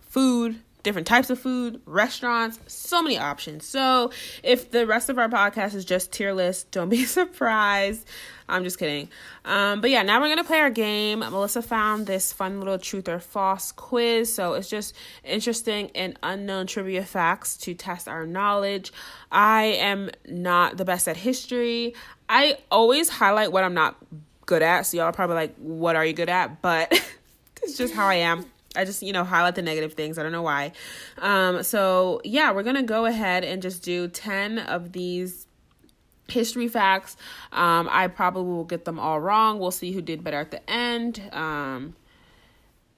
food, 0.01 0.61
different 0.85 1.09
types 1.09 1.31
of 1.31 1.41
food, 1.41 1.81
restaurants, 1.87 2.61
so 2.69 3.03
many 3.03 3.19
options. 3.19 3.67
So 3.67 4.13
if 4.45 4.71
the 4.71 4.87
rest 4.87 5.09
of 5.09 5.19
our 5.19 5.29
podcast 5.29 5.75
is 5.75 5.85
just 5.85 6.13
tier 6.13 6.33
list, 6.33 6.71
don't 6.71 6.89
be 6.89 7.05
surprised. 7.07 8.07
I'm 8.49 8.63
just 8.63 8.79
kidding. 8.79 9.09
Um, 9.45 9.81
but 9.81 9.91
yeah, 9.91 10.03
now 10.03 10.21
we're 10.21 10.29
gonna 10.29 10.45
play 10.45 10.61
our 10.61 10.71
game. 10.71 11.21
Melissa 11.21 11.63
found 11.63 12.07
this 12.07 12.33
fun 12.33 12.61
little 12.61 12.79
truth 12.79 13.09
or 13.09 13.19
false 13.19 13.73
quiz. 13.73 14.33
So 14.33 14.53
it's 14.55 14.69
just 14.69 14.95
interesting 15.25 15.91
and 15.95 16.17
unknown 16.23 16.67
trivia 16.67 17.05
facts 17.05 17.57
to 17.59 17.75
test 17.75 18.07
our 18.07 18.27
knowledge. 18.27 18.93
I 19.33 19.65
am 19.65 20.11
not 20.29 20.77
the 20.77 20.85
best 20.85 21.09
at 21.09 21.17
history. 21.17 21.95
I 22.29 22.59
always 22.71 23.09
highlight 23.09 23.51
what 23.51 23.65
I'm 23.65 23.75
not 23.75 23.97
good 24.47 24.63
at. 24.63 24.83
So 24.83 24.99
y'all 24.99 25.07
are 25.07 25.13
probably 25.13 25.37
like, 25.37 25.57
what 25.57 25.97
are 25.97 26.05
you 26.05 26.13
good 26.13 26.29
at? 26.29 26.61
But 26.61 26.93
it's 27.63 27.79
just 27.79 27.95
how 27.95 28.07
I 28.07 28.17
am. 28.17 28.45
I 28.77 28.85
just, 28.85 29.03
you 29.03 29.13
know, 29.13 29.25
highlight 29.25 29.55
the 29.55 29.63
negative 29.63 29.95
things. 29.95 30.19
I 30.19 30.23
don't 30.23 30.33
know 30.33 30.43
why. 30.43 30.73
Um, 31.19 31.63
so 31.63 32.21
yeah, 32.25 32.53
we're 32.53 32.63
gonna 32.63 32.83
go 32.83 33.07
ahead 33.07 33.45
and 33.45 33.63
just 33.63 33.83
do 33.83 34.09
10 34.09 34.59
of 34.59 34.93
these 34.93 35.47
history 36.29 36.69
facts. 36.69 37.17
Um, 37.53 37.89
I 37.91 38.09
probably 38.09 38.53
will 38.53 38.65
get 38.65 38.85
them 38.85 38.99
all 38.99 39.21
wrong. 39.21 39.59
We'll 39.59 39.71
see 39.71 39.93
who 39.93 40.03
did 40.03 40.25
better 40.25 40.41
at 40.41 40.51
the 40.51 40.69
end. 40.71 41.23
Um, 41.33 41.95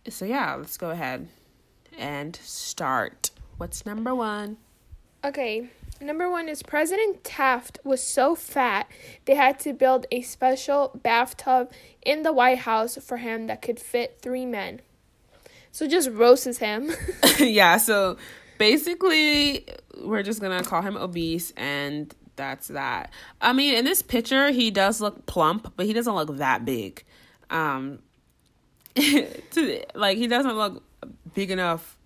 so 0.08 0.24
yeah, 0.24 0.54
let's 0.54 0.76
go 0.76 0.90
ahead 0.90 1.28
and 1.98 2.36
start. 2.36 3.30
What's 3.56 3.86
number 3.86 4.14
one? 4.14 4.58
Okay, 5.24 5.70
number 6.00 6.30
one 6.30 6.48
is 6.48 6.62
President 6.62 7.24
Taft 7.24 7.78
was 7.82 8.02
so 8.02 8.34
fat 8.34 8.88
they 9.24 9.34
had 9.34 9.58
to 9.60 9.72
build 9.72 10.06
a 10.12 10.20
special 10.20 10.92
bathtub 11.02 11.72
in 12.02 12.22
the 12.22 12.32
White 12.32 12.58
House 12.58 12.96
for 13.02 13.16
him 13.16 13.46
that 13.46 13.62
could 13.62 13.80
fit 13.80 14.18
three 14.20 14.46
men. 14.46 14.82
So 15.76 15.86
just 15.86 16.08
roasts 16.08 16.56
him. 16.56 16.90
yeah, 17.38 17.76
so 17.76 18.16
basically, 18.56 19.66
we're 20.00 20.22
just 20.22 20.40
gonna 20.40 20.62
call 20.62 20.80
him 20.80 20.96
obese, 20.96 21.52
and 21.54 22.14
that's 22.34 22.68
that. 22.68 23.12
I 23.42 23.52
mean, 23.52 23.74
in 23.74 23.84
this 23.84 24.00
picture, 24.00 24.52
he 24.52 24.70
does 24.70 25.02
look 25.02 25.26
plump, 25.26 25.74
but 25.76 25.84
he 25.84 25.92
doesn't 25.92 26.14
look 26.14 26.34
that 26.38 26.64
big. 26.64 27.04
Um, 27.50 27.98
to, 28.94 29.84
like 29.94 30.16
he 30.16 30.26
doesn't 30.26 30.56
look 30.56 30.82
big 31.34 31.50
enough 31.50 31.98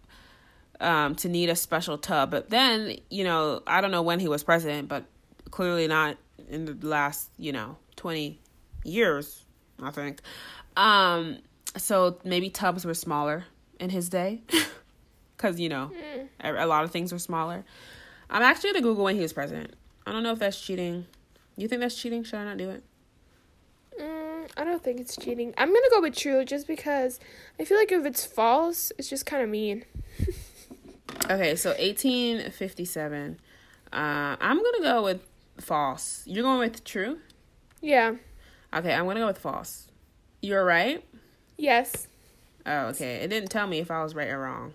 um 0.80 1.14
to 1.14 1.28
need 1.28 1.48
a 1.48 1.54
special 1.54 1.96
tub. 1.96 2.32
But 2.32 2.50
then, 2.50 2.96
you 3.08 3.22
know, 3.22 3.62
I 3.68 3.80
don't 3.80 3.92
know 3.92 4.02
when 4.02 4.18
he 4.18 4.26
was 4.26 4.42
president, 4.42 4.88
but 4.88 5.04
clearly 5.52 5.86
not 5.86 6.16
in 6.48 6.64
the 6.64 6.88
last, 6.88 7.30
you 7.38 7.52
know, 7.52 7.76
twenty 7.94 8.40
years. 8.82 9.44
I 9.80 9.92
think. 9.92 10.22
Um, 10.76 11.38
so 11.76 12.18
maybe 12.24 12.50
tubs 12.50 12.84
were 12.84 12.94
smaller 12.94 13.44
in 13.80 13.90
his 13.90 14.08
day, 14.08 14.42
because 15.36 15.58
you 15.58 15.68
know, 15.68 15.90
a, 16.38 16.64
a 16.64 16.66
lot 16.66 16.84
of 16.84 16.92
things 16.92 17.12
were 17.12 17.18
smaller. 17.18 17.64
I'm 18.28 18.42
actually 18.42 18.70
gonna 18.74 18.82
Google 18.82 19.04
when 19.04 19.16
he 19.16 19.22
was 19.22 19.32
president. 19.32 19.74
I 20.06 20.12
don't 20.12 20.22
know 20.22 20.32
if 20.32 20.38
that's 20.38 20.60
cheating. 20.60 21.06
You 21.56 21.66
think 21.66 21.80
that's 21.80 22.00
cheating? 22.00 22.22
Should 22.22 22.38
I 22.38 22.44
not 22.44 22.56
do 22.58 22.70
it? 22.70 22.84
mm, 24.00 24.48
I 24.56 24.64
don't 24.64 24.82
think 24.82 25.00
it's 25.00 25.16
cheating. 25.16 25.52
I'm 25.58 25.68
gonna 25.68 25.90
go 25.90 26.00
with 26.00 26.14
true 26.14 26.44
just 26.44 26.66
because 26.68 27.18
I 27.58 27.64
feel 27.64 27.76
like 27.76 27.90
if 27.90 28.06
it's 28.06 28.24
false, 28.24 28.92
it's 28.98 29.08
just 29.08 29.26
kind 29.26 29.42
of 29.42 29.48
mean. 29.48 29.84
Okay, 31.30 31.54
so 31.54 31.70
1857. 31.70 33.38
Uh, 33.92 33.96
I'm 33.96 34.56
gonna 34.62 34.80
go 34.80 35.04
with 35.04 35.22
false. 35.58 36.22
You're 36.26 36.42
going 36.42 36.58
with 36.58 36.82
true? 36.84 37.18
Yeah. 37.80 38.14
Okay, 38.74 38.92
I'm 38.92 39.06
gonna 39.06 39.20
go 39.20 39.26
with 39.26 39.38
false. 39.38 39.88
You're 40.40 40.64
right. 40.64 41.04
Yes. 41.56 42.08
Oh, 42.66 42.86
okay. 42.88 43.16
It 43.16 43.28
didn't 43.28 43.50
tell 43.50 43.66
me 43.66 43.78
if 43.78 43.90
I 43.90 44.02
was 44.02 44.14
right 44.14 44.28
or 44.28 44.40
wrong. 44.40 44.74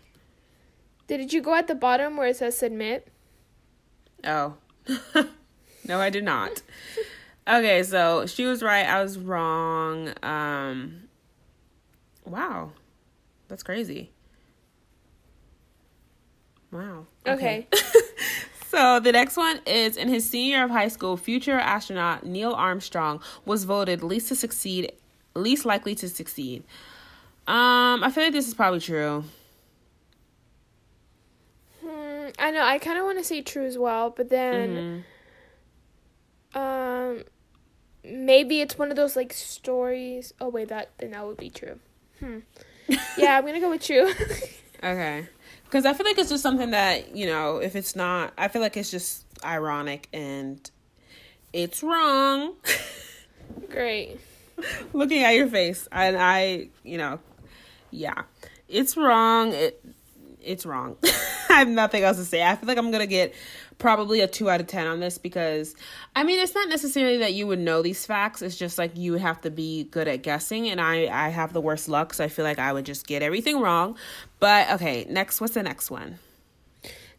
Did 1.07 1.31
you 1.31 1.41
go 1.41 1.53
at 1.53 1.67
the 1.67 1.75
bottom 1.75 2.17
where 2.17 2.27
it 2.27 2.37
says 2.37 2.57
submit? 2.57 3.07
Oh, 4.23 4.55
no, 5.87 5.99
I 5.99 6.09
did 6.09 6.23
not. 6.23 6.61
Okay, 7.47 7.83
so 7.83 8.25
she 8.25 8.45
was 8.45 8.63
right. 8.63 8.87
I 8.87 9.03
was 9.03 9.19
wrong. 9.19 10.13
Um, 10.23 11.03
wow, 12.25 12.71
that's 13.47 13.61
crazy. 13.61 14.11
Wow. 16.71 17.05
Okay. 17.27 17.67
So 18.75 18.99
the 18.99 19.13
next 19.13 19.37
one 19.37 19.61
is 19.65 19.95
in 19.95 20.09
his 20.09 20.29
senior 20.29 20.57
year 20.57 20.65
of 20.65 20.69
high 20.69 20.89
school, 20.89 21.15
future 21.15 21.57
astronaut 21.57 22.25
Neil 22.25 22.51
Armstrong 22.51 23.21
was 23.45 23.63
voted 23.63 24.03
least 24.03 24.27
to 24.27 24.35
succeed, 24.35 24.91
least 25.33 25.63
likely 25.63 25.95
to 25.95 26.09
succeed. 26.09 26.65
Um, 27.47 28.03
I 28.03 28.09
feel 28.11 28.23
like 28.23 28.33
this 28.33 28.47
is 28.47 28.53
probably 28.53 28.79
true. 28.79 29.23
Hmm, 31.81 32.27
I 32.39 32.51
know. 32.51 32.63
I 32.63 32.79
kind 32.79 32.97
of 32.97 33.05
want 33.05 33.17
to 33.19 33.23
say 33.23 33.41
true 33.41 33.65
as 33.65 33.77
well, 33.77 34.09
but 34.09 34.29
then 34.29 35.03
Mhm. 36.53 36.59
Um, 36.59 37.23
maybe 38.03 38.61
it's 38.61 38.77
one 38.77 38.89
of 38.89 38.95
those 38.95 39.15
like 39.15 39.33
stories. 39.33 40.33
Oh 40.39 40.47
wait, 40.49 40.69
that 40.69 40.91
then 40.97 41.11
that 41.11 41.25
would 41.25 41.37
be 41.37 41.49
true. 41.49 41.79
Hmm. 42.19 42.39
yeah, 43.17 43.37
I'm 43.37 43.45
gonna 43.45 43.59
go 43.59 43.69
with 43.69 43.83
true. 43.83 44.11
Okay. 44.83 45.27
Because 45.63 45.85
I 45.85 45.93
feel 45.93 46.05
like 46.05 46.19
it's 46.19 46.29
just 46.29 46.43
something 46.43 46.71
that, 46.71 47.15
you 47.15 47.25
know, 47.25 47.57
if 47.57 47.75
it's 47.75 47.95
not, 47.95 48.33
I 48.37 48.49
feel 48.49 48.61
like 48.61 48.77
it's 48.77 48.91
just 48.91 49.25
ironic 49.43 50.07
and 50.13 50.69
it's 51.53 51.81
wrong. 51.81 52.53
Great. 53.69 54.19
Looking 54.93 55.23
at 55.23 55.31
your 55.31 55.47
face. 55.47 55.87
And 55.91 56.15
I, 56.17 56.67
you 56.83 56.99
know, 56.99 57.19
yeah. 57.95 58.23
It's 58.67 58.97
wrong. 58.97 59.53
It 59.53 59.83
it's 60.41 60.65
wrong. 60.65 60.97
I 61.49 61.59
have 61.59 61.67
nothing 61.67 62.03
else 62.03 62.17
to 62.17 62.25
say. 62.25 62.43
I 62.43 62.55
feel 62.55 62.67
like 62.67 62.77
I'm 62.77 62.91
gonna 62.91 63.07
get 63.07 63.33
probably 63.77 64.21
a 64.21 64.27
two 64.27 64.49
out 64.49 64.61
of 64.61 64.67
ten 64.67 64.87
on 64.87 64.99
this 64.99 65.17
because 65.17 65.75
I 66.15 66.23
mean 66.23 66.39
it's 66.39 66.55
not 66.55 66.69
necessarily 66.69 67.17
that 67.17 67.33
you 67.33 67.47
would 67.47 67.59
know 67.59 67.81
these 67.81 68.05
facts. 68.05 68.41
It's 68.41 68.55
just 68.55 68.77
like 68.77 68.95
you 68.95 69.15
have 69.15 69.41
to 69.41 69.51
be 69.51 69.85
good 69.85 70.07
at 70.07 70.23
guessing, 70.23 70.69
and 70.69 70.79
I 70.79 71.07
I 71.07 71.29
have 71.29 71.53
the 71.53 71.61
worst 71.61 71.89
luck, 71.89 72.13
so 72.13 72.23
I 72.23 72.27
feel 72.27 72.45
like 72.45 72.59
I 72.59 72.73
would 72.73 72.85
just 72.85 73.07
get 73.07 73.21
everything 73.21 73.59
wrong. 73.59 73.97
But 74.39 74.69
okay, 74.71 75.05
next, 75.09 75.41
what's 75.41 75.53
the 75.53 75.63
next 75.63 75.89
one? 75.89 76.19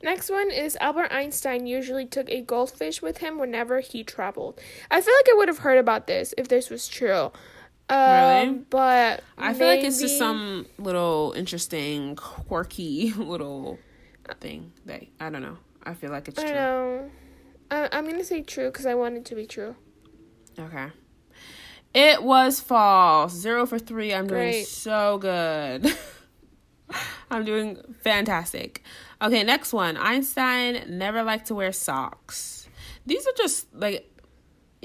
Next 0.03 0.31
one 0.31 0.51
is 0.51 0.77
Albert 0.81 1.11
Einstein 1.11 1.66
usually 1.66 2.05
took 2.05 2.29
a 2.29 2.43
goldfish 2.43 3.01
with 3.01 3.18
him 3.18 3.39
whenever 3.39 3.81
he 3.81 4.05
traveled. 4.05 4.61
I 4.91 5.01
feel 5.01 5.14
like 5.14 5.29
I 5.31 5.37
would 5.39 5.49
have 5.49 5.59
heard 5.59 5.79
about 5.79 6.07
this 6.07 6.35
if 6.37 6.49
this 6.49 6.68
was 6.68 6.87
true. 6.87 7.33
Um, 7.89 7.99
really? 7.99 8.59
But 8.70 9.22
I 9.39 9.53
feel 9.53 9.68
maybe... 9.68 9.78
like 9.78 9.89
it's 9.89 10.01
just 10.01 10.18
some 10.18 10.66
little 10.78 11.34
interesting, 11.37 12.16
quirky 12.16 13.12
little 13.16 13.78
thing 14.41 14.72
that 14.87 15.05
I 15.20 15.30
don't 15.30 15.43
know. 15.43 15.59
I 15.84 15.95
feel 15.95 16.11
like 16.11 16.28
it's 16.28 16.39
I 16.39 16.43
true. 16.43 16.55
know. 16.55 17.11
Uh, 17.70 17.89
I'm 17.93 18.09
gonna 18.09 18.24
say 18.24 18.43
true 18.43 18.66
because 18.66 18.87
I 18.87 18.95
want 18.95 19.16
it 19.16 19.24
to 19.26 19.34
be 19.34 19.47
true. 19.47 19.76
Okay. 20.59 20.89
It 21.95 22.22
was 22.22 22.61
false. 22.61 23.32
Zero 23.32 23.66
for 23.66 23.78
three. 23.78 24.12
I'm 24.12 24.26
Great. 24.26 24.53
doing 24.53 24.64
so 24.64 25.18
good. 25.18 25.97
I'm 27.30 27.45
doing 27.45 27.78
fantastic. 28.03 28.82
Okay, 29.22 29.43
next 29.43 29.72
one. 29.72 29.97
Einstein 29.97 30.84
never 30.89 31.22
liked 31.22 31.47
to 31.47 31.55
wear 31.55 31.72
socks. 31.72 32.68
These 33.07 33.26
are 33.26 33.32
just 33.37 33.72
like 33.74 34.11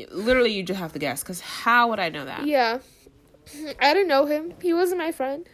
literally 0.10 0.52
you 0.52 0.64
just 0.64 0.80
have 0.80 0.94
to 0.94 1.00
guess 1.00 1.22
because 1.22 1.42
how 1.42 1.90
would 1.90 2.00
I 2.00 2.10
know 2.10 2.26
that? 2.26 2.46
Yeah. 2.46 2.80
I 3.80 3.94
didn't 3.94 4.08
know 4.08 4.26
him. 4.26 4.54
He 4.62 4.74
wasn't 4.74 5.00
my 5.00 5.12
friend. 5.12 5.48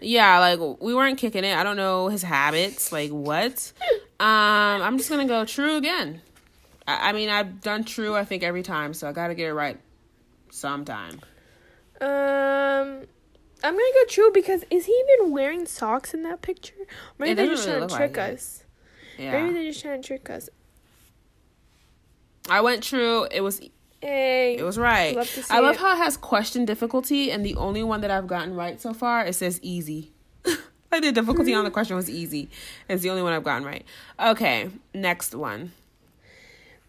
Yeah, 0.00 0.38
like 0.38 0.60
we 0.80 0.94
weren't 0.94 1.18
kicking 1.18 1.44
it. 1.44 1.56
I 1.56 1.62
don't 1.62 1.76
know 1.76 2.08
his 2.08 2.22
habits. 2.22 2.92
Like 2.92 3.10
what? 3.10 3.72
Um, 4.20 4.82
I'm 4.82 4.96
just 4.96 5.10
gonna 5.10 5.26
go 5.26 5.44
true 5.44 5.76
again. 5.76 6.22
I, 6.86 7.10
I 7.10 7.12
mean, 7.12 7.28
I've 7.28 7.60
done 7.60 7.84
true. 7.84 8.14
I 8.14 8.24
think 8.24 8.42
every 8.42 8.62
time, 8.62 8.94
so 8.94 9.08
I 9.08 9.12
gotta 9.12 9.34
get 9.34 9.48
it 9.48 9.54
right 9.54 9.78
sometime. 10.50 11.20
Um, 12.00 13.06
I'm 13.64 13.74
gonna 13.74 13.92
go 13.94 14.04
true 14.08 14.30
because 14.32 14.64
is 14.70 14.86
he 14.86 14.92
even 14.92 15.32
wearing 15.32 15.66
socks 15.66 16.14
in 16.14 16.22
that 16.22 16.42
picture? 16.42 16.74
Maybe 17.18 17.34
they're 17.34 17.46
just 17.46 17.66
really 17.66 17.78
trying 17.78 17.88
to 17.88 17.96
trick 17.96 18.16
like 18.16 18.34
us. 18.34 18.64
Yeah. 19.18 19.32
Maybe 19.32 19.52
they're 19.52 19.64
just 19.64 19.82
trying 19.82 20.00
to 20.00 20.06
trick 20.06 20.30
us. 20.30 20.48
I 22.48 22.60
went 22.60 22.82
true. 22.82 23.26
It 23.30 23.40
was 23.40 23.60
Hey, 24.00 24.56
it 24.56 24.62
was 24.62 24.78
right. 24.78 25.16
Love 25.16 25.46
I 25.50 25.60
love 25.60 25.74
it. 25.74 25.80
how 25.80 25.94
it 25.94 25.98
has 25.98 26.16
question 26.16 26.64
difficulty, 26.64 27.32
and 27.32 27.44
the 27.44 27.56
only 27.56 27.82
one 27.82 28.00
that 28.02 28.10
I've 28.10 28.28
gotten 28.28 28.54
right 28.54 28.80
so 28.80 28.92
far 28.94 29.24
it 29.24 29.34
says 29.34 29.58
easy. 29.62 30.12
like 30.44 31.02
the 31.02 31.12
difficulty 31.12 31.52
on 31.52 31.64
the 31.64 31.70
question 31.70 31.96
was 31.96 32.08
easy. 32.08 32.48
It's 32.88 33.02
the 33.02 33.10
only 33.10 33.22
one 33.22 33.32
I've 33.32 33.44
gotten 33.44 33.64
right. 33.66 33.84
Okay, 34.20 34.70
next 34.94 35.34
one. 35.34 35.72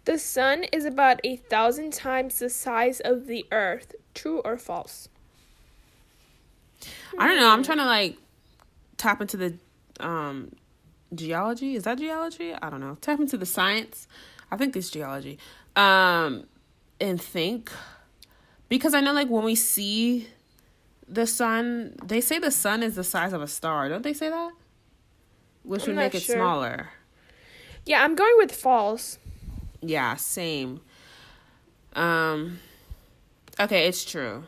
The 0.06 0.18
sun 0.18 0.66
is 0.72 0.86
about 0.86 1.20
a 1.24 1.36
thousand 1.36 1.94
times 1.94 2.40
the 2.40 2.50
size 2.50 3.00
of 3.00 3.28
the 3.28 3.46
Earth. 3.52 3.96
True 4.14 4.42
or 4.46 4.58
false? 4.58 5.10
I 7.18 7.28
don't 7.28 7.40
know. 7.40 7.50
I'm 7.50 7.64
trying 7.64 7.78
to 7.80 7.86
like 7.86 8.18
tap 8.98 9.22
into 9.22 9.38
the 9.38 9.54
um 10.00 10.52
geology. 11.14 11.76
Is 11.76 11.84
that 11.84 11.98
geology? 11.98 12.54
I 12.54 12.70
don't 12.70 12.80
know. 12.80 12.98
Tap 13.02 13.20
into 13.20 13.38
the 13.38 13.46
science. 13.46 14.08
I 14.52 14.58
think 14.58 14.76
it's 14.76 14.90
geology. 14.90 15.38
Um 15.76 16.46
and 17.00 17.22
think 17.22 17.72
because 18.68 18.94
I 18.94 19.02
know 19.02 19.14
like 19.14 19.30
when 19.30 19.44
we 19.44 19.56
see 19.56 20.28
the 21.08 21.26
sun, 21.26 21.96
they 22.04 22.22
say 22.22 22.40
the 22.40 22.52
sun 22.52 22.84
is 22.84 22.96
the 22.96 23.04
size 23.04 23.34
of 23.34 23.42
a 23.42 23.48
star. 23.48 23.90
Don't 23.90 24.04
they 24.04 24.14
say 24.14 24.30
that? 24.30 24.52
Which 25.64 25.86
would 25.88 25.96
make 25.96 26.16
it 26.16 26.22
smaller. 26.22 26.90
Yeah, 27.86 28.04
I'm 28.04 28.16
going 28.16 28.36
with 28.38 28.54
false. 28.54 29.18
Yeah, 29.82 30.16
same. 30.16 30.82
Um 31.94 32.60
okay, 33.60 33.88
it's 33.88 34.06
true. 34.06 34.44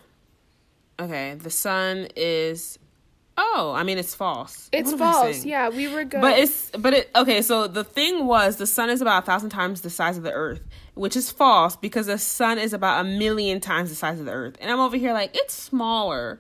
Okay, 1.00 1.36
the 1.36 1.50
sun 1.50 2.08
is 2.16 2.78
Oh, 3.38 3.74
I 3.76 3.84
mean 3.84 3.98
it's 3.98 4.14
false. 4.14 4.70
It's 4.72 4.94
false. 4.94 5.46
Yeah, 5.46 5.70
we 5.70 5.88
were 5.88 6.04
good. 6.04 6.22
But 6.22 6.40
it's 6.40 6.70
but 6.72 6.94
it 6.94 7.10
okay. 7.16 7.42
So 7.42 7.68
the 7.68 7.84
thing 7.84 8.26
was, 8.26 8.58
the 8.58 8.68
sun 8.68 8.90
is 8.90 9.02
about 9.02 9.24
a 9.24 9.26
thousand 9.26 9.50
times 9.50 9.82
the 9.82 9.90
size 9.90 10.18
of 10.18 10.24
the 10.24 10.34
Earth, 10.34 10.62
which 10.96 11.16
is 11.16 11.32
false 11.32 11.76
because 11.76 12.08
the 12.08 12.18
sun 12.18 12.58
is 12.58 12.74
about 12.74 13.06
a 13.06 13.08
million 13.08 13.60
times 13.60 13.90
the 13.90 13.96
size 13.96 14.20
of 14.20 14.26
the 14.26 14.32
Earth, 14.32 14.58
and 14.60 14.70
I'm 14.70 14.80
over 14.80 14.98
here 14.98 15.14
like 15.14 15.36
it's 15.36 15.54
smaller, 15.54 16.40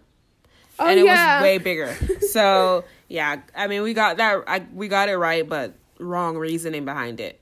oh, 0.79 0.87
and 0.87 0.99
it 0.99 1.05
yeah. 1.05 1.37
was 1.37 1.43
way 1.43 1.57
bigger. 1.57 1.95
so 2.29 2.83
yeah, 3.07 3.41
I 3.55 3.67
mean 3.67 3.83
we 3.83 3.93
got 3.93 4.17
that. 4.17 4.43
I, 4.47 4.65
we 4.73 4.87
got 4.87 5.07
it 5.09 5.17
right, 5.17 5.47
but 5.47 5.73
wrong 5.97 6.37
reasoning 6.37 6.83
behind 6.83 7.19
it. 7.19 7.39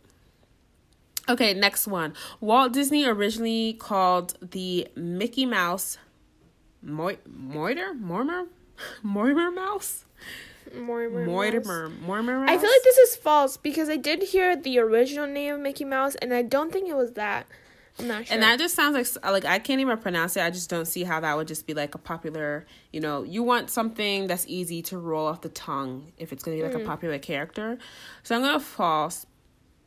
Okay, 1.27 1.53
next 1.53 1.87
one. 1.87 2.13
Walt 2.39 2.71
Disney 2.71 3.05
originally 3.05 3.73
called 3.73 4.35
the 4.41 4.87
Mickey 4.95 5.45
Mouse 5.45 5.97
Mo- 6.81 7.17
Moiter? 7.29 7.93
Mormer? 7.99 8.47
Mortimer 9.03 9.51
Mouse? 9.51 10.05
Mortimer. 10.75 11.25
Mortimer. 11.25 11.89
Mortimer 11.89 12.43
I 12.45 12.57
feel 12.57 12.69
like 12.69 12.84
this 12.84 12.97
is 12.97 13.15
false 13.15 13.57
because 13.57 13.89
I 13.89 13.97
did 13.97 14.23
hear 14.23 14.55
the 14.55 14.80
original 14.80 15.27
name 15.27 15.55
of 15.55 15.61
Mickey 15.61 15.86
Mouse, 15.86 16.15
and 16.15 16.34
I 16.34 16.41
don't 16.41 16.71
think 16.71 16.88
it 16.89 16.95
was 16.95 17.13
that. 17.13 17.47
I'm 17.99 18.07
not 18.07 18.27
sure. 18.27 18.34
And 18.34 18.43
that 18.43 18.59
just 18.59 18.75
sounds 18.75 18.95
like 18.95 19.25
like 19.25 19.45
I 19.45 19.59
can't 19.59 19.82
even 19.82 19.97
pronounce 19.97 20.38
it. 20.38 20.41
I 20.41 20.49
just 20.49 20.69
don't 20.69 20.86
see 20.86 21.03
how 21.03 21.19
that 21.19 21.36
would 21.36 21.47
just 21.47 21.67
be 21.67 21.73
like 21.73 21.95
a 21.95 21.97
popular. 21.97 22.65
You 22.91 23.01
know, 23.01 23.23
you 23.23 23.43
want 23.43 23.69
something 23.69 24.27
that's 24.27 24.45
easy 24.47 24.82
to 24.84 24.97
roll 24.97 25.27
off 25.27 25.41
the 25.41 25.49
tongue 25.49 26.11
if 26.17 26.32
it's 26.32 26.43
gonna 26.43 26.57
be 26.57 26.63
like 26.63 26.73
mm. 26.73 26.84
a 26.84 26.86
popular 26.86 27.19
character. 27.19 27.77
So 28.23 28.36
I'm 28.36 28.41
gonna 28.41 28.59
false, 28.59 29.25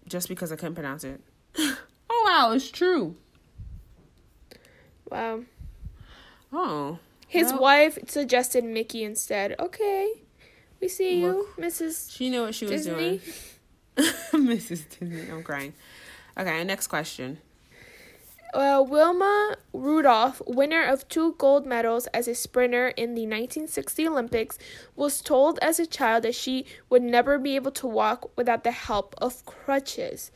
just 0.08 0.28
because 0.28 0.52
I 0.52 0.56
couldn't 0.56 0.74
pronounce 0.74 1.04
it. 1.04 1.20
oh 1.58 1.76
wow, 2.26 2.52
it's 2.52 2.70
true. 2.70 3.16
Wow. 5.10 5.42
Oh. 6.52 6.98
His 7.32 7.50
well, 7.50 7.62
wife 7.62 7.98
suggested 8.08 8.62
Mickey 8.62 9.02
instead. 9.04 9.54
Okay. 9.58 10.12
We 10.82 10.88
see 10.88 11.26
look, 11.26 11.48
you, 11.56 11.64
Mrs. 11.64 12.14
She 12.14 12.28
knew 12.28 12.42
what 12.42 12.54
she 12.54 12.66
was 12.66 12.84
doing. 12.84 13.22
Mrs. 13.96 14.84
Disney. 14.90 15.30
I'm 15.30 15.42
crying. 15.42 15.72
Okay, 16.38 16.62
next 16.62 16.88
question. 16.88 17.38
Uh, 18.52 18.84
Wilma 18.86 19.56
Rudolph, 19.72 20.42
winner 20.46 20.84
of 20.84 21.08
two 21.08 21.34
gold 21.38 21.64
medals 21.64 22.06
as 22.08 22.28
a 22.28 22.34
sprinter 22.34 22.88
in 22.88 23.14
the 23.14 23.22
1960 23.22 24.08
Olympics, 24.08 24.58
was 24.94 25.22
told 25.22 25.58
as 25.62 25.80
a 25.80 25.86
child 25.86 26.24
that 26.24 26.34
she 26.34 26.66
would 26.90 27.02
never 27.02 27.38
be 27.38 27.56
able 27.56 27.70
to 27.70 27.86
walk 27.86 28.30
without 28.36 28.62
the 28.62 28.72
help 28.72 29.14
of 29.16 29.42
crutches. 29.46 30.30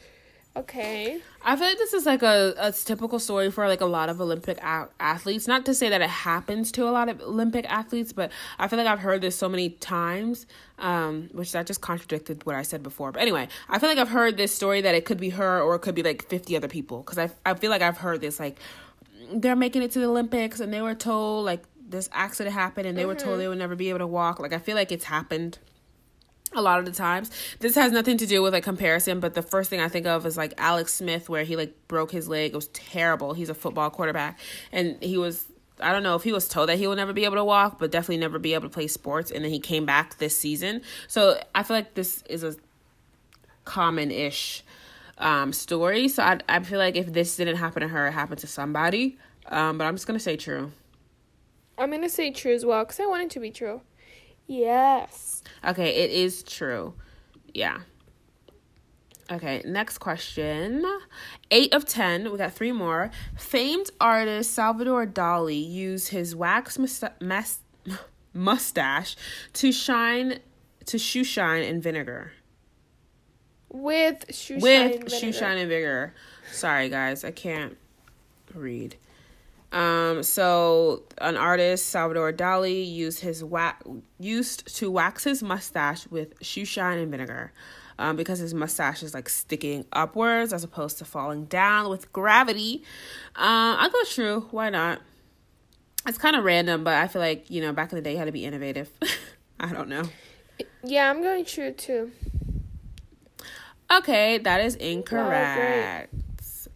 Okay. 0.56 1.20
I 1.44 1.54
feel 1.54 1.66
like 1.68 1.76
this 1.76 1.92
is 1.92 2.06
like 2.06 2.22
a, 2.22 2.54
a 2.58 2.72
typical 2.72 3.18
story 3.18 3.50
for 3.50 3.68
like 3.68 3.82
a 3.82 3.86
lot 3.86 4.08
of 4.08 4.22
Olympic 4.22 4.56
a- 4.58 4.88
athletes. 4.98 5.46
Not 5.46 5.66
to 5.66 5.74
say 5.74 5.90
that 5.90 6.00
it 6.00 6.08
happens 6.08 6.72
to 6.72 6.88
a 6.88 6.90
lot 6.90 7.10
of 7.10 7.20
Olympic 7.20 7.70
athletes, 7.70 8.14
but 8.14 8.32
I 8.58 8.66
feel 8.66 8.78
like 8.78 8.88
I've 8.88 9.00
heard 9.00 9.20
this 9.20 9.36
so 9.36 9.50
many 9.50 9.70
times, 9.70 10.46
um, 10.78 11.28
which 11.32 11.52
that 11.52 11.66
just 11.66 11.82
contradicted 11.82 12.46
what 12.46 12.54
I 12.54 12.62
said 12.62 12.82
before. 12.82 13.12
But 13.12 13.20
anyway, 13.20 13.48
I 13.68 13.78
feel 13.78 13.90
like 13.90 13.98
I've 13.98 14.08
heard 14.08 14.38
this 14.38 14.54
story 14.54 14.80
that 14.80 14.94
it 14.94 15.04
could 15.04 15.18
be 15.18 15.30
her 15.30 15.60
or 15.60 15.74
it 15.74 15.80
could 15.80 15.94
be 15.94 16.02
like 16.02 16.26
50 16.26 16.56
other 16.56 16.68
people. 16.68 17.02
Because 17.02 17.18
I, 17.18 17.30
I 17.44 17.52
feel 17.54 17.70
like 17.70 17.82
I've 17.82 17.98
heard 17.98 18.22
this 18.22 18.40
like 18.40 18.58
they're 19.32 19.56
making 19.56 19.82
it 19.82 19.90
to 19.90 19.98
the 19.98 20.06
Olympics 20.06 20.60
and 20.60 20.72
they 20.72 20.80
were 20.80 20.94
told 20.94 21.44
like 21.44 21.64
this 21.88 22.08
accident 22.12 22.54
happened 22.54 22.86
and 22.86 22.96
they 22.96 23.02
mm-hmm. 23.02 23.08
were 23.08 23.14
told 23.14 23.32
mm-hmm. 23.32 23.40
they 23.40 23.48
would 23.48 23.58
never 23.58 23.76
be 23.76 23.90
able 23.90 23.98
to 23.98 24.06
walk. 24.06 24.40
Like 24.40 24.54
I 24.54 24.58
feel 24.58 24.74
like 24.74 24.90
it's 24.90 25.04
happened 25.04 25.58
a 26.54 26.62
lot 26.62 26.78
of 26.78 26.84
the 26.84 26.92
times. 26.92 27.30
This 27.58 27.74
has 27.74 27.92
nothing 27.92 28.16
to 28.18 28.26
do 28.26 28.42
with 28.42 28.52
like 28.52 28.64
comparison, 28.64 29.20
but 29.20 29.34
the 29.34 29.42
first 29.42 29.70
thing 29.70 29.80
I 29.80 29.88
think 29.88 30.06
of 30.06 30.24
is 30.26 30.36
like 30.36 30.54
Alex 30.58 30.94
Smith 30.94 31.28
where 31.28 31.44
he 31.44 31.56
like 31.56 31.74
broke 31.88 32.12
his 32.12 32.28
leg. 32.28 32.52
It 32.52 32.56
was 32.56 32.68
terrible. 32.68 33.34
He's 33.34 33.48
a 33.48 33.54
football 33.54 33.90
quarterback 33.90 34.38
and 34.72 35.02
he 35.02 35.18
was 35.18 35.46
I 35.78 35.92
don't 35.92 36.02
know 36.02 36.14
if 36.14 36.22
he 36.22 36.32
was 36.32 36.48
told 36.48 36.70
that 36.70 36.78
he 36.78 36.86
will 36.86 36.96
never 36.96 37.12
be 37.12 37.26
able 37.26 37.36
to 37.36 37.44
walk, 37.44 37.78
but 37.78 37.90
definitely 37.90 38.16
never 38.16 38.38
be 38.38 38.54
able 38.54 38.68
to 38.68 38.72
play 38.72 38.86
sports 38.86 39.30
and 39.30 39.44
then 39.44 39.50
he 39.50 39.58
came 39.58 39.84
back 39.84 40.18
this 40.18 40.36
season. 40.36 40.82
So 41.08 41.38
I 41.54 41.62
feel 41.62 41.76
like 41.76 41.94
this 41.94 42.22
is 42.30 42.42
a 42.42 42.56
common-ish 43.64 44.64
um, 45.18 45.52
story. 45.52 46.08
So 46.08 46.22
I 46.22 46.38
I 46.48 46.60
feel 46.60 46.78
like 46.78 46.96
if 46.96 47.12
this 47.12 47.36
didn't 47.36 47.56
happen 47.56 47.82
to 47.82 47.88
her, 47.88 48.06
it 48.06 48.12
happened 48.12 48.38
to 48.40 48.46
somebody. 48.46 49.18
Um, 49.48 49.78
but 49.78 49.84
I'm 49.84 49.94
just 49.94 50.06
going 50.06 50.18
to 50.18 50.22
say 50.22 50.36
true. 50.36 50.72
I'm 51.78 51.90
going 51.90 52.02
to 52.02 52.08
say 52.08 52.30
true 52.30 52.54
as 52.54 52.64
well 52.64 52.84
cuz 52.84 52.98
I 53.00 53.06
want 53.06 53.24
it 53.24 53.30
to 53.30 53.40
be 53.40 53.50
true. 53.50 53.82
Yes. 54.46 55.42
Okay, 55.66 55.88
it 55.88 56.10
is 56.10 56.42
true. 56.42 56.94
Yeah. 57.52 57.78
Okay, 59.30 59.60
next 59.66 59.98
question. 59.98 60.84
Eight 61.50 61.74
of 61.74 61.84
ten. 61.84 62.30
We 62.30 62.38
got 62.38 62.52
three 62.52 62.70
more. 62.72 63.10
Famed 63.36 63.90
artist 64.00 64.52
Salvador 64.54 65.04
Dali 65.06 65.68
used 65.68 66.08
his 66.10 66.36
wax 66.36 66.78
mustache 68.32 69.16
to 69.54 69.72
shine 69.72 70.38
to 70.84 70.98
shoe 70.98 71.24
shine 71.24 71.64
in 71.64 71.80
vinegar. 71.80 72.32
With 73.68 74.26
shoe 74.32 74.54
shine 74.54 74.62
With 74.62 74.92
vinegar. 74.92 75.10
shoe 75.10 75.32
shine 75.32 75.58
and 75.58 75.68
vinegar. 75.68 76.14
Sorry 76.52 76.88
guys, 76.88 77.24
I 77.24 77.32
can't 77.32 77.76
read. 78.54 78.96
Um, 79.72 80.22
so 80.22 81.02
an 81.18 81.36
artist, 81.36 81.86
Salvador 81.86 82.32
Dali, 82.32 82.90
used 82.90 83.20
his 83.20 83.42
wax 83.42 83.86
used 84.18 84.74
to 84.76 84.90
wax 84.90 85.24
his 85.24 85.42
mustache 85.42 86.06
with 86.08 86.34
shoe 86.42 86.64
shine 86.64 86.98
and 86.98 87.10
vinegar. 87.10 87.52
Um, 87.98 88.16
because 88.16 88.38
his 88.38 88.52
mustache 88.52 89.02
is 89.02 89.14
like 89.14 89.26
sticking 89.28 89.86
upwards 89.90 90.52
as 90.52 90.62
opposed 90.62 90.98
to 90.98 91.06
falling 91.06 91.46
down 91.46 91.88
with 91.88 92.12
gravity. 92.12 92.82
Um, 93.34 93.76
I 93.78 93.88
go 93.90 93.98
true. 94.04 94.48
Why 94.50 94.68
not? 94.68 95.00
It's 96.06 96.18
kind 96.18 96.36
of 96.36 96.44
random, 96.44 96.84
but 96.84 96.94
I 96.94 97.08
feel 97.08 97.22
like 97.22 97.50
you 97.50 97.62
know 97.62 97.72
back 97.72 97.92
in 97.92 97.96
the 97.96 98.02
day 98.02 98.12
you 98.12 98.18
had 98.18 98.26
to 98.26 98.32
be 98.32 98.44
innovative. 98.44 98.90
I 99.60 99.72
don't 99.72 99.88
know. 99.88 100.04
Yeah, 100.84 101.10
I'm 101.10 101.22
going 101.22 101.44
true 101.44 101.72
too. 101.72 102.12
Okay, 103.90 104.38
that 104.38 104.60
is 104.60 104.74
incorrect. 104.74 106.12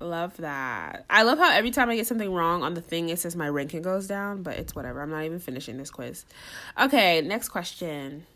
Love 0.00 0.36
that. 0.38 1.04
I 1.08 1.22
love 1.22 1.38
how 1.38 1.50
every 1.50 1.70
time 1.70 1.90
I 1.90 1.96
get 1.96 2.06
something 2.06 2.32
wrong 2.32 2.62
on 2.62 2.74
the 2.74 2.80
thing, 2.80 3.08
it 3.08 3.18
says 3.18 3.36
my 3.36 3.48
ranking 3.48 3.82
goes 3.82 4.06
down, 4.06 4.42
but 4.42 4.56
it's 4.56 4.74
whatever. 4.74 5.02
I'm 5.02 5.10
not 5.10 5.24
even 5.24 5.38
finishing 5.38 5.76
this 5.78 5.90
quiz. 5.90 6.24
Okay, 6.80 7.20
next 7.20 7.50
question. 7.50 8.26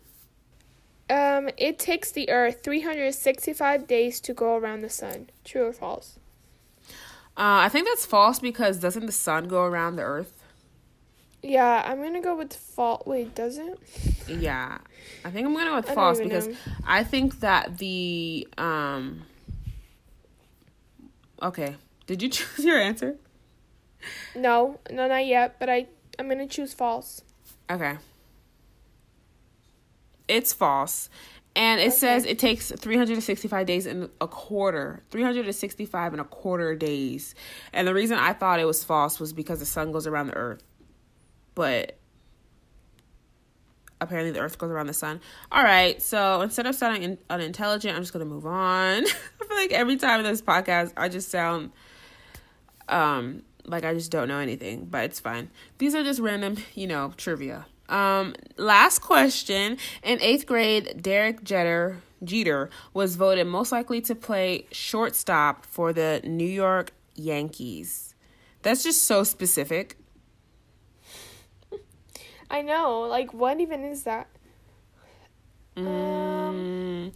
Um, 1.09 1.49
it 1.57 1.77
takes 1.77 2.11
the 2.11 2.29
Earth 2.29 2.61
365 2.63 3.87
days 3.87 4.19
to 4.21 4.33
go 4.33 4.55
around 4.55 4.81
the 4.81 4.89
sun. 4.89 5.29
True 5.43 5.67
or 5.67 5.73
false? 5.73 6.17
Uh, 7.37 7.67
I 7.67 7.69
think 7.69 7.87
that's 7.87 8.05
false 8.05 8.39
because 8.39 8.79
doesn't 8.79 9.05
the 9.05 9.11
sun 9.11 9.47
go 9.47 9.63
around 9.63 9.97
the 9.97 10.03
Earth? 10.03 10.41
Yeah, 11.43 11.83
I'm 11.85 12.01
gonna 12.01 12.21
go 12.21 12.35
with 12.35 12.55
false. 12.55 13.05
Wait, 13.05 13.35
doesn't? 13.35 13.79
Yeah, 14.27 14.79
I 15.23 15.29
think 15.29 15.45
I'm 15.45 15.53
gonna 15.53 15.69
go 15.69 15.75
with 15.75 15.89
false 15.93 16.19
because 16.19 16.47
know. 16.47 16.55
I 16.87 17.03
think 17.03 17.41
that 17.41 17.77
the 17.77 18.47
um. 18.57 19.23
Okay, 21.41 21.75
did 22.07 22.21
you 22.21 22.29
choose 22.29 22.65
your 22.65 22.79
answer? 22.79 23.15
No, 24.35 24.79
no, 24.91 25.07
not 25.07 25.25
yet. 25.25 25.59
But 25.59 25.69
I, 25.69 25.87
I'm 26.19 26.27
gonna 26.29 26.47
choose 26.47 26.73
false. 26.73 27.21
Okay. 27.69 27.97
It's 30.27 30.53
false. 30.53 31.09
And 31.55 31.79
it 31.79 31.85
Okay. 31.87 31.91
says 31.91 32.25
it 32.25 32.37
takes 32.37 32.71
365 32.71 33.65
days 33.65 33.85
and 33.85 34.09
a 34.19 34.27
quarter. 34.27 35.03
365 35.11 36.13
and 36.13 36.21
a 36.21 36.25
quarter 36.25 36.75
days. 36.75 37.33
And 37.71 37.87
the 37.87 37.93
reason 37.93 38.17
I 38.17 38.33
thought 38.33 38.59
it 38.59 38.65
was 38.65 38.83
false 38.83 39.19
was 39.19 39.31
because 39.33 39.59
the 39.59 39.65
sun 39.65 39.91
goes 39.91 40.05
around 40.05 40.27
the 40.27 40.35
earth. 40.35 40.63
But 41.53 41.97
apparently 44.05 44.31
the 44.31 44.39
earth 44.39 44.57
goes 44.57 44.71
around 44.71 44.87
the 44.87 44.93
sun. 44.93 45.19
All 45.51 45.63
right. 45.63 46.01
So 46.01 46.41
instead 46.41 46.65
of 46.65 46.75
sounding 46.75 47.03
in- 47.03 47.17
unintelligent, 47.29 47.95
I'm 47.95 48.01
just 48.01 48.13
to 48.13 48.23
move 48.23 48.45
on. 48.45 49.03
I 49.05 49.45
feel 49.47 49.57
like 49.57 49.71
every 49.71 49.97
time 49.97 50.19
in 50.19 50.25
this 50.25 50.41
podcast, 50.41 50.93
I 50.95 51.09
just 51.09 51.29
sound 51.29 51.71
um 52.87 53.41
like 53.65 53.83
I 53.83 53.93
just 53.93 54.11
don't 54.11 54.27
know 54.27 54.39
anything, 54.39 54.85
but 54.85 55.05
it's 55.05 55.19
fine. 55.19 55.49
These 55.79 55.95
are 55.95 56.03
just 56.03 56.19
random, 56.19 56.57
you 56.73 56.87
know, 56.87 57.13
trivia. 57.17 57.65
Um 57.89 58.35
last 58.57 58.99
question. 58.99 59.77
In 60.03 60.19
8th 60.19 60.45
grade, 60.45 61.01
Derek 61.01 61.43
Jeter 61.43 62.01
Jeter 62.23 62.69
was 62.93 63.15
voted 63.15 63.47
most 63.47 63.71
likely 63.71 64.01
to 64.01 64.15
play 64.15 64.67
shortstop 64.71 65.65
for 65.65 65.93
the 65.93 66.21
New 66.23 66.45
York 66.45 66.91
Yankees. 67.15 68.15
That's 68.61 68.83
just 68.83 69.03
so 69.03 69.23
specific. 69.23 69.97
I 72.49 72.61
know. 72.61 73.01
Like, 73.01 73.33
what 73.33 73.59
even 73.59 73.83
is 73.83 74.03
that? 74.03 74.27
Um, 75.77 75.83
Mm, 75.85 77.13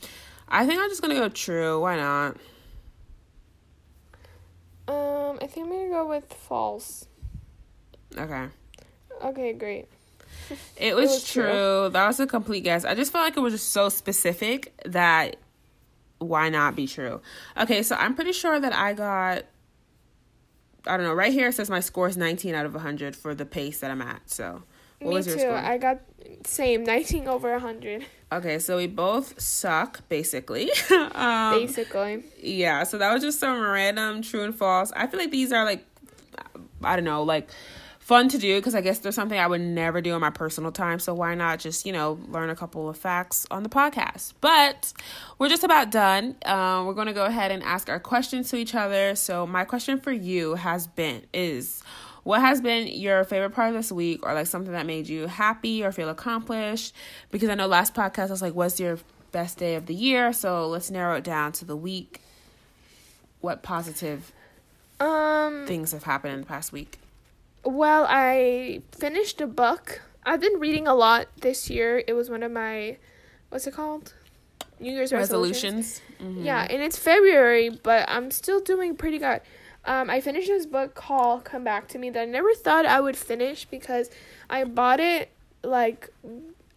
I 0.48 0.66
think 0.66 0.82
I'm 0.82 0.90
just 0.90 1.02
to 1.02 1.10
go 1.10 1.30
true. 1.30 1.82
Why 1.82 1.96
not? 1.96 2.38
Um, 4.88 5.38
I 5.42 5.48
think 5.48 5.68
I'm 5.68 5.72
gonna 5.72 5.90
go 5.90 6.10
with 6.10 6.34
false. 6.34 7.08
Okay. 8.18 8.48
Okay, 9.24 9.54
great. 9.54 9.88
It 10.78 10.96
was, 10.96 11.10
was 11.10 11.32
true. 11.32 11.44
true. 11.44 11.90
That 11.92 12.08
was 12.08 12.20
a 12.20 12.26
complete 12.26 12.64
guess. 12.64 12.84
I 12.86 12.96
just 12.96 13.12
felt 13.12 13.24
like 13.24 13.38
it 13.38 13.40
was 13.40 13.54
just 13.54 13.70
so 13.70 13.90
specific 13.90 14.74
that 14.86 15.36
why 16.18 16.50
not 16.50 16.76
be 16.76 16.88
true? 16.88 17.22
Okay, 17.58 17.84
so 17.84 17.96
I'm 17.96 18.16
pretty 18.16 18.32
sure 18.32 18.60
that 18.60 18.74
I 18.74 18.94
got 18.94 19.46
I 20.88 20.98
don't 20.98 21.06
know, 21.06 21.14
right 21.14 21.32
here 21.32 21.50
it 21.50 21.54
says 21.54 21.70
my 21.70 21.82
score 21.82 22.08
is 22.08 22.18
19 22.18 22.56
out 22.56 22.66
of 22.66 22.74
100 22.74 23.16
for 23.16 23.36
the 23.36 23.46
pace 23.46 23.80
that 23.82 23.92
I'm 23.92 24.02
at. 24.02 24.30
So, 24.30 24.64
what 25.00 25.26
Me 25.26 25.32
too. 25.34 25.40
score? 25.40 25.54
I 25.56 25.78
got 25.78 26.00
same 26.46 26.84
19 26.86 27.28
over 27.28 27.52
100, 27.52 28.06
Okay, 28.32 28.60
so 28.60 28.78
we 28.78 28.86
both 28.88 29.40
suck 29.42 30.08
basically. 30.08 30.70
um 31.16 31.60
basically. 31.60 32.24
yeah, 32.42 32.84
so 32.84 32.98
that 33.00 33.12
was 33.14 33.24
just 33.24 33.40
some 33.40 33.60
random 33.60 34.22
true 34.22 34.44
and 34.44 34.54
false. 34.56 34.92
I 34.96 35.08
feel 35.08 35.20
like 35.20 35.32
these 35.32 35.52
are 35.52 35.66
like 35.66 35.86
I 36.84 36.96
don't 36.96 37.06
know, 37.06 37.24
like 37.24 37.50
fun 38.00 38.28
to 38.30 38.38
do 38.40 38.56
because 38.58 38.74
I 38.74 38.82
guess 38.82 39.00
there's 39.00 39.14
something 39.16 39.38
I 39.38 39.46
would 39.48 39.62
never 39.62 40.02
do 40.02 40.16
in 40.16 40.22
my 40.22 40.30
personal 40.32 40.72
time. 40.72 40.98
So 41.00 41.14
why 41.14 41.36
not 41.36 41.60
just, 41.60 41.86
you 41.86 41.92
know, 41.94 42.20
learn 42.30 42.50
a 42.50 42.56
couple 42.56 42.90
of 42.90 42.98
facts 42.98 43.46
on 43.52 43.62
the 43.64 43.70
podcast? 43.70 44.34
But 44.42 44.94
we're 45.38 45.50
just 45.50 45.64
about 45.64 45.92
done. 45.92 46.36
Um, 46.46 46.86
we're 46.88 46.94
going 46.96 47.06
to 47.08 47.14
go 47.14 47.26
ahead 47.26 47.52
and 47.52 47.62
ask 47.62 47.88
our 47.90 48.00
questions 48.00 48.50
to 48.50 48.56
each 48.56 48.74
other. 48.74 49.14
So 49.16 49.46
my 49.46 49.64
question 49.66 50.00
for 50.00 50.12
you 50.12 50.56
has 50.56 50.88
been 50.88 51.24
is 51.34 51.84
what 52.30 52.42
has 52.42 52.62
been 52.62 52.86
your 52.88 53.24
favorite 53.24 53.50
part 53.52 53.70
of 53.70 53.74
this 53.74 53.92
week 53.92 54.24
or 54.24 54.34
like 54.36 54.46
something 54.46 54.72
that 54.74 54.86
made 54.86 55.08
you 55.10 55.26
happy 55.26 55.84
or 55.84 55.92
feel 55.92 56.10
accomplished? 56.10 56.94
Because 57.32 57.50
I 57.50 57.56
know 57.56 57.66
last 57.66 57.96
podcast 57.96 58.28
I 58.28 58.32
was 58.38 58.42
like, 58.44 58.54
what's 58.54 58.80
your 58.80 59.00
best 59.32 59.58
day 59.58 59.74
of 59.74 59.88
the 59.88 59.96
year? 59.96 60.32
So 60.32 60.68
let's 60.68 60.92
narrow 60.92 61.16
it 61.18 61.24
down 61.24 61.52
to 61.54 61.66
the 61.66 61.76
week. 61.76 62.22
What 63.42 63.64
positive 63.64 64.32
Um, 65.00 65.66
things 65.66 65.92
have 65.92 66.04
happened 66.04 66.34
in 66.36 66.40
the 66.42 66.46
past 66.46 66.72
week? 66.72 67.00
well, 67.64 68.06
I 68.08 68.82
finished 68.92 69.42
a 69.42 69.48
book. 69.48 70.02
I've 70.26 70.40
been 70.42 70.60
reading 70.60 70.88
a 70.88 70.94
lot 70.94 71.28
this 71.42 71.70
year. 71.70 72.04
It 72.08 72.14
was 72.14 72.30
one 72.30 72.44
of 72.44 72.52
my, 72.52 72.98
what's 73.50 73.66
it 73.68 73.74
called? 73.74 74.14
New 74.80 74.92
Year's 74.94 75.12
resolutions. 75.12 76.02
resolutions. 76.20 76.38
Mhm. 76.40 76.46
Yeah, 76.46 76.62
and 76.70 76.82
it's 76.82 76.98
February, 76.98 77.70
but 77.70 78.06
I'm 78.08 78.30
still 78.32 78.60
doing 78.60 78.96
pretty 78.96 79.18
good. 79.18 79.42
Um, 79.90 80.08
I 80.08 80.22
finished 80.22 80.48
this 80.48 80.68
book 80.68 80.94
called 80.94 81.44
Come 81.46 81.64
Back 81.64 81.88
to 81.90 81.98
Me 81.98 82.12
that 82.12 82.22
I 82.22 82.26
never 82.26 82.54
thought 82.54 82.86
I 82.86 83.02
would 83.02 83.18
finish 83.18 83.66
because 83.66 84.12
I 84.48 84.64
bought 84.64 85.00
it 85.00 85.30
like 85.64 86.10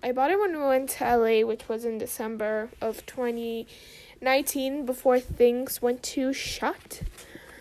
I 0.03 0.13
bought 0.13 0.31
it 0.31 0.41
when 0.41 0.57
we 0.59 0.65
went 0.67 0.89
to 0.91 1.17
LA, 1.17 1.47
which 1.47 1.69
was 1.69 1.85
in 1.85 1.99
December 1.99 2.71
of 2.81 3.05
2019 3.05 4.87
before 4.87 5.21
things 5.21 5.83
went 5.83 6.03
to 6.05 6.33
shut. 6.33 7.03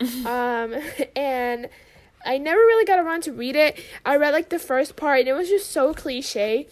um, 0.26 0.74
and 1.14 1.68
I 2.24 2.38
never 2.38 2.58
really 2.58 2.86
got 2.86 2.98
around 2.98 3.22
to 3.24 3.32
read 3.32 3.54
it. 3.54 3.78
I 4.06 4.16
read 4.16 4.32
like 4.32 4.48
the 4.48 4.58
first 4.58 4.96
part 4.96 5.20
and 5.20 5.28
it 5.28 5.34
was 5.34 5.50
just 5.50 5.70
so 5.70 5.92
cliche. 5.92 6.66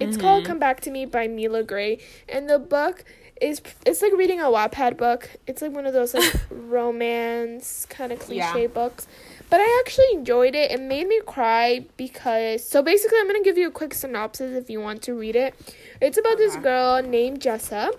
It's 0.00 0.16
called 0.16 0.42
Mhm. 0.44 0.46
Come 0.46 0.58
Back 0.58 0.80
to 0.80 0.90
Me 0.90 1.04
by 1.04 1.28
Mila 1.28 1.62
Gray, 1.62 1.98
and 2.28 2.48
the 2.48 2.58
book 2.58 3.04
is 3.42 3.60
it's 3.84 4.00
like 4.02 4.12
reading 4.12 4.40
a 4.40 4.44
Wattpad 4.44 4.96
book. 4.96 5.28
It's 5.46 5.60
like 5.62 5.72
one 5.72 5.84
of 5.86 5.92
those 5.92 6.14
like 6.14 6.32
romance 6.50 7.86
kind 7.90 8.12
of 8.12 8.18
cliche 8.20 8.62
Yeah. 8.62 8.66
books. 8.68 9.06
But 9.50 9.60
I 9.60 9.82
actually 9.84 10.06
enjoyed 10.14 10.54
it. 10.54 10.70
It 10.70 10.80
made 10.80 11.06
me 11.08 11.20
cry 11.26 11.84
because 11.96 12.64
so 12.66 12.82
basically 12.82 13.18
I'm 13.20 13.26
gonna 13.26 13.42
give 13.42 13.58
you 13.58 13.68
a 13.68 13.70
quick 13.70 13.92
synopsis 13.94 14.56
if 14.56 14.70
you 14.70 14.80
want 14.80 15.02
to 15.02 15.14
read 15.14 15.36
it. 15.36 15.54
It's 16.00 16.16
about 16.16 16.38
this 16.38 16.56
girl 16.56 17.02
named 17.02 17.40
Jessa 17.40 17.90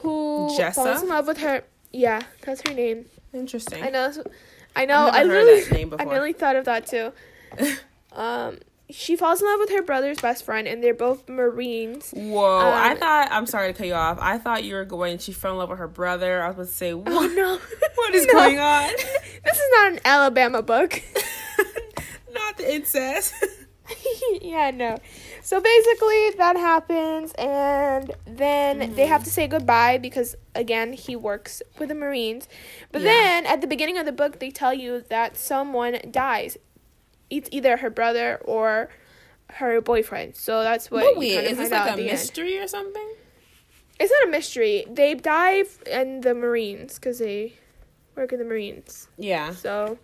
who 0.00 0.48
Jessa? 0.58 0.74
falls 0.74 1.02
in 1.02 1.08
love 1.08 1.26
with 1.26 1.38
her 1.38 1.64
yeah, 1.92 2.22
that's 2.42 2.62
her 2.68 2.74
name. 2.74 3.06
Interesting. 3.32 3.82
I 3.84 3.90
know 3.90 4.12
I 4.76 4.86
know 4.86 5.06
I've 5.08 5.14
I 5.14 5.18
heard 5.20 5.28
really 5.28 5.60
that 5.62 5.72
name 5.72 5.94
I 5.98 6.04
before. 6.04 6.32
thought 6.32 6.56
of 6.56 6.64
that 6.64 6.86
too. 6.86 7.12
um 8.12 8.58
she 8.90 9.16
falls 9.16 9.40
in 9.40 9.46
love 9.48 9.60
with 9.60 9.70
her 9.70 9.82
brother's 9.82 10.18
best 10.20 10.44
friend 10.44 10.68
and 10.68 10.82
they're 10.82 10.94
both 10.94 11.28
Marines. 11.28 12.10
Whoa! 12.12 12.44
I 12.70 12.92
Um, 12.92 12.98
thought 12.98 13.28
I'm 13.30 13.46
sorry 13.46 13.72
to 13.72 13.76
cut 13.76 13.86
you 13.86 13.94
off. 13.94 14.18
I 14.20 14.38
thought 14.38 14.64
you 14.64 14.74
were 14.74 14.84
going. 14.84 15.18
She 15.18 15.32
fell 15.32 15.52
in 15.52 15.58
love 15.58 15.70
with 15.70 15.78
her 15.78 15.88
brother. 15.88 16.42
I 16.42 16.48
was 16.48 16.54
about 16.56 16.66
to 16.66 16.72
say, 16.72 16.92
Oh 16.92 16.96
what? 16.98 17.32
no. 17.32 17.58
What 17.96 18.14
is 18.14 18.26
No. 18.32 18.32
going 18.34 18.58
on? 18.58 18.90
This 19.44 19.56
is 19.58 19.70
not 19.74 19.92
an 19.92 20.00
Alabama 20.04 20.62
book. 20.62 21.02
Not 22.32 22.56
the 22.56 22.74
incest. 22.74 23.34
yeah, 24.40 24.70
no. 24.70 24.98
So 25.42 25.60
basically, 25.60 26.30
that 26.38 26.56
happens, 26.56 27.32
and 27.34 28.10
then 28.26 28.94
they 28.94 29.06
have 29.06 29.22
to 29.24 29.30
say 29.30 29.46
goodbye 29.46 29.98
because, 29.98 30.34
again, 30.54 30.94
he 30.94 31.14
works 31.14 31.62
with 31.78 31.90
the 31.90 31.94
Marines. 31.94 32.48
But 32.90 33.02
Yeah. 33.02 33.12
then 33.12 33.46
at 33.46 33.60
the 33.60 33.66
beginning 33.66 33.98
of 33.98 34.06
the 34.06 34.12
book, 34.12 34.38
they 34.40 34.50
tell 34.50 34.72
you 34.72 35.04
that 35.10 35.36
someone 35.36 35.98
dies. 36.10 36.56
It's 37.38 37.48
either 37.52 37.76
her 37.78 37.90
brother 37.90 38.40
or 38.44 38.88
her 39.54 39.80
boyfriend. 39.80 40.36
So 40.36 40.62
that's 40.62 40.90
what. 40.90 41.04
But 41.04 41.16
wait, 41.18 41.32
is 41.44 41.58
this 41.58 41.70
like 41.70 41.92
a 41.92 41.96
the 41.96 42.02
end. 42.02 42.12
mystery 42.12 42.58
or 42.58 42.66
something? 42.66 43.08
It's 44.00 44.12
not 44.20 44.28
a 44.28 44.30
mystery. 44.30 44.84
They 44.90 45.14
dive 45.14 45.78
in 45.86 46.20
the 46.22 46.34
Marines 46.34 46.94
because 46.96 47.18
they 47.20 47.54
work 48.16 48.32
in 48.32 48.38
the 48.38 48.44
Marines. 48.44 49.08
Yeah. 49.18 49.52
So 49.54 49.98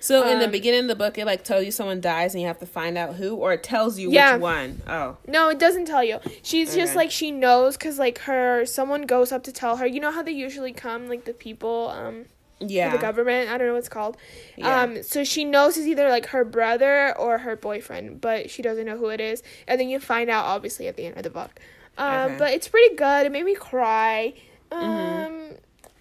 So 0.00 0.26
in 0.28 0.38
the 0.38 0.46
Um, 0.46 0.50
beginning 0.50 0.80
of 0.82 0.88
the 0.88 0.94
book, 0.94 1.16
it 1.18 1.24
like 1.26 1.44
tells 1.44 1.64
you 1.64 1.70
someone 1.70 2.00
dies 2.00 2.34
and 2.34 2.40
you 2.42 2.46
have 2.46 2.58
to 2.60 2.66
find 2.66 2.96
out 2.98 3.14
who, 3.16 3.34
or 3.36 3.52
it 3.54 3.62
tells 3.62 3.98
you 3.98 4.10
Yeah. 4.10 4.34
which 4.34 4.42
one. 4.42 4.82
Oh, 4.86 5.16
no, 5.26 5.48
it 5.50 5.58
doesn't 5.58 5.86
tell 5.86 6.04
you. 6.04 6.20
She's 6.42 6.74
just 6.74 6.94
like 6.94 7.10
she 7.10 7.30
knows 7.30 7.76
because 7.76 7.98
like 7.98 8.18
her 8.20 8.64
someone 8.66 9.02
goes 9.02 9.32
up 9.32 9.42
to 9.44 9.52
tell 9.52 9.76
her. 9.78 9.86
You 9.86 10.00
know 10.00 10.10
how 10.10 10.22
they 10.22 10.32
usually 10.32 10.72
come 10.72 11.08
like 11.08 11.24
the 11.24 11.32
people 11.34 11.88
um 11.94 12.26
yeah. 12.60 12.90
the 12.92 12.98
government. 12.98 13.50
I 13.50 13.58
don't 13.58 13.66
know 13.68 13.72
what 13.74 13.80
it's 13.80 13.88
called. 13.88 14.16
Yeah. 14.56 14.82
Um, 14.82 15.02
so 15.02 15.24
she 15.24 15.44
knows 15.44 15.76
it's 15.76 15.86
either 15.86 16.08
like 16.08 16.26
her 16.26 16.44
brother 16.44 17.16
or 17.18 17.38
her 17.38 17.56
boyfriend, 17.56 18.20
but 18.20 18.50
she 18.50 18.62
doesn't 18.62 18.86
know 18.86 18.96
who 18.96 19.08
it 19.08 19.20
is. 19.20 19.42
And 19.66 19.80
then 19.80 19.88
you 19.88 20.00
find 20.00 20.30
out 20.30 20.44
obviously 20.44 20.88
at 20.88 20.96
the 20.96 21.06
end 21.06 21.16
of 21.16 21.22
the 21.22 21.30
book. 21.30 21.58
Um, 21.96 22.08
Okay. 22.32 22.36
but 22.38 22.52
it's 22.52 22.68
pretty 22.68 22.94
good. 22.96 23.26
It 23.26 23.32
made 23.32 23.44
me 23.44 23.54
cry. 23.54 24.34
Um, 24.72 24.80
Mm-hmm. 24.82 25.54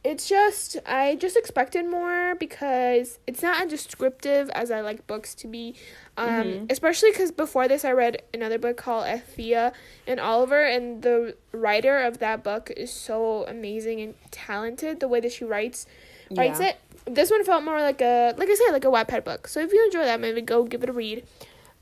it's 0.04 0.28
just 0.28 0.78
I 0.86 1.16
just 1.16 1.38
expected 1.38 1.86
more 1.86 2.36
because 2.36 3.20
it's 3.28 3.42
not 3.44 3.62
as 3.62 3.70
descriptive 3.70 4.50
as 4.50 4.72
I 4.72 4.82
like 4.82 5.06
books 5.08 5.36
to 5.36 5.48
be. 5.48 5.76
Um, 6.18 6.28
Mm-hmm. 6.30 6.66
especially 6.70 7.12
because 7.12 7.32
before 7.32 7.68
this 7.68 7.86
I 7.86 7.92
read 7.92 8.22
another 8.34 8.58
book 8.60 8.78
called 8.78 9.06
Ethia 9.06 9.72
and 10.08 10.20
Oliver, 10.20 10.64
and 10.64 11.02
the 11.04 11.36
writer 11.52 12.00
of 12.00 12.18
that 12.20 12.44
book 12.44 12.72
is 12.76 12.92
so 12.92 13.46
amazing 13.48 14.02
and 14.02 14.16
talented. 14.32 15.00
The 15.00 15.08
way 15.08 15.20
that 15.22 15.32
she 15.32 15.46
writes 15.46 15.86
writes 16.32 16.60
Yeah. 16.60 16.70
it. 16.70 16.78
This 17.06 17.30
one 17.32 17.44
felt 17.44 17.64
more 17.64 17.80
like 17.80 18.02
a 18.02 18.34
like 18.38 18.50
I 18.50 18.56
said 18.56 18.72
like 18.72 18.86
a 18.86 18.88
Wattpad 18.88 19.24
book. 19.26 19.48
So 19.48 19.60
if 19.60 19.74
you 19.74 19.84
enjoy 19.86 20.04
that, 20.06 20.20
maybe 20.20 20.42
go 20.42 20.64
give 20.64 20.84
it 20.84 20.90
a 20.90 20.94
read. 20.94 21.26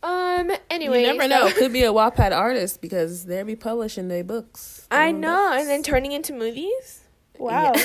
Um. 0.03 0.51
Anyway, 0.72 1.01
you 1.01 1.07
never 1.13 1.27
know. 1.27 1.45
It 1.45 1.55
could 1.55 1.72
be 1.72 1.84
a 1.84 1.91
Wattpad 1.93 2.35
artist 2.35 2.81
because 2.81 3.26
they 3.26 3.43
be 3.43 3.55
publishing 3.55 4.07
their 4.07 4.23
books. 4.23 4.88
their 4.89 4.99
I 5.07 5.11
know, 5.11 5.49
books. 5.51 5.61
and 5.61 5.69
then 5.69 5.84
turning 5.84 6.11
into 6.11 6.34
movies. 6.34 7.01
Wow. 7.38 7.73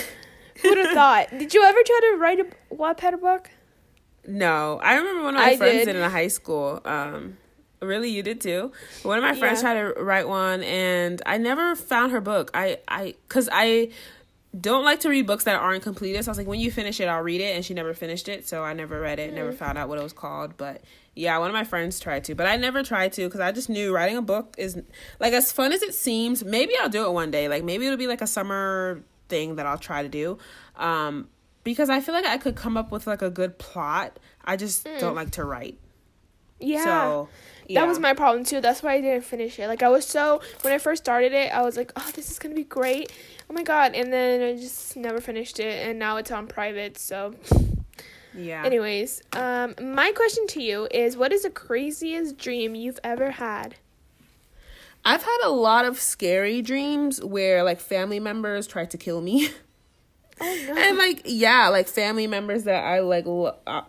Yeah. 0.57 0.63
Who 0.63 0.71
would 0.71 0.79
have 0.79 0.95
thought? 0.95 1.29
Did 1.39 1.53
you 1.53 1.63
ever 1.63 1.79
try 1.85 2.01
to 2.13 2.17
write 2.17 2.41
a 2.41 2.47
Wattpad 2.75 3.21
book? 3.21 3.51
No, 4.27 4.81
I 4.83 4.95
remember 4.97 5.25
one 5.25 5.35
of 5.35 5.41
my 5.43 5.51
I 5.51 5.57
friends 5.59 5.81
did. 5.81 5.85
did. 5.93 5.97
in 5.97 6.11
high 6.11 6.29
school. 6.29 6.81
Um, 6.87 7.37
really, 7.83 8.09
you 8.09 8.23
did 8.23 8.41
too. 8.41 8.73
One 9.03 9.19
of 9.19 9.23
my 9.23 9.35
friends 9.35 9.63
Yeah. 9.63 9.75
tried 9.75 9.95
to 9.95 10.03
write 10.03 10.27
one, 10.27 10.63
and 10.63 11.21
I 11.27 11.37
never 11.37 11.77
found 11.77 12.13
her 12.13 12.23
book. 12.23 12.51
I, 12.55 12.79
I, 12.89 13.17
cause 13.29 13.51
I 13.53 13.91
don't 14.61 14.85
like 14.85 15.01
to 15.01 15.09
read 15.09 15.27
books 15.27 15.45
that 15.45 15.57
aren't 15.57 15.83
completed. 15.83 16.25
So 16.25 16.29
I 16.29 16.33
was 16.33 16.39
like, 16.39 16.47
when 16.47 16.61
you 16.61 16.71
finish 16.71 17.01
it, 17.01 17.09
I'll 17.09 17.23
read 17.23 17.41
it, 17.41 17.55
and 17.57 17.65
she 17.65 17.75
never 17.75 17.93
finished 17.95 18.29
it, 18.29 18.47
so 18.49 18.63
I 18.63 18.73
never 18.73 19.01
read 19.01 19.19
it. 19.19 19.33
Never 19.35 19.53
Mm. 19.53 19.57
found 19.57 19.79
out 19.79 19.89
what 19.89 19.99
it 19.99 20.03
was 20.03 20.13
called, 20.13 20.57
but. 20.57 20.83
Yeah, 21.19 21.39
one 21.39 21.49
of 21.49 21.55
my 21.55 21.65
friends 21.65 21.99
tried 21.99 22.25
to, 22.25 22.35
but 22.35 22.45
I 22.47 22.57
never 22.57 22.83
tried 22.83 23.15
to 23.15 23.25
because 23.25 23.41
I 23.41 23.51
just 23.51 23.71
knew 23.71 23.91
writing 23.95 24.19
a 24.19 24.23
book 24.23 24.55
is 24.59 24.79
like 25.19 25.33
as 25.33 25.51
fun 25.51 25.73
as 25.73 25.81
it 25.81 25.95
seems. 25.95 26.45
Maybe 26.45 26.75
I'll 26.79 26.91
do 26.91 27.07
it 27.07 27.11
one 27.11 27.31
day. 27.31 27.49
Like 27.49 27.65
maybe 27.65 27.87
it'll 27.87 27.97
be 27.97 28.07
like 28.07 28.21
a 28.21 28.27
summer 28.27 29.03
thing 29.31 29.57
that 29.57 29.65
I'll 29.65 29.79
try 29.79 30.03
to 30.03 30.11
do. 30.11 30.37
Um, 30.77 31.29
because 31.65 31.89
I 31.89 32.01
feel 32.01 32.15
like 32.15 32.27
I 32.27 32.37
could 32.37 32.55
come 32.55 32.77
up 32.77 32.93
with 32.93 33.07
like 33.07 33.23
a 33.23 33.31
good 33.31 33.57
plot. 33.59 34.19
I 34.45 34.57
just 34.57 34.87
don't 35.01 35.15
like 35.15 35.31
to 35.33 35.45
write. 35.45 35.79
Yeah. 36.61 36.85
So 36.85 37.29
yeah. 37.69 37.81
That 37.81 37.89
was 37.89 37.99
my 37.99 38.15
problem 38.15 38.45
too. 38.45 38.61
That's 38.61 38.83
why 38.83 38.95
I 38.95 39.01
didn't 39.01 39.25
finish 39.25 39.59
it. 39.59 39.67
Like 39.67 39.83
I 39.83 39.89
was 39.89 40.07
so 40.07 40.41
when 40.63 40.73
I 40.73 40.79
first 40.79 41.05
started 41.05 41.33
it, 41.33 41.53
I 41.53 41.63
was 41.63 41.77
like, 41.77 41.93
"Oh, 41.97 42.11
this 42.15 42.31
is 42.31 42.39
gonna 42.39 42.55
be 42.55 42.65
great! 42.65 43.13
Oh 43.51 43.55
my 43.55 43.63
god!" 43.63 43.95
And 43.95 44.13
then 44.13 44.43
I 44.43 44.61
just 44.61 44.97
never 44.97 45.21
finished 45.21 45.59
it, 45.59 45.89
and 45.89 45.99
now 45.99 46.17
it's 46.17 46.31
on 46.31 46.47
private. 46.47 46.97
So, 46.99 47.35
yeah. 48.35 48.65
anyways, 48.65 49.23
um, 49.33 49.75
my 49.81 50.13
question 50.13 50.47
to 50.49 50.63
you 50.63 50.87
is, 50.91 51.17
what 51.17 51.33
is 51.33 51.43
the 51.43 51.51
craziest 51.51 52.39
dream 52.39 52.75
you've 52.75 53.01
ever 53.03 53.33
had? 53.33 53.77
I've 55.05 55.23
had 55.23 55.39
a 55.45 55.51
lot 55.51 55.85
of 55.85 56.01
scary 56.01 56.63
dreams 56.63 57.23
where 57.23 57.63
like 57.63 57.81
family 57.81 58.21
members 58.21 58.67
tried 58.67 58.91
to 58.91 58.99
kill 58.99 59.21
me. 59.21 59.51
Oh 60.41 60.65
no! 60.69 60.75
and 60.77 60.99
like 60.99 61.23
yeah, 61.25 61.69
like 61.69 61.89
family 61.89 62.27
members 62.27 62.65
that 62.65 62.85
I 62.85 63.01
like 63.01 63.27
lo- 63.27 63.57
uh, 63.67 63.83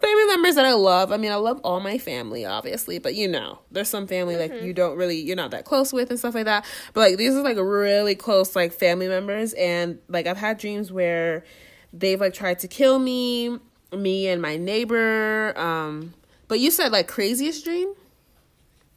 family 0.00 0.24
members 0.26 0.54
that 0.54 0.64
I 0.64 0.72
love. 0.72 1.12
I 1.12 1.16
mean, 1.16 1.32
I 1.32 1.36
love 1.36 1.60
all 1.64 1.80
my 1.80 1.98
family 1.98 2.44
obviously, 2.44 2.98
but 2.98 3.14
you 3.14 3.28
know, 3.28 3.60
there's 3.70 3.88
some 3.88 4.06
family 4.06 4.36
like 4.36 4.62
you 4.62 4.72
don't 4.72 4.96
really 4.96 5.20
you're 5.20 5.36
not 5.36 5.50
that 5.52 5.64
close 5.64 5.92
with 5.92 6.10
and 6.10 6.18
stuff 6.18 6.34
like 6.34 6.44
that. 6.46 6.64
But 6.94 7.00
like 7.00 7.16
these 7.16 7.34
are 7.34 7.42
like 7.42 7.56
really 7.56 8.14
close 8.14 8.54
like 8.56 8.72
family 8.72 9.08
members 9.08 9.52
and 9.54 9.98
like 10.08 10.26
I've 10.26 10.36
had 10.36 10.58
dreams 10.58 10.92
where 10.92 11.44
they've 11.92 12.20
like 12.20 12.34
tried 12.34 12.58
to 12.60 12.68
kill 12.68 12.98
me, 12.98 13.58
me 13.92 14.28
and 14.28 14.40
my 14.40 14.56
neighbor 14.56 15.52
um 15.58 16.14
but 16.46 16.60
you 16.60 16.70
said 16.70 16.92
like 16.92 17.08
craziest 17.08 17.64
dream? 17.64 17.94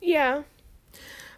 yeah. 0.02 0.44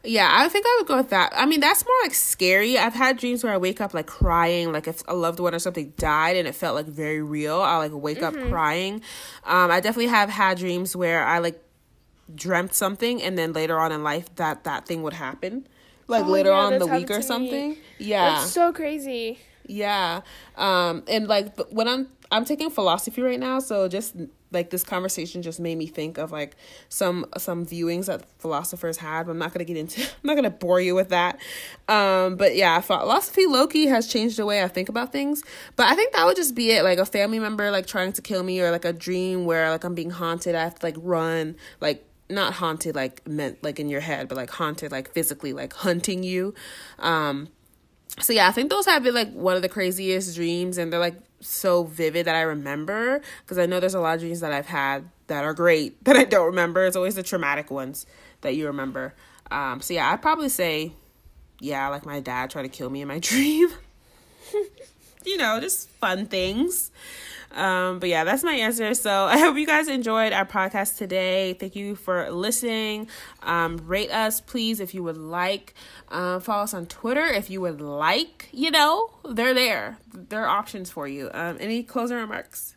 Yeah, 0.05 0.29
I 0.31 0.47
think 0.49 0.65
I 0.65 0.77
would 0.79 0.87
go 0.87 0.97
with 0.97 1.09
that. 1.09 1.33
I 1.35 1.45
mean, 1.45 1.59
that's 1.59 1.83
more 1.85 1.95
like 2.03 2.13
scary. 2.13 2.77
I've 2.77 2.93
had 2.93 3.17
dreams 3.17 3.43
where 3.43 3.53
I 3.53 3.57
wake 3.57 3.81
up 3.81 3.93
like 3.93 4.07
crying, 4.07 4.71
like 4.71 4.87
if 4.87 5.03
a 5.07 5.15
loved 5.15 5.39
one 5.39 5.53
or 5.55 5.59
something 5.59 5.93
died 5.97 6.37
and 6.37 6.47
it 6.47 6.55
felt 6.55 6.75
like 6.75 6.85
very 6.85 7.21
real. 7.21 7.59
I 7.61 7.77
like 7.77 7.91
wake 7.93 8.21
up 8.23 8.33
crying. 8.49 9.01
Um, 9.43 9.71
I 9.71 9.79
definitely 9.79 10.07
have 10.07 10.29
had 10.29 10.57
dreams 10.57 10.95
where 10.95 11.25
I 11.25 11.39
like 11.39 11.61
dreamt 12.33 12.73
something 12.73 13.21
and 13.21 13.37
then 13.37 13.53
later 13.53 13.77
on 13.79 13.91
in 13.91 14.03
life 14.03 14.33
that 14.35 14.63
that 14.63 14.85
thing 14.87 15.03
would 15.03 15.13
happen. 15.13 15.67
Like 16.07 16.25
Oh, 16.25 16.29
later 16.29 16.49
yeah, 16.49 16.57
on 16.59 16.73
in 16.73 16.79
the 16.79 16.87
week 16.87 17.09
or 17.09 17.15
to 17.15 17.19
me. 17.19 17.25
something. 17.25 17.77
Yeah. 17.97 18.35
That's 18.35 18.51
so 18.51 18.71
crazy. 18.73 19.39
Yeah. 19.67 20.21
Um 20.55 21.03
and 21.07 21.27
like 21.27 21.57
when 21.71 21.87
I'm 21.87 22.07
I'm 22.31 22.45
taking 22.45 22.69
philosophy 22.69 23.21
right 23.21 23.39
now, 23.39 23.59
so 23.59 23.87
just 23.87 24.15
like 24.51 24.69
this 24.69 24.83
conversation 24.83 25.41
just 25.41 25.59
made 25.59 25.77
me 25.77 25.85
think 25.85 26.17
of 26.17 26.31
like 26.31 26.55
some 26.89 27.25
some 27.37 27.65
viewings 27.65 28.07
that 28.07 28.25
philosophers 28.39 28.97
had. 28.97 29.25
But 29.25 29.33
I'm 29.33 29.37
not 29.37 29.53
gonna 29.53 29.65
get 29.65 29.77
into 29.77 30.01
I'm 30.03 30.07
not 30.23 30.35
gonna 30.35 30.49
bore 30.49 30.81
you 30.81 30.95
with 30.95 31.09
that. 31.09 31.39
Um 31.87 32.35
but 32.35 32.55
yeah, 32.55 32.79
philosophy 32.81 33.45
Loki 33.45 33.85
has 33.87 34.07
changed 34.07 34.37
the 34.37 34.45
way 34.45 34.63
I 34.63 34.67
think 34.67 34.89
about 34.89 35.11
things. 35.11 35.43
But 35.75 35.87
I 35.87 35.95
think 35.95 36.13
that 36.13 36.25
would 36.25 36.35
just 36.35 36.55
be 36.55 36.71
it. 36.71 36.83
Like 36.83 36.97
a 36.97 37.05
family 37.05 37.39
member 37.39 37.69
like 37.69 37.85
trying 37.85 38.13
to 38.13 38.21
kill 38.21 38.43
me 38.43 38.59
or 38.61 38.71
like 38.71 38.85
a 38.85 38.93
dream 38.93 39.45
where 39.45 39.69
like 39.69 39.83
I'm 39.83 39.95
being 39.95 40.11
haunted, 40.11 40.55
I 40.55 40.63
have 40.63 40.79
to 40.79 40.85
like 40.85 40.95
run, 40.97 41.55
like 41.81 42.05
not 42.29 42.53
haunted 42.53 42.95
like 42.95 43.27
meant 43.27 43.63
like 43.63 43.79
in 43.79 43.89
your 43.89 44.01
head, 44.01 44.27
but 44.27 44.35
like 44.35 44.49
haunted 44.49 44.91
like 44.91 45.11
physically 45.11 45.53
like 45.53 45.73
hunting 45.73 46.23
you. 46.23 46.55
Um 46.99 47.49
so 48.21 48.31
yeah, 48.31 48.47
I 48.47 48.51
think 48.51 48.69
those 48.69 48.85
have 48.85 49.03
been 49.03 49.13
like 49.13 49.31
one 49.33 49.55
of 49.55 49.61
the 49.61 49.69
craziest 49.69 50.35
dreams, 50.35 50.77
and 50.77 50.91
they're 50.91 50.99
like 50.99 51.15
so 51.45 51.83
vivid 51.83 52.25
that 52.27 52.35
I 52.35 52.41
remember 52.41 53.21
because 53.43 53.57
I 53.57 53.65
know 53.65 53.79
there's 53.79 53.93
a 53.93 53.99
lot 53.99 54.15
of 54.15 54.21
dreams 54.21 54.39
that 54.41 54.51
I've 54.51 54.65
had 54.67 55.09
that 55.27 55.43
are 55.43 55.53
great 55.53 56.03
that 56.05 56.15
I 56.15 56.23
don't 56.23 56.47
remember. 56.47 56.85
It's 56.85 56.95
always 56.95 57.15
the 57.15 57.23
traumatic 57.23 57.71
ones 57.71 58.05
that 58.41 58.55
you 58.55 58.67
remember. 58.67 59.13
Um, 59.51 59.81
so 59.81 59.93
yeah, 59.93 60.11
I'd 60.11 60.21
probably 60.21 60.49
say, 60.49 60.93
yeah, 61.59 61.87
like 61.89 62.05
my 62.05 62.19
dad 62.19 62.49
tried 62.49 62.63
to 62.63 62.69
kill 62.69 62.89
me 62.89 63.01
in 63.01 63.07
my 63.07 63.19
dream. 63.19 63.69
you 65.23 65.37
know, 65.37 65.59
just 65.59 65.89
fun 65.89 66.25
things. 66.25 66.91
Um, 67.55 67.99
but 67.99 68.09
yeah, 68.09 68.23
that's 68.25 68.43
my 68.43 68.53
answer. 68.53 68.93
So 68.93 69.25
I 69.25 69.39
hope 69.39 69.55
you 69.57 69.65
guys 69.65 69.87
enjoyed 69.87 70.33
our 70.33 70.45
podcast 70.45 70.97
today. 70.97 71.53
Thank 71.53 71.75
you 71.75 71.95
for 71.95 72.29
listening. 72.29 73.07
Um, 73.43 73.77
rate 73.85 74.11
us, 74.11 74.41
please, 74.41 74.79
if 74.79 74.93
you 74.93 75.01
would 75.03 75.17
like. 75.17 75.73
Um, 76.09 76.41
follow 76.41 76.63
us 76.63 76.73
on 76.73 76.85
Twitter 76.85 77.25
if 77.25 77.49
you 77.49 77.61
would 77.61 77.79
like. 77.81 78.49
You 78.51 78.71
know, 78.71 79.09
they're 79.27 79.53
there. 79.53 79.97
There 80.13 80.43
are 80.43 80.47
options 80.59 80.91
for 80.91 81.07
you. 81.07 81.31
Um, 81.33 81.57
any 81.59 81.81
closing 81.81 82.17
remarks? 82.17 82.75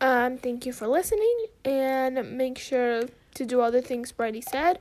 Um, 0.00 0.38
thank 0.38 0.66
you 0.66 0.72
for 0.72 0.86
listening, 0.86 1.46
and 1.64 2.36
make 2.36 2.58
sure 2.58 3.04
to 3.34 3.44
do 3.46 3.60
all 3.60 3.70
the 3.70 3.80
things 3.80 4.12
Brady 4.12 4.40
said, 4.42 4.78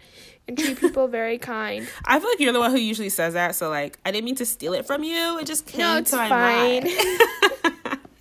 and 0.48 0.58
treat 0.58 0.80
people 0.82 1.08
very 1.08 1.38
kind. 1.38 1.88
I 2.06 2.20
feel 2.20 2.30
like 2.30 2.40
you're 2.40 2.52
the 2.52 2.60
one 2.60 2.72
who 2.72 2.78
usually 2.78 3.10
says 3.10 3.34
that, 3.34 3.56
so 3.56 3.70
like 3.70 3.98
I 4.06 4.12
didn't 4.12 4.26
mean 4.26 4.36
to 4.36 4.46
steal 4.46 4.74
it 4.74 4.86
from 4.86 5.04
you. 5.04 5.38
It 5.40 5.46
just 5.46 5.66
came 5.68 5.80
No, 5.82 5.98
it's 5.98 6.12
to 6.12 6.18
my 6.18 6.30
fine. 6.30 6.84
mind. 6.84 7.73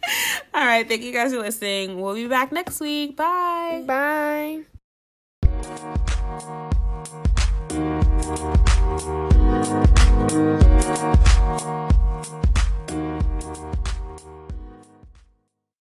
All 0.55 0.65
right, 0.65 0.87
thank 0.87 1.03
you 1.03 1.13
guys 1.13 1.33
for 1.33 1.41
listening. 1.41 2.01
We'll 2.01 2.15
be 2.15 2.27
back 2.27 2.53
next 2.53 2.81
week. 2.81 3.17
Bye. 3.17 3.85
Bye. 3.87 4.65